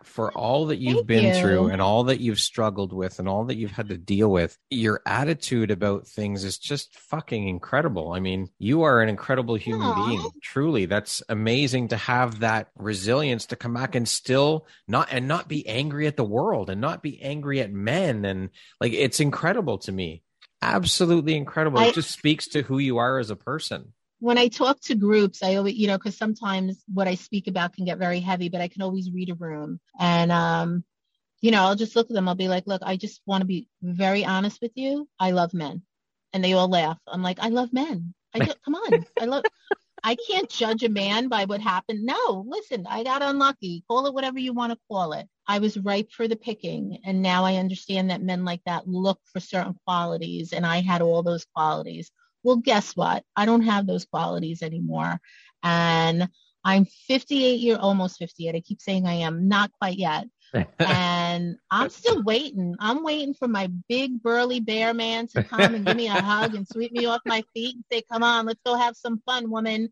for 0.04 0.32
all 0.32 0.68
that 0.68 0.78
you've 0.78 0.98
Thank 0.98 1.08
been 1.08 1.34
you. 1.34 1.42
through 1.42 1.70
and 1.70 1.82
all 1.82 2.06
that 2.06 2.20
you've 2.20 2.40
struggled 2.40 2.94
with 2.94 3.20
and 3.20 3.28
all 3.28 3.46
that 3.46 3.58
you've 3.58 3.72
had 3.72 3.90
to 3.90 3.98
deal 3.98 4.32
with, 4.32 4.58
your 4.70 5.02
attitude 5.06 5.72
about 5.72 6.08
things 6.08 6.44
is 6.44 6.58
just 6.58 6.98
fucking 6.98 7.48
incredible. 7.48 8.14
I 8.14 8.20
mean, 8.20 8.50
you 8.60 8.84
are 8.84 9.02
an 9.02 9.10
incredible 9.10 9.56
human 9.56 9.88
Aww. 9.88 10.08
being. 10.08 10.30
Truly, 10.42 10.86
that's 10.86 11.24
amazing 11.30 11.90
to 11.90 11.98
have 11.98 12.40
that 12.40 12.68
resilience 12.76 13.48
to 13.48 13.56
come 13.56 13.74
back 13.74 13.96
and 13.96 14.08
still 14.08 14.68
not 14.88 15.10
and 15.12 15.28
not 15.28 15.48
be 15.48 15.68
angry 15.68 16.08
at 16.08 16.18
the 16.18 16.24
world 16.24 16.70
and 16.70 16.80
not 16.80 17.02
be 17.02 17.22
angry 17.22 17.62
at 17.62 17.72
men 17.72 18.26
and 18.26 18.50
like 18.80 18.94
it's 18.94 19.20
incredible 19.20 19.80
to 19.80 19.92
me. 19.92 20.24
Absolutely 20.62 21.36
incredible. 21.36 21.80
I, 21.80 21.88
it 21.88 21.96
just 21.96 22.12
speaks 22.12 22.48
to 22.50 22.62
who 22.62 22.80
you 22.80 22.98
are 22.98 23.18
as 23.18 23.30
a 23.30 23.36
person 23.36 23.94
when 24.20 24.38
I 24.38 24.50
talk 24.50 24.80
to 24.82 24.96
groups, 24.96 25.42
I 25.42 25.56
always, 25.56 25.76
you 25.76 25.88
know, 25.88 25.98
because 25.98 26.18
sometimes 26.18 26.84
what 26.94 27.08
I 27.08 27.16
speak 27.16 27.48
about 27.48 27.74
can 27.74 27.86
get 27.86 27.98
very 27.98 28.20
heavy, 28.20 28.50
but 28.50 28.62
I 28.62 28.68
can 28.68 28.82
always 28.82 29.12
read 29.12 29.30
a 29.30 29.36
room. 29.36 29.80
And, 29.98 30.32
um, 30.32 30.84
you 31.42 31.52
know, 31.52 31.64
I'll 31.64 31.76
just 31.76 31.96
look 31.96 32.10
at 32.10 32.14
them. 32.14 32.28
I'll 32.28 32.36
be 32.36 32.50
like, 32.50 32.68
look, 32.68 32.82
I 32.86 32.98
just 32.98 33.22
want 33.26 33.42
to 33.42 33.48
be 33.48 33.68
very 33.82 34.26
honest 34.26 34.62
with 34.62 34.74
you. 34.76 35.08
I 35.20 35.32
love 35.32 35.54
men. 35.54 35.84
And 36.34 36.44
they 36.44 36.54
all 36.54 36.68
laugh. 36.68 36.98
I'm 37.08 37.24
like, 37.24 37.40
I 37.40 37.48
love 37.48 37.72
men. 37.72 38.14
I 38.36 38.40
do, 38.46 38.52
come 38.66 38.76
on. 38.76 39.06
I 39.20 39.26
love, 39.26 39.46
I 40.04 40.16
can't 40.16 40.50
judge 40.50 40.84
a 40.84 40.90
man 40.90 41.30
by 41.30 41.46
what 41.46 41.62
happened. 41.62 42.04
No, 42.04 42.46
listen, 42.46 42.86
I 42.90 43.04
got 43.04 43.22
unlucky. 43.22 43.86
Call 43.88 44.06
it 44.08 44.14
whatever 44.14 44.40
you 44.40 44.54
want 44.54 44.74
to 44.74 44.80
call 44.90 45.14
it. 45.14 45.28
I 45.48 45.60
was 45.60 45.78
ripe 45.78 46.12
for 46.12 46.28
the 46.28 46.36
picking. 46.36 47.00
And 47.06 47.22
now 47.22 47.46
I 47.46 47.56
understand 47.56 48.10
that 48.10 48.22
men 48.22 48.44
like 48.44 48.62
that 48.66 48.88
look 48.88 49.20
for 49.32 49.40
certain 49.40 49.76
qualities. 49.86 50.52
And 50.52 50.66
I 50.66 50.82
had 50.82 51.02
all 51.02 51.24
those 51.24 51.46
qualities. 51.56 52.12
Well, 52.44 52.58
guess 52.58 52.96
what? 52.96 53.24
I 53.36 53.46
don't 53.46 53.64
have 53.64 53.86
those 53.88 54.06
qualities 54.06 54.62
anymore. 54.62 55.20
And 55.64 56.30
I'm 56.64 56.86
58 56.86 57.60
year, 57.60 57.78
almost 57.78 58.18
58. 58.18 58.56
I 58.56 58.60
keep 58.62 58.82
saying 58.82 59.08
I 59.08 59.14
am 59.16 59.48
not 59.48 59.72
quite 59.74 59.98
yet, 59.98 60.28
and 60.86 61.58
I'm 61.72 61.90
still 61.90 62.24
waiting. 62.24 62.76
I'm 62.80 63.04
waiting 63.04 63.34
for 63.34 63.48
my 63.48 63.70
big 63.88 64.22
burly 64.22 64.60
bear 64.60 64.94
man 64.94 65.28
to 65.28 65.40
come 65.40 65.76
and 65.76 65.86
give 65.86 65.96
me 65.96 66.08
a 66.08 66.12
hug 66.18 66.56
and 66.56 66.68
sweep 66.68 66.92
me 66.92 67.06
off 67.06 67.22
my 67.26 67.44
feet 67.54 67.76
and 67.76 67.84
say, 67.92 68.04
"Come 68.12 68.24
on, 68.24 68.46
let's 68.46 68.62
go 68.66 68.76
have 68.76 68.96
some 68.96 69.22
fun, 69.26 69.50
woman." 69.50 69.92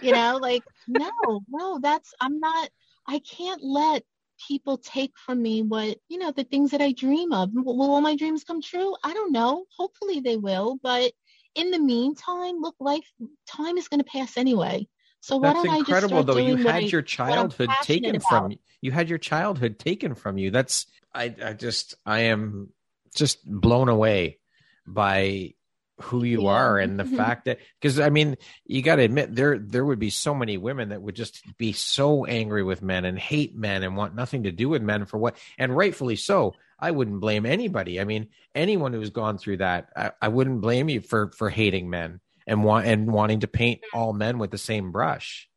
You 0.00 0.12
know, 0.12 0.38
like 0.40 0.64
no, 0.86 1.10
no, 1.48 1.78
that's 1.80 2.14
I'm 2.20 2.40
not. 2.40 2.70
I 3.06 3.20
can't 3.20 3.62
let 3.62 4.02
people 4.46 4.78
take 4.78 5.12
from 5.18 5.42
me 5.42 5.62
what 5.62 5.98
you 6.08 6.18
know 6.18 6.30
the 6.30 6.44
things 6.44 6.70
that 6.70 6.80
I 6.80 6.92
dream 6.92 7.32
of. 7.32 7.50
Will 7.52 7.90
all 7.90 8.00
my 8.00 8.16
dreams 8.16 8.44
come 8.44 8.62
true? 8.62 8.94
I 9.02 9.14
don't 9.14 9.32
know. 9.32 9.64
Hopefully 9.76 10.20
they 10.20 10.36
will, 10.36 10.78
but 10.82 11.12
in 11.54 11.70
the 11.70 11.78
meantime, 11.78 12.60
look, 12.60 12.76
life 12.80 13.10
time 13.46 13.78
is 13.78 13.88
going 13.88 14.00
to 14.00 14.04
pass 14.04 14.36
anyway. 14.36 14.86
So 15.20 15.36
why 15.36 15.48
That's 15.48 15.64
don't 15.64 15.70
I 15.74 15.78
incredible, 15.78 16.22
just 16.22 16.26
start 16.32 16.44
though. 16.44 16.48
You 16.48 16.56
had 16.56 16.84
I- 16.84 16.86
your 16.86 17.02
childhood 17.02 17.70
taken 17.82 18.16
about? 18.16 18.28
from 18.28 18.50
you. 18.52 18.58
You 18.80 18.92
had 18.92 19.08
your 19.08 19.18
childhood 19.18 19.78
taken 19.78 20.14
from 20.14 20.38
you. 20.38 20.50
That's 20.52 20.86
I. 21.12 21.34
I 21.44 21.52
just 21.54 21.96
I 22.06 22.20
am 22.20 22.72
just 23.16 23.44
blown 23.44 23.88
away 23.88 24.38
by 24.86 25.54
who 26.02 26.22
you 26.22 26.42
Yeah. 26.44 26.50
are 26.50 26.78
and 26.78 26.98
the 27.00 27.02
Mhm. 27.04 27.16
fact 27.16 27.46
that 27.46 27.58
because 27.80 27.98
I 27.98 28.08
mean 28.10 28.36
you 28.64 28.82
got 28.82 28.96
to 28.96 29.02
admit 29.02 29.34
there 29.34 29.58
there 29.58 29.84
would 29.84 29.98
be 29.98 30.10
so 30.10 30.32
many 30.32 30.56
women 30.56 30.90
that 30.90 31.02
would 31.02 31.16
just 31.16 31.42
be 31.58 31.72
so 31.72 32.24
angry 32.24 32.62
with 32.62 32.82
men 32.82 33.04
and 33.04 33.18
hate 33.18 33.56
men 33.56 33.82
and 33.82 33.96
want 33.96 34.14
nothing 34.14 34.44
to 34.44 34.52
do 34.52 34.68
with 34.68 34.80
men 34.80 35.06
for 35.06 35.18
what 35.18 35.36
and 35.58 35.76
rightfully 35.76 36.14
so. 36.14 36.54
I 36.78 36.90
wouldn't 36.90 37.20
blame 37.20 37.46
anybody. 37.46 38.00
I 38.00 38.04
mean 38.04 38.28
anyone 38.54 38.92
who's 38.92 39.10
gone 39.10 39.38
through 39.38 39.58
that, 39.58 39.88
I, 39.96 40.12
I 40.22 40.28
wouldn't 40.28 40.60
blame 40.60 40.88
you 40.88 41.00
for 41.00 41.32
for 41.32 41.50
hating 41.50 41.90
men 41.90 42.20
and 42.46 42.64
want 42.64 42.86
and 42.86 43.12
wanting 43.12 43.40
to 43.40 43.48
paint 43.48 43.82
mm. 43.82 43.98
all 43.98 44.12
men 44.12 44.38
with 44.38 44.50
the 44.50 44.58
same 44.58 44.92
brush. 44.92 45.48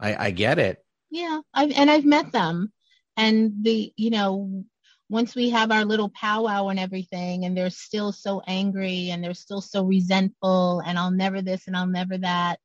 I, 0.00 0.26
I 0.26 0.30
get 0.30 0.58
it. 0.58 0.84
Yeah, 1.10 1.40
I've 1.54 1.72
and 1.72 1.90
I've 1.90 2.04
met 2.04 2.32
them, 2.32 2.72
and 3.16 3.52
the 3.62 3.92
you 3.96 4.10
know 4.10 4.64
once 5.08 5.34
we 5.34 5.50
have 5.50 5.70
our 5.70 5.84
little 5.84 6.08
powwow 6.08 6.68
and 6.68 6.80
everything, 6.80 7.44
and 7.44 7.54
they're 7.56 7.68
still 7.68 8.12
so 8.12 8.40
angry 8.46 9.10
and 9.10 9.22
they're 9.22 9.34
still 9.34 9.60
so 9.60 9.84
resentful, 9.84 10.80
and 10.86 10.98
I'll 10.98 11.10
never 11.10 11.42
this 11.42 11.66
and 11.66 11.76
I'll 11.76 11.86
never 11.86 12.16
that. 12.18 12.58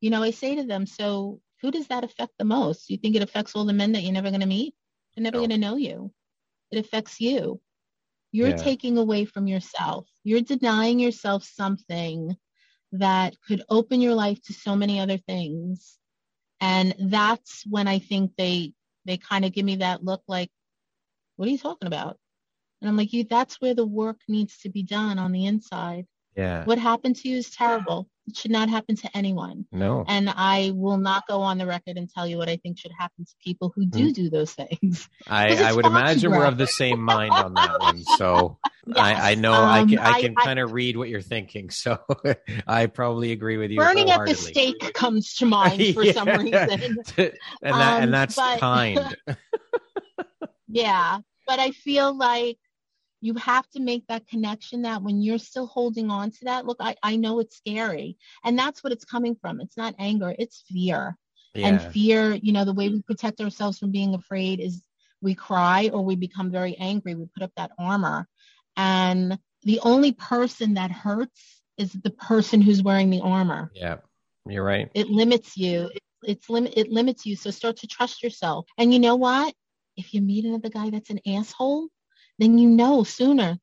You 0.00 0.08
know, 0.08 0.22
I 0.22 0.30
say 0.30 0.56
to 0.56 0.64
them, 0.64 0.86
so 0.86 1.40
who 1.60 1.70
does 1.70 1.88
that 1.88 2.02
affect 2.02 2.32
the 2.38 2.46
most? 2.46 2.88
You 2.88 2.96
think 2.96 3.16
it 3.16 3.22
affects 3.22 3.54
all 3.54 3.66
the 3.66 3.74
men 3.74 3.92
that 3.92 4.02
you're 4.02 4.14
never 4.14 4.30
going 4.30 4.40
to 4.40 4.46
meet? 4.46 4.74
They're 5.14 5.22
never 5.22 5.36
No. 5.36 5.40
going 5.40 5.50
to 5.50 5.58
know 5.58 5.76
you. 5.76 6.10
It 6.70 6.78
affects 6.78 7.20
you. 7.20 7.60
You're 8.32 8.50
Yeah. 8.50 8.62
taking 8.62 8.98
away 8.98 9.24
from 9.24 9.46
yourself. 9.46 10.08
You're 10.24 10.40
denying 10.42 10.98
yourself 11.00 11.44
something 11.44 12.36
that 12.92 13.36
could 13.46 13.62
open 13.68 14.00
your 14.00 14.14
life 14.14 14.40
to 14.42 14.52
so 14.52 14.76
many 14.76 15.00
other 15.00 15.18
things 15.18 15.98
and 16.60 16.94
that's 16.98 17.64
when 17.68 17.86
i 17.88 17.98
think 17.98 18.32
they 18.36 18.72
they 19.04 19.16
kind 19.16 19.44
of 19.44 19.52
give 19.52 19.64
me 19.64 19.76
that 19.76 20.04
look 20.04 20.22
like 20.28 20.50
what 21.36 21.48
are 21.48 21.50
you 21.52 21.58
talking 21.58 21.86
about 21.86 22.18
and 22.80 22.88
i'm 22.88 22.96
like 22.96 23.12
you 23.12 23.24
that's 23.24 23.60
where 23.60 23.74
the 23.74 23.86
work 23.86 24.20
needs 24.28 24.58
to 24.58 24.68
be 24.68 24.82
done 24.82 25.18
on 25.18 25.32
the 25.32 25.46
inside 25.46 26.06
Yeah. 26.40 26.64
what 26.64 26.78
happened 26.78 27.16
to 27.16 27.28
you 27.28 27.36
is 27.38 27.50
terrible 27.50 28.08
it 28.26 28.36
should 28.36 28.50
not 28.52 28.68
happen 28.68 28.94
to 28.96 29.08
anyone 29.16 29.66
No. 29.72 30.04
and 30.06 30.30
i 30.30 30.72
will 30.74 30.96
not 30.98 31.26
go 31.26 31.40
on 31.42 31.58
the 31.58 31.66
record 31.66 31.96
and 31.96 32.08
tell 32.08 32.26
you 32.26 32.36
what 32.38 32.48
i 32.48 32.56
think 32.56 32.78
should 32.78 32.92
happen 32.98 33.24
to 33.24 33.34
people 33.44 33.72
who 33.74 33.84
do 33.86 34.12
do 34.12 34.30
those 34.30 34.52
things 34.52 35.08
I, 35.28 35.56
I 35.68 35.72
would 35.72 35.86
imagine 35.86 36.30
we're 36.30 36.44
of 36.46 36.56
the 36.58 36.66
same 36.66 37.00
mind 37.02 37.32
on 37.32 37.54
that 37.54 37.80
one. 37.80 38.02
So 38.18 38.58
I, 38.96 39.12
I 39.14 39.30
Yes, 39.30 39.38
know 39.38 39.52
I 39.52 39.80
um, 39.80 39.88
can 39.88 39.98
I 39.98 40.10
I- 40.12 40.20
can 40.22 40.34
I- 40.38 40.44
kind 40.44 40.58
of 40.58 40.72
read 40.72 40.96
what 40.96 41.08
you're 41.10 41.20
thinking. 41.34 41.68
So 41.84 41.98
I 42.66 42.86
probably 42.86 43.32
agree 43.32 43.56
with 43.58 43.70
you. 43.70 43.78
burning 43.78 44.10
at 44.10 44.24
the 44.26 44.34
stake 44.34 44.92
comes 44.94 45.34
to 45.36 45.46
mind 45.46 45.94
for 45.94 46.04
some 46.12 46.28
reason 46.28 46.70
and 46.82 46.96
that 47.16 47.34
Um, 47.62 48.02
and 48.02 48.14
that's 48.14 48.36
but- 48.36 48.58
kind. 48.60 49.16
Yeah, 50.68 51.18
but 51.46 51.58
I 51.58 51.70
feel 51.72 52.16
like 52.16 52.58
you 53.20 53.34
have 53.34 53.68
to 53.70 53.80
make 53.80 54.06
that 54.06 54.26
connection 54.26 54.82
that 54.82 55.02
when 55.02 55.20
you're 55.20 55.38
still 55.38 55.66
holding 55.66 56.10
on 56.10 56.30
to 56.30 56.44
that, 56.44 56.66
look, 56.66 56.78
I, 56.80 56.96
I 57.02 57.16
know 57.16 57.40
it's 57.40 57.56
scary. 57.56 58.16
And 58.44 58.58
that's 58.58 58.82
what 58.82 58.92
it's 58.92 59.04
coming 59.04 59.34
from. 59.34 59.60
It's 59.60 59.76
not 59.76 59.94
anger, 59.98 60.34
it's 60.38 60.64
fear. 60.68 61.16
And 61.62 61.82
fear, 61.82 62.34
you 62.34 62.52
know, 62.52 62.64
the 62.64 62.72
way 62.72 62.88
we 62.88 63.02
protect 63.02 63.40
ourselves 63.40 63.78
from 63.78 63.90
being 63.90 64.14
afraid 64.14 64.60
is 64.60 64.82
we 65.20 65.34
cry 65.34 65.90
or 65.92 66.02
we 66.02 66.16
become 66.16 66.50
very 66.50 66.74
angry. 66.76 67.14
We 67.14 67.26
put 67.26 67.42
up 67.42 67.52
that 67.56 67.72
armor. 67.78 68.26
And 68.76 69.38
the 69.64 69.80
only 69.80 70.12
person 70.12 70.74
that 70.74 70.90
hurts 70.90 71.60
is 71.76 71.92
the 71.92 72.10
person 72.10 72.62
who's 72.62 72.82
wearing 72.82 73.10
the 73.10 73.20
armor. 73.20 73.70
Yeah. 73.74 73.96
You're 74.46 74.64
right. 74.64 74.90
It 74.94 75.08
limits 75.08 75.56
you. 75.56 75.90
It, 75.94 76.02
it's 76.22 76.48
lim- 76.48 76.68
it 76.74 76.90
limits 76.90 77.26
you. 77.26 77.36
So 77.36 77.50
start 77.50 77.76
to 77.78 77.86
trust 77.86 78.22
yourself. 78.22 78.66
And 78.78 78.92
you 78.92 78.98
know 78.98 79.16
what? 79.16 79.54
If 79.96 80.14
you 80.14 80.22
meet 80.22 80.44
another 80.46 80.70
guy 80.70 80.90
that's 80.90 81.10
an 81.10 81.20
asshole, 81.26 81.88
then 82.40 82.58
you 82.58 82.68
know 82.68 83.04
sooner. 83.04 83.58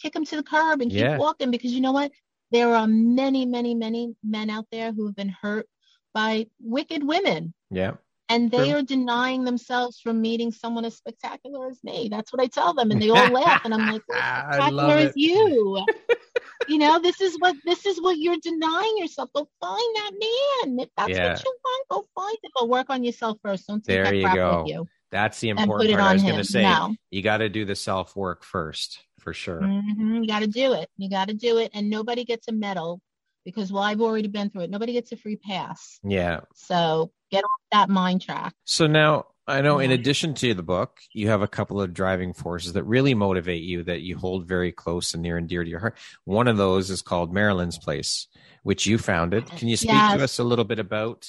Kick 0.00 0.14
them 0.14 0.24
to 0.24 0.36
the 0.36 0.42
curb 0.42 0.80
and 0.80 0.90
keep 0.90 1.00
Yeah. 1.00 1.18
walking 1.18 1.50
because 1.50 1.72
you 1.72 1.80
know 1.80 1.92
what? 1.92 2.10
There 2.50 2.74
are 2.74 2.86
many, 2.86 3.46
many, 3.46 3.74
many 3.74 4.16
men 4.24 4.50
out 4.50 4.66
there 4.72 4.90
who 4.92 5.06
have 5.06 5.14
been 5.14 5.28
hurt 5.28 5.68
by 6.12 6.46
wicked 6.58 7.04
women. 7.04 7.54
Yeah. 7.70 7.92
And 8.28 8.50
they 8.50 8.70
True. 8.70 8.78
are 8.78 8.82
denying 8.82 9.44
themselves 9.44 10.00
from 10.00 10.22
meeting 10.22 10.50
someone 10.50 10.86
as 10.86 10.96
spectacular 10.96 11.68
as 11.68 11.84
me. 11.84 12.08
That's 12.10 12.32
what 12.32 12.40
I 12.42 12.46
tell 12.46 12.72
them. 12.72 12.90
And 12.90 13.00
they 13.00 13.10
all 13.10 13.28
laugh. 13.28 13.60
And 13.64 13.74
I'm 13.74 13.86
like, 13.86 14.02
well, 14.08 14.18
spectacular 14.18 14.94
as 14.94 15.12
you. 15.14 15.86
you 16.68 16.78
know, 16.78 16.98
this 16.98 17.20
is 17.20 17.36
what 17.38 17.54
this 17.64 17.84
is 17.84 18.00
what 18.00 18.16
you're 18.16 18.38
denying 18.42 18.96
yourself. 18.96 19.30
Go 19.34 19.46
find 19.60 19.96
that 19.96 20.12
man. 20.12 20.80
If 20.80 20.88
that's 20.96 21.10
Yeah. 21.10 21.28
what 21.28 21.44
you 21.44 21.54
want, 21.64 21.88
go 21.90 22.06
find 22.14 22.38
it. 22.42 22.52
But 22.54 22.68
work 22.70 22.86
on 22.88 23.04
yourself 23.04 23.38
first. 23.42 23.66
Don't 23.66 23.84
take 23.84 23.96
There 23.96 24.04
that 24.04 24.14
you 24.14 24.22
crap 24.24 24.36
go. 24.36 24.62
with 24.62 24.72
you 24.72 24.88
That's 25.12 25.38
the 25.40 25.50
important 25.50 25.90
part. 25.90 26.02
I 26.02 26.12
was 26.14 26.22
going 26.22 26.36
to 26.36 26.44
say 26.44 26.62
no, 26.62 26.96
you 27.10 27.22
got 27.22 27.36
to 27.38 27.48
do 27.48 27.64
the 27.64 27.76
self 27.76 28.16
work 28.16 28.42
first, 28.42 28.98
for 29.20 29.32
sure. 29.32 29.60
hmm 29.60 30.22
you 30.22 30.26
got 30.26 30.40
to 30.40 30.46
do 30.48 30.72
it. 30.72 30.88
You 30.96 31.08
got 31.08 31.28
to 31.28 31.34
do 31.34 31.58
it, 31.58 31.70
and 31.74 31.88
nobody 31.88 32.24
gets 32.24 32.48
a 32.48 32.52
medal 32.52 33.00
because 33.44 33.70
well, 33.70 33.82
I've 33.82 34.00
already 34.00 34.28
been 34.28 34.50
through 34.50 34.62
it. 34.62 34.70
Nobody 34.70 34.94
gets 34.94 35.12
a 35.12 35.16
free 35.16 35.36
pass. 35.36 36.00
Yeah. 36.02 36.40
So 36.54 37.12
get 37.30 37.44
off 37.44 37.60
that 37.72 37.88
mind 37.90 38.22
track. 38.22 38.54
So 38.64 38.86
now 38.86 39.26
I 39.46 39.60
know 39.60 39.80
in 39.80 39.90
addition 39.90 40.32
to 40.34 40.54
the 40.54 40.62
book, 40.62 41.00
you 41.12 41.28
have 41.28 41.42
a 41.42 41.48
couple 41.48 41.82
of 41.82 41.92
driving 41.92 42.32
forces 42.32 42.72
that 42.72 42.84
really 42.84 43.12
motivate 43.12 43.62
you 43.62 43.82
that 43.84 44.00
you 44.00 44.16
hold 44.16 44.46
very 44.46 44.72
close 44.72 45.12
and 45.12 45.22
near 45.22 45.36
and 45.36 45.48
dear 45.48 45.62
to 45.64 45.68
your 45.68 45.80
heart. 45.80 45.98
One 46.24 46.48
of 46.48 46.56
those 46.56 46.88
is 46.90 47.02
called 47.02 47.34
Marilyn's 47.34 47.76
Place, 47.78 48.28
which 48.62 48.86
you 48.86 48.96
founded. 48.98 49.46
Can 49.46 49.68
you 49.68 49.76
speak 49.76 49.90
Yes. 49.90 50.16
to 50.16 50.24
us 50.24 50.38
a 50.38 50.44
little 50.44 50.64
bit 50.64 50.78
about 50.78 51.28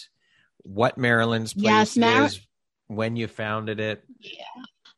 what 0.60 0.98
Marilyn's 0.98 1.54
Place 1.54 1.64
Yes, 1.66 1.98
Mar- 1.98 2.26
is, 2.26 2.40
when 2.96 3.16
you 3.16 3.28
founded 3.28 3.80
it? 3.80 4.04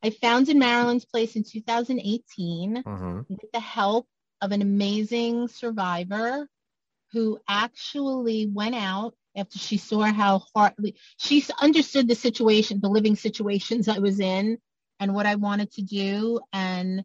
I 0.03 0.09
founded 0.09 0.57
Marilyn's 0.57 1.05
Place 1.05 1.35
in 1.35 1.43
2018. 1.43 2.83
hmm 2.85 3.21
with 3.27 3.51
the 3.53 3.59
help 3.59 4.07
of 4.41 4.51
an 4.51 4.61
amazing 4.61 5.47
survivor 5.47 6.47
who 7.11 7.39
actually 7.47 8.47
went 8.47 8.75
out 8.75 9.15
after 9.35 9.57
she 9.57 9.77
saw 9.77 10.03
how 10.03 10.43
hardly 10.55 10.95
she 11.17 11.43
understood 11.61 12.07
the 12.07 12.15
situation, 12.15 12.79
the 12.81 12.89
living 12.89 13.15
situations 13.15 13.87
I 13.87 13.99
was 13.99 14.19
in 14.19 14.57
and 14.99 15.13
what 15.13 15.25
I 15.25 15.35
wanted 15.35 15.71
to 15.73 15.81
do. 15.81 16.39
And 16.53 17.03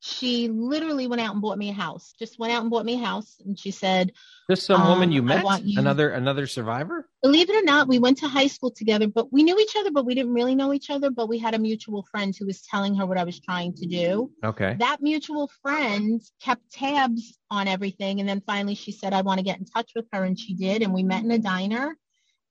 she 0.00 0.48
literally 0.48 1.06
went 1.06 1.20
out 1.20 1.32
and 1.32 1.42
bought 1.42 1.58
me 1.58 1.70
a 1.70 1.74
house, 1.74 2.14
just 2.18 2.38
went 2.38 2.52
out 2.52 2.62
and 2.62 2.70
bought 2.70 2.84
me 2.86 2.94
a 2.94 3.04
house. 3.04 3.40
And 3.44 3.58
she 3.58 3.70
said, 3.70 4.12
Just 4.50 4.66
some 4.66 4.86
woman 4.86 5.08
Um, 5.08 5.12
you 5.12 5.22
met, 5.22 5.64
you- 5.64 5.78
another 5.78 6.10
another 6.10 6.46
survivor. 6.46 7.08
believe 7.22 7.50
it 7.50 7.56
or 7.56 7.62
not, 7.64 7.88
we 7.88 7.98
went 7.98 8.18
to 8.18 8.28
high 8.28 8.46
school 8.46 8.70
together, 8.70 9.08
but 9.08 9.32
we 9.32 9.42
knew 9.42 9.58
each 9.58 9.74
other, 9.76 9.90
but 9.90 10.06
we 10.06 10.14
didn't 10.14 10.32
really 10.34 10.54
know 10.54 10.72
each 10.72 10.88
other. 10.90 11.10
But 11.10 11.28
we 11.28 11.38
had 11.38 11.54
a 11.54 11.58
mutual 11.58 12.04
friend 12.10 12.34
who 12.36 12.46
was 12.46 12.62
telling 12.62 12.94
her 12.94 13.06
what 13.06 13.18
I 13.18 13.24
was 13.24 13.40
trying 13.40 13.74
to 13.74 13.86
do. 13.86 14.30
Okay, 14.44 14.76
that 14.78 15.02
mutual 15.02 15.50
friend 15.62 16.22
kept 16.40 16.70
tabs 16.72 17.36
on 17.50 17.66
everything 17.66 18.20
and 18.20 18.28
then 18.28 18.42
finally 18.46 18.74
she 18.74 18.92
said 18.92 19.14
i 19.14 19.22
want 19.22 19.38
to 19.38 19.44
get 19.44 19.58
in 19.58 19.64
touch 19.64 19.90
with 19.96 20.04
her 20.12 20.22
and 20.24 20.38
she 20.38 20.52
did 20.52 20.82
and 20.82 20.92
we 20.92 21.02
met 21.02 21.24
in 21.24 21.30
a 21.30 21.38
diner 21.38 21.96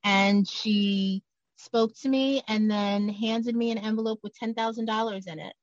and 0.04 0.48
she 0.48 1.22
spoke 1.58 1.92
to 2.02 2.10
me 2.10 2.42
and 2.48 2.70
then 2.70 3.08
handed 3.08 3.56
me 3.56 3.70
an 3.70 3.78
envelope 3.78 4.20
with 4.24 4.34
$10000 4.42 5.28
in 5.28 5.40
it 5.40 5.54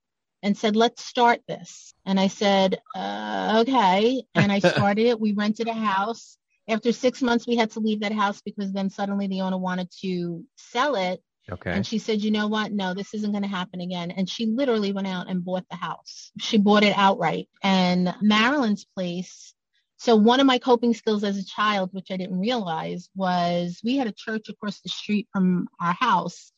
and 0.44 0.56
said 0.56 0.76
let's 0.76 1.04
start 1.04 1.40
this 1.48 1.94
and 2.06 2.20
i 2.20 2.28
said 2.28 2.78
uh, 2.94 3.58
okay 3.62 4.22
and 4.36 4.52
i 4.52 4.58
started 4.74 5.06
it 5.06 5.18
we 5.18 5.32
rented 5.32 5.66
a 5.66 5.74
house 5.74 6.36
after 6.68 6.92
six 6.92 7.20
months 7.20 7.46
we 7.46 7.56
had 7.56 7.70
to 7.70 7.80
leave 7.80 8.00
that 8.00 8.12
house 8.12 8.40
because 8.42 8.72
then 8.72 8.88
suddenly 8.88 9.26
the 9.26 9.40
owner 9.40 9.58
wanted 9.58 9.90
to 9.90 10.44
sell 10.56 10.94
it 10.94 11.20
okay, 11.50 11.72
and 11.72 11.86
she 11.86 11.98
said, 11.98 12.22
you 12.22 12.30
know 12.30 12.48
what? 12.48 12.72
No, 12.72 12.94
this 12.94 13.12
isn't 13.12 13.32
going 13.32 13.42
to 13.42 13.48
happen 13.48 13.82
again. 13.82 14.10
And 14.10 14.28
she 14.28 14.46
literally 14.46 14.92
went 14.92 15.06
out 15.06 15.28
and 15.28 15.44
bought 15.44 15.68
the 15.68 15.76
house. 15.76 16.30
She 16.38 16.56
bought 16.56 16.84
it 16.84 16.96
outright. 16.96 17.48
And 17.62 18.14
Marilyn's 18.22 18.86
place. 18.86 19.52
So 19.98 20.16
one 20.16 20.40
of 20.40 20.46
my 20.46 20.58
coping 20.58 20.94
skills 20.94 21.22
as 21.22 21.36
a 21.36 21.44
child, 21.44 21.90
which 21.92 22.10
I 22.10 22.16
didn't 22.16 22.40
realize, 22.40 23.10
was 23.14 23.80
we 23.84 23.98
had 23.98 24.06
a 24.06 24.12
church 24.12 24.48
across 24.48 24.80
the 24.80 24.88
street 24.88 25.28
from 25.32 25.68
our 25.80 25.92
house 25.92 26.50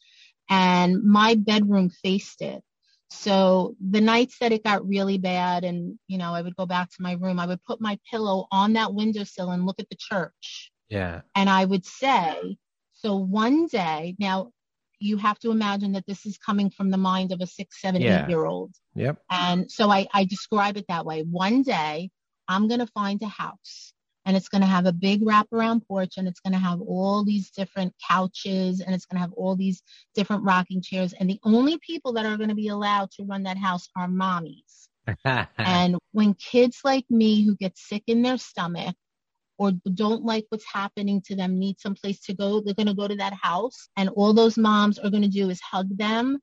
and 0.49 1.03
my 1.03 1.35
bedroom 1.35 1.91
faced 1.91 2.43
it. 2.43 2.63
So 3.11 3.77
the 3.81 4.01
nights 4.01 4.39
that 4.41 4.53
it 4.53 4.65
got 4.65 4.87
really 4.87 5.19
bad 5.19 5.65
and, 5.65 5.99
you 6.09 6.19
know, 6.19 6.35
I 6.35 6.43
would 6.43 6.57
go 6.57 6.67
back 6.67 6.91
to 6.91 7.03
my 7.03 7.13
room, 7.13 7.39
I 7.39 7.47
would 7.47 7.63
put 7.65 7.81
my 7.81 7.99
pillow 8.11 8.47
on 8.51 8.73
that 8.75 8.95
windowsill 8.95 9.51
and 9.51 9.65
look 9.65 9.79
at 9.79 9.89
the 9.89 9.97
church 9.99 10.71
yeah, 10.89 11.23
and 11.35 11.51
I 11.51 11.65
would 11.65 11.85
say, 11.85 12.57
so 12.93 13.17
one 13.17 13.67
day, 13.67 14.15
now 14.19 14.53
you 14.99 15.17
have 15.19 15.39
to 15.41 15.51
imagine 15.51 15.93
that 15.93 16.07
this 16.07 16.25
is 16.25 16.39
coming 16.39 16.71
from 16.71 16.91
the 16.91 16.97
mind 16.97 17.33
of 17.33 17.41
a 17.41 17.47
six, 17.47 17.81
seven, 17.81 18.03
Yeah. 18.03 18.25
eight 18.25 18.31
year 18.31 18.45
old. 18.45 18.73
Yep. 18.95 19.21
And 19.31 19.71
so 19.71 19.91
I, 19.91 20.07
I 20.15 20.25
describe 20.25 20.77
it 20.77 20.87
that 20.89 21.05
way. 21.05 21.23
One 21.23 21.63
day 21.63 22.11
I'm 22.49 22.69
going 22.69 22.81
to 22.81 22.87
find 22.87 23.21
a 23.23 23.29
house 23.29 23.93
and 24.27 24.37
it's 24.37 24.49
going 24.49 24.61
to 24.61 24.67
have 24.67 24.87
a 24.87 24.93
big 24.93 25.23
wraparound 25.23 25.87
porch 25.87 26.15
and 26.19 26.27
it's 26.27 26.41
going 26.41 26.53
to 26.53 26.59
have 26.59 26.81
all 26.81 27.25
these 27.25 27.51
different 27.51 27.95
couches 28.07 28.81
and 28.81 28.93
it's 28.93 29.07
going 29.07 29.17
to 29.17 29.21
have 29.21 29.33
all 29.33 29.55
these 29.55 29.83
different 30.15 30.43
rocking 30.43 30.83
chairs. 30.83 31.15
And 31.15 31.31
the 31.31 31.39
only 31.45 31.79
people 31.79 32.13
that 32.15 32.27
are 32.27 32.37
going 32.37 32.49
to 32.49 32.55
be 32.55 32.69
allowed 32.69 33.13
to 33.13 33.25
run 33.25 33.45
that 33.45 33.57
house 33.57 33.89
are 33.97 34.09
mommies. 34.09 34.89
And 35.57 35.97
when 36.11 36.35
kids 36.35 36.81
like 36.83 37.05
me 37.09 37.45
who 37.45 37.55
get 37.55 37.79
sick 37.79 38.03
in 38.09 38.23
their 38.23 38.37
stomach 38.37 38.97
or 39.59 39.71
don't 39.95 40.25
like 40.25 40.45
what's 40.49 40.67
happening 40.71 41.23
to 41.27 41.37
them 41.37 41.61
need 41.61 41.81
some 41.81 41.95
place 41.95 42.21
to 42.23 42.35
go, 42.35 42.61
they're 42.61 42.75
going 42.75 42.89
to 42.89 42.95
go 42.95 43.07
to 43.07 43.15
that 43.17 43.35
house. 43.41 43.89
And 43.97 44.09
all 44.11 44.35
those 44.35 44.59
moms 44.59 44.99
are 44.99 45.11
going 45.11 45.23
to 45.23 45.29
do 45.29 45.49
is 45.51 45.61
hug 45.61 45.97
them 45.97 46.39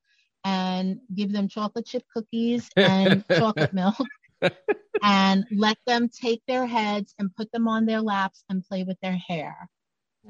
and 0.45 0.99
give 1.13 1.33
them 1.33 1.49
chocolate 1.49 1.85
chip 1.85 2.03
cookies 2.13 2.69
and 2.77 3.25
chocolate 3.37 3.73
milk 3.73 4.07
and 5.01 5.45
let 5.51 5.77
them 5.85 6.09
take 6.09 6.41
their 6.47 6.65
heads 6.65 7.13
and 7.19 7.35
put 7.35 7.51
them 7.51 7.67
on 7.67 7.85
their 7.85 8.01
laps 8.01 8.43
and 8.49 8.63
play 8.65 8.83
with 8.83 8.97
their 9.01 9.17
hair. 9.17 9.69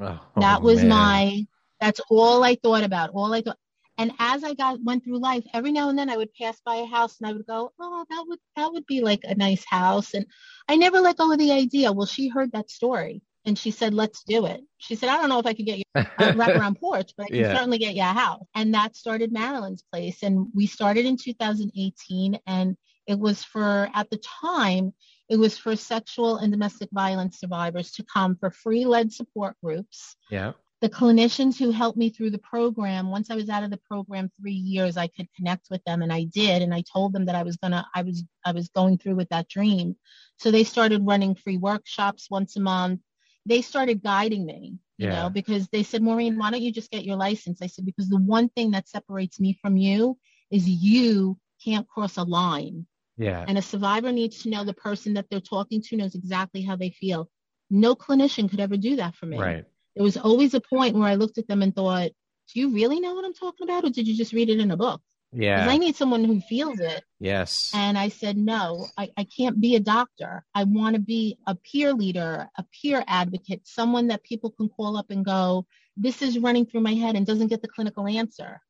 Oh, 0.02 0.20
that 0.38 0.62
was 0.62 0.84
man. 0.84 0.90
my, 0.90 1.48
that's 1.80 2.02
all 2.10 2.44
I 2.44 2.56
thought 2.56 2.84
about. 2.84 3.12
All 3.12 3.34
I 3.34 3.42
thought. 3.42 3.58
And 4.00 4.12
as 4.18 4.44
I 4.44 4.56
got 4.56 4.84
went 4.84 5.04
through 5.04 5.20
life, 5.20 5.44
every 5.54 5.72
now 5.72 5.90
and 5.90 5.98
then 5.98 6.10
I 6.10 6.18
would 6.18 6.34
pass 6.34 6.60
by 6.66 6.78
a 6.78 6.86
house 6.86 7.20
and 7.20 7.30
I 7.30 7.34
would 7.34 7.46
go, 7.46 7.72
"Oh, 7.80 8.06
that 8.10 8.26
would 8.28 8.40
that 8.56 8.74
would 8.74 8.86
be 8.88 9.02
like 9.02 9.22
a 9.24 9.36
nice 9.36 9.64
house." 9.66 10.16
And 10.16 10.26
I 10.68 10.76
never 10.76 11.00
let 11.00 11.18
go 11.18 11.32
of 11.32 11.38
the 11.38 11.52
idea. 11.52 11.92
Well, 11.92 12.08
she 12.08 12.28
heard 12.28 12.52
that 12.54 12.72
story 12.72 13.22
and 13.46 13.58
she 13.58 13.70
said, 13.70 13.94
"Let's 13.94 14.24
do 14.24 14.48
it." 14.48 14.62
She 14.78 14.96
said, 14.96 15.10
"I 15.10 15.18
don't 15.18 15.30
know 15.30 15.38
if 15.40 15.46
I 15.46 15.54
could 15.54 15.68
get 15.68 15.78
you 15.78 15.84
a 15.96 16.24
wraparound 16.34 16.80
porch, 16.80 17.12
but 17.16 17.28
I 17.28 17.30
can 17.30 17.42
Yeah. 17.42 17.54
certainly 17.56 17.78
get 17.78 17.94
you 17.94 18.02
a 18.02 18.06
house." 18.06 18.44
And 18.56 18.74
that 18.74 18.96
started 18.96 19.32
Marilyn's 19.32 19.84
Place, 19.92 20.24
and 20.24 20.48
we 20.56 20.66
started 20.66 21.06
in 21.06 21.16
2018, 21.16 22.40
and 22.48 22.76
it 23.08 23.20
was 23.20 23.44
for 23.44 23.90
at 23.94 24.10
the 24.10 24.18
time 24.42 24.94
it 25.30 25.38
was 25.38 25.58
for 25.58 25.76
sexual 25.76 26.38
and 26.38 26.52
domestic 26.52 26.90
violence 26.92 27.40
survivors 27.40 27.92
to 27.94 28.04
come 28.04 28.36
for 28.36 28.52
free 28.52 28.86
led 28.86 29.12
support 29.12 29.56
groups. 29.64 30.16
Yeah. 30.30 30.54
the 30.82 30.90
clinicians 30.90 31.58
who 31.58 31.72
helped 31.72 31.98
me 31.98 32.10
through 32.10 32.32
the 32.32 32.40
program 32.54 33.10
once 33.10 33.30
i 33.32 33.36
was 33.36 33.50
out 33.50 33.64
of 33.64 33.72
the 33.72 33.80
program 33.92 34.30
three 34.40 34.60
years 34.74 34.98
i 34.98 35.08
could 35.08 35.28
connect 35.38 35.68
with 35.72 35.82
them 35.86 36.02
and 36.02 36.12
i 36.12 36.24
did 36.26 36.62
and 36.62 36.74
i 36.74 36.82
told 36.94 37.14
them 37.14 37.26
that 37.26 37.36
i 37.36 37.44
was 37.44 37.56
gonna 37.58 37.86
i 37.96 38.02
was 38.02 38.24
i 38.46 38.52
was 38.52 38.68
going 38.70 38.98
through 38.98 39.16
with 39.16 39.30
that 39.30 39.48
dream. 39.48 39.96
So 40.42 40.52
they 40.52 40.64
started 40.66 41.06
running 41.06 41.36
free 41.36 41.58
workshops 41.58 42.30
once 42.30 42.58
a 42.58 42.60
month. 42.60 43.00
They 43.46 43.62
started 43.62 44.04
guiding 44.04 44.46
me 44.46 44.62
you 44.98 45.08
Yeah. 45.08 45.24
know 45.24 45.30
because 45.30 45.68
they 45.70 45.84
said 45.84 46.02
maureen 46.04 46.38
why 46.38 46.52
don't 46.52 46.62
you 46.68 46.72
just 46.80 46.92
get 46.92 47.06
your 47.06 47.16
license? 47.28 47.62
I 47.62 47.68
said 47.68 47.86
because 47.86 48.10
the 48.10 48.18
one 48.38 48.50
thing 48.50 48.72
that 48.72 48.88
separates 48.90 49.40
me 49.40 49.52
from 49.62 49.78
you 49.78 50.18
is 50.52 50.68
you 50.68 51.38
can't 51.64 51.88
cross 51.88 52.18
a 52.18 52.24
line 52.24 52.86
Yeah. 53.18 53.46
and 53.48 53.58
a 53.58 53.62
survivor 53.62 54.12
needs 54.12 54.44
to 54.44 54.50
know 54.50 54.64
the 54.64 54.74
person 54.74 55.14
that 55.16 55.28
they're 55.30 55.40
talking 55.40 55.82
to 55.84 55.96
knows 55.98 56.16
exactly 56.16 56.62
how 56.64 56.76
they 56.76 56.90
feel 56.90 57.30
no 57.70 57.96
clinician 57.96 58.50
could 58.50 58.60
ever 58.60 58.78
do 58.78 58.96
that 58.98 59.16
for 59.16 59.26
me 59.26 59.40
Right. 59.40 59.66
there 59.96 60.04
was 60.04 60.18
always 60.18 60.54
a 60.54 60.62
point 60.62 60.96
where 60.96 61.08
I 61.08 61.16
looked 61.16 61.38
at 61.38 61.48
them 61.48 61.62
and 61.62 61.76
thought, 61.76 62.12
do 62.54 62.60
you 62.60 62.70
really 62.74 63.00
know 63.00 63.14
what 63.16 63.26
I'm 63.26 63.34
talking 63.34 63.68
about? 63.68 63.86
Or 63.86 63.90
did 63.90 64.08
you 64.08 64.16
just 64.16 64.34
read 64.34 64.50
it 64.50 64.60
in 64.60 64.72
a 64.72 64.78
book? 64.78 65.02
Yeah. 65.32 65.68
I 65.68 65.78
need 65.78 65.96
someone 65.96 66.24
who 66.26 66.42
feels 66.42 66.80
it. 66.80 67.04
yes. 67.20 67.72
And 67.74 67.98
I 67.98 68.10
said, 68.10 68.38
no, 68.38 68.86
I, 68.98 69.10
I 69.18 69.24
can't 69.24 69.60
be 69.62 69.76
a 69.76 69.80
doctor. 69.80 70.44
I 70.54 70.64
want 70.66 70.96
to 70.96 71.02
be 71.02 71.38
a 71.48 71.56
peer 71.56 71.94
leader, 71.94 72.50
a 72.58 72.66
peer 72.82 73.04
advocate, 73.08 73.62
someone 73.66 74.08
that 74.08 74.24
people 74.24 74.52
can 74.52 74.68
call 74.70 74.98
up 74.98 75.10
and 75.10 75.24
go, 75.26 75.66
this 75.96 76.22
is 76.22 76.38
running 76.38 76.66
through 76.66 76.82
my 76.82 76.94
head 76.94 77.16
and 77.16 77.26
doesn't 77.26 77.48
get 77.48 77.62
the 77.62 77.68
clinical 77.68 78.08
answer. 78.08 78.62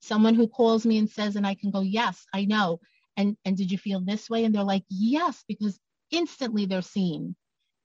Someone 0.00 0.34
who 0.34 0.46
calls 0.46 0.84
me 0.84 0.98
and 0.98 1.08
says, 1.08 1.36
and 1.36 1.46
I 1.46 1.54
can 1.54 1.70
go, 1.70 1.80
yes, 1.80 2.26
I 2.34 2.44
know. 2.44 2.80
And, 3.16 3.36
and 3.44 3.56
did 3.56 3.70
you 3.70 3.78
feel 3.78 4.00
this 4.00 4.30
way? 4.30 4.44
And 4.44 4.54
they're 4.54 4.62
like, 4.62 4.84
yes, 4.88 5.44
because 5.46 5.78
instantly 6.10 6.66
they're 6.66 6.82
seen. 6.82 7.36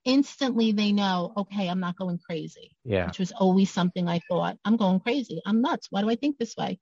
Instantly 0.05 0.71
they 0.71 0.91
know, 0.93 1.33
okay, 1.35 1.67
I'm 1.67 1.81
not 1.81 1.97
going 1.97 2.19
crazy 2.19 2.71
yeah. 2.87 3.07
which 3.07 3.19
was 3.19 3.31
always 3.33 3.69
something 3.69 4.07
I 4.07 4.21
thought, 4.29 4.57
I'm 4.63 4.77
going 4.77 4.99
crazy. 5.01 5.41
I'm 5.45 5.61
nuts. 5.61 5.87
Why 5.89 6.01
do 6.01 6.09
I 6.09 6.15
think 6.15 6.37
this 6.37 6.55
way? 6.55 6.79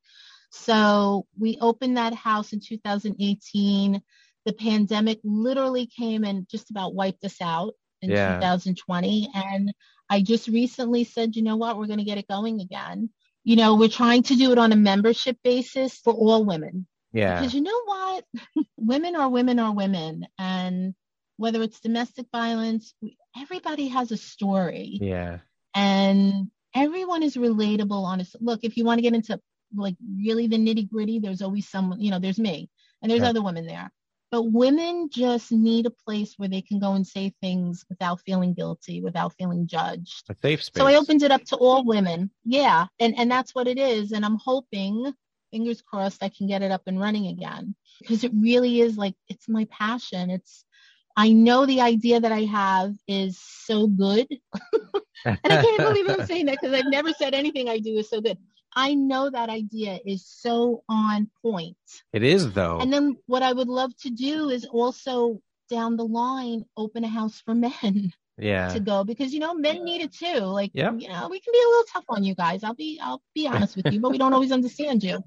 So 0.52 1.26
we 1.38 1.58
opened 1.60 1.98
that 1.98 2.14
house 2.14 2.54
in 2.54 2.60
2018. 2.60 4.02
The 4.46 4.54
pandemic 4.54 5.20
literally 5.24 5.88
came 5.88 6.24
and 6.24 6.48
just 6.48 6.70
about 6.70 6.94
wiped 6.94 7.26
us 7.26 7.42
out 7.42 7.74
in 8.02 8.12
Yeah. 8.12 8.36
2020. 8.36 9.30
And 9.34 9.74
I 10.10 10.22
just 10.22 10.48
recently 10.48 11.04
said, 11.04 11.36
you 11.36 11.42
know 11.42 11.58
what, 11.58 11.78
we're 11.78 11.88
going 11.88 12.00
to 12.00 12.06
get 12.06 12.20
it 12.20 12.28
going 12.28 12.62
again. 12.62 13.10
You 13.44 13.56
know, 13.56 13.76
we're 13.76 13.90
trying 13.90 14.24
to 14.24 14.36
do 14.36 14.52
it 14.52 14.60
on 14.60 14.72
a 14.72 14.76
membership 14.78 15.38
basis 15.44 15.98
for 15.98 16.14
all 16.14 16.46
women. 16.46 16.88
Yeah. 17.16 17.40
Because 17.40 17.54
you 17.54 17.62
know 17.62 17.82
what? 17.86 18.26
women 18.78 19.16
are 19.16 19.30
women 19.30 19.58
are 19.60 19.74
women. 19.74 20.28
And 20.38 20.94
whether 21.38 21.62
it's 21.64 21.80
domestic 21.80 22.28
violence, 22.32 22.94
everybody 23.38 23.88
has 23.88 24.12
a 24.12 24.18
story 24.18 24.98
Yeah. 25.02 25.40
and 25.74 26.50
everyone 26.74 27.24
is 27.24 27.36
relatable 27.38 28.04
honestly 28.04 28.40
look 28.44 28.62
if 28.64 28.76
you 28.78 28.84
want 28.86 28.98
to 28.98 29.02
get 29.02 29.14
into 29.14 29.40
like 29.76 29.96
really 30.18 30.48
the 30.48 30.58
nitty 30.58 30.90
gritty 30.90 31.20
there's 31.20 31.42
always 31.42 31.68
someone 31.70 32.00
you 32.00 32.12
know 32.12 32.20
there's 32.20 32.40
me 32.40 32.70
and 33.02 33.10
there's 33.12 33.22
Yeah. 33.22 33.30
other 33.30 33.42
women 33.44 33.66
there 33.66 33.92
but 34.32 34.44
women 34.44 35.10
just 35.12 35.52
need 35.52 35.86
a 35.86 35.90
place 36.06 36.34
where 36.38 36.50
they 36.50 36.62
can 36.62 36.80
go 36.80 36.94
and 36.94 37.06
say 37.06 37.34
things 37.42 37.86
without 37.90 38.20
feeling 38.22 38.54
guilty 38.54 39.02
without 39.02 39.34
feeling 39.38 39.68
judged 39.68 40.24
A 40.30 40.36
safe 40.42 40.64
space. 40.64 40.82
so 40.82 40.88
i 40.88 40.96
opened 40.96 41.24
it 41.24 41.32
up 41.32 41.44
to 41.46 41.56
all 41.58 41.84
women 41.86 42.30
yeah 42.46 42.88
and 43.00 43.18
and 43.20 43.30
that's 43.30 43.54
what 43.56 43.68
it 43.68 43.78
is 43.78 44.12
and 44.14 44.24
i'm 44.26 44.38
hoping 44.38 45.14
fingers 45.56 45.82
crossed 45.82 46.22
i 46.22 46.30
can 46.30 46.48
get 46.48 46.62
it 46.62 46.72
up 46.72 46.82
and 46.86 47.00
running 47.00 47.28
again 47.28 47.74
because 48.02 48.26
it 48.26 48.32
really 48.36 48.82
is 48.82 48.98
like 48.98 49.16
it's 49.30 49.48
my 49.48 49.66
passion 49.72 50.30
it's 50.30 50.66
i 51.16 51.32
know 51.32 51.66
the 51.66 51.80
idea 51.80 52.20
that 52.20 52.34
i 52.34 52.42
have 52.42 52.94
is 53.08 53.40
so 53.40 53.88
good 53.88 54.28
and 55.26 55.40
I 55.44 55.64
can't 55.64 55.82
believe 55.82 56.10
I'm 56.10 56.26
saying 56.26 56.46
that 56.48 56.60
because 56.62 56.74
I've 56.74 56.92
never 56.92 57.14
said 57.14 57.34
anything 57.34 57.70
I 57.70 57.80
do 57.80 57.98
is 57.98 58.10
so 58.10 58.22
good. 58.22 58.38
I 58.76 58.94
know 58.94 59.30
that 59.30 59.50
idea 59.50 60.00
is 60.06 60.26
so 60.28 60.84
on 60.90 61.30
point. 61.42 61.78
it 62.14 62.24
is 62.24 62.52
though. 62.52 62.80
And 62.80 62.92
then 62.92 63.18
what 63.26 63.42
I 63.42 63.54
would 63.54 63.70
love 63.70 63.96
to 64.02 64.10
do 64.10 64.50
is 64.50 64.66
also 64.66 65.42
down 65.70 65.98
the 65.98 66.06
line 66.06 66.66
open 66.78 67.04
a 67.04 67.08
house 67.08 67.42
for 67.42 67.56
men 67.56 68.12
yeah. 68.38 68.68
to 68.74 68.80
go 68.80 69.04
because 69.04 69.34
you 69.34 69.40
know 69.40 69.54
men 69.54 69.84
need 69.84 70.02
it 70.02 70.14
too. 70.14 70.40
Like 70.40 70.72
yeah, 70.74 70.92
you 70.92 71.08
know 71.08 71.28
we 71.30 71.40
can 71.40 71.52
be 71.54 71.62
a 71.64 71.68
little 71.70 71.84
tough 71.92 72.06
on 72.10 72.24
you 72.24 72.36
guys. 72.36 72.64
I'll 72.64 72.74
be 72.76 73.00
I'll 73.02 73.22
be 73.34 73.48
honest 73.54 73.76
with 73.76 73.86
you, 73.90 74.00
but 74.00 74.12
we 74.12 74.18
don't 74.18 74.34
always 74.34 74.52
understand 74.52 75.04
you. 75.04 75.24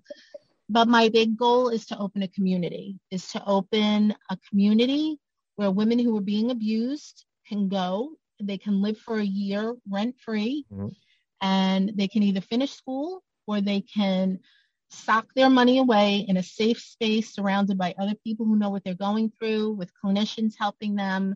But 0.68 0.88
my 0.88 1.08
big 1.08 1.36
goal 1.36 1.68
is 1.70 1.86
to 1.86 1.98
open 1.98 2.22
a 2.22 2.28
community. 2.28 2.98
Is 3.10 3.28
to 3.32 3.44
open 3.46 4.14
a 4.30 4.36
community 4.48 5.18
where 5.56 5.70
women 5.70 5.98
who 5.98 6.16
are 6.16 6.22
being 6.22 6.50
abused 6.50 7.24
can 7.46 7.68
go. 7.68 8.12
They 8.40 8.58
can 8.58 8.82
live 8.82 8.98
for 8.98 9.18
a 9.18 9.24
year 9.24 9.74
rent 9.90 10.16
free, 10.20 10.64
Mhm. 10.72 10.94
and 11.40 11.92
they 11.96 12.06
can 12.08 12.22
either 12.22 12.40
finish 12.40 12.72
school 12.72 13.22
or 13.46 13.60
they 13.60 13.80
can 13.80 14.38
sock 14.90 15.26
their 15.34 15.50
money 15.50 15.78
away 15.78 16.24
in 16.28 16.36
a 16.36 16.42
safe 16.42 16.78
space 16.80 17.34
surrounded 17.34 17.76
by 17.76 17.94
other 17.98 18.14
people 18.24 18.46
who 18.46 18.56
know 18.56 18.70
what 18.70 18.84
they're 18.84 18.94
going 18.94 19.30
through, 19.30 19.72
with 19.72 19.92
clinicians 20.02 20.54
helping 20.58 20.94
them, 20.94 21.34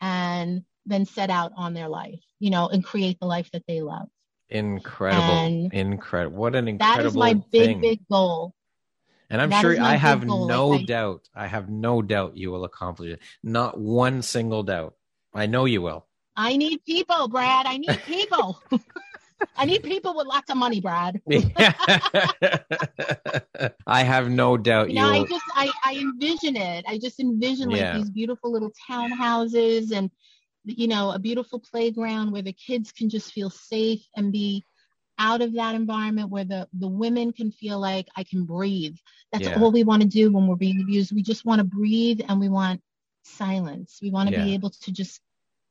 and 0.00 0.64
then 0.86 1.04
set 1.04 1.30
out 1.30 1.52
on 1.56 1.74
their 1.74 1.88
life, 1.88 2.20
you 2.38 2.50
know, 2.50 2.68
and 2.68 2.84
create 2.84 3.18
the 3.20 3.26
life 3.26 3.50
that 3.52 3.62
they 3.68 3.80
love. 3.80 4.08
Incredible. 4.48 5.34
And 5.34 5.72
Incredible. 5.72 6.36
What 6.38 6.54
an 6.56 6.66
That 6.68 7.00
incredible 7.00 7.06
is 7.08 7.16
my 7.16 7.34
big, 7.34 7.50
thing. 7.52 7.80
big 7.82 8.00
goal. 8.10 8.54
and 9.30 9.40
I'm 9.40 9.50
that 9.50 9.62
sure 9.62 9.80
I 9.80 9.94
have 9.94 10.26
goal, 10.26 10.46
no 10.48 10.70
like 10.70 10.86
doubt. 10.86 11.28
I 11.34 11.46
have 11.46 11.68
no 11.70 12.02
doubt 12.02 12.36
you 12.36 12.50
will 12.50 12.64
accomplish 12.64 13.12
it. 13.12 13.20
Not 13.42 13.78
one 13.78 14.22
single 14.22 14.62
doubt. 14.64 14.94
I 15.32 15.46
know 15.46 15.64
you 15.66 15.82
will. 15.82 16.06
I 16.36 16.56
need 16.56 16.84
people, 16.84 17.28
Brad. 17.28 17.66
I 17.66 17.76
need 17.76 18.02
people. 18.06 18.60
I 19.56 19.64
need 19.66 19.82
people 19.82 20.14
with 20.16 20.26
lots 20.26 20.50
of 20.50 20.56
money, 20.56 20.80
Brad. 20.80 21.20
I 23.86 24.02
have 24.02 24.30
no 24.30 24.56
doubt 24.56 24.88
You 24.88 24.94
you 24.94 25.00
know, 25.00 25.08
I 25.10 25.24
just 25.28 25.44
I, 25.54 25.70
I 25.84 25.94
envision 25.96 26.56
it. 26.56 26.84
I 26.88 26.98
just 26.98 27.20
envision 27.20 27.68
like 27.70 27.82
Yeah. 27.82 27.98
these 27.98 28.10
beautiful 28.10 28.50
little 28.52 28.72
townhouses 28.90 29.92
and 29.92 30.10
you 30.64 30.88
know, 30.88 31.10
a 31.12 31.18
beautiful 31.18 31.60
playground 31.60 32.32
where 32.32 32.42
the 32.42 32.52
kids 32.52 32.92
can 32.92 33.08
just 33.08 33.32
feel 33.32 33.50
safe 33.50 34.02
and 34.16 34.32
be 34.32 34.64
out 35.18 35.40
of 35.42 35.54
that 35.54 35.74
environment 35.74 36.30
where 36.30 36.44
the 36.44 36.68
the 36.72 36.88
women 36.88 37.32
can 37.32 37.50
feel 37.50 37.78
like 37.80 38.06
I 38.16 38.24
can 38.24 38.44
breathe. 38.44 38.96
That's 39.32 39.48
Yeah. 39.48 39.54
all 39.54 39.70
we 39.72 39.84
want 39.84 40.02
to 40.02 40.08
do 40.08 40.30
when 40.32 40.46
we're 40.46 40.56
being 40.56 40.80
abused. 40.80 41.12
We 41.14 41.22
just 41.22 41.44
want 41.44 41.58
to 41.60 41.64
breathe 41.64 42.20
and 42.28 42.40
we 42.40 42.48
want 42.48 42.80
silence. 43.24 43.98
We 44.02 44.10
want 44.10 44.28
to 44.28 44.32
Yeah. 44.32 44.44
be 44.44 44.54
able 44.54 44.70
to 44.70 44.92
just 44.92 45.20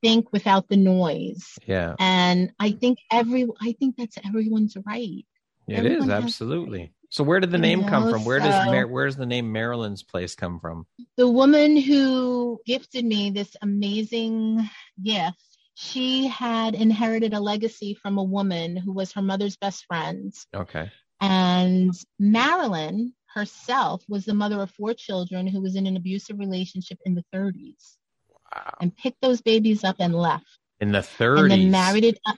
think 0.01 0.31
without 0.31 0.67
the 0.69 0.77
noise. 0.77 1.59
yeah, 1.65 1.97
And 1.97 2.51
I 2.59 2.71
think 2.71 2.99
every 3.11 3.47
I 3.61 3.73
think 3.73 3.95
that's 3.97 4.17
everyone's 4.25 4.77
right. 4.85 5.25
it 5.67 5.85
is 5.85 6.07
everyone 6.07 6.11
has- 6.19 6.37
absolutely. 6.37 6.93
So 7.09 7.23
where 7.23 7.39
did 7.39 7.51
the 7.51 7.57
You 7.57 7.61
name 7.61 7.83
come 7.85 8.09
from? 8.09 8.23
Where 8.23 8.39
does 8.39 8.53
so- 8.53 8.71
Mar- 8.71 8.87
where's 8.87 9.15
the 9.15 9.25
name 9.25 9.51
Marilyn's 9.51 10.03
Place 10.03 10.35
come 10.35 10.59
from? 10.59 10.85
the 11.17 11.27
woman 11.27 11.75
who 11.75 12.59
gifted 12.65 13.03
me 13.05 13.29
this 13.31 13.55
amazing 13.61 14.69
gift, 15.03 15.37
she 15.73 16.27
had 16.27 16.75
inherited 16.75 17.33
a 17.33 17.39
legacy 17.39 17.93
from 17.93 18.17
a 18.17 18.23
woman 18.23 18.77
who 18.77 18.93
was 18.93 19.11
her 19.13 19.21
mother's 19.21 19.57
best 19.57 19.85
friend. 19.85 20.33
Okay. 20.55 20.91
And 21.21 21.93
Marilyn 22.19 23.13
herself 23.33 24.03
was 24.07 24.25
the 24.25 24.33
mother 24.33 24.61
of 24.61 24.71
four 24.71 24.93
children 24.93 25.47
who 25.47 25.61
was 25.61 25.75
in 25.75 25.87
an 25.87 25.97
abusive 25.97 26.39
relationship 26.39 26.99
in 27.05 27.15
the 27.15 27.23
30s. 27.33 27.97
Wow. 28.53 28.77
And 28.81 28.95
picked 28.95 29.21
those 29.21 29.41
babies 29.41 29.83
up 29.83 29.97
and 29.99 30.13
left. 30.15 30.45
In 30.79 30.91
the 30.91 30.99
30s. 30.99 31.41
And 31.41 31.51
then 31.51 31.71
married 31.71 32.05
it 32.05 32.19
up 32.25 32.37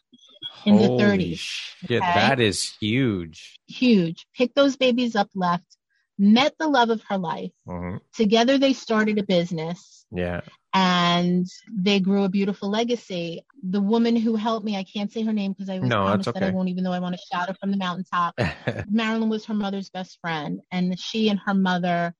in 0.66 0.78
Holy 0.78 0.88
the 0.88 1.04
30s. 1.04 1.38
Shit, 1.40 2.04
okay? 2.04 2.14
that 2.14 2.40
is 2.40 2.76
huge. 2.80 3.60
Huge. 3.68 4.28
Picked 4.36 4.56
those 4.56 4.78
babies 4.78 5.16
up, 5.16 5.30
left, 5.36 5.78
met 6.20 6.54
the 6.60 6.68
love 6.68 6.90
of 6.90 7.02
her 7.10 7.18
life. 7.18 7.52
Mhm. 7.68 8.00
Together 8.16 8.58
they 8.58 8.74
started 8.74 9.18
a 9.20 9.24
business 9.24 10.06
Yeah. 10.12 10.42
and 10.74 11.48
they 11.72 12.00
grew 12.00 12.24
a 12.26 12.30
beautiful 12.30 12.70
legacy. 12.70 13.44
The 13.64 13.82
woman 13.82 14.16
who 14.16 14.36
helped 14.36 14.66
me, 14.66 14.78
I 14.78 14.84
can't 14.86 15.12
say 15.12 15.24
her 15.24 15.34
name 15.34 15.54
because 15.54 15.70
I 15.70 15.80
was 15.80 15.90
No, 15.90 16.06
promised 16.06 16.34
that 16.34 16.44
I 16.44 16.50
won't, 16.52 16.70
even 16.70 16.84
though 16.84 16.94
I 16.94 17.00
want 17.00 17.16
to 17.16 17.22
shout 17.32 17.50
it 17.50 17.58
from 17.60 17.72
the 17.72 17.78
mountaintop. 17.78 18.36
Marilyn 18.90 19.30
was 19.30 19.46
her 19.46 19.54
mother's 19.56 19.90
best 19.90 20.20
friend, 20.22 20.62
and 20.72 21.00
she 21.00 21.30
and 21.30 21.40
her 21.46 21.54
mother, 21.56 22.16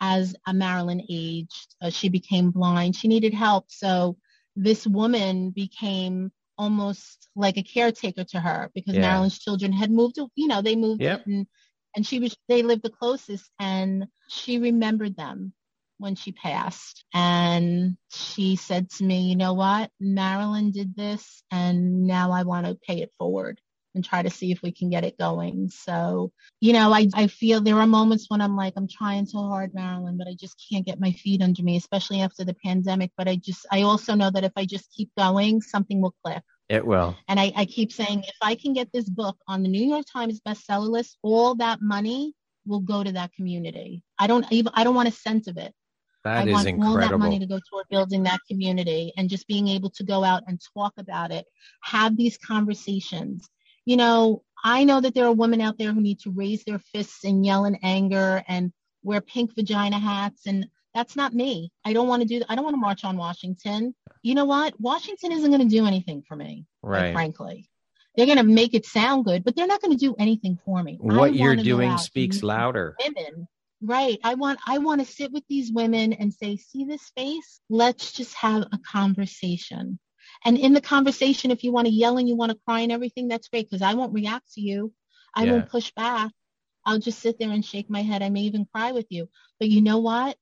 as 0.00 0.36
a 0.46 0.54
Marilyn 0.54 1.02
aged, 1.10 1.74
uh, 1.82 1.90
she 1.90 2.08
became 2.10 2.50
blind. 2.52 2.96
She 2.96 3.08
needed 3.08 3.34
help, 3.34 3.66
so 3.70 4.16
this 4.56 4.86
woman 4.86 5.50
became 5.50 6.32
almost 6.58 7.28
like 7.36 7.56
a 7.56 7.62
caretaker 7.62 8.24
to 8.24 8.40
her 8.40 8.70
because 8.74 8.94
Yeah. 8.94 9.02
Marilyn's 9.02 9.38
children 9.38 9.72
had 9.72 9.90
moved. 9.90 10.18
You 10.34 10.48
know, 10.48 10.62
they 10.62 10.76
moved, 10.76 11.02
Yep. 11.02 11.26
and 11.26 11.46
and 11.94 12.06
she 12.06 12.18
was 12.20 12.36
they 12.48 12.62
lived 12.62 12.82
the 12.82 12.90
closest, 12.90 13.50
and 13.58 14.06
she 14.28 14.58
remembered 14.58 15.16
them 15.16 15.52
when 15.98 16.14
she 16.14 16.32
passed. 16.32 17.04
And 17.14 17.96
she 18.10 18.56
said 18.56 18.90
to 18.90 19.04
me, 19.04 19.28
you 19.28 19.36
know 19.36 19.54
what? 19.54 19.90
Marilyn 20.00 20.70
did 20.70 20.94
this 20.94 21.42
and 21.50 22.06
now 22.06 22.32
I 22.32 22.42
want 22.42 22.66
to 22.66 22.74
pay 22.74 23.00
it 23.00 23.12
forward 23.18 23.60
and 23.96 24.04
try 24.04 24.22
to 24.22 24.30
see 24.30 24.52
if 24.52 24.62
we 24.62 24.70
can 24.70 24.88
get 24.90 25.02
it 25.04 25.18
going. 25.18 25.68
So, 25.68 26.30
you 26.60 26.72
know, 26.72 26.92
I, 26.92 27.08
I 27.14 27.26
feel 27.26 27.60
there 27.60 27.78
are 27.78 27.86
moments 27.86 28.26
when 28.28 28.40
I'm 28.40 28.54
like, 28.54 28.74
I'm 28.76 28.86
trying 28.86 29.26
so 29.26 29.38
hard, 29.38 29.74
Marilyn, 29.74 30.16
but 30.16 30.28
I 30.28 30.34
just 30.38 30.64
can't 30.70 30.86
get 30.86 31.00
my 31.00 31.10
feet 31.10 31.42
under 31.42 31.62
me, 31.64 31.76
especially 31.76 32.20
after 32.20 32.44
the 32.44 32.54
pandemic. 32.64 33.10
But 33.16 33.26
I 33.26 33.36
just, 33.36 33.66
I 33.72 33.82
also 33.82 34.14
know 34.14 34.30
that 34.30 34.44
if 34.44 34.52
I 34.56 34.64
just 34.66 34.92
keep 34.92 35.10
going, 35.18 35.60
something 35.60 36.00
will 36.00 36.14
click. 36.24 36.42
it 36.68 36.86
will. 36.86 37.16
And 37.26 37.40
I, 37.40 37.52
I 37.56 37.64
keep 37.64 37.90
saying, 37.90 38.20
if 38.20 38.36
I 38.42 38.54
can 38.54 38.72
get 38.74 38.92
this 38.92 39.08
book 39.08 39.36
on 39.48 39.62
the 39.62 39.68
New 39.68 39.84
York 39.84 40.04
Times 40.12 40.40
bestseller 40.46 40.88
list, 40.88 41.18
all 41.22 41.54
that 41.56 41.80
money 41.80 42.34
will 42.66 42.80
go 42.80 43.02
to 43.02 43.12
that 43.12 43.32
community. 43.32 44.02
I 44.18 44.26
don't 44.26 44.46
even, 44.52 44.72
I 44.74 44.84
don't 44.84 44.94
want 44.94 45.08
a 45.08 45.12
cent 45.12 45.48
of 45.48 45.56
it. 45.56 45.72
That 46.24 46.38
I 46.38 46.46
is 46.48 46.52
want 46.52 46.82
all 46.82 46.96
that 46.98 47.16
money 47.16 47.38
to 47.38 47.46
go 47.46 47.60
toward 47.70 47.86
building 47.88 48.24
that 48.24 48.40
community 48.50 49.12
and 49.16 49.30
just 49.30 49.46
being 49.46 49.68
able 49.68 49.90
to 49.90 50.02
go 50.02 50.24
out 50.24 50.42
and 50.48 50.60
talk 50.74 50.92
about 50.98 51.30
it, 51.30 51.46
have 51.84 52.16
these 52.16 52.36
conversations. 52.36 53.48
You 53.86 53.96
know, 53.96 54.42
I 54.62 54.84
know 54.84 55.00
that 55.00 55.14
there 55.14 55.26
are 55.26 55.32
women 55.32 55.60
out 55.60 55.78
there 55.78 55.92
who 55.92 56.00
need 56.00 56.20
to 56.20 56.30
raise 56.30 56.64
their 56.64 56.78
fists 56.78 57.24
and 57.24 57.46
yell 57.46 57.64
in 57.64 57.76
anger 57.82 58.42
and 58.48 58.72
wear 59.02 59.20
pink 59.20 59.54
vagina 59.54 59.98
hats 59.98 60.46
and 60.46 60.66
that's 60.92 61.14
not 61.14 61.34
me. 61.34 61.70
I 61.84 61.92
don't 61.92 62.08
want 62.08 62.22
to 62.22 62.28
do 62.28 62.42
I 62.48 62.54
don't 62.54 62.64
want 62.64 62.74
to 62.74 62.80
march 62.80 63.04
on 63.04 63.16
Washington. 63.16 63.94
You 64.22 64.34
know 64.34 64.46
what? 64.46 64.78
Washington 64.80 65.32
isn't 65.32 65.50
going 65.50 65.62
to 65.62 65.76
do 65.76 65.86
anything 65.86 66.22
for 66.26 66.34
me, 66.36 66.66
Right. 66.82 67.12
frankly. 67.12 67.68
They're 68.16 68.26
going 68.26 68.38
to 68.38 68.44
make 68.44 68.72
it 68.74 68.86
sound 68.86 69.26
good, 69.26 69.44
but 69.44 69.54
they're 69.54 69.66
not 69.66 69.82
going 69.82 69.92
to 69.92 69.98
do 69.98 70.16
anything 70.18 70.58
for 70.64 70.82
me. 70.82 70.96
What 70.98 71.34
you're 71.34 71.54
doing 71.54 71.96
speaks 71.98 72.42
louder. 72.42 72.96
women 73.04 73.46
right 73.82 74.18
i 74.24 74.32
want 74.34 74.58
i 74.66 74.78
want 74.78 75.04
to 75.04 75.06
sit 75.06 75.30
with 75.32 75.44
these 75.50 75.70
women 75.70 76.14
and 76.14 76.32
say 76.32 76.56
see 76.56 76.86
this 76.86 77.10
face 77.14 77.60
let's 77.68 78.12
just 78.12 78.32
have 78.32 78.62
a 78.72 78.78
conversation 78.90 79.98
and 80.46 80.56
in 80.56 80.72
the 80.72 80.80
conversation 80.80 81.50
if 81.50 81.62
you 81.64 81.72
want 81.72 81.86
to 81.86 81.92
yell 81.92 82.16
and 82.18 82.28
you 82.28 82.36
want 82.36 82.52
to 82.52 82.58
cry 82.64 82.80
and 82.80 82.92
everything 82.92 83.28
that's 83.28 83.48
great 83.48 83.68
because 83.68 83.82
i 83.82 83.94
won't 83.94 84.14
react 84.14 84.52
to 84.54 84.60
you. 84.60 84.92
I 85.36 85.44
Yeah. 85.44 85.52
won't 85.52 85.68
push 85.68 85.92
back. 85.92 86.32
I'll 86.86 86.98
just 86.98 87.18
sit 87.18 87.38
there 87.38 87.50
and 87.50 87.64
shake 87.64 87.90
my 87.90 88.02
head. 88.02 88.22
I 88.22 88.30
may 88.30 88.42
even 88.42 88.64
cry 88.74 88.92
with 88.92 89.06
you. 89.10 89.28
But 89.58 89.68
you 89.68 89.82
know 89.82 89.98
what? 89.98 90.38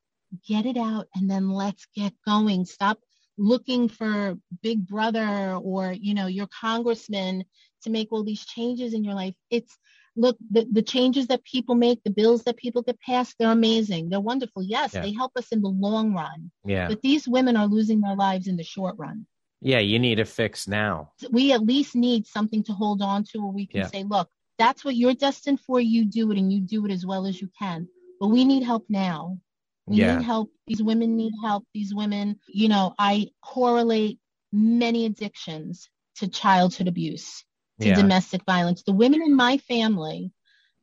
Get 0.47 0.67
it 0.67 0.77
out 0.77 1.09
and 1.15 1.29
then 1.29 1.51
let's 1.51 1.87
get 1.97 2.13
going. 2.25 2.65
Stop 2.65 3.01
looking 3.37 3.89
for 3.89 4.39
big 4.63 4.87
brother 4.87 5.59
or 5.71 5.93
you 5.93 6.15
know 6.15 6.27
your 6.29 6.47
congressman 6.47 7.45
to 7.83 7.91
make 7.91 8.13
all 8.13 8.23
these 8.23 8.45
changes 8.45 8.95
in 8.95 9.03
your 9.03 9.15
life. 9.15 9.35
It's 9.51 9.77
look 10.17 10.37
the, 10.51 10.65
the 10.71 10.83
changes 10.83 11.27
that 11.27 11.43
people 11.45 11.75
make 11.75 12.01
the 12.05 12.11
bills 12.11 12.45
that 12.45 12.57
people 12.57 12.83
get 12.83 13.01
passed 13.01 13.35
they're 13.39 13.51
amazing. 13.51 14.09
They're 14.09 14.21
wonderful. 14.21 14.63
Yes 14.63 14.95
Yeah. 14.95 15.03
they 15.03 15.13
help 15.13 15.33
us 15.37 15.49
in 15.49 15.61
the 15.61 15.69
long 15.87 16.15
run. 16.15 16.53
Yeah. 16.65 16.89
but 16.89 17.03
these 17.03 17.27
women 17.27 17.57
are 17.57 17.67
losing 17.67 18.01
their 18.01 18.17
lives 18.17 18.47
in 18.47 18.57
the 18.57 18.63
short 18.63 18.97
run 18.97 19.27
Yeah, 19.65 19.79
you 19.81 19.99
need 19.99 20.21
a 20.21 20.25
fix 20.25 20.69
now. 20.69 21.11
we 21.31 21.53
at 21.53 21.62
least 21.62 21.97
need 21.97 22.27
something 22.27 22.62
to 22.65 22.73
hold 22.73 23.01
on 23.03 23.25
to 23.25 23.39
where 23.41 23.51
we 23.61 23.67
can 23.67 23.81
Yeah. 23.81 23.87
say 23.89 24.03
look 24.05 24.29
that's 24.59 24.85
what 24.85 24.95
you're 24.95 25.15
destined 25.15 25.61
for 25.67 25.81
you 25.81 26.05
do 26.05 26.31
it 26.31 26.39
and 26.39 26.53
you 26.53 26.61
do 26.61 26.85
it 26.87 26.93
as 26.93 27.05
well 27.11 27.25
as 27.27 27.41
you 27.43 27.49
can 27.59 27.89
but 28.21 28.29
we 28.29 28.45
need 28.45 28.62
help 28.62 28.85
now 28.89 29.39
we 29.87 29.97
Yeah. 29.97 30.17
need 30.17 30.25
help 30.25 30.51
these 30.69 30.83
women 30.83 31.17
need 31.17 31.33
help 31.43 31.65
these 31.75 31.93
women 31.95 32.39
you 32.61 32.69
know 32.69 32.95
i 32.99 33.29
correlate 33.43 34.19
many 34.53 35.07
addictions 35.07 35.89
to 36.17 36.29
childhood 36.29 36.89
abuse 36.89 37.45
to 37.81 37.89
Yeah. 37.89 37.97
domestic 38.03 38.43
violence. 38.45 38.83
The 38.85 38.93
women 38.93 39.21
in 39.23 39.35
my 39.35 39.59
family 39.59 40.31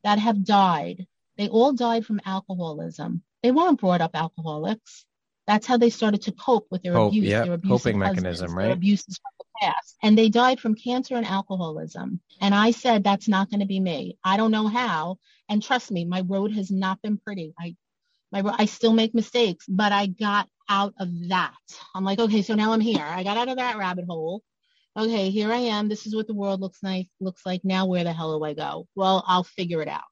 that 0.04 0.20
have 0.20 0.44
died, 0.44 1.08
they 1.38 1.48
all 1.48 1.72
died 1.72 2.06
from 2.06 2.20
alcoholism. 2.26 3.24
They 3.44 3.52
weren't 3.52 3.80
brought 3.80 4.02
up 4.02 4.12
alcoholics. 4.14 5.06
That's 5.48 5.66
how 5.66 5.78
they 5.78 5.90
started 5.90 6.22
to 6.24 6.32
cope 6.32 6.68
with 6.70 6.84
their 6.84 6.94
Cope, 6.94 7.10
abuse, 7.10 7.28
yeah, 7.28 7.44
their 7.44 7.54
abusive 7.54 7.84
coping 7.84 8.02
husbands, 8.02 8.24
mechanism, 8.24 8.56
their 8.56 8.68
right? 8.68 8.72
abuses 8.74 9.20
from 9.20 9.32
the 9.40 9.46
past. 9.62 9.98
And 10.04 10.18
they 10.18 10.30
died 10.30 10.60
from 10.60 10.76
cancer 10.76 11.16
and 11.16 11.26
alcoholism. 11.26 12.22
And 12.40 12.54
I 12.54 12.72
said, 12.72 13.04
that's 13.04 13.28
not 13.28 13.50
going 13.50 13.60
to 13.62 13.66
be 13.66 13.80
me. 13.80 14.18
I 14.24 14.38
don't 14.38 14.52
know 14.52 14.68
how. 14.68 15.18
And 15.50 15.62
trust 15.62 15.92
me, 15.92 16.06
my 16.06 16.22
road 16.22 16.54
has 16.54 16.72
not 16.72 17.02
been 17.02 17.18
pretty. 17.18 17.54
I, 17.60 17.76
my, 18.32 18.44
I 18.58 18.66
still 18.66 18.94
make 18.94 19.14
mistakes, 19.14 19.66
but 19.68 19.92
I 19.92 20.06
got 20.08 20.48
out 20.70 20.94
of 21.00 21.10
that. 21.30 21.56
I'm 21.94 22.04
like, 22.04 22.20
okay, 22.20 22.44
so 22.44 22.56
now 22.56 22.72
I'm 22.72 22.80
here. 22.80 23.04
I 23.04 23.24
got 23.24 23.38
out 23.38 23.50
of 23.50 23.58
that 23.58 23.78
rabbit 23.78 24.06
hole 24.06 24.44
okay, 24.98 25.30
here 25.30 25.52
I 25.52 25.58
am. 25.58 25.88
This 25.90 26.06
is 26.06 26.16
what 26.16 26.28
the 26.28 26.34
world 26.34 26.62
looks 26.62 26.80
like. 26.84 27.08
Looks 27.20 27.46
like 27.46 27.62
now. 27.64 27.86
Where 27.86 28.04
the 28.04 28.14
hell 28.14 28.38
do 28.38 28.44
I 28.44 28.54
go? 28.54 28.88
Well, 28.96 29.24
I'll 29.28 29.44
figure 29.44 29.82
it 29.82 29.88
out. 29.88 30.04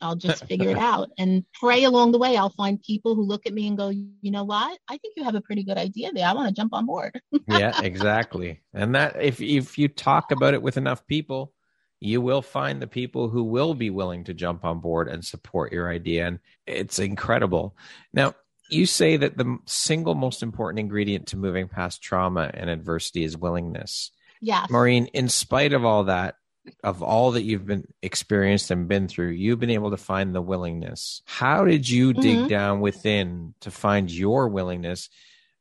I'll 0.00 0.16
just 0.16 0.44
figure 0.46 0.70
it 0.70 0.78
out 0.78 1.10
and 1.18 1.44
pray 1.54 1.84
along 1.84 2.12
the 2.12 2.18
way. 2.18 2.36
I'll 2.36 2.50
find 2.50 2.80
people 2.82 3.14
who 3.14 3.22
look 3.22 3.46
at 3.46 3.52
me 3.52 3.66
and 3.66 3.76
go, 3.76 3.88
you 3.88 4.30
know 4.30 4.44
what? 4.44 4.78
I 4.88 4.96
think 4.98 5.14
you 5.16 5.24
have 5.24 5.34
a 5.34 5.40
pretty 5.40 5.64
good 5.64 5.78
idea 5.78 6.12
there. 6.12 6.26
I 6.26 6.32
want 6.32 6.48
to 6.48 6.54
jump 6.54 6.72
on 6.72 6.86
board. 6.86 7.20
yeah, 7.48 7.80
exactly. 7.82 8.62
And 8.72 8.94
that 8.94 9.20
if 9.20 9.40
if 9.40 9.78
you 9.78 9.88
talk 9.88 10.30
about 10.30 10.54
it 10.54 10.62
with 10.62 10.76
enough 10.76 11.06
people, 11.06 11.52
you 12.00 12.20
will 12.20 12.42
find 12.42 12.80
the 12.80 12.86
people 12.86 13.28
who 13.28 13.42
will 13.42 13.74
be 13.74 13.90
willing 13.90 14.24
to 14.24 14.34
jump 14.34 14.64
on 14.64 14.80
board 14.80 15.08
and 15.08 15.24
support 15.24 15.72
your 15.72 15.90
idea 15.90 16.26
and 16.26 16.38
it's 16.66 16.98
incredible. 16.98 17.76
Now, 18.12 18.34
you 18.70 18.86
say 18.86 19.16
that 19.16 19.36
the 19.36 19.58
single 19.66 20.14
most 20.14 20.42
important 20.42 20.78
ingredient 20.78 21.28
to 21.28 21.36
moving 21.36 21.68
past 21.68 22.02
trauma 22.02 22.50
and 22.52 22.68
adversity 22.68 23.24
is 23.24 23.36
willingness. 23.36 24.10
Yes. 24.40 24.70
Maureen, 24.70 25.06
in 25.06 25.28
spite 25.28 25.72
of 25.72 25.84
all 25.84 26.04
that, 26.04 26.36
of 26.84 27.02
all 27.02 27.32
that 27.32 27.42
you've 27.42 27.66
been 27.66 27.84
experienced 28.02 28.70
and 28.70 28.88
been 28.88 29.08
through, 29.08 29.30
you've 29.30 29.60
been 29.60 29.70
able 29.70 29.90
to 29.90 29.96
find 29.96 30.34
the 30.34 30.42
willingness. 30.42 31.22
How 31.26 31.64
did 31.64 31.88
you 31.88 32.12
dig 32.12 32.38
Mhm. 32.38 32.48
down 32.48 32.80
within 32.80 33.54
to 33.60 33.70
find 33.70 34.10
your 34.10 34.48
willingness? 34.48 35.08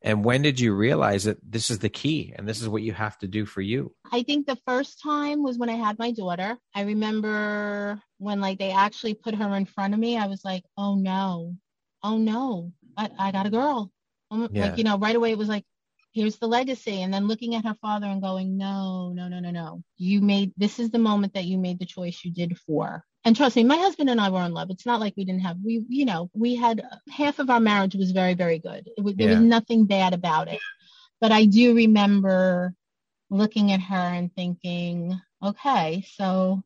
And 0.02 0.24
when 0.24 0.44
did 0.44 0.60
you 0.60 0.74
realize 0.74 1.24
that 1.24 1.38
this 1.42 1.72
is 1.72 1.80
the 1.80 1.90
key 1.90 2.32
and 2.38 2.48
this 2.48 2.62
is 2.62 2.70
what 2.70 2.84
you 2.84 2.94
have 2.94 3.18
to 3.20 3.28
do 3.28 3.46
for 3.46 3.62
you? 3.62 3.94
I 4.12 4.24
think 4.24 4.46
the 4.46 4.58
first 4.68 5.02
time 5.02 5.42
was 5.44 5.58
when 5.58 5.70
I 5.70 5.74
had 5.76 5.98
my 5.98 6.12
daughter. 6.12 6.58
I 6.76 6.84
remember 6.84 8.00
when 8.20 8.40
like 8.40 8.60
they 8.60 8.72
actually 8.72 9.16
put 9.16 9.36
her 9.36 9.56
in 9.56 9.66
front 9.66 9.94
of 9.94 10.00
me. 10.00 10.18
I 10.18 10.28
was 10.28 10.46
like, 10.46 10.64
oh 10.78 10.96
no, 10.96 11.56
oh 12.04 12.18
no, 12.18 12.72
I, 12.96 13.10
I 13.18 13.32
got 13.32 13.48
a 13.48 13.50
girl. 13.50 13.92
Yeah. 14.32 14.68
Like 14.68 14.78
you 14.78 14.84
know, 14.84 14.98
right 14.98 15.16
away 15.16 15.32
it 15.32 15.38
was 15.38 15.50
like, 15.50 15.66
here's 16.18 16.38
the 16.38 16.48
legacy, 16.48 17.04
and 17.04 17.14
then 17.14 17.28
looking 17.28 17.54
at 17.54 17.64
her 17.64 17.76
father 17.76 18.08
and 18.08 18.24
going, 18.24 18.58
no, 18.58 19.12
no, 19.14 19.28
no, 19.28 19.40
no, 19.40 19.52
no. 19.52 19.84
You 19.98 20.20
made 20.22 20.52
this 20.58 20.80
is 20.80 20.90
the 20.90 20.98
moment 20.98 21.36
that 21.36 21.46
you 21.46 21.60
made 21.60 21.78
the 21.78 21.86
choice 21.86 22.22
you 22.24 22.32
did 22.32 22.58
for. 22.66 23.06
And 23.24 23.36
trust 23.36 23.56
me, 23.56 23.64
my 23.64 23.78
husband 23.78 24.10
and 24.10 24.20
I 24.20 24.30
were 24.30 24.42
in 24.42 24.54
love. 24.54 24.70
It's 24.72 24.86
not 24.86 25.00
like 25.00 25.14
we 25.16 25.26
didn't 25.26 25.42
have 25.42 25.58
we, 25.64 25.86
you 25.90 26.06
know, 26.06 26.32
we 26.34 26.56
had 26.56 26.82
half 27.10 27.38
of 27.38 27.52
our 27.52 27.60
marriage 27.60 27.94
was 27.94 28.12
very, 28.12 28.34
very 28.34 28.58
good. 28.58 28.90
It 28.98 29.04
was, 29.04 29.14
There 29.16 29.28
was 29.30 29.40
nothing 29.40 29.86
bad 29.86 30.14
about 30.14 30.48
it. 30.48 30.60
But 31.22 31.32
I 31.32 31.46
do 31.46 31.76
remember 31.76 32.74
looking 33.30 33.72
at 33.72 33.82
her 33.82 33.96
and 33.96 34.34
thinking, 34.34 35.20
okay, 35.44 36.04
so 36.16 36.64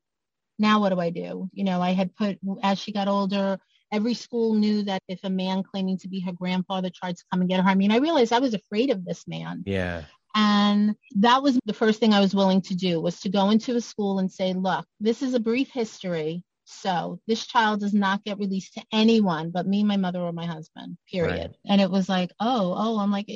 now 0.60 0.80
what 0.80 0.90
do 0.90 1.00
I 1.00 1.10
do? 1.10 1.50
You 1.52 1.64
know, 1.66 1.82
I 1.82 1.92
had 1.92 2.16
put, 2.16 2.38
as 2.64 2.80
she 2.80 2.94
got 2.94 3.08
older, 3.08 3.60
every 3.92 4.14
school 4.14 4.54
knew 4.54 4.84
that 4.84 5.02
if 5.08 5.20
a 5.24 5.30
man 5.30 5.64
claiming 5.64 5.98
to 6.00 6.08
be 6.08 6.20
her 6.22 6.32
grandfather 6.32 6.90
tried 6.90 7.18
to 7.18 7.24
come 7.32 7.42
and 7.42 7.50
get 7.50 7.62
her, 7.62 7.70
I 7.70 7.76
mean, 7.76 7.92
I 7.92 7.98
realized 7.98 8.34
I 8.34 8.40
was 8.40 8.54
afraid 8.54 8.90
of 8.90 9.06
this 9.06 9.28
man. 9.28 9.64
Yeah. 9.66 10.04
And 10.34 10.96
that 11.18 11.44
was 11.44 11.60
the 11.66 11.74
first 11.74 12.00
thing 12.00 12.14
I 12.14 12.22
was 12.22 12.34
willing 12.34 12.62
to 12.64 12.76
do 12.76 13.02
was 13.02 13.20
to 13.22 13.30
go 13.30 13.50
into 13.50 13.76
a 13.76 13.82
school 13.82 14.20
and 14.20 14.32
say, 14.32 14.54
look, 14.54 14.86
this 15.00 15.22
is 15.22 15.34
a 15.34 15.40
brief 15.40 15.70
history. 15.72 16.44
So 16.64 17.20
this 17.28 17.46
child 17.46 17.82
does 17.82 17.94
not 17.94 18.24
get 18.24 18.40
released 18.40 18.76
to 18.76 18.84
anyone 18.94 19.52
but 19.52 19.68
me, 19.68 19.84
my 19.84 19.98
mother, 19.98 20.22
or 20.22 20.32
my 20.32 20.46
husband, 20.46 20.98
period. 21.12 21.52
Right. 21.52 21.56
And 21.68 21.82
it 21.82 21.92
was 21.92 22.08
like, 22.08 22.32
oh, 22.40 22.74
oh, 22.78 23.00
I'm 23.00 23.12
like, 23.12 23.28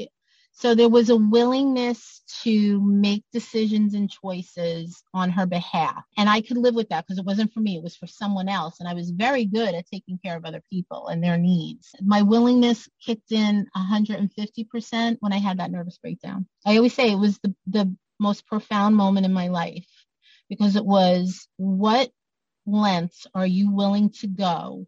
So 0.58 0.74
there 0.74 0.89
was 0.89 1.10
a 1.10 1.18
willingness 1.18 2.22
to 2.43 2.82
make 2.82 3.26
decisions 3.34 3.93
and 3.93 4.10
choices 4.10 5.03
on 5.14 5.30
her 5.30 5.45
behalf. 5.45 6.01
And 6.18 6.30
I 6.30 6.39
could 6.39 6.56
live 6.56 6.76
with 6.76 6.88
that 6.89 7.06
because 7.06 7.20
it 7.20 7.26
wasn't 7.26 7.51
for 7.51 7.60
me, 7.60 7.76
it 7.76 7.84
was 7.84 7.97
for 7.97 8.08
someone 8.08 8.47
else. 8.47 8.80
And 8.80 8.88
I 8.88 8.93
was 8.93 9.12
very 9.12 9.43
good 9.43 9.76
at 9.76 9.86
taking 9.88 10.18
care 10.18 10.38
of 10.38 10.45
other 10.45 10.64
people 10.70 11.08
and 11.08 11.22
their 11.22 11.38
needs. 11.38 11.93
My 12.01 12.22
willingness 12.22 12.88
kicked 13.06 13.34
in 13.34 13.68
150% 13.76 15.18
when 15.20 15.34
I 15.34 15.39
had 15.39 15.60
that 15.60 15.72
nervous 15.72 15.97
breakdown. 15.97 16.47
I 16.66 16.78
always 16.78 16.93
say 16.93 17.12
it 17.12 17.20
was 17.20 17.38
the, 17.39 17.53
the 17.68 17.93
most 18.18 18.47
profound 18.47 18.95
moment 18.95 19.26
in 19.26 19.34
my 19.34 19.49
life 19.49 19.88
because 20.47 20.78
it 20.78 20.86
was 20.86 21.49
what 21.58 22.10
lengths 22.66 23.28
are 23.36 23.45
you 23.45 23.72
willing 23.72 24.10
to 24.10 24.28
go 24.28 24.88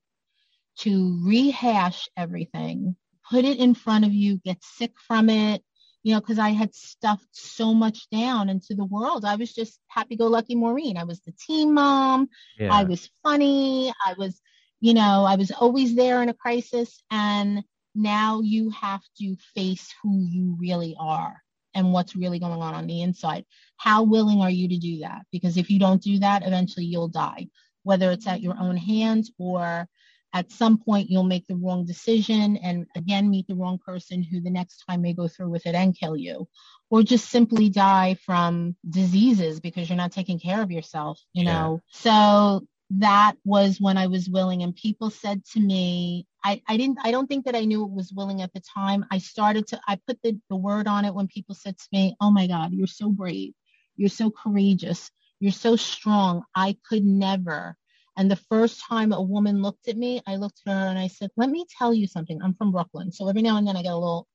to 0.80 1.22
rehash 1.26 2.08
everything 2.16 2.96
put 3.30 3.46
it 3.46 3.58
in 3.58 3.74
front 3.74 4.06
of 4.06 4.14
you, 4.14 4.38
get 4.44 4.64
sick 4.64 4.94
from 5.08 5.30
it, 5.30 5.64
you 6.04 6.14
know, 6.14 6.20
because 6.20 6.40
I 6.40 6.50
had 6.50 6.74
stuffed 6.74 7.28
so 7.34 7.74
much 7.74 8.10
down 8.10 8.50
into 8.50 8.76
the 8.76 8.86
world. 8.86 9.26
I 9.26 9.36
was 9.36 9.54
just 9.54 9.80
happy 9.88 10.16
go 10.16 10.28
lucky 10.28 10.56
Maureen. 10.56 10.98
I 10.98 11.04
was 11.04 11.20
the 11.22 11.34
team 11.34 11.74
mom. 11.74 12.30
Yeah. 12.58 12.74
I 12.74 12.84
was 12.84 13.10
funny. 13.24 13.92
I 14.06 14.14
was, 14.18 14.40
you 14.80 14.94
know, 14.94 15.26
I 15.28 15.36
was 15.36 15.52
always 15.52 15.96
there 15.96 16.24
in 16.24 16.30
a 16.30 16.34
crisis. 16.34 17.04
And 17.12 17.64
now 17.94 18.42
you 18.42 18.70
have 18.70 19.02
to 19.20 19.36
face 19.56 19.94
who 20.02 20.24
you 20.24 20.56
really 20.60 20.96
are 21.00 21.42
and 21.74 21.92
what's 21.92 22.16
really 22.16 22.40
going 22.40 22.62
on 22.62 22.74
on 22.74 22.88
the 22.88 23.02
inside. 23.02 23.46
How 23.76 24.04
willing 24.04 24.42
are 24.42 24.50
you 24.50 24.70
to 24.70 24.78
do 24.78 25.00
that? 25.00 25.24
Because 25.32 25.58
if 25.58 25.70
you 25.70 25.80
don't 25.80 26.02
do 26.02 26.20
that, 26.20 26.46
eventually 26.46 26.86
you'll 26.86 27.10
die, 27.10 27.50
whether 27.84 28.12
it's 28.12 28.28
at 28.28 28.42
your 28.42 28.58
own 28.60 28.78
hands 28.78 29.32
or 29.38 29.88
at 30.34 30.52
some 30.52 30.78
point 30.78 31.10
you'll 31.10 31.24
make 31.24 31.48
the 31.48 31.56
wrong 31.56 31.86
decision 31.86 32.58
and 32.58 32.86
again 32.96 33.30
meet 33.30 33.48
the 33.48 33.56
wrong 33.56 33.78
person 33.78 34.22
who 34.22 34.42
the 34.42 34.50
next 34.50 34.84
time 34.88 35.02
may 35.02 35.14
go 35.14 35.28
through 35.28 35.50
with 35.50 35.66
it 35.66 35.76
and 35.76 35.98
kill 35.98 36.16
you. 36.18 36.48
Or 36.90 37.04
just 37.04 37.30
simply 37.30 37.70
die 37.70 38.18
from 38.26 38.76
diseases 38.90 39.60
because 39.60 39.90
you're 39.90 39.98
not 39.98 40.12
taking 40.12 40.40
care 40.40 40.62
of 40.62 40.72
yourself 40.72 41.20
you 41.34 41.44
yeah. 41.44 41.54
know? 41.54 41.82
So 41.90 42.66
that 42.90 43.34
was 43.44 43.82
when 43.82 43.98
i 43.98 44.08
was 44.08 44.30
willing 44.30 44.64
and 44.64 44.74
people 44.74 45.10
said 45.10 45.44
to 45.44 45.60
me 45.60 46.26
I, 46.46 46.62
I 46.70 46.78
didn't 46.78 47.00
i 47.04 47.12
don't 47.12 47.28
think 47.28 47.44
that 47.44 47.54
i 47.54 47.66
knew 47.66 47.84
it 47.84 47.92
was 47.92 48.14
willing 48.14 48.42
at 48.42 48.54
the 48.54 48.62
time. 48.62 49.06
I 49.12 49.18
started 49.18 49.68
to 49.68 49.82
i 49.90 50.00
put 50.08 50.18
the, 50.24 50.40
the 50.50 50.56
word 50.56 50.88
on 50.88 51.04
it 51.04 51.14
when 51.14 51.28
people 51.28 51.54
said 51.54 51.78
to 51.78 51.88
me 51.92 52.16
oh 52.22 52.32
my 52.32 52.48
god 52.48 52.72
you're 52.72 52.88
so 52.88 53.10
brave. 53.10 53.54
You're 53.98 54.10
so 54.10 54.32
courageous. 54.32 55.12
You're 55.40 55.52
so 55.52 55.76
strong. 55.76 56.44
I 56.56 56.78
could 56.88 57.04
never 57.04 57.76
and 58.18 58.32
the 58.32 58.36
first 58.36 58.84
time 58.84 59.14
a 59.14 59.22
woman 59.22 59.62
looked 59.62 59.88
at 59.88 59.96
me, 59.96 60.22
I 60.26 60.38
looked 60.38 60.62
at 60.66 60.74
her 60.74 60.88
and 60.88 60.98
I 60.98 61.08
said, 61.08 61.30
Let 61.38 61.50
me 61.52 61.66
tell 61.78 61.94
you 61.94 62.08
something. 62.08 62.42
I'm 62.42 62.56
from 62.56 62.72
Brooklyn. 62.72 63.12
So 63.12 63.30
every 63.30 63.44
now 63.44 63.58
and 63.58 63.68
then 63.68 63.78
I 63.78 63.84
get 63.84 63.94
a 63.94 63.96
little, 63.96 64.28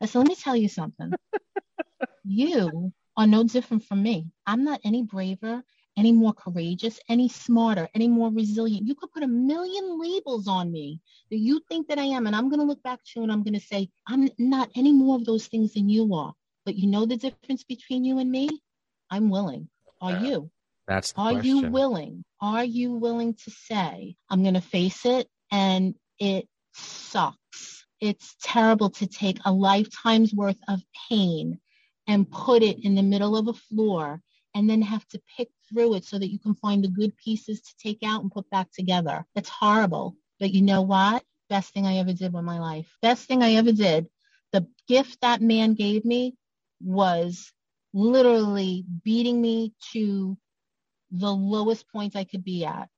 I 0.00 0.06
said, 0.06 0.18
Let 0.18 0.28
me 0.28 0.34
tell 0.34 0.54
you 0.54 0.68
something. 0.68 1.16
you 2.24 2.92
are 3.16 3.26
no 3.26 3.42
different 3.42 3.84
from 3.84 4.02
me. 4.02 4.26
I'm 4.46 4.62
not 4.62 4.80
any 4.84 5.02
braver, 5.02 5.62
any 5.96 6.12
more 6.12 6.34
courageous, 6.34 7.00
any 7.08 7.30
smarter, 7.30 7.88
any 7.94 8.08
more 8.08 8.30
resilient. 8.30 8.86
You 8.86 8.94
could 8.94 9.10
put 9.10 9.22
a 9.22 9.28
million 9.28 9.98
labels 9.98 10.46
on 10.46 10.70
me 10.70 11.00
that 11.30 11.38
you 11.38 11.62
think 11.66 11.88
that 11.88 11.98
I 11.98 12.04
am. 12.04 12.26
And 12.26 12.36
I'm 12.36 12.50
going 12.50 12.60
to 12.60 12.66
look 12.66 12.82
back 12.82 13.00
to 13.02 13.10
you 13.16 13.22
and 13.22 13.32
I'm 13.32 13.42
going 13.42 13.58
to 13.58 13.66
say, 13.66 13.88
I'm 14.06 14.28
not 14.38 14.68
any 14.76 14.92
more 14.92 15.16
of 15.16 15.24
those 15.24 15.46
things 15.46 15.72
than 15.72 15.88
you 15.88 16.14
are. 16.14 16.34
But 16.66 16.76
you 16.76 16.88
know 16.88 17.06
the 17.06 17.16
difference 17.16 17.64
between 17.64 18.04
you 18.04 18.18
and 18.18 18.30
me? 18.30 18.50
I'm 19.10 19.30
willing. 19.30 19.68
Are 20.02 20.12
you? 20.12 20.50
That's 20.86 21.14
are 21.16 21.32
question. 21.32 21.48
you 21.48 21.70
willing? 21.70 22.24
Are 22.40 22.64
you 22.64 22.94
willing 22.94 23.34
to 23.34 23.50
say, 23.50 24.16
I'm 24.30 24.42
going 24.42 24.54
to 24.54 24.60
face 24.60 25.04
it 25.04 25.28
and 25.52 25.94
it 26.18 26.48
sucks. 26.72 27.84
It's 28.00 28.34
terrible 28.42 28.90
to 28.90 29.06
take 29.06 29.38
a 29.44 29.52
lifetime's 29.52 30.32
worth 30.32 30.58
of 30.68 30.80
pain 31.10 31.60
and 32.06 32.30
put 32.30 32.62
it 32.62 32.82
in 32.82 32.94
the 32.94 33.02
middle 33.02 33.36
of 33.36 33.48
a 33.48 33.52
floor 33.52 34.22
and 34.54 34.68
then 34.68 34.82
have 34.82 35.06
to 35.08 35.20
pick 35.36 35.48
through 35.68 35.94
it 35.94 36.04
so 36.04 36.18
that 36.18 36.30
you 36.30 36.38
can 36.38 36.54
find 36.54 36.82
the 36.82 36.88
good 36.88 37.16
pieces 37.16 37.60
to 37.60 37.74
take 37.76 37.98
out 38.04 38.22
and 38.22 38.32
put 38.32 38.48
back 38.50 38.68
together. 38.72 39.24
It's 39.34 39.48
horrible. 39.48 40.16
But 40.38 40.52
you 40.52 40.62
know 40.62 40.82
what? 40.82 41.22
Best 41.50 41.74
thing 41.74 41.86
I 41.86 41.96
ever 41.96 42.12
did 42.12 42.32
with 42.32 42.44
my 42.44 42.58
life. 42.58 42.86
Best 43.02 43.28
thing 43.28 43.42
I 43.42 43.54
ever 43.54 43.72
did. 43.72 44.06
The 44.52 44.66
gift 44.88 45.20
that 45.20 45.42
man 45.42 45.74
gave 45.74 46.04
me 46.04 46.34
was 46.82 47.52
literally 47.92 48.84
beating 49.04 49.40
me 49.40 49.74
to 49.92 50.36
the 51.10 51.32
lowest 51.32 51.88
point 51.90 52.16
I 52.16 52.24
could 52.24 52.44
be 52.44 52.64
at 52.64 52.88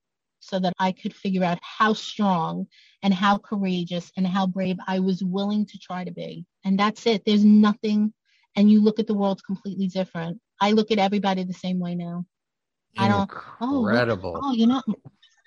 so 0.40 0.58
that 0.58 0.74
I 0.78 0.92
could 0.92 1.14
figure 1.14 1.44
out 1.44 1.58
how 1.62 1.92
strong 1.92 2.66
and 3.02 3.14
how 3.14 3.38
courageous 3.38 4.10
and 4.16 4.26
how 4.26 4.46
brave 4.46 4.76
I 4.86 4.98
was 4.98 5.22
willing 5.22 5.66
to 5.66 5.78
try 5.78 6.04
to 6.04 6.10
be. 6.10 6.44
And 6.64 6.78
that's 6.78 7.06
it. 7.06 7.24
There's 7.24 7.44
nothing, 7.44 8.12
and 8.56 8.70
you 8.70 8.82
look 8.82 8.98
at 8.98 9.06
the 9.06 9.14
world 9.14 9.40
completely 9.46 9.86
different. 9.86 10.40
I 10.60 10.72
look 10.72 10.90
at 10.90 10.98
everybody 10.98 11.44
the 11.44 11.52
same 11.52 11.78
way 11.78 11.94
now. 11.94 12.26
I 12.98 13.08
don't. 13.08 13.22
Incredible. 13.22 14.32
Oh, 14.36 14.50
oh, 14.50 14.52
you 14.52 14.66
know, 14.66 14.82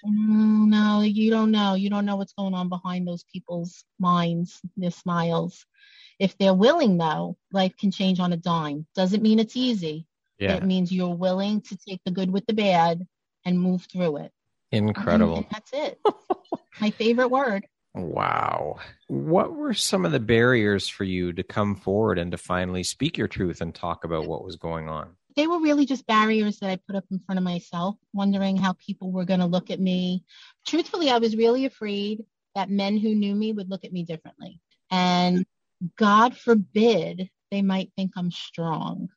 mm, 0.06 0.68
no, 0.68 1.02
you 1.02 1.30
don't 1.30 1.52
know. 1.52 1.76
You 1.76 1.90
don't 1.90 2.06
know 2.06 2.16
what's 2.16 2.34
going 2.34 2.54
on 2.54 2.70
behind 2.70 3.08
those 3.08 3.24
people's 3.32 3.84
minds, 4.00 4.62
their 4.78 4.92
smiles. 4.92 5.66
If 6.20 6.38
they're 6.38 6.54
willing, 6.54 6.98
though, 6.98 7.38
life 7.52 7.76
can 7.78 7.92
change 7.92 8.20
on 8.20 8.34
a 8.34 8.38
dime. 8.38 8.88
Doesn't 8.96 9.22
mean 9.22 9.40
it's 9.40 9.58
easy. 9.58 10.08
Yeah. 10.40 10.56
It 10.56 10.64
means 10.64 10.92
you're 10.92 11.16
willing 11.16 11.62
to 11.62 11.78
take 11.78 12.02
the 12.06 12.12
good 12.12 12.32
with 12.32 12.46
the 12.46 12.54
bad 12.54 13.06
and 13.46 13.60
move 13.60 13.88
through 13.92 14.18
it. 14.18 14.32
Incredible. 14.72 15.38
And 15.38 15.46
that's 15.52 15.72
it. 15.74 16.00
My 16.82 16.90
favorite 16.90 17.30
word. 17.30 17.66
Wow. 17.94 18.80
What 19.08 19.56
were 19.56 19.74
some 19.74 20.06
of 20.06 20.12
the 20.12 20.20
barriers 20.20 20.88
for 20.90 21.06
you 21.06 21.32
to 21.34 21.44
come 21.44 21.76
forward 21.76 22.20
and 22.20 22.32
to 22.32 22.38
finally 22.38 22.84
speak 22.84 23.18
your 23.18 23.30
truth 23.30 23.62
and 23.62 23.74
talk 23.74 24.04
about 24.04 24.28
what 24.28 24.44
was 24.44 24.58
going 24.58 24.90
on? 24.90 25.16
They 25.38 25.48
were 25.48 25.60
really 25.60 25.86
just 25.86 26.06
barriers 26.08 26.60
that 26.60 26.70
I 26.70 26.76
put 26.76 26.96
up 26.96 27.06
in 27.12 27.20
front 27.20 27.38
of 27.38 27.44
myself, 27.44 27.96
wondering 28.14 28.58
how 28.58 28.74
people 28.74 29.12
were 29.12 29.26
going 29.26 29.40
to 29.40 29.46
look 29.46 29.70
at 29.70 29.80
me. 29.80 30.24
Truthfully, 30.68 31.10
I 31.10 31.20
was 31.20 31.38
really 31.38 31.66
afraid 31.66 32.26
that 32.54 32.70
men 32.70 32.98
who 32.98 33.16
knew 33.16 33.36
me 33.36 33.54
would 33.54 33.70
look 33.70 33.86
at 33.86 33.94
me 33.94 34.04
differently. 34.04 34.60
And 34.92 35.46
God 35.98 36.38
forbid 36.38 37.30
they 37.52 37.62
might 37.62 37.92
think 37.96 38.12
I'm 38.18 38.32
strong. 38.32 39.10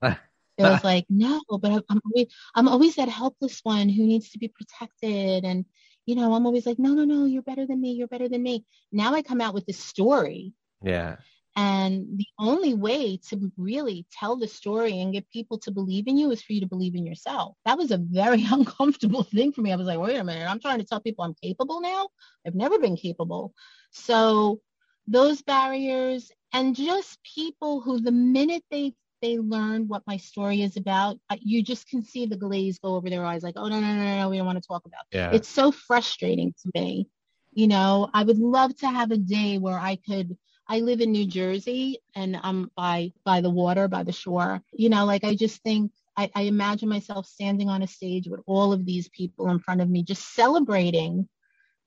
Was 0.70 0.84
like, 0.84 1.06
no, 1.08 1.40
but 1.48 1.84
I'm 1.88 2.00
always, 2.04 2.26
I'm 2.54 2.68
always 2.68 2.96
that 2.96 3.08
helpless 3.08 3.60
one 3.62 3.88
who 3.88 4.06
needs 4.06 4.30
to 4.30 4.38
be 4.38 4.48
protected. 4.48 5.44
And, 5.44 5.64
you 6.06 6.14
know, 6.14 6.32
I'm 6.32 6.46
always 6.46 6.66
like, 6.66 6.78
no, 6.78 6.94
no, 6.94 7.04
no, 7.04 7.26
you're 7.26 7.42
better 7.42 7.66
than 7.66 7.80
me. 7.80 7.92
You're 7.92 8.08
better 8.08 8.28
than 8.28 8.42
me. 8.42 8.64
Now 8.90 9.14
I 9.14 9.22
come 9.22 9.40
out 9.40 9.54
with 9.54 9.66
this 9.66 9.78
story. 9.78 10.52
Yeah. 10.82 11.16
And 11.54 12.18
the 12.18 12.26
only 12.38 12.72
way 12.72 13.18
to 13.28 13.52
really 13.58 14.06
tell 14.10 14.36
the 14.36 14.48
story 14.48 15.00
and 15.00 15.12
get 15.12 15.28
people 15.30 15.58
to 15.58 15.70
believe 15.70 16.08
in 16.08 16.16
you 16.16 16.30
is 16.30 16.42
for 16.42 16.54
you 16.54 16.60
to 16.60 16.66
believe 16.66 16.94
in 16.94 17.04
yourself. 17.04 17.56
That 17.66 17.76
was 17.76 17.90
a 17.90 17.98
very 17.98 18.44
uncomfortable 18.50 19.22
thing 19.22 19.52
for 19.52 19.60
me. 19.60 19.72
I 19.72 19.76
was 19.76 19.86
like, 19.86 19.98
wait 19.98 20.16
a 20.16 20.24
minute, 20.24 20.48
I'm 20.48 20.60
trying 20.60 20.78
to 20.78 20.84
tell 20.84 21.00
people 21.00 21.24
I'm 21.24 21.34
capable 21.34 21.80
now. 21.80 22.08
I've 22.46 22.54
never 22.54 22.78
been 22.78 22.96
capable. 22.96 23.52
So 23.90 24.60
those 25.06 25.42
barriers 25.42 26.30
and 26.52 26.74
just 26.74 27.18
people 27.22 27.80
who 27.80 28.00
the 28.00 28.12
minute 28.12 28.64
they 28.70 28.94
they 29.22 29.38
learn 29.38 29.88
what 29.88 30.02
my 30.06 30.18
story 30.18 30.60
is 30.62 30.76
about, 30.76 31.18
you 31.40 31.62
just 31.62 31.88
can 31.88 32.02
see 32.02 32.26
the 32.26 32.36
glaze 32.36 32.78
go 32.78 32.96
over 32.96 33.08
their 33.08 33.24
eyes 33.24 33.42
like, 33.42 33.54
oh, 33.56 33.68
no, 33.68 33.80
no, 33.80 33.94
no, 33.94 34.18
no, 34.18 34.28
we 34.28 34.36
don't 34.36 34.46
want 34.46 34.62
to 34.62 34.66
talk 34.66 34.84
about. 34.84 35.04
Yeah. 35.12 35.30
It's 35.32 35.48
so 35.48 35.72
frustrating 35.72 36.52
to 36.62 36.70
me. 36.74 37.08
You 37.52 37.68
know, 37.68 38.10
I 38.12 38.24
would 38.24 38.38
love 38.38 38.76
to 38.78 38.88
have 38.88 39.10
a 39.10 39.16
day 39.16 39.58
where 39.58 39.78
I 39.78 39.96
could 39.96 40.36
I 40.68 40.80
live 40.80 41.00
in 41.00 41.12
New 41.12 41.26
Jersey 41.26 41.98
and 42.14 42.38
I'm 42.42 42.70
by 42.76 43.12
by 43.24 43.40
the 43.40 43.50
water, 43.50 43.88
by 43.88 44.04
the 44.04 44.12
shore. 44.12 44.62
You 44.72 44.88
know, 44.88 45.04
like 45.04 45.24
I 45.24 45.34
just 45.34 45.62
think 45.62 45.92
I, 46.16 46.30
I 46.34 46.42
imagine 46.42 46.88
myself 46.88 47.26
standing 47.26 47.68
on 47.68 47.82
a 47.82 47.86
stage 47.86 48.28
with 48.28 48.40
all 48.46 48.72
of 48.72 48.86
these 48.86 49.08
people 49.08 49.50
in 49.50 49.58
front 49.58 49.80
of 49.80 49.90
me, 49.90 50.02
just 50.02 50.34
celebrating 50.34 51.28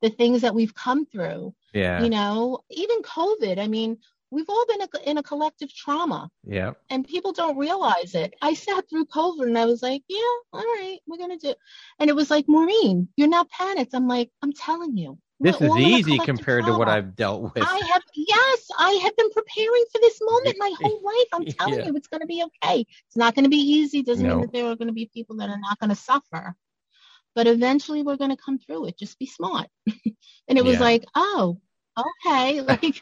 the 0.01 0.09
things 0.09 0.41
that 0.41 0.53
we've 0.53 0.75
come 0.75 1.05
through. 1.05 1.55
Yeah. 1.73 2.03
You 2.03 2.09
know, 2.09 2.59
even 2.69 3.01
COVID. 3.01 3.59
I 3.59 3.67
mean, 3.67 3.97
we've 4.35 4.49
all 4.49 4.65
been 4.67 4.87
in 5.05 5.17
a 5.17 5.23
collective 5.23 5.73
trauma. 5.73 6.29
Yeah. 6.43 6.73
And 6.89 7.07
people 7.07 7.31
don't 7.31 7.57
realize 7.57 8.13
it. 8.15 8.33
I 8.41 8.53
sat 8.53 8.87
through 8.89 9.05
COVID 9.05 9.43
and 9.43 9.57
I 9.57 9.65
was 9.65 9.81
like, 9.81 10.03
yeah, 10.09 10.35
all 10.51 10.59
right, 10.59 10.99
we're 11.07 11.17
going 11.17 11.39
to 11.39 11.47
do. 11.47 11.55
And 11.99 12.09
it 12.09 12.15
was 12.15 12.29
like, 12.29 12.45
Maureen, 12.47 13.07
you're 13.15 13.29
not 13.29 13.49
panicked. 13.49 13.95
I'm 13.95 14.07
like, 14.07 14.29
I'm 14.43 14.51
telling 14.51 14.97
you. 14.97 15.17
This 15.39 15.59
is 15.59 15.75
easy 15.77 16.17
compared 16.17 16.63
trauma. 16.63 16.75
to 16.75 16.79
what 16.79 16.89
I've 16.89 17.15
dealt 17.15 17.41
with. 17.43 17.63
I 17.63 17.81
have, 17.93 18.03
yes, 18.15 18.67
I 18.77 18.91
have 19.03 19.15
been 19.17 19.29
preparing 19.31 19.85
for 19.91 19.99
this 19.99 20.19
moment 20.21 20.55
my 20.59 20.73
whole 20.81 21.01
life. 21.03 21.27
I'm 21.33 21.45
telling 21.45 21.79
yeah. 21.79 21.85
you, 21.87 21.95
it's 21.95 22.07
going 22.07 22.21
to 22.21 22.27
be 22.27 22.43
okay. 22.43 22.85
It's 23.07 23.17
not 23.17 23.35
going 23.35 23.43
to 23.43 23.49
be 23.49 23.57
easy. 23.57 24.03
Doesn't 24.03 24.25
no. 24.25 24.35
mean 24.35 24.41
that 24.41 24.53
there 24.53 24.65
are 24.65 24.75
going 24.75 24.87
to 24.87 24.93
be 24.93 25.09
people 25.13 25.37
that 25.37 25.49
are 25.49 25.59
not 25.59 25.79
going 25.79 25.89
to 25.89 25.95
suffer. 25.95 26.55
But 27.35 27.47
eventually 27.47 28.01
we're 28.01 28.15
going 28.15 28.31
to 28.31 28.41
come 28.41 28.59
through 28.59 28.87
it. 28.87 28.97
Just 28.97 29.19
be 29.19 29.25
smart. 29.25 29.67
and 30.47 30.57
it 30.57 30.63
was 30.63 30.75
yeah. 30.75 30.81
like, 30.81 31.05
oh, 31.15 31.59
okay. 31.97 32.61
Like, 32.61 33.01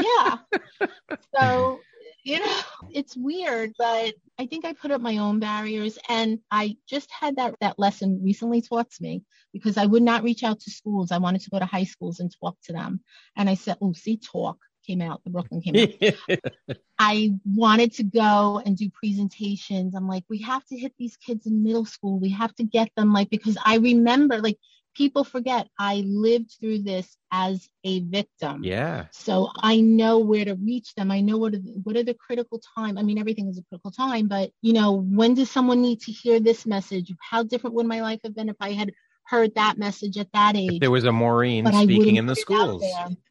yeah. 0.00 0.36
So, 1.36 1.80
you 2.24 2.40
know, 2.40 2.60
it's 2.90 3.16
weird, 3.16 3.72
but 3.78 4.14
I 4.38 4.46
think 4.46 4.64
I 4.64 4.72
put 4.72 4.90
up 4.90 5.00
my 5.00 5.18
own 5.18 5.38
barriers 5.38 5.98
and 6.08 6.40
I 6.50 6.76
just 6.88 7.10
had 7.10 7.36
that, 7.36 7.54
that 7.60 7.78
lesson 7.78 8.20
recently 8.22 8.62
taught 8.62 8.90
to 8.90 9.02
me 9.02 9.22
because 9.52 9.76
I 9.76 9.86
would 9.86 10.02
not 10.02 10.22
reach 10.22 10.42
out 10.42 10.60
to 10.60 10.70
schools. 10.70 11.12
I 11.12 11.18
wanted 11.18 11.42
to 11.42 11.50
go 11.50 11.58
to 11.58 11.66
high 11.66 11.84
schools 11.84 12.20
and 12.20 12.34
talk 12.40 12.56
to 12.64 12.72
them. 12.72 13.00
And 13.36 13.48
I 13.48 13.54
said, 13.54 13.76
oh, 13.80 13.92
see, 13.92 14.16
talk. 14.16 14.58
came 14.86 15.00
out, 15.02 15.22
the 15.24 15.30
Brooklyn 15.30 15.60
came 15.60 15.76
out. 15.76 16.38
I 16.98 17.32
wanted 17.46 17.94
to 17.94 18.02
go 18.02 18.60
and 18.64 18.76
do 18.76 18.90
presentations. 18.90 19.94
I'm 19.94 20.08
like, 20.08 20.24
we 20.28 20.42
have 20.42 20.64
to 20.66 20.76
hit 20.76 20.92
these 20.98 21.16
kids 21.16 21.46
in 21.46 21.62
middle 21.62 21.86
school. 21.86 22.18
We 22.18 22.30
have 22.30 22.54
to 22.56 22.64
get 22.64 22.90
them 22.96 23.12
like 23.12 23.30
because 23.30 23.56
I 23.64 23.76
remember 23.76 24.38
like 24.40 24.58
people 24.94 25.24
forget 25.24 25.68
I 25.78 26.04
lived 26.06 26.56
through 26.60 26.80
this 26.80 27.16
as 27.32 27.68
a 27.84 28.00
victim. 28.00 28.62
Yeah. 28.64 29.06
So 29.12 29.50
I 29.56 29.80
know 29.80 30.18
where 30.18 30.44
to 30.44 30.54
reach 30.54 30.94
them. 30.94 31.10
I 31.10 31.20
know 31.20 31.38
what 31.38 31.54
are 31.54 31.58
the, 31.58 31.80
what 31.84 31.96
are 31.96 32.02
the 32.02 32.14
critical 32.14 32.60
time. 32.76 32.98
I 32.98 33.02
mean, 33.02 33.18
everything 33.18 33.48
is 33.48 33.58
a 33.58 33.62
critical 33.64 33.90
time, 33.90 34.28
but 34.28 34.50
you 34.62 34.72
know, 34.72 34.92
when 34.92 35.34
does 35.34 35.50
someone 35.50 35.82
need 35.82 36.00
to 36.02 36.12
hear 36.12 36.40
this 36.40 36.66
message? 36.66 37.12
How 37.20 37.42
different 37.42 37.74
would 37.76 37.86
my 37.86 38.00
life 38.00 38.20
have 38.24 38.34
been 38.34 38.48
if 38.48 38.56
I 38.60 38.72
had 38.72 38.92
heard 39.24 39.54
that 39.54 39.78
message 39.78 40.18
at 40.18 40.28
that 40.32 40.56
age? 40.56 40.74
If 40.74 40.80
there 40.80 40.90
was 40.90 41.04
a 41.04 41.12
Maureen 41.12 41.66
speaking 41.72 42.16
in 42.16 42.26
the 42.26 42.36
schools. 42.36 42.84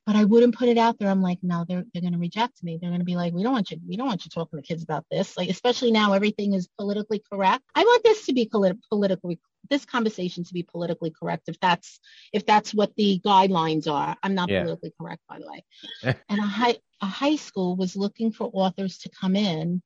But 0.05 0.15
I 0.15 0.23
wouldn't 0.23 0.55
put 0.55 0.69
it 0.69 0.77
out 0.79 0.97
there. 0.97 1.09
I'm 1.09 1.21
like, 1.21 1.37
no, 1.43 1.65
they're 1.67 1.83
they're 1.93 2.01
going 2.01 2.13
to 2.13 2.19
reject 2.19 2.63
me. 2.63 2.79
They're 2.81 2.89
going 2.89 3.01
to 3.01 3.05
be 3.05 3.15
like, 3.15 3.31
we 3.31 3.43
don't 3.43 3.53
want 3.53 3.69
you. 3.69 3.77
We 3.87 3.95
don't 3.95 4.07
want 4.07 4.25
you 4.25 4.31
talking 4.31 4.59
to 4.59 4.65
kids 4.65 4.81
about 4.81 5.05
this. 5.11 5.37
Like, 5.37 5.49
especially 5.49 5.91
now, 5.91 6.13
everything 6.13 6.55
is 6.55 6.67
politically 6.79 7.21
correct. 7.31 7.63
I 7.75 7.83
want 7.83 8.03
this 8.03 8.25
to 8.25 8.33
be 8.33 8.49
polit- 8.51 8.79
politically 8.89 9.37
this 9.69 9.85
conversation 9.85 10.43
to 10.43 10.53
be 10.53 10.63
politically 10.63 11.11
correct 11.11 11.47
if 11.47 11.59
that's 11.59 11.99
if 12.33 12.45
that's 12.45 12.73
what 12.73 12.95
the 12.95 13.21
guidelines 13.25 13.87
are. 13.87 14.15
I'm 14.23 14.35
not 14.35 14.49
yeah. 14.49 14.63
politically 14.63 14.93
correct 14.99 15.21
by 15.27 15.39
the 15.39 15.49
way. 15.49 16.15
And 16.29 16.39
a 16.39 16.43
high 16.43 16.77
a 17.01 17.05
high 17.05 17.35
school 17.35 17.75
was 17.75 17.95
looking 17.95 18.31
for 18.31 18.49
authors 18.53 18.99
to 18.99 19.09
come 19.09 19.35
in 19.35 19.81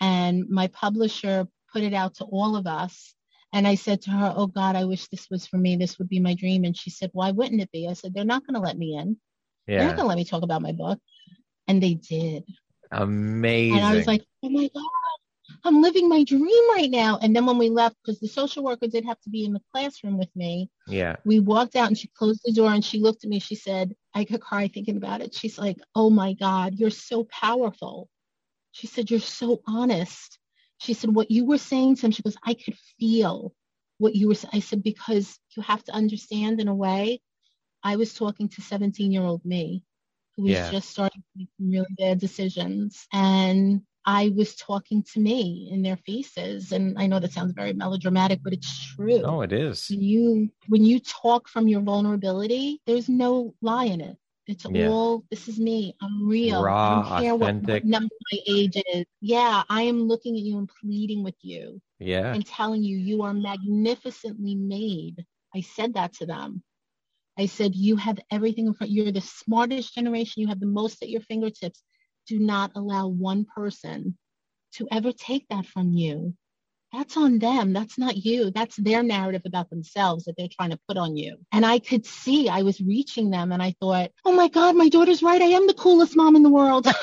and 0.00 0.48
my 0.48 0.68
publisher 0.68 1.46
put 1.72 1.82
it 1.82 1.94
out 1.94 2.14
to 2.16 2.24
all 2.24 2.56
of 2.56 2.66
us. 2.66 3.14
And 3.52 3.66
i 3.66 3.74
said 3.76 4.02
to 4.02 4.10
her 4.10 4.34
oh 4.36 4.46
god 4.46 4.76
i 4.76 4.84
wish 4.84 5.08
this 5.08 5.28
was 5.30 5.46
for 5.46 5.58
me. 5.58 5.76
This 5.76 5.98
would 5.98 6.08
be 6.08 6.20
my 6.20 6.34
dream. 6.34 6.64
And 6.64 6.76
she 6.76 6.90
said 6.90 7.10
why 7.12 7.30
wouldn't 7.30 7.60
it 7.60 7.72
be? 7.72 7.88
I 7.88 7.94
said 7.94 8.14
they're 8.14 8.24
not 8.24 8.46
going 8.46 8.54
to 8.54 8.60
let 8.60 8.78
me 8.78 8.96
in. 8.96 9.16
Yeah. 9.66 9.78
they're 9.78 9.88
not 9.88 9.96
going 9.96 10.04
to 10.04 10.08
let 10.08 10.18
me 10.18 10.24
talk 10.24 10.42
about 10.42 10.62
my 10.62 10.72
book. 10.72 10.98
And 11.66 11.82
they 11.82 11.94
did. 11.94 12.44
Amazing 12.90 13.76
and 13.76 13.84
i 13.84 13.94
was 13.94 14.06
like 14.06 14.24
oh 14.42 14.48
my 14.48 14.70
god 14.74 14.97
I'm 15.64 15.82
living 15.82 16.08
my 16.08 16.24
dream 16.24 16.70
right 16.74 16.90
now. 16.90 17.18
And 17.20 17.34
then 17.34 17.46
when 17.46 17.58
we 17.58 17.68
left, 17.68 17.96
because 18.02 18.20
the 18.20 18.28
social 18.28 18.62
worker 18.62 18.86
did 18.86 19.04
have 19.04 19.20
to 19.20 19.30
be 19.30 19.44
in 19.44 19.52
the 19.52 19.62
classroom 19.72 20.18
with 20.18 20.34
me. 20.34 20.70
Yeah. 20.86 21.16
We 21.24 21.40
walked 21.40 21.76
out 21.76 21.88
and 21.88 21.98
she 21.98 22.08
closed 22.08 22.40
the 22.44 22.52
door 22.52 22.70
and 22.70 22.84
she 22.84 23.00
looked 23.00 23.24
at 23.24 23.30
me. 23.30 23.38
She 23.38 23.54
said, 23.54 23.94
I 24.14 24.24
could 24.24 24.40
cry 24.40 24.68
thinking 24.68 24.96
about 24.96 25.20
it. 25.20 25.34
She's 25.34 25.58
like, 25.58 25.78
Oh 25.94 26.10
my 26.10 26.34
God, 26.34 26.74
you're 26.74 26.90
so 26.90 27.24
powerful. 27.24 28.08
She 28.72 28.86
said, 28.86 29.10
You're 29.10 29.20
so 29.20 29.60
honest. 29.66 30.38
She 30.78 30.94
said, 30.94 31.14
What 31.14 31.30
you 31.30 31.44
were 31.44 31.58
saying 31.58 31.96
to 31.96 32.06
him, 32.06 32.12
she 32.12 32.22
goes, 32.22 32.36
I 32.44 32.54
could 32.54 32.76
feel 32.98 33.54
what 33.98 34.14
you 34.14 34.28
were 34.28 34.34
saying. 34.34 34.52
I 34.54 34.60
said, 34.60 34.82
Because 34.82 35.38
you 35.56 35.62
have 35.62 35.84
to 35.84 35.92
understand 35.92 36.60
in 36.60 36.68
a 36.68 36.74
way, 36.74 37.20
I 37.82 37.96
was 37.96 38.14
talking 38.14 38.48
to 38.50 38.62
17 38.62 39.12
year 39.12 39.22
old 39.22 39.44
me 39.44 39.84
who 40.36 40.44
was 40.44 40.52
yeah. 40.52 40.70
just 40.70 40.88
starting 40.88 41.20
to 41.20 41.28
make 41.36 41.48
some 41.58 41.70
really 41.70 41.94
bad 41.98 42.20
decisions. 42.20 43.06
And 43.12 43.82
I 44.08 44.32
was 44.34 44.54
talking 44.54 45.02
to 45.12 45.20
me 45.20 45.68
in 45.70 45.82
their 45.82 45.98
faces. 45.98 46.72
And 46.72 46.98
I 46.98 47.06
know 47.06 47.20
that 47.20 47.30
sounds 47.30 47.52
very 47.52 47.74
melodramatic, 47.74 48.40
but 48.42 48.54
it's 48.54 48.94
true. 48.94 49.20
Oh, 49.22 49.42
it 49.42 49.52
is. 49.52 49.86
When 49.90 50.00
you 50.00 50.50
when 50.66 50.84
you 50.86 50.98
talk 50.98 51.46
from 51.46 51.68
your 51.68 51.82
vulnerability, 51.82 52.80
there's 52.86 53.10
no 53.10 53.54
lie 53.60 53.84
in 53.84 54.00
it. 54.00 54.16
It's 54.46 54.64
yeah. 54.70 54.88
all 54.88 55.24
this 55.30 55.46
is 55.46 55.60
me. 55.60 55.94
I'm 56.00 56.26
real. 56.26 56.62
Raw, 56.62 57.00
I 57.00 57.04
don't 57.04 57.22
care 57.22 57.34
authentic. 57.34 57.84
What, 57.84 58.02
what 58.02 58.12
my 58.32 58.38
age 58.48 58.82
is. 58.94 59.04
Yeah, 59.20 59.62
I 59.68 59.82
am 59.82 60.08
looking 60.08 60.36
at 60.36 60.42
you 60.42 60.56
and 60.56 60.70
pleading 60.80 61.22
with 61.22 61.36
you. 61.42 61.78
Yeah. 61.98 62.32
And 62.32 62.46
telling 62.46 62.82
you 62.82 62.96
you 62.96 63.22
are 63.24 63.34
magnificently 63.34 64.54
made. 64.54 65.22
I 65.54 65.60
said 65.60 65.92
that 65.94 66.14
to 66.14 66.24
them. 66.24 66.62
I 67.38 67.44
said, 67.44 67.74
you 67.74 67.96
have 67.96 68.18
everything 68.32 68.66
in 68.66 68.74
front. 68.74 68.90
You're 68.90 69.12
the 69.12 69.20
smartest 69.20 69.94
generation. 69.94 70.40
You 70.40 70.48
have 70.48 70.60
the 70.60 70.66
most 70.66 71.02
at 71.02 71.10
your 71.10 71.20
fingertips 71.20 71.82
do 72.28 72.38
not 72.38 72.72
allow 72.76 73.08
one 73.08 73.44
person 73.44 74.16
to 74.74 74.86
ever 74.92 75.12
take 75.12 75.48
that 75.48 75.66
from 75.66 75.92
you. 75.92 76.34
That's 76.92 77.16
on 77.16 77.38
them. 77.38 77.72
That's 77.72 77.98
not 77.98 78.16
you. 78.16 78.50
That's 78.50 78.76
their 78.76 79.02
narrative 79.02 79.42
about 79.44 79.68
themselves 79.68 80.24
that 80.24 80.34
they're 80.38 80.48
trying 80.48 80.70
to 80.70 80.80
put 80.88 80.96
on 80.96 81.16
you. 81.16 81.36
And 81.52 81.66
I 81.66 81.78
could 81.78 82.06
see 82.06 82.48
I 82.48 82.62
was 82.62 82.80
reaching 82.80 83.30
them 83.30 83.52
and 83.52 83.62
I 83.62 83.74
thought, 83.80 84.10
oh 84.24 84.32
my 84.32 84.48
God, 84.48 84.74
my 84.74 84.88
daughter's 84.88 85.22
right. 85.22 85.40
I 85.40 85.46
am 85.46 85.66
the 85.66 85.74
coolest 85.74 86.16
mom 86.16 86.34
in 86.34 86.42
the 86.42 86.48
world. 86.48 86.84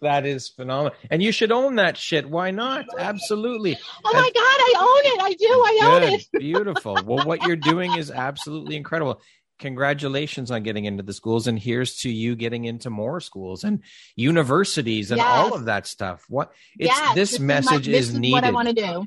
that 0.00 0.26
is 0.26 0.48
phenomenal. 0.48 0.96
And 1.10 1.22
you 1.22 1.32
should 1.32 1.52
own 1.52 1.76
that 1.76 1.98
shit. 1.98 2.28
Why 2.28 2.50
not? 2.50 2.86
Absolutely. 2.98 3.76
Oh 4.04 4.12
my 4.14 4.30
God, 4.34 4.42
I 4.42 4.74
own 4.78 5.12
it. 5.12 5.20
I 5.22 5.34
do. 5.34 5.46
I 5.46 5.78
Good. 5.80 6.02
own 6.04 6.14
it. 6.14 6.26
Beautiful. 6.38 7.02
Well, 7.02 7.20
what 7.20 7.42
you're 7.42 7.56
doing 7.56 7.94
is 7.94 8.10
absolutely 8.10 8.76
incredible 8.76 9.20
congratulations 9.58 10.50
on 10.50 10.62
getting 10.62 10.84
into 10.84 11.02
the 11.02 11.12
schools 11.12 11.46
and 11.46 11.58
here's 11.58 12.00
to 12.00 12.10
you 12.10 12.36
getting 12.36 12.64
into 12.64 12.90
more 12.90 13.20
schools 13.20 13.64
and 13.64 13.82
universities 14.16 15.10
and 15.10 15.18
yes. 15.18 15.26
all 15.28 15.54
of 15.54 15.66
that 15.66 15.86
stuff. 15.86 16.24
What 16.28 16.52
it's 16.78 16.88
yes, 16.90 17.14
this, 17.14 17.30
this, 17.32 17.40
message 17.40 17.88
is, 17.88 17.94
my, 17.94 17.98
this 17.98 18.08
is, 18.08 18.18
needed 18.18 18.32
what 18.32 18.44
i 18.44 18.50
want 18.50 18.68
to 18.68 18.74
do. 18.74 19.06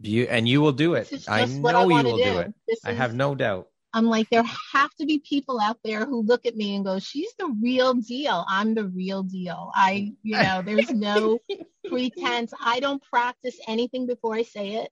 You 0.00 0.24
and 0.24 0.48
you 0.48 0.60
will 0.60 0.72
do 0.72 0.94
it. 0.94 1.12
I 1.28 1.44
know 1.44 1.68
I 1.68 1.82
you 1.82 2.04
will 2.04 2.16
do, 2.16 2.24
do. 2.24 2.38
it. 2.38 2.54
This 2.66 2.80
i 2.84 2.92
is, 2.92 2.98
have 2.98 3.14
no 3.14 3.34
doubt. 3.34 3.68
I'm 3.94 4.06
like 4.06 4.30
there 4.30 4.42
have 4.72 4.92
to 4.94 5.06
be 5.06 5.18
people 5.18 5.60
out 5.60 5.76
there 5.84 6.06
who 6.06 6.22
look 6.22 6.46
at 6.46 6.56
me 6.56 6.74
and 6.74 6.84
go 6.84 6.98
she's 6.98 7.32
the 7.38 7.54
real 7.62 7.94
deal. 7.94 8.44
I'm 8.48 8.74
the 8.74 8.86
real 8.86 9.22
deal. 9.22 9.70
I 9.74 10.14
you 10.22 10.36
know 10.36 10.62
there's 10.64 10.90
no 10.90 11.38
pretense. 11.86 12.52
I 12.60 12.80
don't 12.80 13.02
practice 13.02 13.58
anything 13.68 14.06
before 14.06 14.34
i 14.34 14.42
say 14.42 14.76
it 14.76 14.90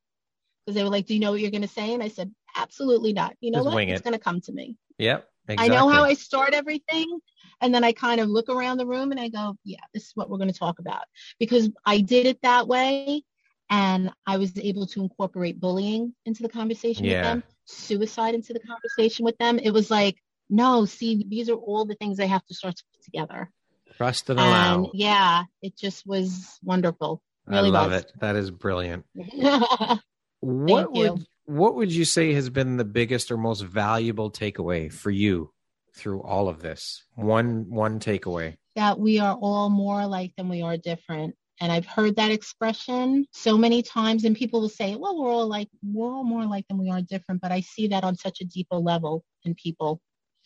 because 0.65 0.75
they 0.75 0.85
were 0.85 0.91
like 0.91 1.07
do 1.07 1.15
you 1.15 1.21
know 1.21 1.33
what 1.33 1.41
you're 1.41 1.51
going 1.51 1.63
to 1.63 1.69
say? 1.69 1.95
And 1.95 2.03
i 2.03 2.09
said 2.09 2.31
absolutely 2.61 3.13
not 3.13 3.35
you 3.41 3.51
know 3.51 3.65
Just 3.65 3.75
what 3.75 3.89
it's 3.89 4.03
going 4.03 4.13
to 4.13 4.19
come 4.19 4.41
to 4.43 4.53
me 4.53 4.77
Yep. 5.01 5.27
Exactly. 5.49 5.75
I 5.75 5.79
know 5.79 5.89
how 5.89 6.05
I 6.05 6.15
start 6.15 6.55
everything. 6.55 7.19
And 7.61 7.75
then 7.75 7.83
I 7.85 7.93
kind 7.93 8.21
of 8.21 8.29
look 8.29 8.49
around 8.49 8.77
the 8.77 8.87
room 8.87 9.11
and 9.11 9.21
I 9.21 9.29
go, 9.29 9.57
yeah, 9.65 9.81
this 9.93 10.05
is 10.05 10.13
what 10.15 10.31
we're 10.31 10.39
going 10.39 10.53
to 10.53 10.59
talk 10.59 10.79
about. 10.79 11.03
Because 11.39 11.71
I 11.85 12.01
did 12.01 12.27
it 12.27 12.41
that 12.43 12.69
way. 12.69 13.23
And 13.71 14.11
I 14.27 14.37
was 14.37 14.57
able 14.59 14.87
to 14.89 15.01
incorporate 15.01 15.61
bullying 15.61 16.15
into 16.27 16.43
the 16.43 16.49
conversation 16.49 17.05
yeah. 17.05 17.17
with 17.17 17.25
them, 17.25 17.43
suicide 17.67 18.35
into 18.35 18.53
the 18.53 18.61
conversation 18.61 19.25
with 19.25 19.39
them. 19.39 19.59
It 19.59 19.71
was 19.71 19.91
like, 19.91 20.17
no, 20.49 20.85
see, 20.85 21.25
these 21.29 21.49
are 21.49 21.55
all 21.55 21.85
the 21.85 21.95
things 21.95 22.19
I 22.19 22.27
have 22.27 22.45
to 22.47 22.55
start 22.55 22.77
to 22.77 22.85
put 22.93 23.05
together. 23.05 23.51
Trust 23.97 24.29
and 24.29 24.41
allow. 24.41 24.75
And 24.75 24.89
yeah, 24.93 25.45
it 25.63 25.77
just 25.79 26.05
was 26.05 26.59
wonderful. 26.65 27.23
Really 27.47 27.69
I 27.69 27.73
love 27.73 27.93
was. 27.93 28.03
it. 28.03 28.13
That 28.21 28.37
is 28.37 28.51
brilliant. 28.51 29.05
what 30.41 30.93
would 30.93 31.19
you 31.19 31.25
what 31.51 31.75
would 31.75 31.93
you 31.93 32.05
say 32.05 32.33
has 32.33 32.49
been 32.49 32.77
the 32.77 32.85
biggest 32.85 33.31
or 33.31 33.37
most 33.37 33.63
valuable 33.63 34.31
takeaway 34.31 34.93
for 34.93 35.11
you 35.11 35.53
through 35.95 36.23
all 36.23 36.49
of 36.49 36.63
this? 36.63 37.05
One 37.17 37.69
one 37.69 37.99
takeaway. 37.99 38.57
That 38.77 39.01
we 39.01 39.19
are 39.19 39.35
all 39.35 39.69
more 39.69 40.01
alike 40.01 40.33
than 40.37 40.49
we 40.49 40.63
are 40.63 40.77
different. 40.77 41.35
And 41.61 41.71
I've 41.71 41.87
heard 41.87 42.17
that 42.17 42.31
expression 42.31 43.27
so 43.33 43.59
many 43.59 43.83
times, 43.83 44.25
and 44.25 44.35
people 44.35 44.63
will 44.63 44.71
say, 44.71 44.97
well, 44.97 45.21
we're 45.21 45.31
all 45.31 45.47
like, 45.47 45.69
we're 45.83 46.11
all 46.11 46.25
more 46.25 46.43
alike 46.43 46.65
than 46.69 46.79
we 46.79 46.89
are 46.89 47.03
different. 47.03 47.43
But 47.43 47.53
I 47.53 47.61
see 47.61 47.89
that 47.89 48.05
on 48.05 48.17
such 48.17 48.41
a 48.41 48.47
deeper 48.47 48.77
level 48.77 49.25
in 49.45 49.55
people. 49.55 50.01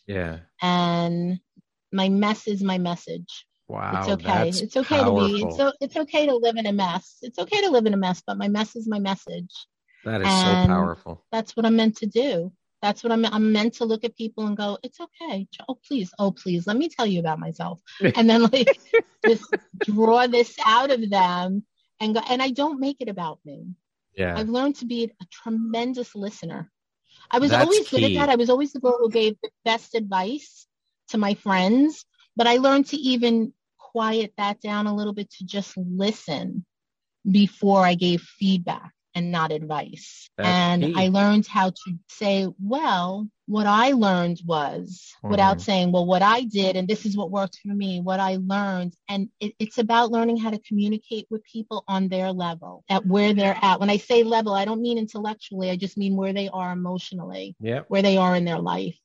Yeah. 0.07 0.39
And 0.61 1.39
my 1.91 2.09
mess 2.09 2.47
is 2.47 2.63
my 2.63 2.79
message. 2.79 3.45
Wow. 3.67 3.99
It's 3.99 4.09
okay. 4.09 4.49
It's 4.49 4.77
okay 4.77 4.97
powerful. 4.97 5.27
to 5.27 5.33
be, 5.33 5.43
it's, 5.43 5.77
it's 5.81 5.97
okay 5.97 6.25
to 6.25 6.35
live 6.35 6.57
in 6.57 6.65
a 6.65 6.73
mess. 6.73 7.17
It's 7.21 7.39
okay 7.39 7.61
to 7.61 7.69
live 7.69 7.85
in 7.85 7.93
a 7.93 7.97
mess, 7.97 8.21
but 8.25 8.37
my 8.37 8.47
mess 8.47 8.75
is 8.75 8.87
my 8.87 8.99
message. 8.99 9.51
That 10.05 10.21
is 10.21 10.27
and 10.27 10.67
so 10.67 10.73
powerful. 10.73 11.25
That's 11.31 11.57
what 11.57 11.65
I'm 11.65 11.75
meant 11.75 11.97
to 11.97 12.05
do. 12.05 12.51
That's 12.81 13.03
what 13.03 13.11
I'm 13.11 13.25
I'm 13.25 13.51
meant 13.51 13.73
to 13.75 13.85
look 13.85 14.03
at 14.03 14.15
people 14.15 14.45
and 14.45 14.55
go, 14.55 14.77
it's 14.83 14.99
okay. 14.99 15.47
Oh 15.67 15.77
please, 15.87 16.13
oh 16.19 16.31
please, 16.31 16.67
let 16.67 16.77
me 16.77 16.87
tell 16.87 17.05
you 17.05 17.19
about 17.19 17.39
myself. 17.39 17.81
and 18.15 18.29
then 18.29 18.43
like 18.43 18.79
just 19.25 19.51
draw 19.83 20.27
this 20.27 20.55
out 20.65 20.91
of 20.91 21.09
them 21.09 21.65
and 21.99 22.13
go 22.13 22.21
and 22.29 22.41
I 22.41 22.51
don't 22.51 22.79
make 22.79 22.97
it 23.01 23.09
about 23.09 23.39
me. 23.43 23.65
Yeah. 24.15 24.37
I've 24.37 24.49
learned 24.49 24.75
to 24.77 24.85
be 24.85 25.05
a 25.05 25.25
tremendous 25.31 26.15
listener. 26.15 26.71
I 27.31 27.39
was 27.39 27.49
That's 27.49 27.63
always 27.63 27.87
key. 27.87 28.01
good 28.01 28.11
at 28.11 28.19
that. 28.19 28.29
I 28.29 28.35
was 28.35 28.51
always 28.51 28.71
the 28.71 28.79
girl 28.79 28.99
who 28.99 29.09
gave 29.09 29.35
the 29.41 29.49
best 29.65 29.95
advice 29.95 30.67
to 31.09 31.17
my 31.17 31.33
friends, 31.33 32.05
but 32.35 32.45
I 32.45 32.57
learned 32.57 32.85
to 32.87 32.97
even 32.97 33.51
quiet 33.79 34.33
that 34.37 34.61
down 34.61 34.85
a 34.85 34.95
little 34.95 35.13
bit 35.13 35.31
to 35.31 35.45
just 35.45 35.75
listen 35.75 36.65
before 37.29 37.83
I 37.83 37.95
gave 37.95 38.21
feedback 38.21 38.94
and 39.15 39.31
not 39.31 39.51
advice. 39.51 40.29
That's 40.37 40.47
and. 40.47 40.97
I 40.97 41.07
learned 41.07 41.47
how 41.47 41.69
to 41.69 41.97
say, 42.09 42.47
well, 42.61 43.27
what 43.47 43.65
I 43.65 43.91
learned 43.91 44.41
was 44.45 45.13
mm-hmm. 45.17 45.29
without 45.29 45.61
saying, 45.61 45.91
well, 45.91 46.05
what 46.05 46.21
I 46.21 46.41
did, 46.43 46.75
and 46.75 46.87
this 46.87 47.05
is 47.05 47.15
what 47.15 47.31
worked 47.31 47.59
for 47.63 47.73
me, 47.73 48.01
what 48.01 48.19
I 48.19 48.37
learned. 48.41 48.93
And 49.07 49.29
it, 49.39 49.55
it's 49.57 49.77
about 49.77 50.11
learning 50.11 50.37
how 50.37 50.49
to 50.49 50.59
communicate 50.59 51.27
with 51.29 51.43
people 51.45 51.85
on 51.87 52.09
their 52.09 52.31
level, 52.31 52.83
at 52.89 53.05
where 53.05 53.33
they're 53.33 53.57
at. 53.61 53.79
When 53.79 53.89
I 53.89 53.97
say 53.97 54.23
level, 54.23 54.53
I 54.53 54.65
don't 54.65 54.81
mean 54.81 54.97
intellectually, 54.97 55.69
I 55.69 55.77
just 55.77 55.97
mean 55.97 56.15
where 56.15 56.33
they 56.33 56.49
are 56.49 56.71
emotionally, 56.71 57.55
yep. 57.59 57.85
where 57.87 58.01
they 58.01 58.17
are 58.17 58.35
in 58.35 58.45
their 58.45 58.59
life. 58.59 58.99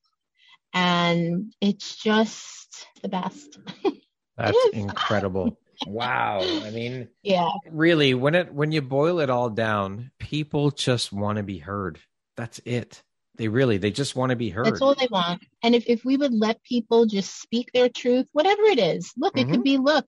And 0.73 1.53
it's 1.61 1.97
just 1.97 2.87
the 3.03 3.09
best. 3.09 3.59
That's 4.37 4.59
incredible. 4.73 5.57
Wow. 5.87 6.41
I 6.41 6.71
mean, 6.71 7.09
yeah. 7.23 7.51
Really, 7.71 8.15
when 8.15 8.35
it 8.35 8.53
when 8.53 8.73
you 8.73 8.83
boil 8.83 9.21
it 9.21 9.31
all 9.31 9.51
down, 9.51 10.11
people 10.19 10.71
just 10.71 11.13
want 11.13 11.39
to 11.39 11.43
be 11.43 11.59
heard. 11.59 11.99
That's 12.37 12.61
it. 12.65 13.03
They 13.37 13.49
really, 13.49 13.79
they 13.79 13.91
just 13.91 14.17
want 14.17 14.31
to 14.31 14.37
be 14.37 14.51
heard. 14.51 14.67
That's 14.67 14.83
all 14.83 14.95
they 14.95 15.09
want. 15.11 15.43
And 15.63 15.75
if, 15.75 15.85
if 15.87 16.05
we 16.05 16.19
would 16.19 16.35
let 16.35 16.63
people 16.63 17.07
just 17.07 17.41
speak 17.41 17.71
their 17.73 17.89
truth, 17.89 18.27
whatever 18.33 18.63
it 18.65 18.79
is, 18.79 19.13
look, 19.17 19.35
mm-hmm. 19.35 19.49
it 19.49 19.53
could 19.53 19.61
mm-hmm. 19.61 19.63
be, 19.63 19.79
look, 19.79 20.07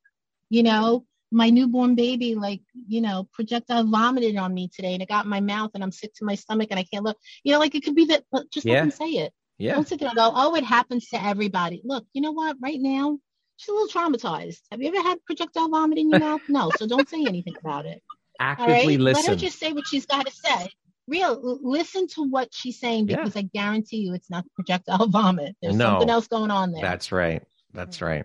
you 0.50 0.62
know, 0.62 1.06
my 1.30 1.48
newborn 1.48 1.94
baby, 1.94 2.34
like, 2.34 2.60
you 2.86 3.00
know, 3.00 3.26
projectile 3.32 3.84
vomited 3.84 4.36
on 4.36 4.52
me 4.52 4.68
today 4.68 4.92
and 4.92 5.02
it 5.02 5.08
got 5.08 5.24
in 5.24 5.30
my 5.30 5.40
mouth 5.40 5.70
and 5.72 5.82
I'm 5.82 5.92
sick 5.92 6.12
to 6.16 6.26
my 6.26 6.34
stomach 6.34 6.68
and 6.70 6.78
I 6.78 6.84
can't 6.84 7.04
look. 7.04 7.16
You 7.42 7.52
know, 7.52 7.58
like 7.58 7.74
it 7.74 7.84
could 7.84 7.94
be 7.94 8.04
that, 8.06 8.24
just 8.52 8.66
yeah. 8.66 8.74
let 8.74 8.80
them 8.80 8.90
say 8.90 9.10
it. 9.12 9.32
Yeah. 9.56 9.74
Don't 9.74 9.88
sit 9.88 10.00
there 10.00 10.08
and 10.08 10.16
go, 10.16 10.30
oh, 10.34 10.54
it 10.54 10.64
happens 10.64 11.08
to 11.08 11.24
everybody. 11.24 11.80
Look, 11.84 12.04
you 12.12 12.20
know 12.20 12.32
what? 12.32 12.56
Right 12.60 12.80
now, 12.80 13.18
she's 13.62 13.68
a 13.68 13.72
little 13.72 13.88
traumatized. 13.88 14.60
Have 14.70 14.82
you 14.82 14.88
ever 14.88 15.00
had 15.00 15.24
projectile 15.24 15.68
vomit 15.68 15.98
in 15.98 16.10
your 16.10 16.20
mouth? 16.20 16.42
No. 16.48 16.70
So 16.76 16.86
don't 16.86 17.08
say 17.08 17.24
anything 17.26 17.54
about 17.60 17.86
it. 17.86 18.02
Actively 18.40 18.98
listen. 18.98 19.22
Let 19.22 19.30
her 19.30 19.36
just 19.36 19.58
say 19.58 19.72
what 19.72 19.86
she's 19.86 20.06
got 20.06 20.26
to 20.26 20.32
say 20.32 20.68
real 21.08 21.58
listen 21.62 22.06
to 22.06 22.22
what 22.22 22.48
she's 22.52 22.78
saying 22.78 23.06
because 23.06 23.34
yeah. 23.34 23.40
I 23.40 23.50
guarantee 23.52 23.98
you 23.98 24.14
it's 24.14 24.30
not 24.30 24.44
projectile 24.54 25.06
vomit. 25.08 25.56
There's 25.60 25.76
no, 25.76 25.86
something 25.86 26.10
else 26.10 26.28
going 26.28 26.50
on 26.50 26.72
there. 26.72 26.82
That's 26.82 27.12
right. 27.12 27.42
That's 27.72 28.00
right. 28.02 28.24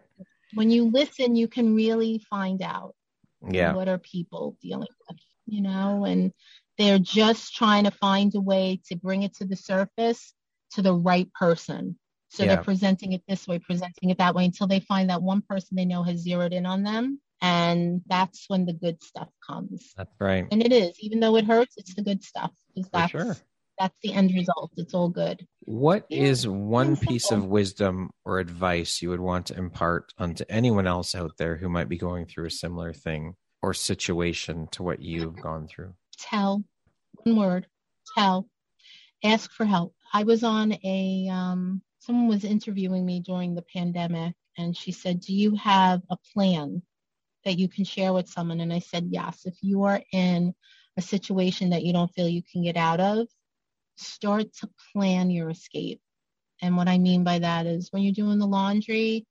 When 0.54 0.70
you 0.70 0.90
listen, 0.92 1.36
you 1.36 1.48
can 1.48 1.76
really 1.76 2.24
find 2.30 2.62
out 2.62 2.96
yeah. 3.50 3.74
what 3.74 3.88
are 3.88 3.98
people 3.98 4.58
dealing 4.62 4.88
with, 5.08 5.18
you 5.46 5.62
know, 5.62 6.06
and 6.06 6.32
they're 6.78 7.00
just 7.00 7.56
trying 7.56 7.86
to 7.86 7.92
find 7.92 8.34
a 8.36 8.42
way 8.42 8.82
to 8.88 8.96
bring 8.96 9.24
it 9.24 9.36
to 9.38 9.46
the 9.46 9.56
surface 9.56 10.34
to 10.72 10.82
the 10.82 10.94
right 10.94 11.32
person. 11.34 11.98
So 12.30 12.44
yeah. 12.44 12.56
they're 12.56 12.64
presenting 12.64 13.14
it 13.14 13.24
this 13.28 13.48
way, 13.48 13.60
presenting 13.60 14.10
it 14.10 14.18
that 14.18 14.36
way 14.36 14.46
until 14.46 14.68
they 14.68 14.82
find 14.82 15.10
that 15.10 15.22
one 15.22 15.42
person 15.42 15.78
they 15.78 15.86
know 15.86 16.04
has 16.04 16.20
zeroed 16.20 16.54
in 16.54 16.66
on 16.66 16.84
them 16.84 17.22
and 17.42 18.02
that's 18.08 18.46
when 18.48 18.66
the 18.66 18.74
good 18.74 19.02
stuff 19.04 19.30
comes. 19.46 19.94
That's 19.96 20.14
right. 20.20 20.48
And 20.52 20.64
it 20.64 20.72
is, 20.72 20.98
even 21.00 21.20
though 21.20 21.36
it 21.36 21.46
hurts, 21.46 21.76
it's 21.78 21.94
the 21.94 22.02
good 22.02 22.24
stuff 22.24 22.52
because 22.74 22.90
that's 22.90 23.12
sure. 23.12 23.38
that's 23.78 23.96
the 24.02 24.14
end 24.14 24.34
result. 24.34 24.72
It's 24.78 24.94
all 24.94 25.10
good. 25.10 25.46
What 25.62 26.06
yeah. 26.10 26.24
is 26.24 26.48
one 26.48 26.98
piece 26.98 27.32
of 27.32 27.46
wisdom 27.46 28.10
or 28.26 28.40
advice 28.40 29.02
you 29.02 29.10
would 29.10 29.20
want 29.20 29.48
to 29.48 29.58
impart 29.58 30.14
onto 30.18 30.46
anyone 30.50 30.88
else 30.88 31.14
out 31.14 31.38
there 31.38 31.58
who 31.58 31.70
might 31.70 31.90
be 31.90 31.98
going 31.98 32.26
through 32.26 32.48
a 32.48 32.52
similar 32.52 32.94
thing 32.94 33.36
or 33.62 33.74
situation 33.74 34.68
to 34.72 34.84
what 34.84 35.02
you've 35.02 35.40
gone 35.40 35.68
through? 35.68 35.94
Tell. 36.18 36.64
One 37.24 37.36
word. 37.36 37.68
Tell. 38.18 38.48
Ask 39.24 39.52
for 39.52 39.66
help. 39.66 39.94
I 40.14 40.24
was 40.24 40.44
on 40.44 40.74
a 40.84 41.30
um, 41.32 41.82
someone 42.08 42.28
was 42.28 42.43
interviewing 42.43 43.05
me 43.05 43.20
during 43.20 43.53
the 43.53 43.66
pandemic 43.74 44.34
and 44.58 44.76
she 44.76 44.91
said, 44.91 45.20
"Do 45.20 45.34
you 45.36 45.55
have 45.55 46.01
a 46.10 46.18
plan 46.34 46.82
that 47.47 47.58
you 47.58 47.70
can 47.70 47.86
share 47.86 48.12
with 48.12 48.28
someone? 48.28 48.60
And 48.60 48.74
I 48.74 48.80
said, 48.80 49.08
yes. 49.10 49.45
If 49.45 49.55
you 49.62 49.84
are 49.84 50.01
in 50.12 50.53
a 50.97 51.01
situation 51.01 51.70
that 51.70 51.84
you 51.84 51.93
don't 51.93 52.14
feel 52.14 52.28
you 52.28 52.43
can 52.51 52.62
get 52.62 52.76
out 52.76 52.99
of, 52.99 53.28
start 53.95 54.53
to 54.55 54.70
plan 54.91 55.32
your 55.32 55.49
escape. 55.49 56.01
And 56.62 56.76
what 56.76 56.89
I 56.89 56.97
mean 56.97 57.24
by 57.24 57.39
that 57.39 57.66
is 57.66 57.88
when 57.91 58.03
you're 58.03 58.14
doing 58.14 58.38
the 58.38 58.47
laundry, 58.47 59.26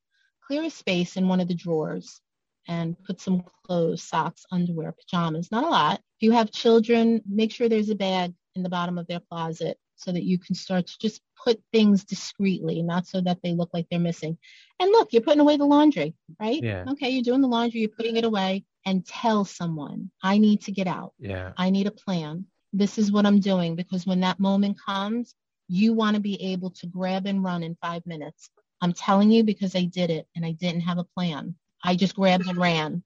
clear 0.46 0.62
a 0.62 0.70
space 0.70 1.16
in 1.16 1.28
one 1.28 1.40
of 1.40 1.48
the 1.48 1.54
drawers 1.54 2.20
and 2.68 2.96
put 3.04 3.20
some 3.20 3.44
clothes, 3.66 4.02
socks, 4.02 4.46
underwear, 4.50 4.92
pajamas, 4.92 5.52
not 5.52 5.64
a 5.64 5.68
lot. 5.68 5.98
If 6.18 6.22
you 6.22 6.32
have 6.32 6.50
children, 6.50 7.20
make 7.28 7.52
sure 7.52 7.68
there's 7.68 7.90
a 7.90 7.94
bag 7.94 8.32
in 8.54 8.62
the 8.62 8.70
bottom 8.70 8.96
of 8.96 9.06
their 9.08 9.20
closet 9.20 9.78
so 9.96 10.12
that 10.12 10.24
you 10.24 10.38
can 10.38 10.54
start 10.54 10.86
to 10.86 10.98
just 11.00 11.20
put 11.42 11.60
things 11.72 12.04
discreetly, 12.04 12.82
not 12.82 13.06
so 13.06 13.20
that 13.20 13.38
they 13.42 13.52
look 13.52 13.70
like 13.72 13.86
they're 13.90 14.00
missing. 14.00 14.38
And 14.80 14.90
look, 14.90 15.12
you're 15.12 15.22
putting 15.22 15.40
away 15.40 15.56
the 15.56 15.64
laundry, 15.64 16.14
right? 16.40 16.62
Yeah. 16.62 16.84
Okay, 16.90 17.10
you're 17.10 17.22
doing 17.22 17.40
the 17.40 17.48
laundry, 17.48 17.80
you're 17.80 17.88
putting 17.88 18.16
it 18.16 18.24
away, 18.24 18.64
and 18.84 19.06
tell 19.06 19.44
someone, 19.44 20.10
I 20.22 20.38
need 20.38 20.62
to 20.62 20.72
get 20.72 20.86
out. 20.86 21.12
Yeah. 21.18 21.52
I 21.56 21.70
need 21.70 21.86
a 21.86 21.92
plan. 21.92 22.46
This 22.72 22.98
is 22.98 23.10
what 23.10 23.26
I'm 23.26 23.40
doing 23.40 23.74
because 23.74 24.06
when 24.06 24.20
that 24.20 24.38
moment 24.38 24.78
comes, 24.84 25.34
you 25.68 25.92
want 25.92 26.14
to 26.14 26.20
be 26.20 26.40
able 26.52 26.70
to 26.70 26.86
grab 26.86 27.26
and 27.26 27.42
run 27.42 27.62
in 27.62 27.76
five 27.80 28.06
minutes. 28.06 28.50
I'm 28.80 28.92
telling 28.92 29.30
you 29.30 29.42
because 29.42 29.74
I 29.74 29.84
did 29.84 30.10
it 30.10 30.28
and 30.36 30.44
I 30.44 30.52
didn't 30.52 30.82
have 30.82 30.98
a 30.98 31.04
plan. 31.04 31.54
I 31.82 31.96
just 31.96 32.14
grabbed 32.14 32.46
and 32.46 32.58
ran. 32.58 33.02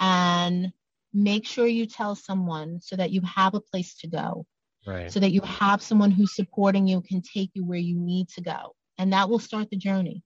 And 0.00 0.72
make 1.12 1.46
sure 1.46 1.66
you 1.66 1.86
tell 1.86 2.16
someone 2.16 2.80
so 2.80 2.96
that 2.96 3.12
you 3.12 3.20
have 3.22 3.54
a 3.54 3.60
place 3.60 3.94
to 4.00 4.08
go 4.08 4.44
right. 4.86 5.10
so 5.10 5.20
that 5.20 5.32
you 5.32 5.40
have 5.42 5.82
someone 5.82 6.10
who's 6.10 6.34
supporting 6.34 6.86
you 6.86 7.00
can 7.00 7.22
take 7.22 7.50
you 7.54 7.64
where 7.64 7.78
you 7.78 7.98
need 7.98 8.28
to 8.30 8.40
go. 8.40 8.74
And 8.98 9.12
that 9.12 9.28
will 9.28 9.38
start 9.38 9.70
the 9.70 9.76
journey. 9.76 10.22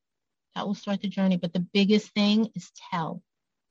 That 0.55 0.67
will 0.67 0.75
start 0.75 1.01
the 1.03 1.09
journey. 1.09 1.37
But 1.37 1.53
the 1.53 1.67
biggest 1.73 2.13
thing 2.15 2.51
is 2.55 2.71
tell. 2.91 3.23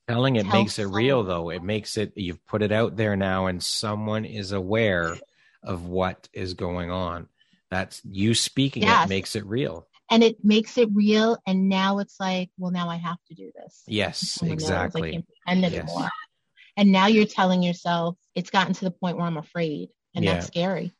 Telling 0.08 0.36
it 0.36 0.44
tell 0.44 0.60
makes 0.60 0.74
someone. 0.74 0.92
it 0.92 0.96
real 0.96 1.22
though. 1.22 1.50
It 1.50 1.62
makes 1.62 1.96
it 1.96 2.12
you've 2.16 2.44
put 2.46 2.62
it 2.62 2.72
out 2.72 2.96
there 2.96 3.16
now 3.16 3.46
and 3.46 3.62
someone 3.62 4.24
is 4.24 4.52
aware 4.52 5.16
of 5.62 5.86
what 5.86 6.28
is 6.32 6.54
going 6.54 6.90
on. 6.90 7.28
That's 7.70 8.00
you 8.04 8.34
speaking 8.34 8.84
yes. 8.84 9.06
it 9.06 9.08
makes 9.08 9.36
it 9.36 9.44
real. 9.44 9.86
And 10.10 10.24
it 10.24 10.42
makes 10.42 10.78
it 10.78 10.88
real. 10.94 11.36
And 11.46 11.68
now 11.68 11.98
it's 11.98 12.18
like 12.18 12.48
well 12.56 12.70
now 12.70 12.88
i 12.88 12.96
have 12.96 13.18
to 13.28 13.34
do 13.34 13.52
this. 13.54 13.82
Yes 13.86 14.42
exactly. 14.42 15.24
like, 15.46 15.72
yes. 15.72 16.08
and 16.78 16.90
now 16.90 17.06
you're 17.06 17.26
telling 17.26 17.62
yourself 17.62 18.16
it's 18.34 18.50
gotten 18.50 18.72
to 18.72 18.84
the 18.84 18.90
point 18.90 19.16
where 19.16 19.26
i'm 19.26 19.36
afraid 19.36 19.90
and 20.18 20.24
yeah. 20.24 20.34
that's 20.34 20.48
scary. 20.48 20.92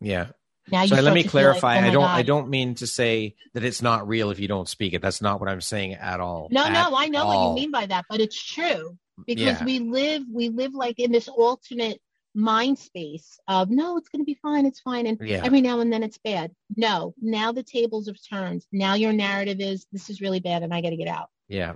Yeah. 0.00 0.28
Now 0.70 0.86
so 0.86 1.00
let 1.00 1.14
me 1.14 1.24
clarify. 1.24 1.76
Like, 1.76 1.84
oh 1.84 1.88
I 1.88 1.90
don't. 1.90 2.02
God. 2.02 2.18
I 2.18 2.22
don't 2.22 2.48
mean 2.48 2.74
to 2.76 2.86
say 2.86 3.34
that 3.54 3.64
it's 3.64 3.82
not 3.82 4.08
real 4.08 4.30
if 4.30 4.38
you 4.38 4.48
don't 4.48 4.68
speak 4.68 4.94
it. 4.94 5.02
That's 5.02 5.20
not 5.20 5.40
what 5.40 5.48
I'm 5.48 5.60
saying 5.60 5.94
at 5.94 6.20
all. 6.20 6.48
No, 6.50 6.64
at 6.64 6.72
no, 6.72 6.96
I 6.96 7.08
know 7.08 7.24
all. 7.24 7.50
what 7.50 7.60
you 7.60 7.62
mean 7.62 7.70
by 7.70 7.86
that, 7.86 8.04
but 8.08 8.20
it's 8.20 8.40
true 8.40 8.96
because 9.26 9.60
yeah. 9.60 9.64
we 9.64 9.80
live. 9.80 10.22
We 10.32 10.48
live 10.48 10.72
like 10.72 10.98
in 10.98 11.12
this 11.12 11.28
alternate 11.28 12.00
mind 12.34 12.78
space 12.78 13.38
of 13.48 13.70
no, 13.70 13.96
it's 13.96 14.08
going 14.08 14.22
to 14.22 14.24
be 14.26 14.38
fine. 14.40 14.64
It's 14.64 14.80
fine, 14.80 15.06
and 15.06 15.20
yeah. 15.20 15.42
every 15.44 15.60
now 15.60 15.80
and 15.80 15.92
then 15.92 16.02
it's 16.02 16.18
bad. 16.18 16.52
No, 16.76 17.14
now 17.20 17.52
the 17.52 17.64
tables 17.64 18.06
have 18.06 18.16
turned. 18.30 18.64
Now 18.72 18.94
your 18.94 19.12
narrative 19.12 19.60
is 19.60 19.86
this 19.92 20.10
is 20.10 20.20
really 20.20 20.40
bad, 20.40 20.62
and 20.62 20.72
I 20.72 20.80
got 20.80 20.90
to 20.90 20.96
get 20.96 21.08
out. 21.08 21.28
Yeah, 21.48 21.74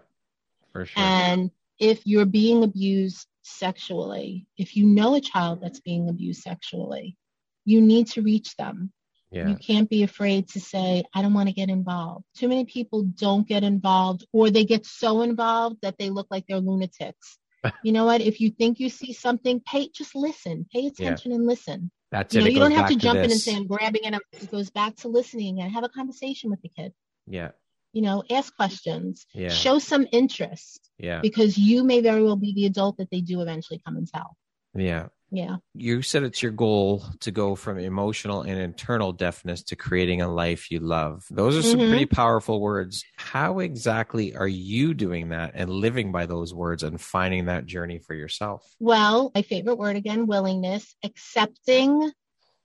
for 0.72 0.86
sure. 0.86 1.02
And 1.02 1.50
if 1.78 2.06
you're 2.06 2.24
being 2.24 2.62
abused 2.62 3.26
sexually, 3.46 4.46
if 4.58 4.76
you 4.76 4.86
know 4.86 5.14
a 5.14 5.20
child 5.20 5.60
that's 5.60 5.80
being 5.80 6.08
abused 6.08 6.42
sexually, 6.42 7.16
you 7.64 7.80
need 7.80 8.08
to 8.08 8.22
reach 8.22 8.56
them. 8.56 8.92
Yeah. 9.30 9.48
You 9.48 9.56
can't 9.56 9.88
be 9.88 10.02
afraid 10.02 10.48
to 10.50 10.60
say, 10.60 11.04
I 11.14 11.22
don't 11.22 11.34
want 11.34 11.48
to 11.48 11.54
get 11.54 11.68
involved. 11.68 12.24
Too 12.36 12.48
many 12.48 12.64
people 12.64 13.02
don't 13.02 13.46
get 13.46 13.64
involved 13.64 14.26
or 14.32 14.50
they 14.50 14.64
get 14.64 14.86
so 14.86 15.22
involved 15.22 15.78
that 15.82 15.98
they 15.98 16.10
look 16.10 16.28
like 16.30 16.44
they're 16.46 16.60
lunatics. 16.60 17.38
you 17.82 17.92
know 17.92 18.04
what? 18.04 18.20
If 18.20 18.40
you 18.40 18.50
think 18.50 18.78
you 18.78 18.88
see 18.88 19.12
something, 19.12 19.60
pay 19.60 19.88
just 19.88 20.14
listen. 20.14 20.66
Pay 20.72 20.86
attention 20.86 21.32
yeah. 21.32 21.36
and 21.36 21.46
listen. 21.46 21.90
That's 22.12 22.34
you 22.34 22.40
it. 22.40 22.44
Know, 22.44 22.48
it 22.48 22.52
you 22.52 22.60
don't 22.60 22.72
have 22.72 22.88
to 22.88 22.96
jump 22.96 23.18
to 23.18 23.24
in 23.24 23.30
and 23.32 23.40
say 23.40 23.56
I'm 23.56 23.66
grabbing 23.66 24.04
it. 24.04 24.14
It 24.32 24.50
goes 24.50 24.70
back 24.70 24.94
to 24.96 25.08
listening 25.08 25.60
and 25.60 25.72
have 25.72 25.84
a 25.84 25.88
conversation 25.88 26.50
with 26.50 26.62
the 26.62 26.68
kid. 26.68 26.92
Yeah 27.26 27.50
you 27.96 28.02
know, 28.02 28.22
ask 28.30 28.54
questions, 28.54 29.26
yeah. 29.32 29.48
show 29.48 29.78
some 29.78 30.06
interest. 30.12 30.90
Yeah. 30.98 31.20
Because 31.22 31.56
you 31.56 31.82
may 31.82 32.02
very 32.02 32.22
well 32.22 32.36
be 32.36 32.52
the 32.52 32.66
adult 32.66 32.98
that 32.98 33.10
they 33.10 33.22
do 33.22 33.40
eventually 33.40 33.80
come 33.86 33.96
and 33.96 34.06
tell. 34.06 34.36
Yeah. 34.74 35.06
Yeah. 35.30 35.56
You 35.72 36.02
said 36.02 36.22
it's 36.22 36.42
your 36.42 36.52
goal 36.52 37.04
to 37.20 37.30
go 37.30 37.54
from 37.54 37.78
emotional 37.78 38.42
and 38.42 38.60
internal 38.60 39.12
deafness 39.12 39.62
to 39.64 39.76
creating 39.76 40.20
a 40.20 40.28
life 40.28 40.70
you 40.70 40.78
love. 40.78 41.24
Those 41.30 41.56
are 41.56 41.62
some 41.62 41.80
mm-hmm. 41.80 41.88
pretty 41.88 42.04
powerful 42.04 42.60
words. 42.60 43.02
How 43.16 43.60
exactly 43.60 44.36
are 44.36 44.46
you 44.46 44.92
doing 44.92 45.30
that 45.30 45.52
and 45.54 45.70
living 45.70 46.12
by 46.12 46.26
those 46.26 46.52
words 46.52 46.82
and 46.82 47.00
finding 47.00 47.46
that 47.46 47.64
journey 47.64 47.98
for 47.98 48.12
yourself? 48.12 48.62
Well, 48.78 49.32
my 49.34 49.40
favorite 49.40 49.78
word 49.78 49.96
again, 49.96 50.26
willingness, 50.26 50.94
accepting 51.02 52.12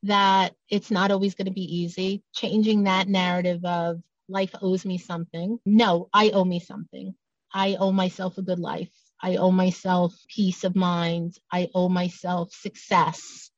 that 0.03 0.55
it's 0.69 0.91
not 0.91 1.09
always 1.09 1.35
going 1.35 1.45
to 1.45 1.53
be 1.53 1.83
easy, 1.83 2.21
changing 2.33 2.83
that 2.83 3.07
narrative 3.07 3.63
of 3.63 4.01
life 4.31 4.55
owes 4.61 4.85
me 4.85 4.97
something. 4.97 5.59
No, 5.65 6.09
I 6.13 6.29
owe 6.29 6.45
me 6.45 6.59
something. 6.59 7.13
I 7.53 7.75
owe 7.75 7.91
myself 7.91 8.37
a 8.37 8.41
good 8.41 8.59
life. 8.59 8.91
I 9.21 9.35
owe 9.35 9.51
myself 9.51 10.15
peace 10.33 10.63
of 10.63 10.75
mind. 10.75 11.35
I 11.51 11.69
owe 11.75 11.89
myself 11.89 12.53
success 12.53 13.51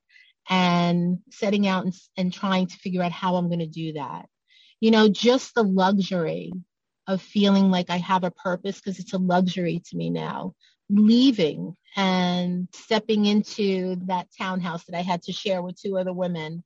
and 0.48 1.18
setting 1.30 1.66
out 1.66 1.84
and, 1.84 1.94
and 2.16 2.32
trying 2.32 2.66
to 2.66 2.76
figure 2.76 3.02
out 3.02 3.12
how 3.12 3.36
I'm 3.36 3.48
going 3.48 3.60
to 3.60 3.66
do 3.66 3.94
that. 3.94 4.26
You 4.80 4.90
know, 4.90 5.08
just 5.08 5.54
the 5.54 5.62
luxury 5.62 6.52
of 7.06 7.22
feeling 7.22 7.70
like 7.70 7.90
I 7.90 7.98
have 7.98 8.24
a 8.24 8.30
purpose 8.30 8.80
because 8.80 8.98
it's 8.98 9.14
a 9.14 9.18
luxury 9.18 9.82
to 9.86 9.96
me 9.96 10.10
now. 10.10 10.54
Leaving 10.90 11.74
and 11.96 12.68
stepping 12.74 13.24
into 13.24 13.96
that 14.06 14.28
townhouse 14.36 14.84
that 14.84 14.96
I 14.96 15.02
had 15.02 15.22
to 15.22 15.32
share 15.32 15.62
with 15.62 15.80
two 15.80 15.96
other 15.96 16.12
women 16.12 16.62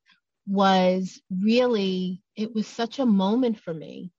was 0.47 1.21
really, 1.31 2.23
it 2.39 2.55
was 2.55 2.69
such 2.69 3.01
a 3.01 3.07
moment 3.07 3.59
for 3.59 3.75
me 3.75 4.13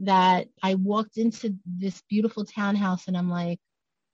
that 0.00 0.48
I 0.62 0.74
walked 0.74 1.16
into 1.16 1.56
this 1.66 2.02
beautiful 2.10 2.44
townhouse 2.44 3.08
and 3.08 3.16
I'm 3.16 3.30
like, 3.30 3.58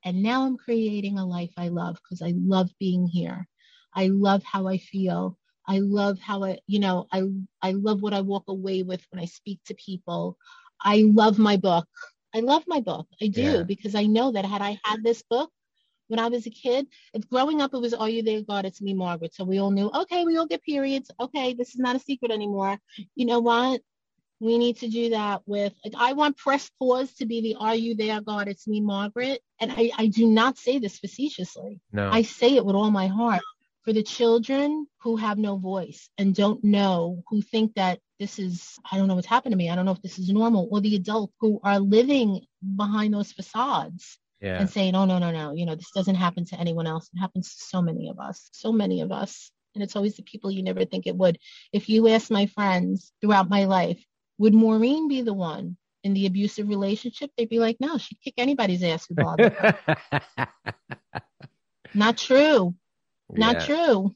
and 0.05 0.23
now 0.23 0.47
I'm 0.47 0.57
creating 0.57 1.19
a 1.19 1.27
life 1.27 1.51
I 1.57 1.69
love 1.69 1.99
because 2.03 2.23
I 2.23 2.33
love 2.37 2.71
being 2.79 3.09
here. 3.09 3.49
I 3.95 4.07
love 4.07 4.45
how 4.45 4.69
I 4.69 4.79
feel. 4.79 5.37
I 5.67 5.81
love 5.81 6.21
how 6.21 6.45
I, 6.45 6.59
you 6.69 6.79
know, 6.79 7.07
I 7.13 7.25
I 7.61 7.73
love 7.73 8.03
what 8.03 8.15
I 8.15 8.21
walk 8.21 8.45
away 8.49 8.85
with 8.85 9.05
when 9.11 9.21
I 9.21 9.27
speak 9.27 9.61
to 9.67 9.75
people. 9.75 10.39
I 10.81 11.05
love 11.13 11.39
my 11.39 11.57
book. 11.57 11.89
I 12.35 12.41
love 12.41 12.63
my 12.69 12.81
book. 12.81 13.09
I 13.21 13.27
do 13.27 13.43
yeah. 13.43 13.63
because 13.65 13.97
I 13.97 14.07
know 14.07 14.33
that 14.33 14.45
had 14.45 14.63
I 14.63 14.79
had 14.85 15.03
this 15.03 15.23
book, 15.29 15.51
when 16.11 16.19
I 16.19 16.29
was 16.29 16.47
a 16.47 16.51
kid, 16.51 16.87
if 17.15 17.29
growing 17.29 17.63
up 17.63 17.73
it 17.73 17.79
was, 17.79 17.95
"Are 17.95 18.09
you 18.09 18.23
there, 18.23 18.43
God? 18.43 18.65
It's 18.67 18.83
me, 18.83 18.95
Margaret." 18.95 19.35
So 19.35 19.45
we 19.45 19.59
all 19.59 19.71
knew, 19.71 19.91
okay, 20.03 20.25
we 20.25 20.37
all 20.37 20.47
get 20.47 20.63
periods. 20.63 21.11
Okay, 21.19 21.55
this 21.55 21.71
is 21.71 21.79
not 21.79 21.97
a 21.97 22.01
secret 22.01 22.31
anymore. 22.31 22.79
You 23.15 23.27
know 23.27 23.41
what? 23.41 23.81
We 24.41 24.59
need 24.59 24.79
to 24.79 24.89
do 24.89 25.11
that 25.11 25.43
with. 25.47 25.75
Like, 25.85 25.95
I 25.97 26.15
want 26.15 26.37
press 26.37 26.71
pause 26.79 27.13
to 27.15 27.27
be 27.27 27.41
the 27.41 27.55
"Are 27.57 27.75
you 27.75 27.95
there, 27.95 28.21
God? 28.21 28.49
It's 28.49 28.67
me, 28.67 28.81
Margaret." 28.81 29.41
And 29.61 29.71
I, 29.71 29.91
I 29.97 30.07
do 30.07 30.27
not 30.27 30.59
say 30.59 30.79
this 30.79 30.99
facetiously. 30.99 31.81
No. 31.93 32.11
I 32.11 32.23
say 32.23 32.57
it 32.57 32.65
with 32.65 32.75
all 32.75 32.91
my 32.91 33.07
heart 33.07 33.43
for 33.83 33.93
the 33.93 34.03
children 34.03 34.87
who 35.03 35.17
have 35.17 35.39
no 35.39 35.57
voice 35.57 36.11
and 36.19 36.35
don't 36.35 36.63
know, 36.63 37.23
who 37.29 37.41
think 37.41 37.75
that 37.75 37.99
this 38.19 38.39
is, 38.39 38.79
I 38.91 38.99
don't 38.99 39.09
know 39.09 39.15
what's 39.15 39.27
happened 39.27 39.53
to 39.53 39.57
me. 39.57 39.71
I 39.71 39.75
don't 39.75 39.87
know 39.87 39.93
if 39.93 40.03
this 40.03 40.19
is 40.19 40.29
normal, 40.29 40.69
or 40.71 40.81
the 40.81 40.97
adults 40.97 41.33
who 41.41 41.61
are 41.65 41.79
living 41.79 42.47
behind 42.77 43.15
those 43.15 43.33
facades 43.33 44.19
yeah. 44.41 44.59
and 44.61 44.69
saying, 44.71 44.95
oh, 44.95 45.05
no, 45.05 45.19
no, 45.19 45.31
no, 45.31 45.53
you 45.55 45.67
know, 45.67 45.75
this 45.75 45.91
doesn't 45.95 46.15
happen 46.15 46.45
to 46.47 46.59
anyone 46.61 46.87
else. 46.87 47.09
It 47.15 47.19
happens 47.19 47.55
to 47.55 47.63
so 47.65 47.83
many 47.83 48.09
of 48.09 48.19
us, 48.19 48.49
so 48.53 48.73
many 48.73 49.01
of 49.01 49.13
us. 49.13 49.51
And 49.75 49.85
it's 49.85 49.95
always 49.97 50.17
the 50.17 50.23
people 50.25 50.51
you 50.51 50.63
never 50.63 50.85
think 50.85 51.07
it 51.07 51.17
would. 51.17 51.39
If 51.73 51.89
you 51.89 52.09
ask 52.09 52.31
my 52.31 52.47
friends 52.47 53.13
throughout 53.21 53.49
my 53.49 53.65
life, 53.67 54.05
would 54.39 54.55
Maureen 54.55 55.09
be 55.09 55.23
the 55.23 55.35
one 55.35 55.77
in 56.03 56.15
the 56.15 56.27
abusive 56.27 56.69
relationship? 56.69 57.31
They'd 57.37 57.49
be 57.49 57.61
like, 57.61 57.77
no, 57.79 57.99
she'd 57.99 58.21
kick 58.25 58.35
anybody's 58.39 58.83
ass 58.83 59.07
who 59.07 59.15
bothered 59.15 59.53
her. 59.53 59.79
Not 61.95 62.17
true. 62.19 62.75
Not 63.31 63.57
Yeah. 63.57 63.67
true. 63.67 64.15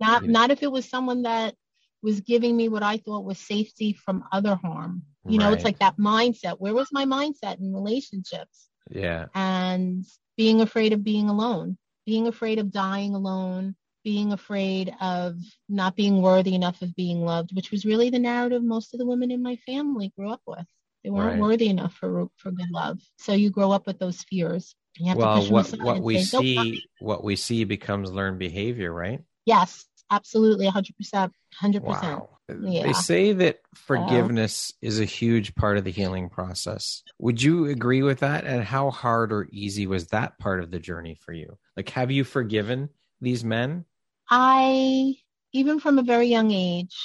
Not 0.00 0.24
Yeah. 0.24 0.30
not 0.30 0.50
if 0.50 0.62
it 0.62 0.70
was 0.72 0.88
someone 0.88 1.22
that 1.22 1.54
was 2.02 2.20
giving 2.20 2.56
me 2.56 2.68
what 2.68 2.82
I 2.82 2.98
thought 2.98 3.24
was 3.24 3.38
safety 3.38 3.92
from 3.92 4.24
other 4.32 4.54
harm. 4.56 5.02
You 5.26 5.38
know, 5.38 5.52
it's 5.52 5.64
like 5.64 5.80
that 5.80 5.98
mindset. 5.98 6.58
Where 6.58 6.72
was 6.72 6.88
my 6.92 7.04
mindset 7.04 7.58
in 7.60 7.74
relationships? 7.74 8.70
Yeah. 8.90 9.26
And 9.34 10.04
being 10.36 10.60
afraid 10.60 10.92
of 10.92 11.02
being 11.04 11.28
alone, 11.28 11.76
being 12.06 12.26
afraid 12.26 12.58
of 12.58 12.70
dying 12.72 13.14
alone, 13.14 13.76
being 14.04 14.32
afraid 14.32 14.94
of 15.00 15.36
not 15.68 15.96
being 15.96 16.22
worthy 16.22 16.54
enough 16.54 16.80
of 16.82 16.94
being 16.94 17.24
loved, 17.24 17.54
which 17.54 17.70
was 17.70 17.84
really 17.84 18.10
the 18.10 18.18
narrative 18.18 18.62
most 18.62 18.94
of 18.94 18.98
the 18.98 19.06
women 19.06 19.30
in 19.30 19.42
my 19.42 19.56
family 19.66 20.12
grew 20.16 20.30
up 20.30 20.40
with. 20.46 20.64
They 21.04 21.10
weren't 21.10 21.32
Right. 21.32 21.40
worthy 21.40 21.68
enough 21.68 21.94
for 21.94 22.28
for 22.36 22.50
good 22.50 22.70
love. 22.70 23.00
So 23.18 23.32
you 23.32 23.50
grow 23.50 23.70
up 23.72 23.86
with 23.86 23.98
those 23.98 24.22
fears. 24.24 24.74
and 24.96 25.06
You 25.06 25.08
have 25.10 25.16
to 25.16 25.20
Well, 25.20 25.52
what 25.52 25.78
what 25.80 26.02
we 26.02 26.18
say, 26.18 26.38
see 26.38 26.82
what 27.00 27.22
we 27.24 27.36
see 27.36 27.64
becomes 27.64 28.10
learned 28.12 28.38
behavior, 28.38 28.92
right? 28.92 29.20
Yes, 29.44 29.84
absolutely, 30.10 30.66
100%. 30.66 31.32
100%. 31.62 31.80
Wow. 31.82 32.30
Yeah. 32.48 32.84
They 32.84 32.92
say 32.94 33.32
that 33.34 33.60
forgiveness 33.74 34.72
is 34.80 35.00
a 35.00 35.04
huge 35.04 35.54
part 35.54 35.76
of 35.76 35.84
the 35.84 35.90
healing 35.90 36.30
process. 36.30 37.02
Would 37.18 37.42
you 37.42 37.66
agree 37.66 38.02
with 38.02 38.20
that? 38.20 38.44
And 38.44 38.64
how 38.64 38.90
hard 38.90 39.32
or 39.32 39.48
easy 39.52 39.86
was 39.86 40.06
that 40.08 40.38
part 40.38 40.60
of 40.60 40.70
the 40.70 40.78
journey 40.78 41.14
for 41.20 41.32
you? 41.32 41.58
Like, 41.76 41.90
have 41.90 42.10
you 42.10 42.24
forgiven 42.24 42.88
these 43.20 43.44
men? 43.44 43.84
I, 44.30 45.14
even 45.52 45.78
from 45.78 45.98
a 45.98 46.02
very 46.02 46.28
young 46.28 46.50
age, 46.50 46.96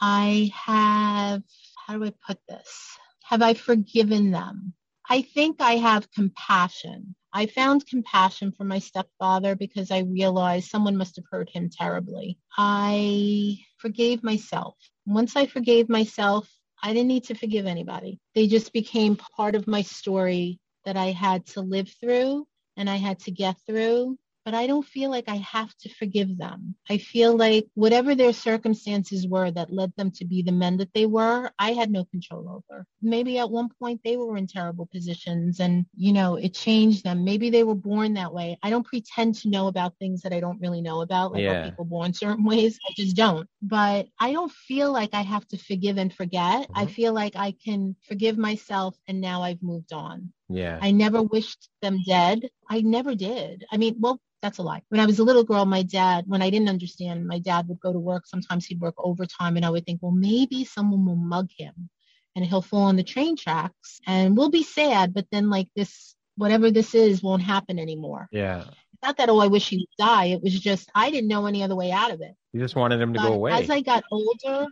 I 0.00 0.52
have, 0.54 1.42
how 1.86 1.98
do 1.98 2.04
I 2.04 2.12
put 2.26 2.38
this? 2.48 2.98
Have 3.24 3.42
I 3.42 3.54
forgiven 3.54 4.30
them? 4.30 4.74
I 5.08 5.22
think 5.22 5.60
I 5.60 5.72
have 5.72 6.10
compassion. 6.12 7.16
I 7.36 7.46
found 7.46 7.86
compassion 7.88 8.52
for 8.52 8.62
my 8.62 8.78
stepfather 8.78 9.56
because 9.56 9.90
I 9.90 9.98
realized 10.00 10.70
someone 10.70 10.96
must 10.96 11.16
have 11.16 11.24
hurt 11.28 11.50
him 11.50 11.68
terribly. 11.68 12.38
I 12.56 13.58
forgave 13.78 14.22
myself. 14.22 14.76
Once 15.04 15.34
I 15.34 15.46
forgave 15.46 15.88
myself, 15.88 16.48
I 16.80 16.92
didn't 16.92 17.08
need 17.08 17.24
to 17.24 17.34
forgive 17.34 17.66
anybody. 17.66 18.20
They 18.36 18.46
just 18.46 18.72
became 18.72 19.16
part 19.16 19.56
of 19.56 19.66
my 19.66 19.82
story 19.82 20.60
that 20.84 20.96
I 20.96 21.06
had 21.06 21.44
to 21.48 21.60
live 21.60 21.92
through 22.00 22.46
and 22.76 22.88
I 22.88 22.96
had 22.96 23.18
to 23.20 23.32
get 23.32 23.56
through. 23.66 24.16
But 24.44 24.54
I 24.54 24.66
don't 24.66 24.84
feel 24.86 25.10
like 25.10 25.28
I 25.28 25.36
have 25.36 25.74
to 25.78 25.88
forgive 25.88 26.36
them. 26.36 26.74
I 26.90 26.98
feel 26.98 27.36
like 27.36 27.66
whatever 27.74 28.14
their 28.14 28.32
circumstances 28.32 29.26
were 29.26 29.50
that 29.52 29.72
led 29.72 29.92
them 29.96 30.10
to 30.12 30.24
be 30.24 30.42
the 30.42 30.52
men 30.52 30.76
that 30.78 30.92
they 30.94 31.06
were, 31.06 31.50
I 31.58 31.72
had 31.72 31.90
no 31.90 32.04
control 32.04 32.48
over. 32.48 32.86
Maybe 33.00 33.38
at 33.38 33.50
one 33.50 33.68
point 33.80 34.00
they 34.04 34.16
were 34.16 34.36
in 34.36 34.46
terrible 34.46 34.86
positions 34.86 35.60
and, 35.60 35.86
you 35.96 36.12
know, 36.12 36.36
it 36.36 36.54
changed 36.54 37.04
them. 37.04 37.24
Maybe 37.24 37.50
they 37.50 37.64
were 37.64 37.74
born 37.74 38.14
that 38.14 38.34
way. 38.34 38.58
I 38.62 38.70
don't 38.70 38.86
pretend 38.86 39.36
to 39.36 39.48
know 39.48 39.68
about 39.68 39.96
things 39.98 40.22
that 40.22 40.32
I 40.32 40.40
don't 40.40 40.60
really 40.60 40.82
know 40.82 41.00
about, 41.00 41.32
like 41.32 41.42
Yeah. 41.42 41.60
are 41.60 41.64
people 41.64 41.84
born 41.86 42.12
certain 42.12 42.44
ways? 42.44 42.78
I 42.88 42.92
just 42.96 43.16
don't. 43.16 43.48
But 43.62 44.08
I 44.20 44.32
don't 44.32 44.52
feel 44.52 44.92
like 44.92 45.14
I 45.14 45.22
have 45.22 45.46
to 45.48 45.58
forgive 45.58 45.96
and 45.98 46.12
forget. 46.12 46.68
I 46.74 46.86
Mhm. 46.86 46.90
feel 46.90 47.12
like 47.14 47.34
I 47.36 47.52
can 47.64 47.96
forgive 48.06 48.36
myself 48.38 48.96
and 49.08 49.20
now 49.20 49.42
I've 49.42 49.62
moved 49.62 49.92
on. 49.92 50.32
Yeah. 50.48 50.78
I 50.82 50.90
never 50.90 51.22
wished 51.22 51.70
them 51.80 51.98
dead. 52.06 52.50
I 52.68 52.82
never 52.82 53.14
did. 53.14 53.64
I 53.72 53.76
mean, 53.78 53.96
well, 53.98 54.20
that's 54.44 54.58
a 54.58 54.62
lie. 54.62 54.82
When 54.90 55.00
I 55.00 55.06
was 55.06 55.18
a 55.18 55.24
little 55.24 55.42
girl, 55.42 55.64
my 55.64 55.82
dad, 55.82 56.24
when 56.26 56.42
I 56.42 56.50
didn't 56.50 56.68
understand, 56.68 57.26
my 57.26 57.38
dad 57.38 57.66
would 57.68 57.80
go 57.80 57.92
to 57.94 57.98
work. 57.98 58.26
Sometimes 58.26 58.66
he'd 58.66 58.80
work 58.80 58.94
overtime, 58.98 59.56
and 59.56 59.64
I 59.64 59.70
would 59.70 59.86
think, 59.86 60.00
well, 60.02 60.12
maybe 60.12 60.66
someone 60.66 61.06
will 61.06 61.16
mug 61.16 61.48
him 61.56 61.88
and 62.36 62.44
he'll 62.44 62.60
fall 62.60 62.82
on 62.82 62.96
the 62.96 63.02
train 63.02 63.36
tracks 63.36 64.00
and 64.06 64.36
we'll 64.36 64.50
be 64.50 64.62
sad, 64.62 65.14
but 65.14 65.26
then, 65.32 65.48
like, 65.48 65.68
this, 65.74 66.14
whatever 66.36 66.70
this 66.70 66.94
is, 66.94 67.22
won't 67.22 67.42
happen 67.42 67.78
anymore. 67.78 68.28
yeah. 68.32 68.64
It's 68.92 69.02
not 69.02 69.16
that, 69.16 69.28
oh, 69.30 69.38
I 69.38 69.46
wish 69.46 69.68
he 69.68 69.78
would 69.78 70.06
die. 70.06 70.26
It 70.26 70.42
was 70.42 70.58
just, 70.58 70.90
I 70.94 71.10
didn't 71.10 71.28
know 71.28 71.46
any 71.46 71.62
other 71.62 71.76
way 71.76 71.90
out 71.90 72.10
of 72.10 72.20
it. 72.20 72.34
You 72.52 72.60
just 72.60 72.76
wanted 72.76 73.00
him 73.00 73.14
to 73.14 73.20
But 73.20 73.28
go 73.28 73.34
away. 73.34 73.52
As 73.52 73.70
I 73.70 73.80
got 73.80 74.04
older, 74.10 74.66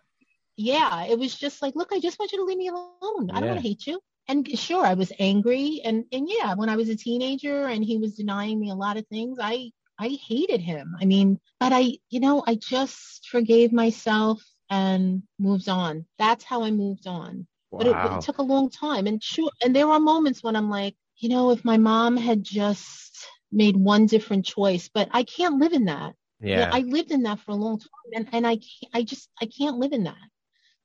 yeah, 0.56 1.06
it 1.06 1.18
was 1.18 1.34
just 1.34 1.62
like, 1.62 1.74
look, 1.76 1.92
I 1.92 2.00
just 2.00 2.18
want 2.18 2.32
you 2.32 2.38
to 2.38 2.44
leave 2.44 2.58
me 2.58 2.68
alone. 2.68 3.30
I 3.30 3.40
don't 3.40 3.48
want 3.48 3.62
to 3.62 3.68
hate 3.68 3.86
you. 3.86 4.00
And 4.28 4.58
sure, 4.58 4.84
I 4.84 4.94
was 4.94 5.12
angry, 5.18 5.80
and 5.84 6.04
and 6.12 6.28
yeah, 6.28 6.54
when 6.54 6.68
I 6.68 6.76
was 6.76 6.88
a 6.88 6.96
teenager 6.96 7.66
and 7.66 7.84
he 7.84 7.98
was 7.98 8.14
denying 8.14 8.60
me 8.60 8.70
a 8.70 8.74
lot 8.74 8.96
of 8.96 9.06
things, 9.08 9.38
I 9.40 9.72
I 9.98 10.18
hated 10.26 10.60
him. 10.60 10.96
I 11.00 11.04
mean, 11.04 11.38
but 11.60 11.72
I, 11.72 11.98
you 12.10 12.20
know, 12.20 12.42
I 12.46 12.54
just 12.56 13.28
forgave 13.28 13.72
myself 13.72 14.42
and 14.70 15.22
moved 15.38 15.68
on. 15.68 16.06
That's 16.18 16.44
how 16.44 16.62
I 16.62 16.70
moved 16.70 17.06
on. 17.06 17.46
wow. 17.70 17.78
But 17.78 17.86
it, 17.86 18.16
it 18.16 18.20
took 18.22 18.38
a 18.38 18.42
long 18.42 18.70
time, 18.70 19.06
and 19.06 19.22
sure, 19.22 19.50
and 19.62 19.74
there 19.74 19.88
are 19.88 20.00
moments 20.00 20.42
when 20.42 20.56
I'm 20.56 20.70
like, 20.70 20.96
you 21.18 21.28
know, 21.28 21.50
if 21.50 21.64
my 21.64 21.76
mom 21.76 22.16
had 22.16 22.42
just 22.42 23.26
made 23.50 23.76
one 23.76 24.06
different 24.06 24.46
choice, 24.46 24.88
but 24.92 25.08
I 25.12 25.24
can't 25.24 25.58
live 25.60 25.72
in 25.72 25.84
that. 25.86 26.14
yeah. 26.40 26.70
I 26.72 26.80
lived 26.80 27.10
in 27.10 27.22
that 27.24 27.40
for 27.40 27.52
a 27.52 27.56
long 27.56 27.78
time, 27.78 28.12
and, 28.14 28.28
and 28.32 28.46
I 28.46 28.56
can't, 28.56 28.90
I 28.94 29.02
just 29.02 29.28
I 29.40 29.46
can't 29.46 29.78
live 29.78 29.92
in 29.92 30.04
that 30.04 30.31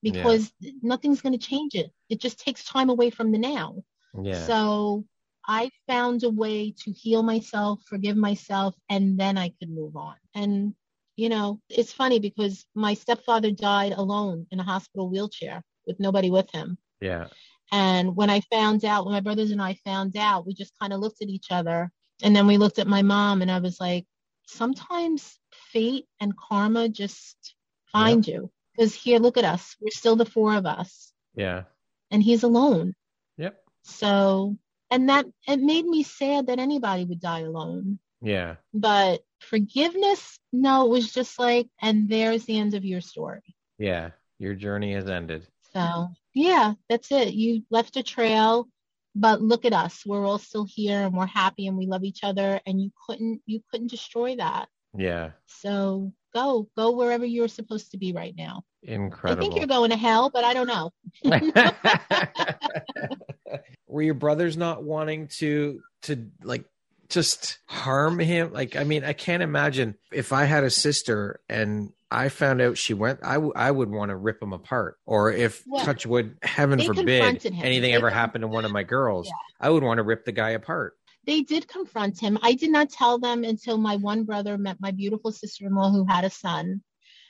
Yeah. 0.09 0.23
because 0.23 0.51
nothing's 0.81 1.21
going 1.21 1.37
to 1.37 1.45
change 1.45 1.75
it. 1.75 1.91
It 2.09 2.21
just 2.21 2.39
takes 2.39 2.63
time 2.63 2.89
away 2.89 3.09
from 3.09 3.31
the 3.31 3.37
now. 3.37 3.83
yeah. 4.21 4.45
So 4.45 5.05
I 5.47 5.69
found 5.87 6.23
a 6.23 6.29
way 6.29 6.73
to 6.83 6.91
heal 6.91 7.23
myself, 7.23 7.81
forgive 7.85 8.17
myself, 8.17 8.75
and 8.89 9.17
then 9.17 9.37
I 9.37 9.49
could 9.59 9.69
move 9.69 9.95
on. 9.95 10.15
And 10.35 10.73
you 11.15 11.29
know, 11.29 11.59
it's 11.67 11.91
funny 11.91 12.19
because 12.19 12.65
my 12.75 12.93
stepfather 12.93 13.49
died 13.49 13.93
alone 13.93 14.45
in 14.51 14.59
a 14.59 14.63
hospital 14.63 15.09
wheelchair 15.09 15.63
with 15.87 15.99
nobody 15.99 16.29
with 16.29 16.49
him. 16.51 16.77
yeah. 17.01 17.27
And 17.71 18.15
when 18.15 18.29
I 18.29 18.39
found 18.41 18.85
out, 18.85 19.05
when 19.05 19.13
my 19.13 19.19
brothers 19.19 19.51
and 19.51 19.61
I 19.61 19.73
found 19.83 20.15
out, 20.15 20.45
we 20.45 20.53
just 20.53 20.77
kind 20.79 20.93
of 20.93 21.01
looked 21.01 21.21
at 21.21 21.27
each 21.27 21.47
other. 21.51 21.91
And 22.23 22.35
then 22.35 22.47
we 22.47 22.57
looked 22.57 22.79
at 22.79 22.87
my 22.87 23.01
mom 23.01 23.41
and 23.41 23.51
I 23.51 23.59
was 23.59 23.79
like, 23.79 24.05
sometimes 24.45 25.37
fate 25.73 26.05
and 26.21 26.33
karma 26.37 26.87
just 26.87 27.55
find 27.91 28.25
you. 28.25 28.49
Because 28.77 28.93
here, 28.93 29.19
look 29.19 29.37
at 29.37 29.45
us. 29.45 29.75
We're 29.81 29.89
still 29.89 30.15
the 30.15 30.25
four 30.25 30.55
of 30.55 30.65
us. 30.65 31.11
Yeah. 31.35 31.63
And 32.11 32.21
he's 32.21 32.43
alone. 32.43 32.93
Yep. 33.37 33.57
So, 33.83 34.57
and 34.91 35.09
that, 35.09 35.25
it 35.47 35.59
made 35.59 35.85
me 35.85 36.03
sad 36.03 36.47
that 36.47 36.59
anybody 36.59 37.05
would 37.05 37.19
die 37.19 37.41
alone. 37.41 37.99
Yeah. 38.21 38.55
But 38.73 39.21
forgiveness, 39.39 40.39
no, 40.53 40.85
it 40.85 40.89
was 40.89 41.13
just 41.13 41.39
like, 41.39 41.67
and 41.81 42.07
there's 42.07 42.45
the 42.45 42.57
end 42.57 42.73
of 42.73 42.85
your 42.85 43.01
story. 43.01 43.55
Yeah. 43.77 44.11
Your 44.39 44.53
journey 44.53 44.93
has 44.93 45.09
ended. 45.09 45.47
So 45.73 46.09
yeah, 46.33 46.73
that's 46.89 47.11
it. 47.11 47.33
You 47.33 47.63
left 47.69 47.97
a 47.97 48.03
trail, 48.03 48.67
but 49.15 49.41
look 49.41 49.65
at 49.65 49.73
us. 49.73 50.03
We're 50.05 50.25
all 50.25 50.39
still 50.39 50.65
here 50.65 51.01
and 51.01 51.15
we're 51.15 51.25
happy 51.25 51.67
and 51.67 51.77
we 51.77 51.87
love 51.87 52.03
each 52.03 52.23
other 52.23 52.61
and 52.65 52.81
you 52.81 52.91
couldn't 53.07 53.41
you 53.45 53.61
couldn't 53.71 53.91
destroy 53.91 54.35
that. 54.37 54.69
Yeah. 54.95 55.31
So 55.47 56.13
go. 56.33 56.67
Go 56.75 56.91
wherever 56.91 57.25
you're 57.25 57.47
supposed 57.47 57.91
to 57.91 57.97
be 57.97 58.11
right 58.13 58.33
now. 58.37 58.63
Incredible. 58.83 59.43
I 59.43 59.47
think 59.47 59.57
you're 59.57 59.67
going 59.67 59.91
to 59.91 59.97
hell, 59.97 60.29
but 60.29 60.43
I 60.43 60.53
don't 60.53 60.67
know. 60.67 60.91
Were 63.87 64.01
your 64.01 64.13
brothers 64.15 64.57
not 64.57 64.83
wanting 64.83 65.29
to 65.39 65.81
to 66.03 66.27
like 66.43 66.65
just 67.09 67.59
harm 67.67 68.19
him? 68.19 68.51
Like, 68.51 68.75
I 68.75 68.83
mean, 68.83 69.03
I 69.03 69.13
can't 69.13 69.41
imagine 69.41 69.95
if 70.11 70.33
I 70.33 70.43
had 70.43 70.63
a 70.65 70.69
sister 70.69 71.39
and 71.47 71.93
I 72.11 72.29
found 72.29 72.61
out 72.61 72.77
she 72.77 72.93
went, 72.93 73.19
I, 73.23 73.33
w- 73.35 73.53
I 73.55 73.71
would 73.71 73.89
want 73.89 74.09
to 74.09 74.15
rip 74.15 74.41
him 74.41 74.53
apart. 74.53 74.97
Or 75.05 75.31
if 75.31 75.63
Well, 75.67 75.83
touch 75.85 76.05
wood, 76.05 76.37
heaven 76.41 76.81
forbid, 76.81 77.45
anything 77.45 77.81
They 77.81 77.93
ever 77.93 78.09
happened 78.09 78.41
to 78.43 78.47
one 78.47 78.65
of 78.65 78.71
my 78.71 78.83
girls, 78.83 79.27
Yeah. 79.27 79.33
I 79.59 79.69
would 79.69 79.83
want 79.83 79.97
to 79.99 80.03
rip 80.03 80.25
the 80.25 80.31
guy 80.33 80.51
apart. 80.51 80.96
They 81.27 81.41
did 81.41 81.67
confront 81.67 82.19
him. 82.19 82.39
I 82.41 82.53
did 82.53 82.71
not 82.71 82.89
tell 82.89 83.19
them 83.19 83.43
until 83.43 83.77
my 83.77 83.97
one 83.97 84.23
brother 84.23 84.57
met 84.57 84.77
my 84.79 84.91
beautiful 84.91 85.31
sister-in-law 85.31 85.91
who 85.91 86.05
had 86.05 86.23
a 86.23 86.29
son. 86.29 86.81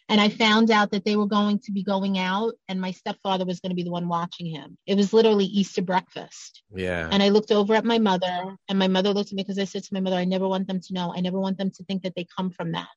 And 0.10 0.22
I 0.22 0.30
found 0.30 0.72
out 0.72 0.91
that 0.91 1.03
they 1.03 1.18
were 1.18 1.28
going 1.28 1.60
to 1.65 1.72
be 1.74 1.84
going 1.84 2.18
out 2.18 2.53
and 2.69 2.80
my 2.80 2.91
stepfather 2.91 3.44
was 3.44 3.60
going 3.60 3.72
to 3.72 3.76
be 3.76 3.84
the 3.84 3.91
one 3.91 4.07
watching 4.07 4.45
him. 4.45 4.78
It 4.86 4.95
was 4.95 5.11
literally 5.11 5.44
Easter 5.45 5.82
breakfast. 5.82 6.64
Yeah. 6.74 7.10
And 7.11 7.22
I 7.22 7.28
looked 7.28 7.52
over 7.52 7.74
at 7.74 7.84
my 7.84 7.98
mother 7.98 8.56
and 8.69 8.80
my 8.80 8.88
mother 8.88 9.10
looked 9.10 9.32
at 9.32 9.36
me 9.36 9.44
because 9.44 9.60
I 9.60 9.65
said 9.65 9.84
to 9.84 9.94
my 9.94 9.99
mother, 9.99 10.15
I 10.15 10.24
never 10.24 10.48
want 10.48 10.68
them 10.68 10.80
to 10.80 10.94
know. 10.94 11.14
I 11.14 11.19
never 11.19 11.40
want 11.40 11.57
them 11.57 11.72
to 11.72 11.84
think 11.84 12.03
that 12.03 12.14
they 12.15 12.26
come 12.38 12.52
from 12.52 12.72
that. 12.72 12.88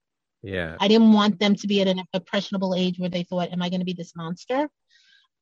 Yeah. 0.43 0.77
I 0.79 0.87
didn't 0.87 1.13
want 1.13 1.41
them 1.41 1.57
to 1.57 1.67
be 1.67 1.81
at 1.81 1.89
an 1.89 2.01
impressionable 2.15 2.77
age 2.77 2.99
where 2.99 3.11
they 3.11 3.25
thought, 3.25 3.53
am 3.53 3.63
I 3.63 3.71
going 3.71 3.81
to 3.81 3.87
be 3.87 3.93
this 3.93 4.15
monster? 4.15 4.69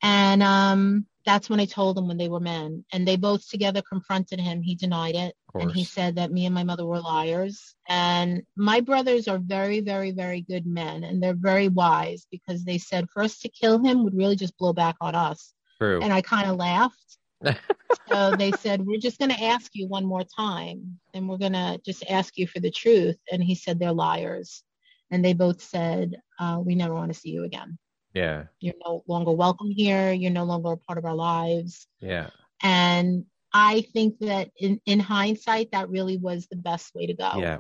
And 0.03 0.43
um, 0.43 1.07
that's 1.25 1.51
when 1.51 1.61
I 1.61 1.67
told 1.67 1.97
them 1.97 2.09
when 2.09 2.17
they 2.17 2.29
were 2.29 2.41
men. 2.41 2.85
And 2.93 3.07
they 3.07 3.17
both 3.17 3.49
together 3.49 3.83
confronted 3.83 4.41
him. 4.41 4.63
He 4.63 4.75
denied 4.75 5.15
it. 5.15 5.35
And 5.55 5.73
he 5.73 5.85
said 5.85 6.17
that 6.17 6.31
me 6.31 6.47
and 6.47 6.55
my 6.55 6.63
mother 6.63 6.87
were 6.87 7.01
liars. 7.01 7.75
And 7.89 8.43
my 8.57 8.81
brothers 8.81 9.29
are 9.29 9.39
very, 9.39 9.81
very, 9.81 10.13
very 10.13 10.41
good 10.41 10.67
men. 10.67 11.05
And 11.05 11.23
they're 11.23 11.35
very 11.35 11.69
wise 11.69 12.27
because 12.31 12.65
they 12.65 12.79
said 12.79 13.09
for 13.13 13.23
us 13.23 13.39
to 13.41 13.49
kill 13.49 13.79
him 13.79 14.05
would 14.05 14.17
really 14.17 14.37
just 14.37 14.57
blow 14.57 14.73
back 14.73 14.97
on 15.01 15.15
us. 15.15 15.53
True. 15.79 16.01
And 16.01 16.13
I 16.13 16.23
kind 16.23 16.49
of 16.49 16.57
laughed. 16.57 17.19
so 18.09 18.37
they 18.37 18.53
said, 18.53 18.87
We're 18.87 19.01
just 19.01 19.19
going 19.19 19.31
to 19.31 19.45
ask 19.45 19.71
you 19.75 19.87
one 19.87 20.05
more 20.05 20.25
time. 20.25 20.99
And 21.15 21.29
we're 21.29 21.39
going 21.39 21.53
to 21.53 21.81
just 21.85 22.05
ask 22.09 22.37
you 22.37 22.47
for 22.47 22.61
the 22.61 22.71
truth. 22.71 23.17
And 23.33 23.43
he 23.43 23.55
said, 23.55 23.79
They're 23.79 23.93
liars. 23.93 24.63
And 25.11 25.25
they 25.25 25.33
both 25.33 25.61
said, 25.63 26.17
uh, 26.39 26.61
We 26.65 26.75
never 26.75 26.95
want 26.95 27.13
to 27.13 27.19
see 27.19 27.31
you 27.31 27.45
again. 27.45 27.79
Yeah. 28.15 28.45
You're 28.61 28.75
no 28.85 29.05
longer 29.07 29.33
welcome 29.33 29.71
here. 29.71 30.13
You're 30.13 30.31
no 30.31 30.45
longer 30.45 30.73
a 30.73 30.77
part 30.77 30.99
of 30.99 31.05
our 31.05 31.15
lives. 31.15 31.87
Yeah. 32.01 32.31
And 32.63 33.27
I 33.53 33.83
think 33.93 34.19
that 34.21 34.51
in, 34.59 34.81
in 34.87 35.01
hindsight, 35.01 35.73
that 35.73 35.89
really 35.89 36.17
was 36.17 36.47
the 36.47 36.57
best 36.57 36.95
way 36.95 37.07
to 37.07 37.15
go. 37.15 37.33
Yeah, 37.37 37.59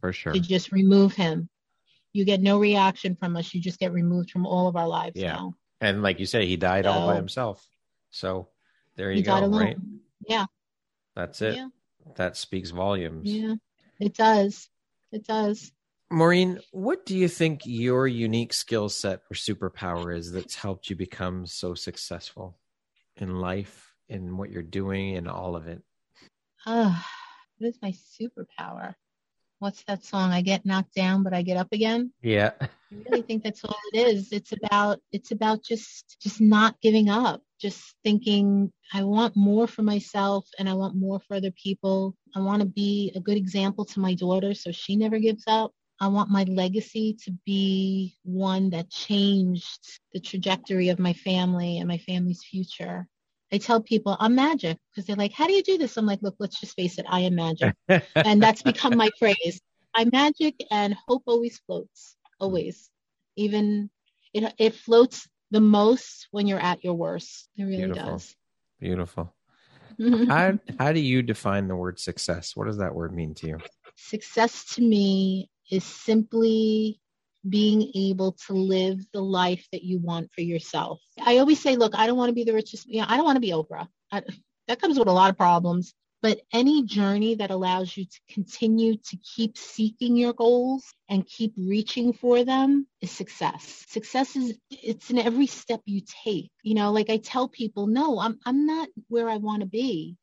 for 0.00 0.12
sure. 0.12 0.32
To 0.32 0.40
just 0.40 0.72
remove 0.72 1.14
him. 1.14 1.48
You 2.12 2.24
get 2.24 2.40
no 2.40 2.58
reaction 2.58 3.16
from 3.16 3.36
us. 3.36 3.52
You 3.52 3.60
just 3.60 3.78
get 3.78 3.92
removed 3.92 4.30
from 4.30 4.46
all 4.46 4.68
of 4.68 4.76
our 4.76 4.88
lives 4.88 5.16
Yeah. 5.16 5.32
now. 5.32 5.54
And 5.80 6.02
like 6.02 6.18
you 6.18 6.26
say, 6.26 6.46
he 6.46 6.56
died 6.56 6.86
all 6.86 7.06
by 7.06 7.16
himself. 7.16 7.66
So 8.10 8.48
there 8.96 9.12
you 9.12 9.22
go. 9.22 9.46
Right. 9.48 9.76
Yeah. 10.26 10.46
That's 11.14 11.42
it. 11.42 11.56
Yeah. 11.56 11.68
That 12.14 12.36
speaks 12.36 12.70
volumes. 12.70 13.30
Yeah. 13.30 13.56
It 14.00 14.14
does. 14.14 14.70
It 15.12 15.26
does. 15.26 15.72
Maureen, 16.10 16.60
what 16.70 17.04
do 17.04 17.16
you 17.16 17.28
think 17.28 17.62
your 17.64 18.06
unique 18.06 18.52
skill 18.52 18.88
set 18.88 19.20
or 19.30 19.34
superpower 19.34 20.16
is 20.16 20.30
that's 20.30 20.54
helped 20.54 20.88
you 20.88 20.94
become 20.94 21.46
so 21.46 21.74
successful 21.74 22.58
in 23.16 23.40
life, 23.40 23.92
in 24.08 24.36
what 24.36 24.50
you're 24.50 24.62
doing, 24.62 25.14
in 25.14 25.26
all 25.26 25.56
of 25.56 25.66
it? 25.66 25.82
Uh, 26.64 26.96
what 27.58 27.68
is 27.68 27.78
my 27.82 27.92
superpower? 27.92 28.94
What's 29.58 29.82
that 29.84 30.04
song? 30.04 30.32
I 30.32 30.42
get 30.42 30.66
knocked 30.66 30.94
down, 30.94 31.22
but 31.22 31.32
I 31.32 31.42
get 31.42 31.56
up 31.56 31.68
again. 31.72 32.12
Yeah. 32.22 32.52
I 32.60 32.68
really 33.08 33.22
think 33.22 33.42
that's 33.42 33.64
all 33.64 33.76
it 33.92 34.06
is. 34.06 34.30
It's 34.30 34.52
about 34.52 35.00
it's 35.12 35.32
about 35.32 35.64
just 35.64 36.18
just 36.22 36.40
not 36.40 36.80
giving 36.82 37.08
up. 37.08 37.42
Just 37.58 37.94
thinking 38.04 38.70
I 38.92 39.02
want 39.02 39.34
more 39.34 39.66
for 39.66 39.82
myself 39.82 40.46
and 40.58 40.68
I 40.68 40.74
want 40.74 40.94
more 40.94 41.20
for 41.20 41.34
other 41.34 41.52
people. 41.52 42.14
I 42.34 42.40
want 42.40 42.60
to 42.60 42.68
be 42.68 43.12
a 43.16 43.20
good 43.20 43.36
example 43.36 43.86
to 43.86 44.00
my 44.00 44.14
daughter 44.14 44.52
so 44.54 44.70
she 44.72 44.94
never 44.94 45.18
gives 45.18 45.44
up. 45.46 45.72
I 46.00 46.08
want 46.08 46.30
my 46.30 46.44
legacy 46.44 47.16
to 47.24 47.32
be 47.46 48.16
one 48.22 48.70
that 48.70 48.90
changed 48.90 50.00
the 50.12 50.20
trajectory 50.20 50.90
of 50.90 50.98
my 50.98 51.14
family 51.14 51.78
and 51.78 51.88
my 51.88 51.98
family's 51.98 52.44
future. 52.44 53.08
I 53.52 53.58
tell 53.58 53.80
people 53.80 54.16
I'm 54.20 54.34
magic 54.34 54.76
because 54.90 55.06
they're 55.06 55.16
like, 55.16 55.32
How 55.32 55.46
do 55.46 55.54
you 55.54 55.62
do 55.62 55.78
this? 55.78 55.96
I'm 55.96 56.06
like, 56.06 56.20
Look, 56.22 56.36
let's 56.38 56.60
just 56.60 56.76
face 56.76 56.98
it, 56.98 57.06
I 57.08 57.20
am 57.20 57.34
magic. 57.34 57.74
and 58.14 58.42
that's 58.42 58.62
become 58.62 58.96
my 58.96 59.08
phrase. 59.18 59.60
I'm 59.94 60.10
magic 60.12 60.54
and 60.70 60.94
hope 61.08 61.22
always 61.26 61.58
floats. 61.66 62.16
Always. 62.40 62.90
Even 63.36 63.88
it 64.34 64.52
it 64.58 64.74
floats 64.74 65.26
the 65.50 65.60
most 65.60 66.28
when 66.30 66.46
you're 66.46 66.60
at 66.60 66.84
your 66.84 66.94
worst. 66.94 67.48
It 67.56 67.64
really 67.64 67.86
Beautiful. 67.86 68.22
Beautiful. 68.80 69.34
How 70.28 70.58
how 70.78 70.92
do 70.92 71.00
you 71.00 71.22
define 71.22 71.68
the 71.68 71.76
word 71.76 71.98
success? 71.98 72.54
What 72.54 72.66
does 72.66 72.76
that 72.76 72.94
word 72.94 73.14
mean 73.14 73.32
to 73.36 73.46
you? 73.46 73.58
Success 73.94 74.74
to 74.74 74.82
me 74.82 75.48
is 75.70 75.84
simply 75.84 77.00
being 77.48 77.90
able 77.94 78.32
to 78.46 78.54
live 78.54 78.98
the 79.12 79.20
life 79.20 79.66
that 79.72 79.82
you 79.84 79.98
want 79.98 80.30
for 80.32 80.40
yourself. 80.40 81.00
I 81.20 81.38
always 81.38 81.62
say, 81.62 81.76
look, 81.76 81.94
I 81.94 82.06
don't 82.06 82.16
want 82.16 82.30
to 82.30 82.34
be 82.34 82.44
the 82.44 82.54
richest, 82.54 82.86
you 82.86 83.00
know, 83.00 83.06
I 83.08 83.16
don't 83.16 83.24
want 83.24 83.36
to 83.36 83.40
be 83.40 83.50
Oprah. 83.50 83.88
I, 84.10 84.22
that 84.68 84.80
comes 84.80 84.98
with 84.98 85.08
a 85.08 85.12
lot 85.12 85.30
of 85.30 85.36
problems. 85.36 85.94
But 86.22 86.40
any 86.52 86.82
journey 86.82 87.36
that 87.36 87.50
allows 87.50 87.96
you 87.96 88.04
to 88.04 88.20
continue 88.34 88.96
to 88.96 89.16
keep 89.18 89.56
seeking 89.56 90.16
your 90.16 90.32
goals 90.32 90.84
and 91.08 91.26
keep 91.26 91.52
reaching 91.56 92.14
for 92.14 92.42
them 92.42 92.86
is 93.00 93.10
success. 93.10 93.84
Success 93.88 94.34
is 94.34 94.58
it's 94.70 95.10
in 95.10 95.18
every 95.18 95.46
step 95.46 95.82
you 95.84 96.00
take. 96.24 96.50
You 96.62 96.74
know, 96.74 96.90
like 96.90 97.10
I 97.10 97.18
tell 97.18 97.48
people, 97.48 97.86
no, 97.86 98.18
I'm 98.18 98.38
I'm 98.44 98.66
not 98.66 98.88
where 99.08 99.28
I 99.28 99.36
want 99.36 99.60
to 99.60 99.68
be. 99.68 100.16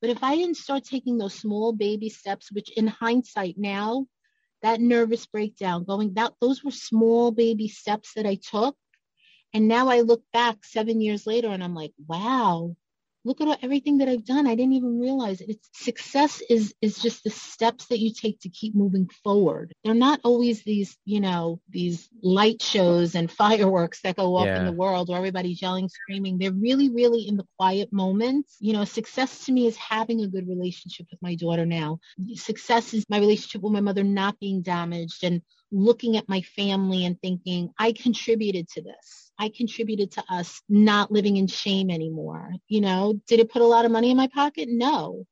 But 0.00 0.10
if 0.10 0.22
I 0.22 0.36
didn't 0.36 0.58
start 0.58 0.84
taking 0.84 1.18
those 1.18 1.34
small 1.34 1.72
baby 1.72 2.08
steps, 2.10 2.52
which 2.52 2.70
in 2.76 2.86
hindsight 2.86 3.56
now, 3.58 4.06
that 4.62 4.80
nervous 4.80 5.26
breakdown, 5.26 5.84
going 5.84 6.14
that 6.14 6.34
those 6.40 6.64
were 6.64 6.70
small 6.70 7.30
baby 7.30 7.68
steps 7.68 8.14
that 8.14 8.26
I 8.26 8.36
took. 8.36 8.76
And 9.54 9.68
now 9.68 9.88
I 9.88 10.00
look 10.00 10.22
back 10.32 10.64
seven 10.64 11.00
years 11.00 11.26
later 11.26 11.48
and 11.48 11.64
I'm 11.64 11.74
like, 11.74 11.92
wow, 12.06 12.76
look 13.28 13.40
at 13.42 13.62
everything 13.62 13.98
that 13.98 14.08
I've 14.08 14.24
done. 14.24 14.46
I 14.46 14.54
didn't 14.54 14.72
even 14.72 14.98
realize 14.98 15.40
it. 15.40 15.50
It's 15.50 15.68
success 15.74 16.42
is 16.48 16.74
is 16.80 16.98
just 16.98 17.22
the 17.22 17.30
steps 17.30 17.86
that 17.86 17.98
you 17.98 18.12
take 18.12 18.40
to 18.40 18.48
keep 18.48 18.74
moving 18.74 19.08
forward. 19.22 19.74
They're 19.84 19.94
not 19.94 20.20
always 20.24 20.64
these, 20.64 20.96
you 21.04 21.20
know, 21.20 21.60
these 21.68 22.08
light 22.22 22.62
shows 22.62 23.14
and 23.14 23.30
fireworks 23.42 24.00
that 24.02 24.16
go 24.16 24.36
off 24.36 24.46
in 24.46 24.64
the 24.64 24.72
world 24.72 25.08
where 25.08 25.18
everybody's 25.18 25.60
yelling, 25.60 25.88
screaming. 25.88 26.38
They're 26.38 26.52
really, 26.52 26.88
really 26.90 27.28
in 27.28 27.36
the 27.36 27.46
quiet 27.58 27.92
moments. 27.92 28.56
You 28.60 28.72
know, 28.72 28.84
success 28.84 29.44
to 29.46 29.52
me 29.52 29.66
is 29.66 29.76
having 29.76 30.22
a 30.22 30.28
good 30.28 30.48
relationship 30.48 31.06
with 31.10 31.22
my 31.22 31.34
daughter 31.34 31.66
now. 31.66 32.00
Success 32.34 32.94
is 32.94 33.04
my 33.08 33.18
relationship 33.18 33.62
with 33.62 33.72
my 33.72 33.80
mother 33.80 34.04
not 34.04 34.40
being 34.40 34.62
damaged 34.62 35.22
and 35.22 35.42
looking 35.70 36.16
at 36.16 36.28
my 36.28 36.40
family 36.40 37.04
and 37.04 37.20
thinking, 37.20 37.70
I 37.78 37.92
contributed 37.92 38.68
to 38.70 38.82
this. 38.82 39.27
I 39.38 39.50
contributed 39.50 40.12
to 40.12 40.24
us 40.28 40.60
not 40.68 41.12
living 41.12 41.36
in 41.36 41.46
shame 41.46 41.90
anymore. 41.90 42.54
You 42.66 42.80
know, 42.80 43.20
did 43.26 43.40
it 43.40 43.50
put 43.50 43.62
a 43.62 43.66
lot 43.66 43.84
of 43.84 43.90
money 43.90 44.10
in 44.10 44.16
my 44.16 44.28
pocket? 44.28 44.68
No. 44.70 45.26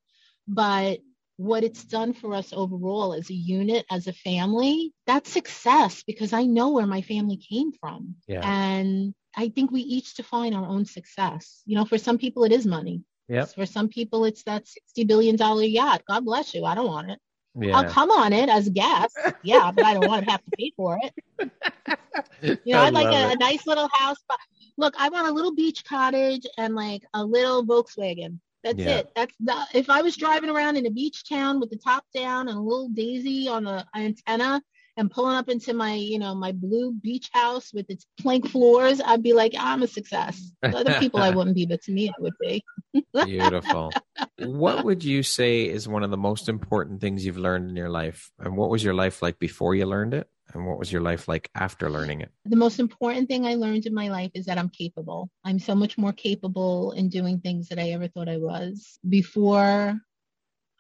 But 0.47 1.01
what 1.37 1.65
it's 1.65 1.85
done 1.85 2.13
for 2.13 2.35
us 2.35 2.53
overall 2.53 3.13
as 3.13 3.29
a 3.31 3.35
unit, 3.35 3.85
as 3.91 4.07
a 4.07 4.13
family, 4.13 4.93
that's 5.07 5.31
success 5.31 6.03
because 6.07 6.33
I 6.33 6.45
know 6.45 6.71
where 6.71 6.87
my 6.87 7.03
family 7.03 7.37
came 7.37 7.73
from. 7.73 8.15
Yeah. 8.27 8.41
And 8.43 9.15
I 9.37 9.49
think 9.51 9.71
we 9.71 9.83
each 9.83 10.15
define 10.15 10.55
our 10.55 10.67
own 10.67 10.87
success. 10.87 11.63
You 11.67 11.77
know, 11.77 11.85
for 11.85 11.99
some 11.99 12.17
people, 12.17 12.45
it 12.45 12.53
is 12.53 12.67
money. 12.67 13.03
Yep. 13.29 13.55
For 13.55 13.67
some 13.67 13.89
people, 13.89 14.25
it's 14.25 14.45
that 14.45 14.65
$60 14.97 15.07
billion 15.07 15.37
yacht. 15.71 16.03
God 16.09 16.25
bless 16.25 16.55
you. 16.55 16.65
I 16.65 16.75
don't 16.75 16.87
want 16.87 17.11
it. 17.11 17.19
Yeah. 17.59 17.77
I'll 17.77 17.85
come 17.85 18.11
on 18.11 18.33
it 18.33 18.49
as 18.49 18.67
a 18.67 18.71
guest. 18.71 19.33
Yeah, 19.43 19.71
but 19.71 19.85
I 19.85 19.95
don't 19.95 20.07
want 20.07 20.25
to 20.25 20.31
have 20.31 20.45
to 20.45 20.53
pay 20.59 20.73
for 20.77 20.99
it. 21.03 22.59
You 22.65 22.75
know, 22.75 22.81
I 22.81 22.87
I'd 22.87 22.95
like 22.95 23.13
a, 23.13 23.33
a 23.33 23.37
nice 23.37 23.67
little 23.67 23.89
house. 23.93 24.19
But 24.29 24.39
look, 24.77 24.95
I 24.99 25.09
want 25.09 25.29
a 25.29 25.33
little 25.33 25.55
beach 25.55 25.85
cottage 25.85 26.47
and 26.59 26.75
like 26.75 27.03
a 27.15 27.25
little 27.25 27.65
Volkswagen. 27.65 28.39
That's 28.63 28.79
Yeah. 28.79 28.99
it. 28.99 29.09
That's 29.15 29.35
the, 29.41 29.55
if 29.75 29.89
I 29.89 30.03
was 30.03 30.17
driving 30.17 30.51
around 30.51 30.77
in 30.77 30.87
a 30.87 30.91
beach 30.91 31.29
town 31.29 31.61
with 31.61 31.71
the 31.71 31.77
top 31.77 32.05
down 32.15 32.49
and 32.49 32.59
a 32.59 32.61
little 32.61 32.89
daisy 32.89 33.49
on 33.49 33.65
the 33.65 33.87
antenna 33.95 34.61
and 34.97 35.11
pulling 35.11 35.37
up 35.37 35.49
into 35.49 35.75
my, 35.75 35.95
you 35.95 36.19
know, 36.19 36.35
my 36.35 36.53
blue 36.53 36.93
beach 36.93 37.31
house 37.33 37.73
with 37.73 37.87
its 37.91 38.07
plank 38.21 38.49
floors, 38.49 39.01
I'd 39.01 39.23
be 39.23 39.33
like, 39.33 39.55
I'm 39.59 39.83
a 39.83 39.87
success. 39.87 40.53
To 40.65 40.77
Other 40.77 40.95
people 40.99 41.21
I 41.21 41.31
wouldn't 41.35 41.57
be, 41.57 41.67
but 41.67 41.83
to 41.83 41.93
me 41.93 42.09
I 42.09 42.15
would 42.19 42.35
be. 42.41 42.65
Beautiful. 43.13 43.93
what 44.39 44.85
would 44.85 45.05
you 45.05 45.23
say 45.23 45.69
is 45.69 45.87
one 45.87 46.03
of 46.03 46.11
the 46.11 46.17
most 46.17 46.49
important 46.49 47.01
things 47.01 47.25
you've 47.25 47.37
learned 47.39 47.69
in 47.69 47.77
your 47.77 47.91
life? 47.91 48.31
And 48.39 48.57
what 48.57 48.71
was 48.71 48.83
your 48.83 48.95
life 48.95 49.23
like 49.23 49.39
before 49.39 49.75
you 49.75 49.87
learned 49.87 50.15
it? 50.15 50.29
And 50.55 50.65
what 50.65 50.79
was 50.79 50.91
your 50.93 51.03
life 51.03 51.29
like 51.29 51.51
after 51.55 51.91
learning 51.91 52.21
it? 52.21 52.31
the 52.45 52.57
most 52.57 52.79
important 52.79 53.29
thing 53.29 53.45
I 53.45 53.57
learned 53.57 53.85
in 53.85 53.93
my 53.93 54.09
life 54.09 54.31
is 54.35 54.47
that 54.47 54.59
I'm 54.59 54.71
capable. 54.71 55.29
I'm 55.45 55.59
so 55.59 55.75
much 55.75 55.99
more 55.99 56.13
capable 56.13 56.93
in 56.93 57.09
doing 57.09 57.41
things 57.41 57.69
that 57.69 57.79
I 57.79 57.91
ever 57.91 58.09
thought 58.09 58.29
I 58.29 58.39
was. 58.39 58.99
Before 59.07 59.99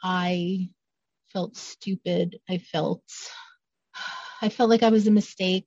I 0.02 0.70
felt 1.32 1.56
stupid, 1.56 2.38
I 2.48 2.58
felt 2.58 3.02
I 4.42 4.48
felt 4.48 4.70
like 4.70 4.82
I 4.82 4.90
was 4.90 5.06
a 5.06 5.10
mistake. 5.10 5.66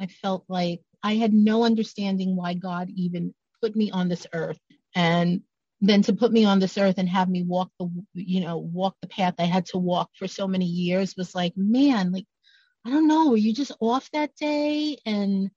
I 0.00 0.06
felt 0.06 0.44
like 0.48 0.80
I 1.02 1.14
had 1.14 1.32
no 1.32 1.64
understanding 1.64 2.36
why 2.36 2.54
God 2.54 2.90
even 2.90 3.34
put 3.60 3.76
me 3.76 3.90
on 3.90 4.08
this 4.08 4.26
earth. 4.32 4.58
And 4.94 5.42
then 5.80 6.02
to 6.02 6.12
put 6.12 6.32
me 6.32 6.44
on 6.44 6.60
this 6.60 6.78
earth 6.78 6.98
and 6.98 7.08
have 7.08 7.28
me 7.28 7.42
walk 7.42 7.70
the 7.78 7.90
you 8.14 8.40
know, 8.40 8.58
walk 8.58 8.96
the 9.02 9.08
path 9.08 9.34
I 9.38 9.44
had 9.44 9.66
to 9.66 9.78
walk 9.78 10.10
for 10.14 10.28
so 10.28 10.46
many 10.46 10.66
years 10.66 11.16
was 11.16 11.34
like, 11.34 11.56
man, 11.56 12.12
like 12.12 12.26
I 12.84 12.90
don't 12.90 13.08
know, 13.08 13.30
were 13.30 13.36
you 13.36 13.52
just 13.52 13.72
off 13.80 14.10
that 14.12 14.34
day 14.36 14.98
and 15.06 15.50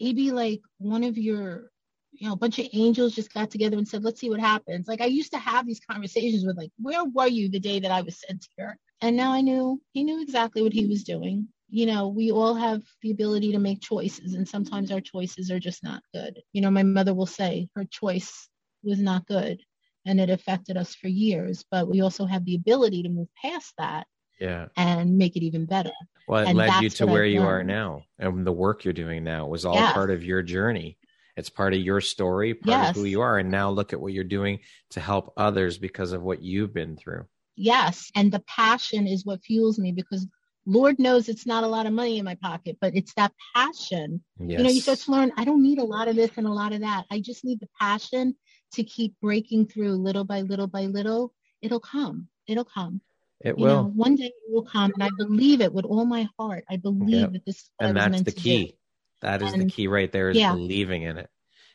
maybe 0.00 0.30
like 0.30 0.60
one 0.78 1.04
of 1.04 1.16
your, 1.16 1.70
you 2.12 2.26
know, 2.26 2.34
a 2.34 2.38
bunch 2.38 2.58
of 2.58 2.68
angels 2.72 3.14
just 3.14 3.32
got 3.32 3.50
together 3.50 3.76
and 3.78 3.88
said, 3.88 4.04
let's 4.04 4.20
see 4.20 4.30
what 4.30 4.40
happens. 4.40 4.88
Like 4.88 5.00
I 5.00 5.06
used 5.06 5.32
to 5.32 5.38
have 5.38 5.66
these 5.66 5.80
conversations 5.80 6.44
with 6.44 6.56
like, 6.56 6.70
where 6.80 7.04
were 7.04 7.28
you 7.28 7.48
the 7.48 7.60
day 7.60 7.80
that 7.80 7.90
I 7.90 8.02
was 8.02 8.20
sent 8.20 8.46
here? 8.56 8.78
And 9.02 9.16
now 9.16 9.32
I 9.32 9.40
knew 9.40 9.80
he 9.92 10.04
knew 10.04 10.20
exactly 10.22 10.62
what 10.62 10.72
he 10.72 10.86
was 10.86 11.04
doing. 11.04 11.48
you 11.72 11.86
know, 11.86 12.08
we 12.08 12.32
all 12.32 12.54
have 12.54 12.82
the 13.00 13.12
ability 13.12 13.52
to 13.52 13.58
make 13.60 13.80
choices, 13.80 14.34
and 14.34 14.48
sometimes 14.48 14.90
our 14.90 15.00
choices 15.00 15.50
are 15.52 15.60
just 15.60 15.84
not 15.84 16.02
good. 16.12 16.42
You 16.52 16.62
know, 16.62 16.70
my 16.70 16.82
mother 16.82 17.14
will 17.14 17.26
say 17.26 17.68
her 17.76 17.84
choice 17.84 18.48
was 18.82 18.98
not 19.00 19.26
good 19.26 19.62
and 20.06 20.18
it 20.20 20.30
affected 20.30 20.76
us 20.76 20.94
for 20.96 21.06
years, 21.08 21.64
but 21.70 21.86
we 21.88 22.00
also 22.00 22.24
have 22.26 22.44
the 22.44 22.56
ability 22.56 23.02
to 23.04 23.08
move 23.08 23.28
past 23.40 23.74
that 23.78 24.06
Yeah. 24.40 24.68
and 24.76 25.18
make 25.18 25.36
it 25.36 25.42
even 25.44 25.66
better. 25.66 25.92
Well, 26.26 26.42
it 26.44 26.50
And 26.50 26.56
led 26.56 26.76
you 26.76 26.88
to 26.90 27.06
where 27.06 27.24
I've 27.24 27.26
you 27.26 27.44
are 27.44 27.62
now. 27.64 28.06
And 28.18 28.46
the 28.46 28.52
work 28.52 28.84
you're 28.84 28.92
doing 28.94 29.24
now 29.24 29.46
was 29.48 29.64
all 29.64 29.82
Yes. 29.82 29.92
part 29.92 30.10
of 30.10 30.24
your 30.24 30.42
journey. 30.42 30.98
It's 31.36 31.50
part 31.50 31.74
of 31.74 31.80
your 31.80 32.00
story, 32.00 32.54
part 32.54 32.82
of 32.82 32.90
who 32.90 33.04
you 33.04 33.20
are. 33.20 33.38
And 33.38 33.50
now 33.50 33.70
look 33.70 33.92
at 33.92 34.00
what 34.00 34.12
you're 34.12 34.24
doing 34.24 34.60
to 34.90 35.00
help 35.00 35.32
others 35.36 35.78
because 35.78 36.12
of 36.12 36.22
what 36.22 36.42
you've 36.42 36.72
been 36.72 36.96
through. 36.96 37.26
Yes. 37.60 38.10
And 38.16 38.32
the 38.32 38.40
passion 38.40 39.06
is 39.06 39.24
what 39.24 39.42
fuels 39.44 39.78
me 39.78 39.92
because 39.92 40.26
Lord 40.66 40.98
knows 40.98 41.28
it's 41.28 41.46
not 41.46 41.62
a 41.64 41.68
lot 41.68 41.86
of 41.86 41.92
money 41.92 42.18
in 42.18 42.24
my 42.24 42.36
pocket, 42.36 42.78
but 42.80 42.94
it's 42.94 43.12
that 43.14 43.32
passion. 43.54 44.22
Yes. 44.38 44.58
You 44.58 44.64
know, 44.64 44.70
you 44.70 44.80
start 44.80 44.98
to 45.00 45.10
learn, 45.10 45.32
I 45.36 45.44
don't 45.44 45.62
need 45.62 45.78
a 45.78 45.84
lot 45.84 46.08
of 46.08 46.16
this 46.16 46.30
and 46.36 46.46
a 46.46 46.52
lot 46.52 46.72
of 46.72 46.80
that. 46.80 47.04
I 47.10 47.20
just 47.20 47.44
need 47.44 47.60
the 47.60 47.68
passion 47.78 48.34
to 48.74 48.84
keep 48.84 49.14
breaking 49.20 49.66
through 49.66 49.92
little 49.94 50.24
by 50.24 50.40
little 50.40 50.68
by 50.68 50.86
little. 50.86 51.34
It'll 51.60 51.80
come. 51.80 52.28
It'll 52.46 52.64
come. 52.64 53.02
it 53.40 53.58
You 53.58 53.64
will. 53.64 53.82
know, 53.84 53.88
one 53.94 54.16
day 54.16 54.26
it 54.26 54.34
will 54.48 54.62
come. 54.64 54.92
And 54.94 55.02
I 55.02 55.10
believe 55.18 55.60
it 55.60 55.72
with 55.72 55.84
all 55.84 56.06
my 56.06 56.28
heart. 56.38 56.64
I 56.70 56.76
believe 56.76 57.10
Yep. 57.20 57.32
that 57.32 57.44
this 57.44 57.70
and 57.78 57.96
that's 57.96 58.22
the 58.22 58.32
key. 58.32 58.76
That 59.20 59.42
is 59.42 59.52
the 59.52 59.66
key 59.66 59.86
right 59.86 60.10
there 60.10 60.30
is 60.30 60.38
yeah. 60.38 60.52
believing 60.52 61.02
in 61.02 61.18
it. 61.18 61.28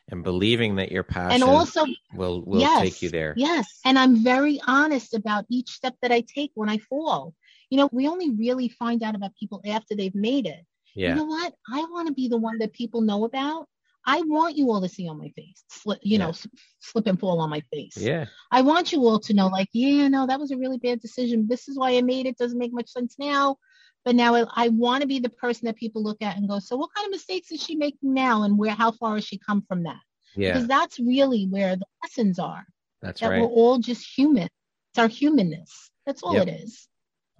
And 0.09 0.23
believing 0.23 0.75
that 0.75 0.91
your 0.91 1.03
passion 1.03 1.41
And 1.41 1.43
also 1.43 1.85
will 2.13 2.41
will 2.45 2.59
yes, 2.61 2.81
take 2.81 3.01
you 3.01 3.09
there. 3.09 3.33
Yes. 3.37 3.79
And 3.85 3.97
I'm 3.97 4.23
very 4.23 4.59
honest 4.67 5.13
about 5.15 5.45
each 5.49 5.69
step 5.69 5.95
that 6.01 6.11
I 6.11 6.21
take 6.21 6.51
when 6.53 6.69
I 6.69 6.77
fall. 6.77 7.33
You 7.71 7.77
know, 7.79 7.89
we 7.91 8.07
only 8.07 8.29
really 8.29 8.69
find 8.69 9.01
out 9.01 9.15
about 9.15 9.31
people 9.39 9.61
after 9.65 9.95
they've 9.95 10.13
made 10.13 10.45
it. 10.45 10.63
Yeah. 10.95 11.09
You 11.09 11.15
know 11.15 11.25
what? 11.25 11.53
I 11.71 11.79
want 11.85 12.07
to 12.07 12.13
be 12.13 12.27
the 12.27 12.37
one 12.37 12.59
that 12.59 12.73
people 12.73 13.01
know 13.01 13.25
about. 13.25 13.67
I 14.05 14.21
want 14.21 14.55
you 14.55 14.71
all 14.71 14.81
to 14.81 14.87
see 14.87 15.07
on 15.07 15.17
my 15.17 15.29
face, 15.29 15.63
slip, 15.69 15.97
you 16.03 16.19
know, 16.19 16.25
Yeah. 16.25 16.29
s- 16.29 16.47
slip 16.79 17.07
and 17.07 17.19
fall 17.19 17.39
on 17.39 17.49
my 17.49 17.61
face. 17.73 17.97
Yeah. 17.97 18.25
I 18.51 18.61
want 18.61 18.91
you 18.91 19.01
all 19.07 19.19
to 19.21 19.33
know, 19.33 19.47
like, 19.47 19.69
yeah, 19.73 20.07
no, 20.07 20.27
that 20.27 20.39
was 20.39 20.51
a 20.51 20.57
really 20.57 20.77
bad 20.77 20.99
decision. 21.01 21.47
This 21.49 21.67
is 21.67 21.77
why 21.79 21.97
I 21.97 22.01
made 22.03 22.27
it. 22.27 22.37
Doesn't 22.37 22.59
make 22.59 22.71
much 22.71 22.89
sense 22.89 23.15
now. 23.17 23.57
But 24.05 24.15
now 24.15 24.35
I, 24.35 24.45
I 24.55 24.69
want 24.69 25.01
to 25.01 25.07
be 25.07 25.19
the 25.19 25.29
person 25.29 25.65
that 25.65 25.75
people 25.75 26.03
look 26.03 26.21
at 26.21 26.37
and 26.37 26.47
go, 26.47 26.59
so 26.59 26.75
what 26.77 26.91
kind 26.95 27.05
of 27.07 27.11
mistakes 27.11 27.51
is 27.51 27.61
she 27.61 27.75
making 27.75 28.13
now? 28.13 28.43
And 28.43 28.57
where, 28.57 28.71
how 28.71 28.91
far 28.91 29.15
has 29.15 29.25
she 29.25 29.39
come 29.39 29.63
from 29.67 29.83
that? 29.83 29.99
Yeah. 30.35 30.53
Because 30.53 30.67
that's 30.67 30.99
really 30.99 31.45
where 31.45 31.75
the 31.75 31.85
lessons 32.03 32.37
are 32.39 32.65
That's 33.01 33.21
right. 33.21 33.29
that 33.29 33.33
right. 33.35 33.41
we're 33.41 33.47
all 33.47 33.79
just 33.79 34.05
human. 34.17 34.47
It's 34.91 34.99
our 34.99 35.07
humanness. 35.07 35.89
That's 36.05 36.21
all 36.21 36.35
Yep. 36.35 36.47
it 36.47 36.51
is. 36.61 36.87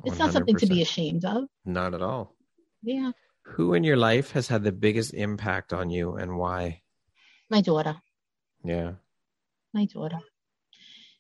It's 0.04 0.18
not 0.18 0.34
something 0.34 0.58
to 0.58 0.66
be 0.66 0.82
ashamed 0.82 1.24
of. 1.24 1.46
Not 1.64 1.94
at 1.94 2.02
all. 2.02 2.36
Yeah. 2.82 3.12
Who 3.44 3.74
in 3.76 3.84
your 3.84 3.98
life 3.98 4.32
has 4.32 4.48
had 4.48 4.64
the 4.64 4.72
biggest 4.72 5.14
impact 5.14 5.72
on 5.72 5.90
you 5.90 6.16
and 6.16 6.38
why? 6.38 6.82
My 7.50 7.62
daughter. 7.62 7.96
Yeah. 8.64 8.94
My 9.74 9.86
daughter. 9.86 10.20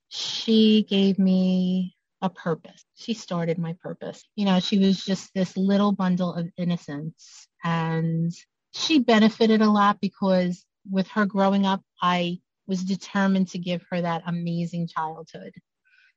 She 0.09 0.83
gave 0.89 1.19
me 1.19 1.95
a 2.21 2.29
purpose. 2.29 2.83
She 2.95 3.13
started 3.13 3.57
my 3.57 3.75
purpose. 3.81 4.23
You 4.35 4.45
know, 4.45 4.59
she 4.59 4.79
was 4.79 5.03
just 5.03 5.31
this 5.33 5.55
little 5.57 5.91
bundle 5.91 6.33
of 6.33 6.49
innocence 6.57 7.47
and 7.63 8.31
she 8.73 8.99
benefited 8.99 9.61
a 9.61 9.69
lot 9.69 9.99
because 10.01 10.65
with 10.89 11.07
her 11.09 11.25
growing 11.25 11.65
up, 11.65 11.81
I 12.01 12.39
was 12.67 12.83
determined 12.83 13.49
to 13.49 13.59
give 13.59 13.83
her 13.91 14.01
that 14.01 14.23
amazing 14.25 14.87
childhood 14.87 15.53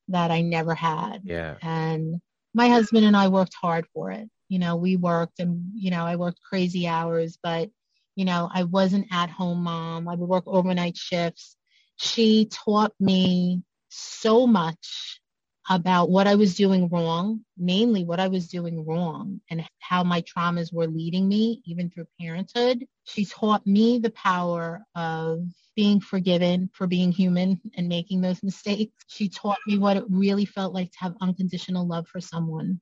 that 0.09 0.31
I 0.31 0.41
never 0.41 0.75
had. 0.75 1.23
Yeah. 1.25 1.57
and 1.63 2.21
my 2.55 2.69
husband 2.69 3.05
and 3.05 3.17
I 3.17 3.29
worked 3.29 3.55
hard 3.55 3.87
for 3.93 4.11
it. 4.11 4.29
You 4.49 4.59
know, 4.59 4.77
we 4.77 4.97
worked 4.97 5.39
and, 5.39 5.71
you 5.75 5.91
know, 5.91 6.05
I 6.05 6.17
worked 6.17 6.41
crazy 6.43 6.89
hours, 6.89 7.39
but, 7.43 7.71
you 8.17 8.25
know, 8.25 8.49
I 8.53 8.65
wasn't 8.65 9.07
at 9.13 9.31
home 9.31 9.63
mom. 9.63 10.09
I 10.09 10.15
would 10.15 10.29
work 10.29 10.45
overnight 10.47 10.97
shifts. 10.97 11.57
She 11.97 12.49
taught 12.51 12.95
me 12.99 13.63
so 13.91 14.47
much 14.47 15.21
about 15.69 16.09
what 16.09 16.27
I 16.27 16.35
was 16.35 16.55
doing 16.55 16.89
wrong, 16.89 17.45
mainly 17.57 18.05
what 18.05 18.21
I 18.21 18.29
was 18.29 18.49
doing 18.49 18.87
wrong 18.87 19.41
and 19.51 19.65
how 19.81 20.03
my 20.03 20.23
traumas 20.23 20.73
were 20.73 20.87
leading 20.87 21.29
me, 21.29 21.63
even 21.67 21.91
through 21.91 22.07
parenthood. 22.21 22.87
She 23.05 23.27
taught 23.27 23.67
me 23.67 23.99
the 23.99 24.11
power 24.11 24.83
of 24.95 25.45
being 25.77 26.01
forgiven 26.01 26.71
for 26.73 26.87
being 26.87 27.13
human 27.13 27.61
and 27.77 27.89
making 27.89 28.21
those 28.21 28.43
mistakes. 28.43 29.05
She 29.09 29.29
taught 29.29 29.59
me 29.67 29.79
what 29.79 29.97
it 29.97 30.05
really 30.09 30.47
felt 30.47 30.73
like 30.73 30.91
to 30.93 30.99
have 31.01 31.15
unconditional 31.21 31.87
love 31.87 32.09
for 32.09 32.21
someone. 32.21 32.81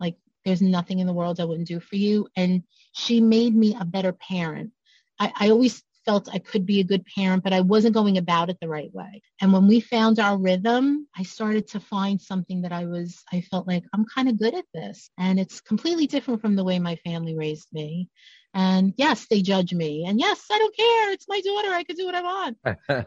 Like 0.00 0.16
there's 0.44 0.62
nothing 0.62 0.98
in 0.98 1.06
the 1.06 1.12
world 1.12 1.40
I 1.40 1.44
wouldn't 1.44 1.68
do 1.68 1.80
for 1.80 1.96
you. 1.96 2.26
And 2.36 2.64
she 2.92 3.20
made 3.20 3.54
me 3.54 3.76
a 3.78 3.84
better 3.84 4.12
parent. 4.12 4.72
I, 5.20 5.32
I 5.38 5.50
always 5.50 5.82
felt 6.04 6.28
I 6.32 6.38
could 6.38 6.66
be 6.66 6.80
a 6.80 6.84
good 6.84 7.04
parent, 7.16 7.42
but 7.42 7.52
I 7.52 7.60
wasn't 7.60 7.94
going 7.94 8.18
about 8.18 8.50
it 8.50 8.58
the 8.60 8.68
right 8.68 8.92
way. 8.92 9.22
And 9.40 9.52
when 9.52 9.66
we 9.66 9.80
found 9.80 10.18
our 10.18 10.38
rhythm, 10.38 11.08
I 11.16 11.22
started 11.22 11.68
to 11.68 11.80
find 11.80 12.20
something 12.20 12.62
that 12.62 12.72
I 12.72 12.86
was, 12.86 13.22
I 13.32 13.40
felt 13.42 13.66
like 13.66 13.84
I'm 13.92 14.04
kind 14.06 14.28
of 14.28 14.38
good 14.38 14.54
at 14.54 14.66
this. 14.74 15.10
And 15.18 15.38
it's 15.40 15.60
completely 15.60 16.06
different 16.06 16.40
from 16.40 16.56
the 16.56 16.64
way 16.64 16.78
my 16.78 16.96
family 16.96 17.36
raised 17.36 17.68
me. 17.72 18.08
And 18.54 18.94
yes, 18.96 19.26
they 19.28 19.42
judge 19.42 19.74
me. 19.74 20.04
And 20.06 20.20
yes, 20.20 20.44
I 20.50 20.58
don't 20.58 20.76
care. 20.76 21.12
It's 21.12 21.28
my 21.28 21.40
daughter. 21.40 21.68
I 21.72 21.84
can 21.84 21.96
do 21.96 22.06
what 22.06 22.14
I 22.14 22.22
want. 22.22 22.58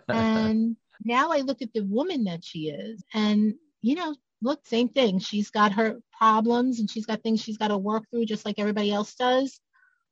and 0.09 0.75
now 1.03 1.31
I 1.31 1.39
look 1.39 1.61
at 1.61 1.73
the 1.73 1.83
woman 1.83 2.25
that 2.25 2.43
she 2.43 2.69
is. 2.69 3.03
And, 3.13 3.53
you 3.81 3.95
know, 3.95 4.15
look, 4.41 4.65
same 4.65 4.89
thing. 4.89 5.19
She's 5.19 5.49
got 5.49 5.73
her 5.73 5.99
problems 6.17 6.79
and 6.79 6.89
she's 6.89 7.05
got 7.05 7.23
things 7.23 7.41
she's 7.41 7.57
got 7.57 7.69
to 7.69 7.77
work 7.77 8.03
through 8.09 8.25
just 8.25 8.45
like 8.45 8.59
everybody 8.59 8.91
else 8.91 9.15
does. 9.15 9.59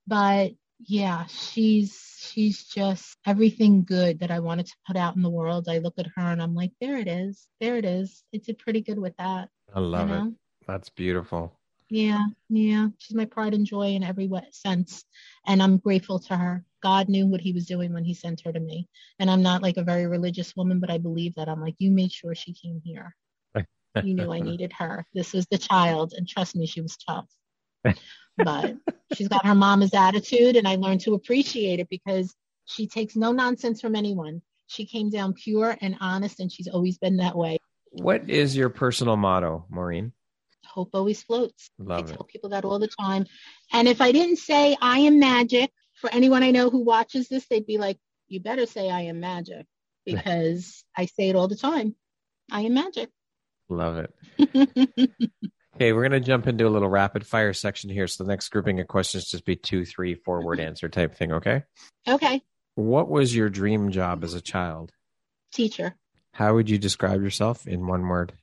But 0.07 0.51
yeah, 0.79 1.25
she's 1.27 2.17
she's 2.19 2.63
just 2.65 3.17
everything 3.25 3.83
good 3.83 4.19
that 4.19 4.31
I 4.31 4.39
wanted 4.39 4.65
to 4.67 4.75
put 4.87 4.97
out 4.97 5.15
in 5.15 5.21
the 5.21 5.29
world. 5.29 5.67
I 5.69 5.77
look 5.77 5.95
at 5.97 6.07
her 6.15 6.21
and 6.31 6.41
I'm 6.41 6.55
like, 6.55 6.71
there 6.81 6.97
it 6.97 7.07
is. 7.07 7.47
There 7.59 7.77
it 7.77 7.85
is. 7.85 8.23
It 8.31 8.45
did 8.45 8.57
pretty 8.57 8.81
good 8.81 8.99
with 8.99 9.15
that. 9.17 9.49
I 9.73 9.79
love 9.79 10.09
you 10.09 10.15
it. 10.15 10.33
That's 10.67 10.89
beautiful. 10.89 11.57
Yeah, 11.89 12.25
yeah. 12.49 12.87
She's 12.97 13.15
my 13.15 13.25
pride 13.25 13.53
and 13.53 13.65
joy 13.65 13.89
in 13.89 14.03
every 14.03 14.29
sense. 14.51 15.05
And 15.45 15.61
I'm 15.61 15.77
grateful 15.77 16.19
to 16.19 16.35
her. 16.35 16.65
God 16.81 17.09
knew 17.09 17.27
what 17.27 17.41
he 17.41 17.51
was 17.51 17.67
doing 17.67 17.93
when 17.93 18.03
he 18.03 18.13
sent 18.13 18.41
her 18.41 18.51
to 18.51 18.59
me. 18.59 18.87
And 19.19 19.29
I'm 19.29 19.43
not 19.43 19.61
like 19.61 19.77
a 19.77 19.83
very 19.83 20.07
religious 20.07 20.55
woman, 20.55 20.79
but 20.79 20.89
I 20.89 20.97
believe 20.97 21.35
that. 21.35 21.47
I'm 21.47 21.61
like, 21.61 21.75
you 21.77 21.91
made 21.91 22.11
sure 22.11 22.33
she 22.33 22.53
came 22.53 22.81
here. 22.83 23.15
You 24.03 24.15
knew 24.15 24.33
I 24.33 24.39
needed 24.41 24.73
her. 24.73 25.05
This 25.13 25.33
was 25.33 25.45
the 25.51 25.57
child. 25.57 26.13
And 26.17 26.27
trust 26.27 26.55
me, 26.55 26.65
she 26.65 26.81
was 26.81 26.97
tough. 26.97 27.27
But 28.37 28.75
she's 29.13 29.27
got 29.27 29.45
her 29.45 29.55
mama's 29.55 29.93
attitude. 29.93 30.55
And 30.55 30.67
I 30.67 30.75
learned 30.75 31.01
to 31.01 31.13
appreciate 31.13 31.79
it 31.79 31.89
because 31.89 32.33
she 32.65 32.87
takes 32.87 33.15
no 33.15 33.31
nonsense 33.31 33.81
from 33.81 33.95
anyone. 33.95 34.41
She 34.67 34.85
came 34.85 35.09
down 35.09 35.33
pure 35.33 35.77
and 35.79 35.95
honest, 36.01 36.39
and 36.39 36.51
she's 36.51 36.67
always 36.67 36.97
been 36.97 37.17
that 37.17 37.37
way. 37.37 37.59
What 37.91 38.29
is 38.29 38.57
your 38.57 38.69
personal 38.69 39.15
motto, 39.15 39.65
Maureen? 39.69 40.11
Hope 40.65 40.89
always 40.93 41.21
floats. 41.21 41.69
I 41.87 41.99
it. 41.99 42.07
tell 42.07 42.23
people 42.23 42.49
that 42.49 42.65
all 42.65 42.79
the 42.79 42.89
time. 42.99 43.27
And 43.71 43.87
if 43.87 44.01
I 44.01 44.11
didn't 44.11 44.37
say 44.37 44.75
I 44.81 44.99
am 44.99 45.19
magic, 45.19 45.71
for 45.95 46.11
anyone 46.11 46.43
I 46.43 46.51
know 46.51 46.69
who 46.69 46.79
watches 46.83 47.29
this, 47.29 47.45
they'd 47.47 47.65
be 47.65 47.77
like, 47.77 47.97
you 48.27 48.39
better 48.39 48.65
say 48.65 48.89
I 48.89 49.01
am 49.01 49.19
magic 49.19 49.65
because 50.05 50.83
I 50.95 51.05
say 51.05 51.29
it 51.29 51.35
all 51.35 51.47
the 51.47 51.55
time. 51.55 51.95
I 52.51 52.61
am 52.61 52.73
magic. 52.73 53.09
Love 53.69 53.97
it. 54.37 55.09
Okay, 55.75 55.91
we're 55.91 56.07
going 56.07 56.21
to 56.21 56.25
jump 56.25 56.47
into 56.47 56.67
a 56.67 56.69
little 56.69 56.87
rapid 56.87 57.27
fire 57.27 57.51
section 57.53 57.89
here. 57.89 58.07
So 58.07 58.23
the 58.23 58.29
next 58.29 58.49
grouping 58.49 58.79
of 58.79 58.87
questions 58.87 59.25
just 59.29 59.43
be 59.45 59.57
two, 59.57 59.83
three, 59.83 60.15
four 60.15 60.43
word 60.43 60.59
answer 60.61 60.87
type 60.87 61.15
thing. 61.15 61.33
Okay. 61.33 61.63
okay, 62.07 62.41
What 62.75 63.09
was 63.09 63.35
your 63.35 63.49
dream 63.49 63.91
job 63.91 64.23
as 64.23 64.33
a 64.33 64.41
child? 64.41 64.91
teacher, 65.53 65.95
How 66.33 66.53
would 66.53 66.69
you 66.69 66.77
describe 66.77 67.21
yourself 67.21 67.65
in 67.67 67.87
one 67.87 68.07
word? 68.07 68.33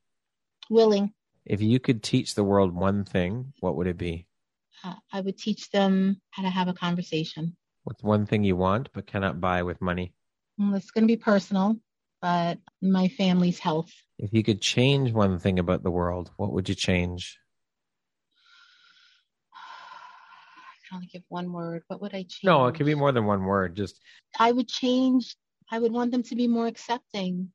willing. 0.70 1.12
If 1.44 1.60
you 1.60 1.78
could 1.80 2.02
teach 2.02 2.34
the 2.34 2.44
world 2.44 2.72
one 2.74 3.04
thing, 3.04 3.52
what 3.60 3.76
would 3.76 3.86
it 3.86 3.98
be? 3.98 4.26
Uh, 4.84 4.94
I 5.12 5.20
would 5.20 5.36
teach 5.36 5.70
them 5.70 6.20
how 6.30 6.42
to 6.44 6.48
have 6.48 6.68
a 6.68 6.72
conversation. 6.72 7.56
What's 7.84 8.02
one 8.02 8.24
thing 8.26 8.44
you 8.44 8.56
want 8.56 8.88
but 8.94 9.06
cannot 9.06 9.40
buy 9.40 9.62
with 9.64 9.82
money? 9.82 10.14
Well, 10.56 10.74
it's 10.74 10.90
going 10.90 11.02
to 11.02 11.12
be 11.12 11.16
personal, 11.18 11.76
but 12.22 12.58
my 12.80 13.08
family's 13.08 13.58
health. 13.58 13.90
If 14.18 14.32
you 14.32 14.42
could 14.44 14.62
change 14.62 15.12
one 15.12 15.38
thing 15.40 15.58
about 15.58 15.82
the 15.82 15.90
world, 15.90 16.30
what 16.36 16.52
would 16.52 16.68
you 16.68 16.74
change? 16.76 17.36
I 19.52 20.88
can 20.88 20.96
only 20.96 21.08
give 21.08 21.22
one 21.28 21.52
word. 21.52 21.82
What 21.88 22.00
would 22.00 22.14
I 22.14 22.22
change? 22.22 22.44
No, 22.44 22.66
it 22.66 22.74
could 22.76 22.86
be 22.86 22.94
more 22.94 23.10
than 23.12 23.26
one 23.26 23.44
word. 23.44 23.74
Just 23.74 24.00
I 24.38 24.52
would 24.52 24.68
change. 24.68 25.36
I 25.70 25.78
would 25.80 25.92
want 25.92 26.12
them 26.12 26.22
to 26.24 26.36
be 26.36 26.46
more 26.46 26.66
accepting 26.68 27.50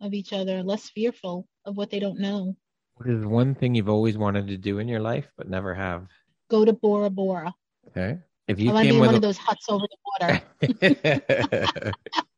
of 0.00 0.14
each 0.14 0.32
other, 0.32 0.62
less 0.62 0.88
fearful 0.90 1.48
of 1.64 1.76
what 1.76 1.90
they 1.90 1.98
don't 1.98 2.18
know. 2.20 2.56
what 2.96 3.08
is 3.08 3.24
one 3.24 3.54
thing 3.54 3.74
you've 3.74 3.88
always 3.88 4.16
wanted 4.16 4.46
to 4.48 4.56
do 4.56 4.78
in 4.78 4.88
your 4.88 5.00
life 5.00 5.26
but 5.36 5.48
never 5.48 5.74
have? 5.74 6.06
Go 6.50 6.64
to 6.64 6.72
Bora 6.72 7.10
Bora. 7.10 7.54
Okay. 7.88 8.18
If 8.46 8.58
I 8.58 8.62
you 8.62 8.72
want 8.72 8.78
to 8.78 8.82
be 8.82 8.88
came 8.88 8.94
in 8.96 9.00
with 9.00 9.08
one 9.08 9.14
a- 9.14 9.16
of 9.16 9.22
those 9.22 9.38
huts 9.38 9.66
over 9.68 9.86
the 9.88 9.96
water. 10.20 11.92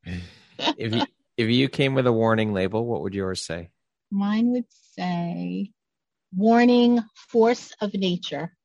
if 0.77 0.93
you 0.93 1.01
if 1.37 1.49
you 1.49 1.69
came 1.69 1.93
with 1.93 2.07
a 2.07 2.13
warning 2.13 2.53
label, 2.53 2.85
what 2.85 3.01
would 3.01 3.13
yours 3.13 3.41
say? 3.41 3.69
Mine 4.11 4.51
would 4.51 4.65
say, 4.69 5.71
warning, 6.35 7.03
force 7.29 7.73
of 7.81 7.93
nature. 7.93 8.55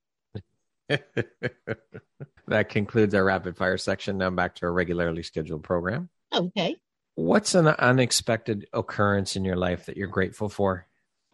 that 0.88 2.68
concludes 2.68 3.14
our 3.14 3.24
rapid 3.24 3.56
fire 3.56 3.78
section. 3.78 4.18
Now 4.18 4.30
back 4.30 4.56
to 4.56 4.66
our 4.66 4.72
regularly 4.72 5.22
scheduled 5.22 5.62
program. 5.62 6.08
Okay. 6.32 6.76
What's 7.14 7.54
an 7.54 7.66
unexpected 7.68 8.66
occurrence 8.72 9.36
in 9.36 9.44
your 9.44 9.56
life 9.56 9.86
that 9.86 9.96
you're 9.96 10.08
grateful 10.08 10.48
for? 10.48 10.86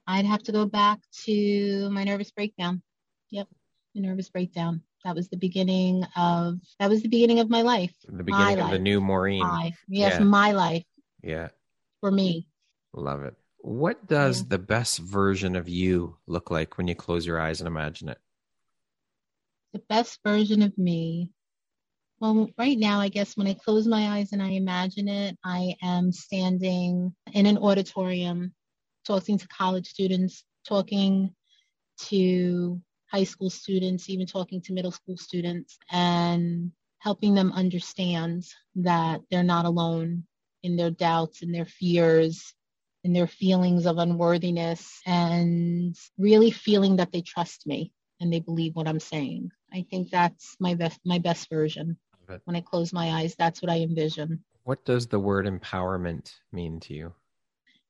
I'd 0.07 0.25
have 0.25 0.43
to 0.45 0.53
go 0.53 0.67
back 0.67 1.01
to 1.25 1.91
my 1.91 2.05
nervous 2.05 2.31
breakdown. 2.31 2.83
Yep, 3.31 3.49
a 3.95 4.01
nervous 4.01 4.29
breakdown. 4.29 4.83
That 5.05 5.15
was 5.15 5.29
the 5.29 5.37
beginning 5.37 6.05
of 6.17 6.59
that 6.81 6.89
was 6.89 7.03
the 7.03 7.09
beginning 7.09 7.41
of 7.41 7.51
my 7.51 7.63
life. 7.63 7.95
The 8.09 8.25
beginning 8.25 8.59
my 8.59 8.65
of 8.65 8.71
the 8.71 8.79
new 8.79 9.01
Maureen. 9.01 9.43
My, 9.43 9.73
yes, 9.89 10.15
Yeah. 10.19 10.25
my 10.25 10.53
life 10.53 10.85
Yeah, 11.27 11.49
for 12.01 12.13
me. 12.13 12.47
love 12.93 13.25
it. 13.25 13.35
What 13.59 14.07
does 14.07 14.43
Yeah. 14.43 14.47
the 14.51 14.59
best 14.59 15.01
version 15.01 15.57
of 15.57 15.69
you 15.69 16.19
look 16.29 16.53
like 16.53 16.79
when 16.79 16.87
you 16.87 16.95
close 16.95 17.27
your 17.27 17.41
eyes 17.41 17.61
and 17.61 17.67
imagine 17.67 18.09
it? 18.11 18.19
The 19.73 19.81
best 19.89 20.21
version 20.25 20.63
of 20.63 20.79
me. 20.79 21.33
Well, 22.21 22.49
right 22.57 22.79
now, 22.79 23.01
I 23.01 23.09
guess 23.09 23.37
when 23.37 23.49
I 23.49 23.55
close 23.55 23.89
my 23.89 24.17
eyes 24.19 24.33
and 24.33 24.41
I 24.41 24.51
imagine 24.51 25.09
it, 25.09 25.37
I 25.45 25.75
am 25.83 26.13
standing 26.13 27.13
in 27.33 27.47
an 27.47 27.59
auditorium, 27.59 28.55
talking 29.05 29.37
to 29.37 29.49
college 29.49 29.89
students, 29.89 30.45
talking 30.65 31.35
to 32.03 32.81
high 33.11 33.25
school 33.25 33.51
students, 33.51 34.09
even 34.09 34.29
talking 34.29 34.63
to 34.63 34.73
middle 34.73 34.93
school 34.93 35.17
students, 35.17 35.77
and 35.91 36.71
helping 37.01 37.35
them 37.35 37.51
understand 37.51 38.47
that 38.77 39.23
they're 39.29 39.43
not 39.43 39.65
alone 39.65 40.25
in 40.67 40.77
their 40.77 40.91
doubts 40.91 41.43
and 41.43 41.55
their 41.55 41.65
fears 41.65 42.53
and 43.05 43.15
their 43.15 43.29
feelings 43.29 43.87
of 43.87 43.99
unworthiness 43.99 45.01
and 45.07 45.97
really 46.19 46.51
feeling 46.51 46.97
that 46.97 47.13
they 47.13 47.23
trust 47.23 47.67
me 47.67 47.93
and 48.21 48.33
they 48.33 48.41
believe 48.41 48.75
what 48.75 48.89
I'm 48.89 49.01
saying. 49.01 49.51
I 49.73 49.87
think 49.89 50.11
that's 50.11 50.57
my 50.59 50.75
best 50.75 51.01
my 51.05 51.19
best 51.19 51.49
version. 51.49 51.97
When 52.45 52.57
I 52.57 52.61
close 52.61 52.93
my 52.93 53.11
eyes, 53.13 53.37
that's 53.39 53.63
what 53.63 53.71
I 53.71 53.79
envision. 53.79 54.45
What 54.65 54.85
does 54.85 55.07
the 55.07 55.21
word 55.21 55.47
empowerment 55.47 56.33
mean 56.51 56.81
to 56.81 56.95
you? 56.95 57.15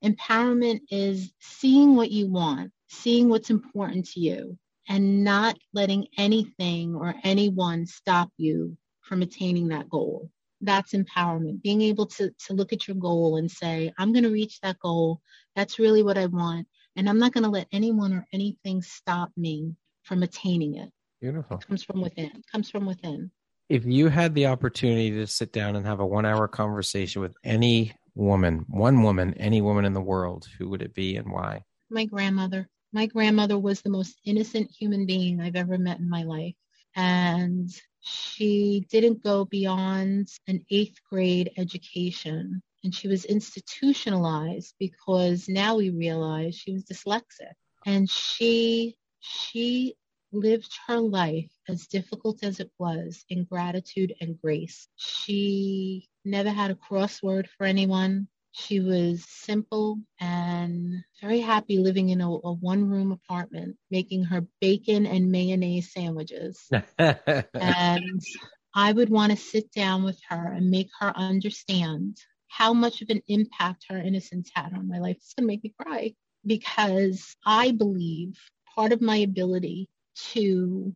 Empowerment 0.04 0.80
is 0.90 1.32
seeing 1.40 1.96
what 1.96 2.10
you 2.10 2.30
want, 2.30 2.70
seeing 2.88 3.30
what's 3.30 3.48
important 3.48 4.06
to 4.10 4.20
you, 4.20 4.58
and 4.88 5.24
not 5.24 5.56
letting 5.72 6.06
anything 6.18 6.94
or 6.94 7.14
anyone 7.24 7.86
stop 7.86 8.30
you 8.36 8.76
from 9.00 9.22
attaining 9.22 9.68
that 9.68 9.88
goal. 9.88 10.30
That's 10.60 10.92
empowerment. 10.92 11.62
Being 11.62 11.82
able 11.82 12.06
to, 12.06 12.30
to 12.46 12.52
look 12.54 12.72
at 12.72 12.88
your 12.88 12.96
goal 12.96 13.36
and 13.36 13.50
say, 13.50 13.92
I'm 13.98 14.12
going 14.12 14.24
to 14.24 14.30
reach 14.30 14.60
that 14.60 14.78
goal. 14.78 15.20
That's 15.54 15.78
really 15.78 16.02
what 16.02 16.18
I 16.18 16.26
want. 16.26 16.66
And 16.96 17.08
I'm 17.08 17.18
not 17.18 17.32
going 17.32 17.44
to 17.44 17.50
let 17.50 17.68
anyone 17.72 18.12
or 18.12 18.26
anything 18.32 18.82
stop 18.82 19.30
me 19.36 19.74
from 20.02 20.22
attaining 20.22 20.76
it. 20.76 20.90
Beautiful. 21.20 21.58
It 21.58 21.66
comes 21.66 21.82
from 21.82 22.00
within. 22.00 22.26
It 22.26 22.44
comes 22.50 22.70
from 22.70 22.86
within. 22.86 23.30
If 23.68 23.84
you 23.84 24.08
had 24.08 24.34
the 24.34 24.46
opportunity 24.46 25.10
to 25.10 25.26
sit 25.26 25.52
down 25.52 25.76
and 25.76 25.84
have 25.84 26.00
a 26.00 26.06
one 26.06 26.24
hour 26.24 26.46
conversation 26.48 27.20
with 27.20 27.34
any 27.44 27.92
woman, 28.14 28.64
one 28.68 29.02
woman, 29.02 29.34
any 29.34 29.60
woman 29.60 29.84
in 29.84 29.92
the 29.92 30.00
world, 30.00 30.46
who 30.58 30.68
would 30.70 30.82
it 30.82 30.94
be 30.94 31.16
and 31.16 31.30
why? 31.30 31.62
my 31.90 32.04
grandmother. 32.04 32.68
My 32.92 33.06
grandmother 33.06 33.58
was 33.58 33.82
the 33.82 33.90
most 33.90 34.16
innocent 34.24 34.70
human 34.70 35.06
being 35.06 35.40
I've 35.40 35.56
ever 35.56 35.78
met 35.78 35.98
in 35.98 36.08
my 36.08 36.22
life. 36.22 36.54
And 36.94 37.70
she 38.06 38.86
didn't 38.88 39.22
go 39.22 39.44
beyond 39.44 40.28
an 40.46 40.64
eighth 40.70 40.98
grade 41.10 41.50
education. 41.56 42.62
And 42.84 42.94
she 42.94 43.08
was 43.08 43.24
institutionalized 43.24 44.74
because 44.78 45.48
now 45.48 45.76
we 45.76 45.90
realize 45.90 46.54
she 46.54 46.72
was 46.72 46.84
dyslexic. 46.84 47.54
And 47.84 48.08
she, 48.08 48.96
she 49.18 49.96
lived 50.32 50.72
her 50.86 50.98
life 50.98 51.50
as 51.68 51.88
difficult 51.88 52.44
as 52.44 52.60
it 52.60 52.70
was 52.78 53.24
in 53.28 53.44
gratitude 53.44 54.14
and 54.20 54.40
grace. 54.40 54.86
She 54.96 56.08
never 56.24 56.50
had 56.50 56.70
a 56.70 56.76
crossword 56.76 57.48
for 57.56 57.64
anyone. 57.64 58.28
She 58.58 58.80
was 58.80 59.24
simple 59.28 60.00
and 60.18 61.04
very 61.20 61.40
happy 61.40 61.78
living 61.78 62.08
in 62.08 62.22
a, 62.22 62.30
a 62.30 62.52
one 62.54 62.88
room 62.88 63.12
apartment, 63.12 63.76
making 63.90 64.24
her 64.24 64.46
bacon 64.60 65.06
and 65.06 65.30
mayonnaise 65.30 65.92
sandwiches. 65.92 66.68
And 66.98 68.20
I 68.74 68.92
would 68.92 69.10
want 69.10 69.32
to 69.32 69.36
sit 69.36 69.70
down 69.72 70.04
with 70.04 70.18
her 70.30 70.52
and 70.52 70.70
make 70.70 70.88
her 71.00 71.14
understand 71.16 72.16
how 72.48 72.72
much 72.72 73.02
of 73.02 73.10
an 73.10 73.22
impact 73.28 73.86
her 73.90 73.98
innocence 73.98 74.50
had 74.54 74.72
on 74.72 74.88
my 74.88 74.98
life. 74.98 75.16
It's 75.16 75.34
going 75.34 75.44
to 75.44 75.48
make 75.48 75.62
me 75.62 75.74
cry 75.78 76.14
because 76.46 77.36
I 77.44 77.72
believe 77.72 78.38
part 78.74 78.92
of 78.92 79.02
my 79.02 79.16
ability 79.18 79.88
to 80.32 80.94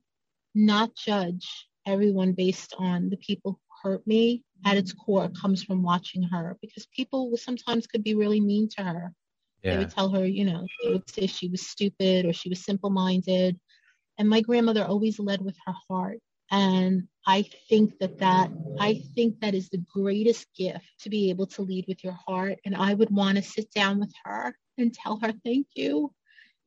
not 0.55 0.95
judge 0.97 1.69
everyone 1.87 2.33
based 2.33 2.75
on 2.79 3.11
the 3.11 3.17
people 3.19 3.61
hurt 3.83 4.07
me 4.07 4.45
at 4.65 4.77
its 4.77 4.93
core 4.93 5.31
comes 5.41 5.63
from 5.63 5.83
watching 5.83 6.23
her 6.23 6.57
because 6.61 6.87
people 6.87 7.37
sometimes 7.37 7.87
could 7.87 8.05
be 8.05 8.15
really 8.15 8.41
mean 8.41 8.69
to 8.77 8.83
her. 8.83 9.13
They 9.63 9.77
would 9.79 9.91
tell 9.91 10.09
her, 10.11 10.25
you 10.25 10.45
know, 10.45 10.67
they 10.83 10.93
would 10.93 11.11
say 11.11 11.27
she 11.27 11.49
was 11.49 11.67
stupid 11.67 12.27
or 12.27 12.33
she 12.33 12.49
was 12.49 12.65
simple 12.65 12.91
minded. 12.91 13.59
And 14.19 14.29
my 14.29 14.41
grandmother 14.41 14.85
always 14.85 15.19
led 15.19 15.43
with 15.43 15.57
her 15.67 15.75
heart. 15.89 16.19
And 16.51 17.09
I 17.27 17.45
think 17.69 17.99
that 18.01 18.19
that 18.19 18.51
I 18.81 19.03
think 19.15 19.41
that 19.41 19.55
is 19.55 19.69
the 19.69 19.85
greatest 19.93 20.47
gift 20.57 20.87
to 21.01 21.11
be 21.11 21.31
able 21.31 21.47
to 21.49 21.63
lead 21.63 21.85
with 21.87 22.03
your 22.03 22.19
heart. 22.27 22.59
And 22.65 22.75
I 22.75 22.95
would 22.95 23.11
want 23.11 23.37
to 23.37 23.43
sit 23.43 23.71
down 23.73 24.01
with 24.01 24.13
her 24.25 24.55
and 24.79 24.93
tell 24.93 25.19
her, 25.19 25.33
thank 25.45 25.69
you. 25.75 26.13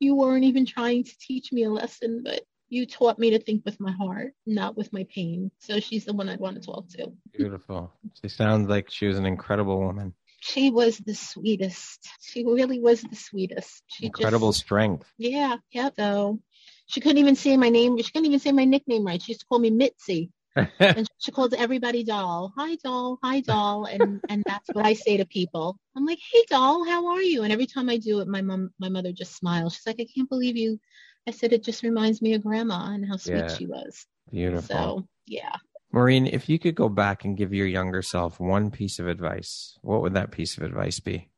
You 0.00 0.14
weren't 0.14 0.44
even 0.44 0.66
trying 0.66 1.04
to 1.04 1.18
teach 1.20 1.52
me 1.52 1.64
a 1.64 1.70
lesson, 1.70 2.22
but 2.24 2.42
you 2.68 2.86
taught 2.86 3.18
me 3.18 3.30
to 3.30 3.38
think 3.38 3.64
with 3.64 3.80
my 3.80 3.92
heart, 3.92 4.32
not 4.46 4.76
with 4.76 4.92
my 4.92 5.06
pain. 5.14 5.50
So 5.58 5.80
she's 5.80 6.04
the 6.04 6.12
one 6.12 6.28
I'd 6.28 6.40
want 6.40 6.60
to 6.60 6.66
talk 6.66 6.88
to. 6.90 7.12
Beautiful. 7.32 7.92
She 8.20 8.28
sounds 8.28 8.68
like 8.68 8.90
she 8.90 9.06
was 9.06 9.18
an 9.18 9.26
incredible 9.26 9.78
woman. 9.78 10.14
She 10.40 10.70
was 10.70 10.98
the 10.98 11.14
sweetest. 11.14 12.06
She 12.20 12.44
really 12.44 12.78
was 12.78 13.00
the 13.00 13.16
sweetest. 13.16 13.82
She 13.86 14.06
Incredible 14.06 14.50
just 14.50 14.60
strength. 14.60 15.06
Yeah, 15.16 15.56
yeah. 15.70 15.88
So 15.96 16.40
she 16.86 17.00
couldn't 17.00 17.18
even 17.18 17.36
say 17.36 17.56
my 17.56 17.70
name. 17.70 17.96
She 17.96 18.12
couldn't 18.12 18.26
even 18.26 18.40
say 18.40 18.52
my 18.52 18.64
nickname 18.64 19.06
right. 19.06 19.22
She 19.22 19.32
used 19.32 19.40
to 19.40 19.46
call 19.46 19.58
me 19.58 19.70
Mitzi, 19.70 20.30
and 20.80 21.08
she 21.18 21.32
called 21.32 21.54
everybody 21.54 22.04
doll. 22.04 22.52
Hi, 22.58 22.76
doll. 22.76 23.18
Hi, 23.22 23.40
doll. 23.40 23.86
And 23.86 24.20
and 24.28 24.44
that's 24.46 24.68
what 24.72 24.84
I 24.84 24.92
say 24.92 25.16
to 25.16 25.24
people. 25.24 25.78
I'm 25.96 26.04
like, 26.04 26.18
hey, 26.32 26.44
doll, 26.50 26.84
how 26.84 27.06
are 27.06 27.22
you? 27.22 27.42
And 27.42 27.52
every 27.52 27.66
time 27.66 27.88
I 27.88 27.96
do 27.96 28.20
it, 28.20 28.28
my 28.28 28.42
mom, 28.42 28.70
my 28.78 28.90
mother 28.90 29.12
just 29.12 29.36
smiles. 29.36 29.74
She's 29.74 29.86
like, 29.86 30.00
I 30.00 30.06
can't 30.14 30.28
believe 30.28 30.58
you. 30.58 30.78
I 31.26 31.30
said 31.30 31.52
it 31.52 31.62
just 31.64 31.82
reminds 31.82 32.20
me 32.20 32.34
of 32.34 32.42
grandma 32.42 32.92
and 32.92 33.06
how 33.06 33.16
sweet 33.16 33.34
Yeah. 33.36 33.48
she 33.56 33.66
was. 33.66 34.06
Beautiful. 34.30 34.66
So 34.76 35.08
yeah, 35.26 35.56
Maureen, 35.92 36.26
if 36.26 36.48
you 36.48 36.58
could 36.58 36.74
go 36.74 36.88
back 36.88 37.24
and 37.24 37.36
give 37.36 37.54
your 37.54 37.66
younger 37.66 38.02
self 38.02 38.38
one 38.40 38.70
piece 38.70 38.98
of 38.98 39.06
advice, 39.06 39.78
what 39.82 40.02
would 40.02 40.14
that 40.14 40.30
piece 40.32 40.56
of 40.56 40.62
advice 40.62 41.00
be? 41.00 41.28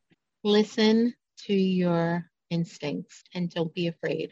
listen 0.45 1.13
to 1.37 1.53
your 1.53 2.25
instincts 2.51 3.25
and 3.35 3.51
don't 3.51 3.75
be 3.75 3.89
afraid. 3.89 4.31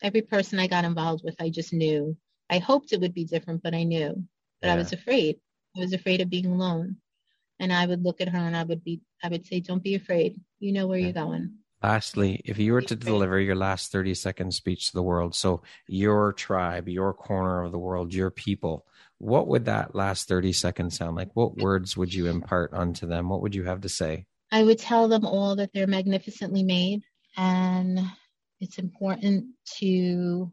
Every 0.00 0.22
person 0.22 0.58
I 0.60 0.68
got 0.68 0.84
involved 0.84 1.24
with, 1.24 1.34
I 1.40 1.50
just 1.50 1.72
knew. 1.72 2.16
I 2.48 2.58
hoped 2.58 2.92
it 2.92 3.00
would 3.00 3.14
be 3.14 3.24
different, 3.24 3.62
but 3.64 3.74
I 3.74 3.82
knew. 3.82 4.24
But 4.62 4.70
I 4.70 4.76
was 4.76 4.92
afraid. 4.92 5.40
I 5.76 5.80
was 5.80 5.92
afraid 5.92 6.20
of 6.20 6.30
being 6.30 6.46
alone. 6.46 6.96
And 7.58 7.72
I 7.72 7.84
would 7.86 8.04
look 8.04 8.20
at 8.20 8.28
her 8.28 8.38
and 8.38 8.56
I 8.56 8.62
would 8.62 8.84
be 8.84 9.00
I 9.24 9.28
would 9.28 9.44
say, 9.46 9.58
Don't 9.60 9.82
be 9.82 9.96
afraid. 9.96 10.40
You 10.60 10.72
know 10.72 10.86
where 10.86 10.98
Yeah. 10.98 11.06
you're 11.06 11.24
going. 11.24 11.54
Lastly, 11.82 12.40
if 12.44 12.58
you 12.58 12.72
were 12.72 12.82
to 12.82 12.96
deliver 12.96 13.38
your 13.38 13.54
last 13.54 13.92
30 13.92 14.14
second 14.14 14.52
speech 14.52 14.88
to 14.88 14.94
the 14.94 15.02
world, 15.02 15.34
so 15.34 15.62
your 15.86 16.32
tribe, 16.32 16.88
your 16.88 17.12
corner 17.12 17.62
of 17.62 17.72
the 17.72 17.78
world, 17.78 18.14
your 18.14 18.30
people, 18.30 18.86
what 19.18 19.46
would 19.48 19.66
that 19.66 19.94
last 19.94 20.28
30 20.28 20.52
seconds 20.52 20.96
sound 20.96 21.16
like? 21.16 21.30
What 21.34 21.56
words 21.58 21.96
would 21.96 22.12
you 22.12 22.26
impart 22.26 22.72
onto 22.72 23.06
them? 23.06 23.28
What 23.28 23.42
would 23.42 23.54
you 23.54 23.64
have 23.64 23.82
to 23.82 23.88
say? 23.88 24.26
I 24.50 24.62
would 24.62 24.78
tell 24.78 25.08
them 25.08 25.24
all 25.24 25.56
that 25.56 25.70
they're 25.72 25.86
magnificently 25.86 26.62
made 26.62 27.02
and 27.36 28.00
it's 28.60 28.78
important 28.78 29.46
to 29.78 30.52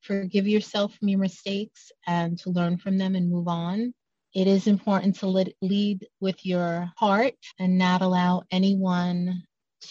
forgive 0.00 0.46
yourself 0.46 0.94
from 0.94 1.08
your 1.08 1.18
mistakes 1.18 1.90
and 2.06 2.38
to 2.40 2.50
learn 2.50 2.76
from 2.76 2.98
them 2.98 3.14
and 3.14 3.30
move 3.30 3.48
on. 3.48 3.94
It 4.34 4.46
is 4.46 4.66
important 4.66 5.16
to 5.18 5.52
lead 5.60 6.06
with 6.20 6.46
your 6.46 6.90
heart 6.96 7.34
and 7.58 7.78
not 7.78 8.00
allow 8.00 8.42
anyone 8.50 9.42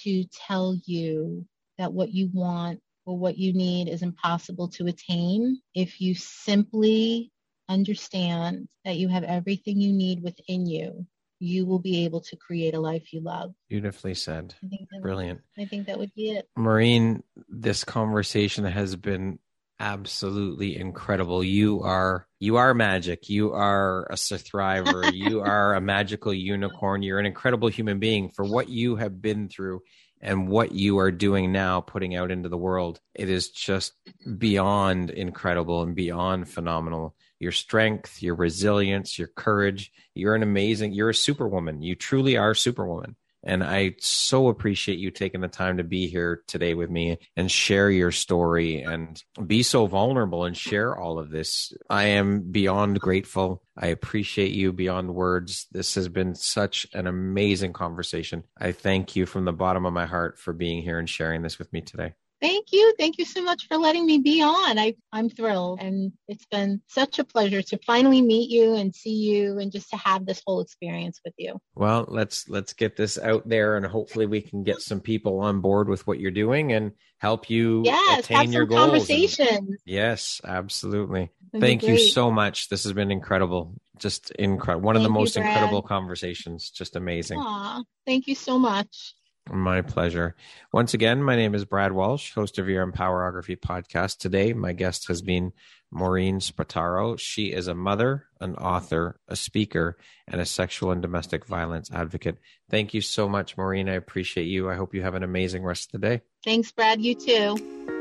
to 0.04 0.26
tell 0.48 0.78
you 0.86 1.46
that 1.78 1.94
what 1.94 2.14
you 2.14 2.30
want 2.34 2.80
or 3.06 3.18
what 3.18 3.38
you 3.38 3.54
need 3.54 3.88
is 3.88 4.02
impossible 4.02 4.68
to 4.70 4.88
attain. 4.88 5.60
If 5.74 6.00
you 6.02 6.16
simply 6.16 7.32
understand 7.70 8.68
that 8.86 8.98
you 8.98 9.08
have 9.08 9.24
everything 9.24 9.80
you 9.80 9.94
need 9.94 10.22
within 10.22 10.66
you, 10.66 11.06
you 11.40 11.66
will 11.66 11.80
be 11.80 12.06
able 12.06 12.22
to 12.22 12.36
create 12.36 12.76
a 12.76 12.80
life 12.80 13.12
you 13.12 13.22
love. 13.22 13.54
Beautifully 13.70 14.14
said. 14.14 14.54
I 14.64 15.00
Brilliant. 15.02 15.42
I 15.58 15.66
think 15.66 15.88
that 15.88 15.98
would 15.98 16.14
be 16.16 16.32
it. 16.32 16.48
Maureen, 16.56 17.24
this 17.50 17.84
conversation 17.84 18.66
has 18.66 18.96
been 18.96 19.40
absolutely 19.82 20.78
incredible. 20.78 21.44
You 21.44 21.82
are 21.82 22.28
you 22.40 22.58
are 22.58 22.74
magic. 22.74 23.30
You 23.30 23.52
are 23.54 24.08
a 24.10 24.16
survivor. 24.16 25.10
you 25.14 25.42
are 25.42 25.74
a 25.74 25.82
magical 25.82 26.34
unicorn. 26.34 27.02
You're 27.02 27.20
an 27.20 27.26
incredible 27.26 27.68
human 27.68 28.00
being 28.00 28.30
for 28.30 28.46
what 28.46 28.70
you 28.70 28.96
have 28.98 29.22
been 29.22 29.50
through 29.50 29.82
and 30.22 30.48
what 30.48 30.72
you 30.72 31.00
are 31.00 31.12
doing 31.12 31.52
now 31.52 31.82
putting 31.82 32.16
out 32.16 32.30
into 32.30 32.48
the 32.48 32.58
world. 32.58 33.00
It 33.16 33.28
is 33.28 33.50
just 33.50 33.94
beyond 34.38 35.10
incredible 35.10 35.82
and 35.82 35.96
beyond 35.96 36.48
phenomenal. 36.48 37.16
Your 37.40 37.52
strength, 37.52 38.22
your 38.22 38.36
resilience, 38.36 39.18
your 39.18 39.30
courage. 39.30 39.92
You're 40.14 40.36
an 40.36 40.44
amazing, 40.44 40.94
you're 40.94 41.10
a 41.10 41.16
superwoman. 41.16 41.82
You 41.82 41.96
truly 41.96 42.38
are 42.38 42.54
superwoman. 42.54 43.16
And 43.44 43.64
I 43.64 43.96
so 44.00 44.50
appreciate 44.50 45.00
you 45.00 45.12
taking 45.12 45.42
the 45.42 45.48
time 45.48 45.78
to 45.78 45.84
be 45.84 46.08
here 46.08 46.44
today 46.48 46.74
with 46.74 46.90
me 46.90 47.18
and 47.36 47.52
share 47.52 47.90
your 47.90 48.12
story 48.12 48.82
and 48.82 49.22
be 49.46 49.64
so 49.64 49.88
vulnerable 49.88 50.46
and 50.46 50.56
share 50.56 50.96
all 50.96 51.18
of 51.18 51.32
this. 51.32 51.74
I 51.90 52.04
am 52.06 52.52
beyond 52.52 53.00
grateful. 53.00 53.64
I 53.78 53.88
appreciate 53.88 54.52
you 54.52 54.72
beyond 54.72 55.16
words. 55.16 55.68
This 55.72 55.96
has 55.96 56.08
been 56.08 56.36
such 56.36 56.88
an 56.94 57.08
amazing 57.08 57.74
conversation. 57.74 58.44
I 58.60 58.74
thank 58.74 59.16
you 59.16 59.26
from 59.26 59.46
the 59.46 59.54
bottom 59.54 59.86
of 59.86 59.94
my 59.94 60.06
heart 60.06 60.38
for 60.38 60.54
being 60.54 60.84
here 60.84 61.00
and 61.00 61.10
sharing 61.10 61.42
this 61.42 61.58
with 61.58 61.72
me 61.74 61.82
today. 61.82 62.14
Thank 62.42 62.72
you. 62.72 62.94
Thank 62.98 63.20
you 63.20 63.26
so 63.26 63.44
much 63.44 63.68
for 63.68 63.78
letting 63.78 64.06
me 64.06 64.18
be 64.18 64.42
on. 64.42 64.80
I, 64.80 64.96
I'm 65.14 65.30
thrilled. 65.30 65.80
And 65.80 66.12
it's 66.28 66.46
been 66.46 66.82
such 66.88 67.20
a 67.20 67.24
pleasure 67.24 67.62
to 67.62 67.78
finally 67.86 68.22
meet 68.22 68.50
you 68.50 68.74
and 68.74 68.96
see 68.96 69.14
you 69.14 69.60
and 69.60 69.72
just 69.72 69.92
to 69.92 69.98
have 69.98 70.26
this 70.26 70.42
whole 70.46 70.60
experience 70.60 71.22
with 71.24 71.36
you. 71.38 71.60
Well, 71.76 72.06
let's 72.08 72.50
let's 72.50 72.74
get 72.74 72.98
this 72.98 73.20
out 73.20 73.48
there 73.48 73.78
and 73.78 73.86
hopefully 73.86 74.26
we 74.26 74.42
can 74.42 74.64
get 74.64 74.82
some 74.82 75.02
people 75.02 75.40
on 75.40 75.62
board 75.62 75.88
with 75.88 76.08
what 76.08 76.20
you're 76.20 76.32
doing 76.32 76.74
and 76.74 76.94
help 77.20 77.52
you 77.52 77.84
yes, 77.86 78.20
attain 78.22 78.52
your 78.52 78.66
goals. 78.66 78.82
Conversations. 78.82 79.80
yes, 79.86 80.42
absolutely. 80.44 81.30
That'd 81.54 81.62
Thank 81.62 81.84
you 81.84 82.00
so 82.00 82.32
much. 82.32 82.70
This 82.70 82.86
has 82.86 82.94
been 82.94 83.12
incredible. 83.12 83.80
Just 84.00 84.32
incredible. 84.32 84.84
One 84.84 84.96
Thank 84.96 85.06
of 85.06 85.14
the 85.14 85.20
most 85.20 85.36
you, 85.36 85.44
incredible 85.44 85.84
conversations. 85.84 86.72
Just 86.72 86.96
amazing. 86.96 87.40
Aw, 87.40 87.84
thank 88.08 88.26
you 88.26 88.34
so 88.34 88.58
much. 88.58 89.14
My 89.50 89.82
pleasure. 89.82 90.36
Once 90.72 90.94
again, 90.94 91.24
my 91.24 91.36
name 91.36 91.56
is 91.56 91.66
Brad 91.66 91.92
Walsh, 91.92 92.34
host 92.34 92.60
of 92.60 92.70
your 92.70 92.86
Empowerography 92.86 93.58
podcast. 93.60 94.20
Today, 94.20 94.54
my 94.54 94.72
guest 94.72 95.08
has 95.08 95.22
been 95.22 95.52
Maureen 95.92 96.40
Spataro. 96.40 97.20
She 97.20 97.48
is 97.48 97.68
a 97.68 97.76
mother, 97.76 98.28
an 98.40 98.56
author, 98.56 99.20
a 99.28 99.36
speaker, 99.36 99.98
and 100.28 100.40
a 100.40 100.46
sexual 100.46 100.92
and 100.92 101.02
domestic 101.02 101.46
violence 101.46 101.92
advocate. 101.92 102.38
Thank 102.70 102.94
you 102.94 103.02
so 103.02 103.28
much, 103.28 103.58
Maureen. 103.58 103.90
I 103.90 103.96
appreciate 103.96 104.46
you. 104.46 104.70
I 104.70 104.76
hope 104.76 104.94
you 104.94 105.02
have 105.02 105.16
an 105.16 105.24
amazing 105.24 105.64
rest 105.64 105.94
of 105.94 106.00
the 106.00 106.08
day. 106.08 106.22
Thanks, 106.46 106.72
Brad. 106.72 107.02
You 107.02 107.16
too. 107.16 108.01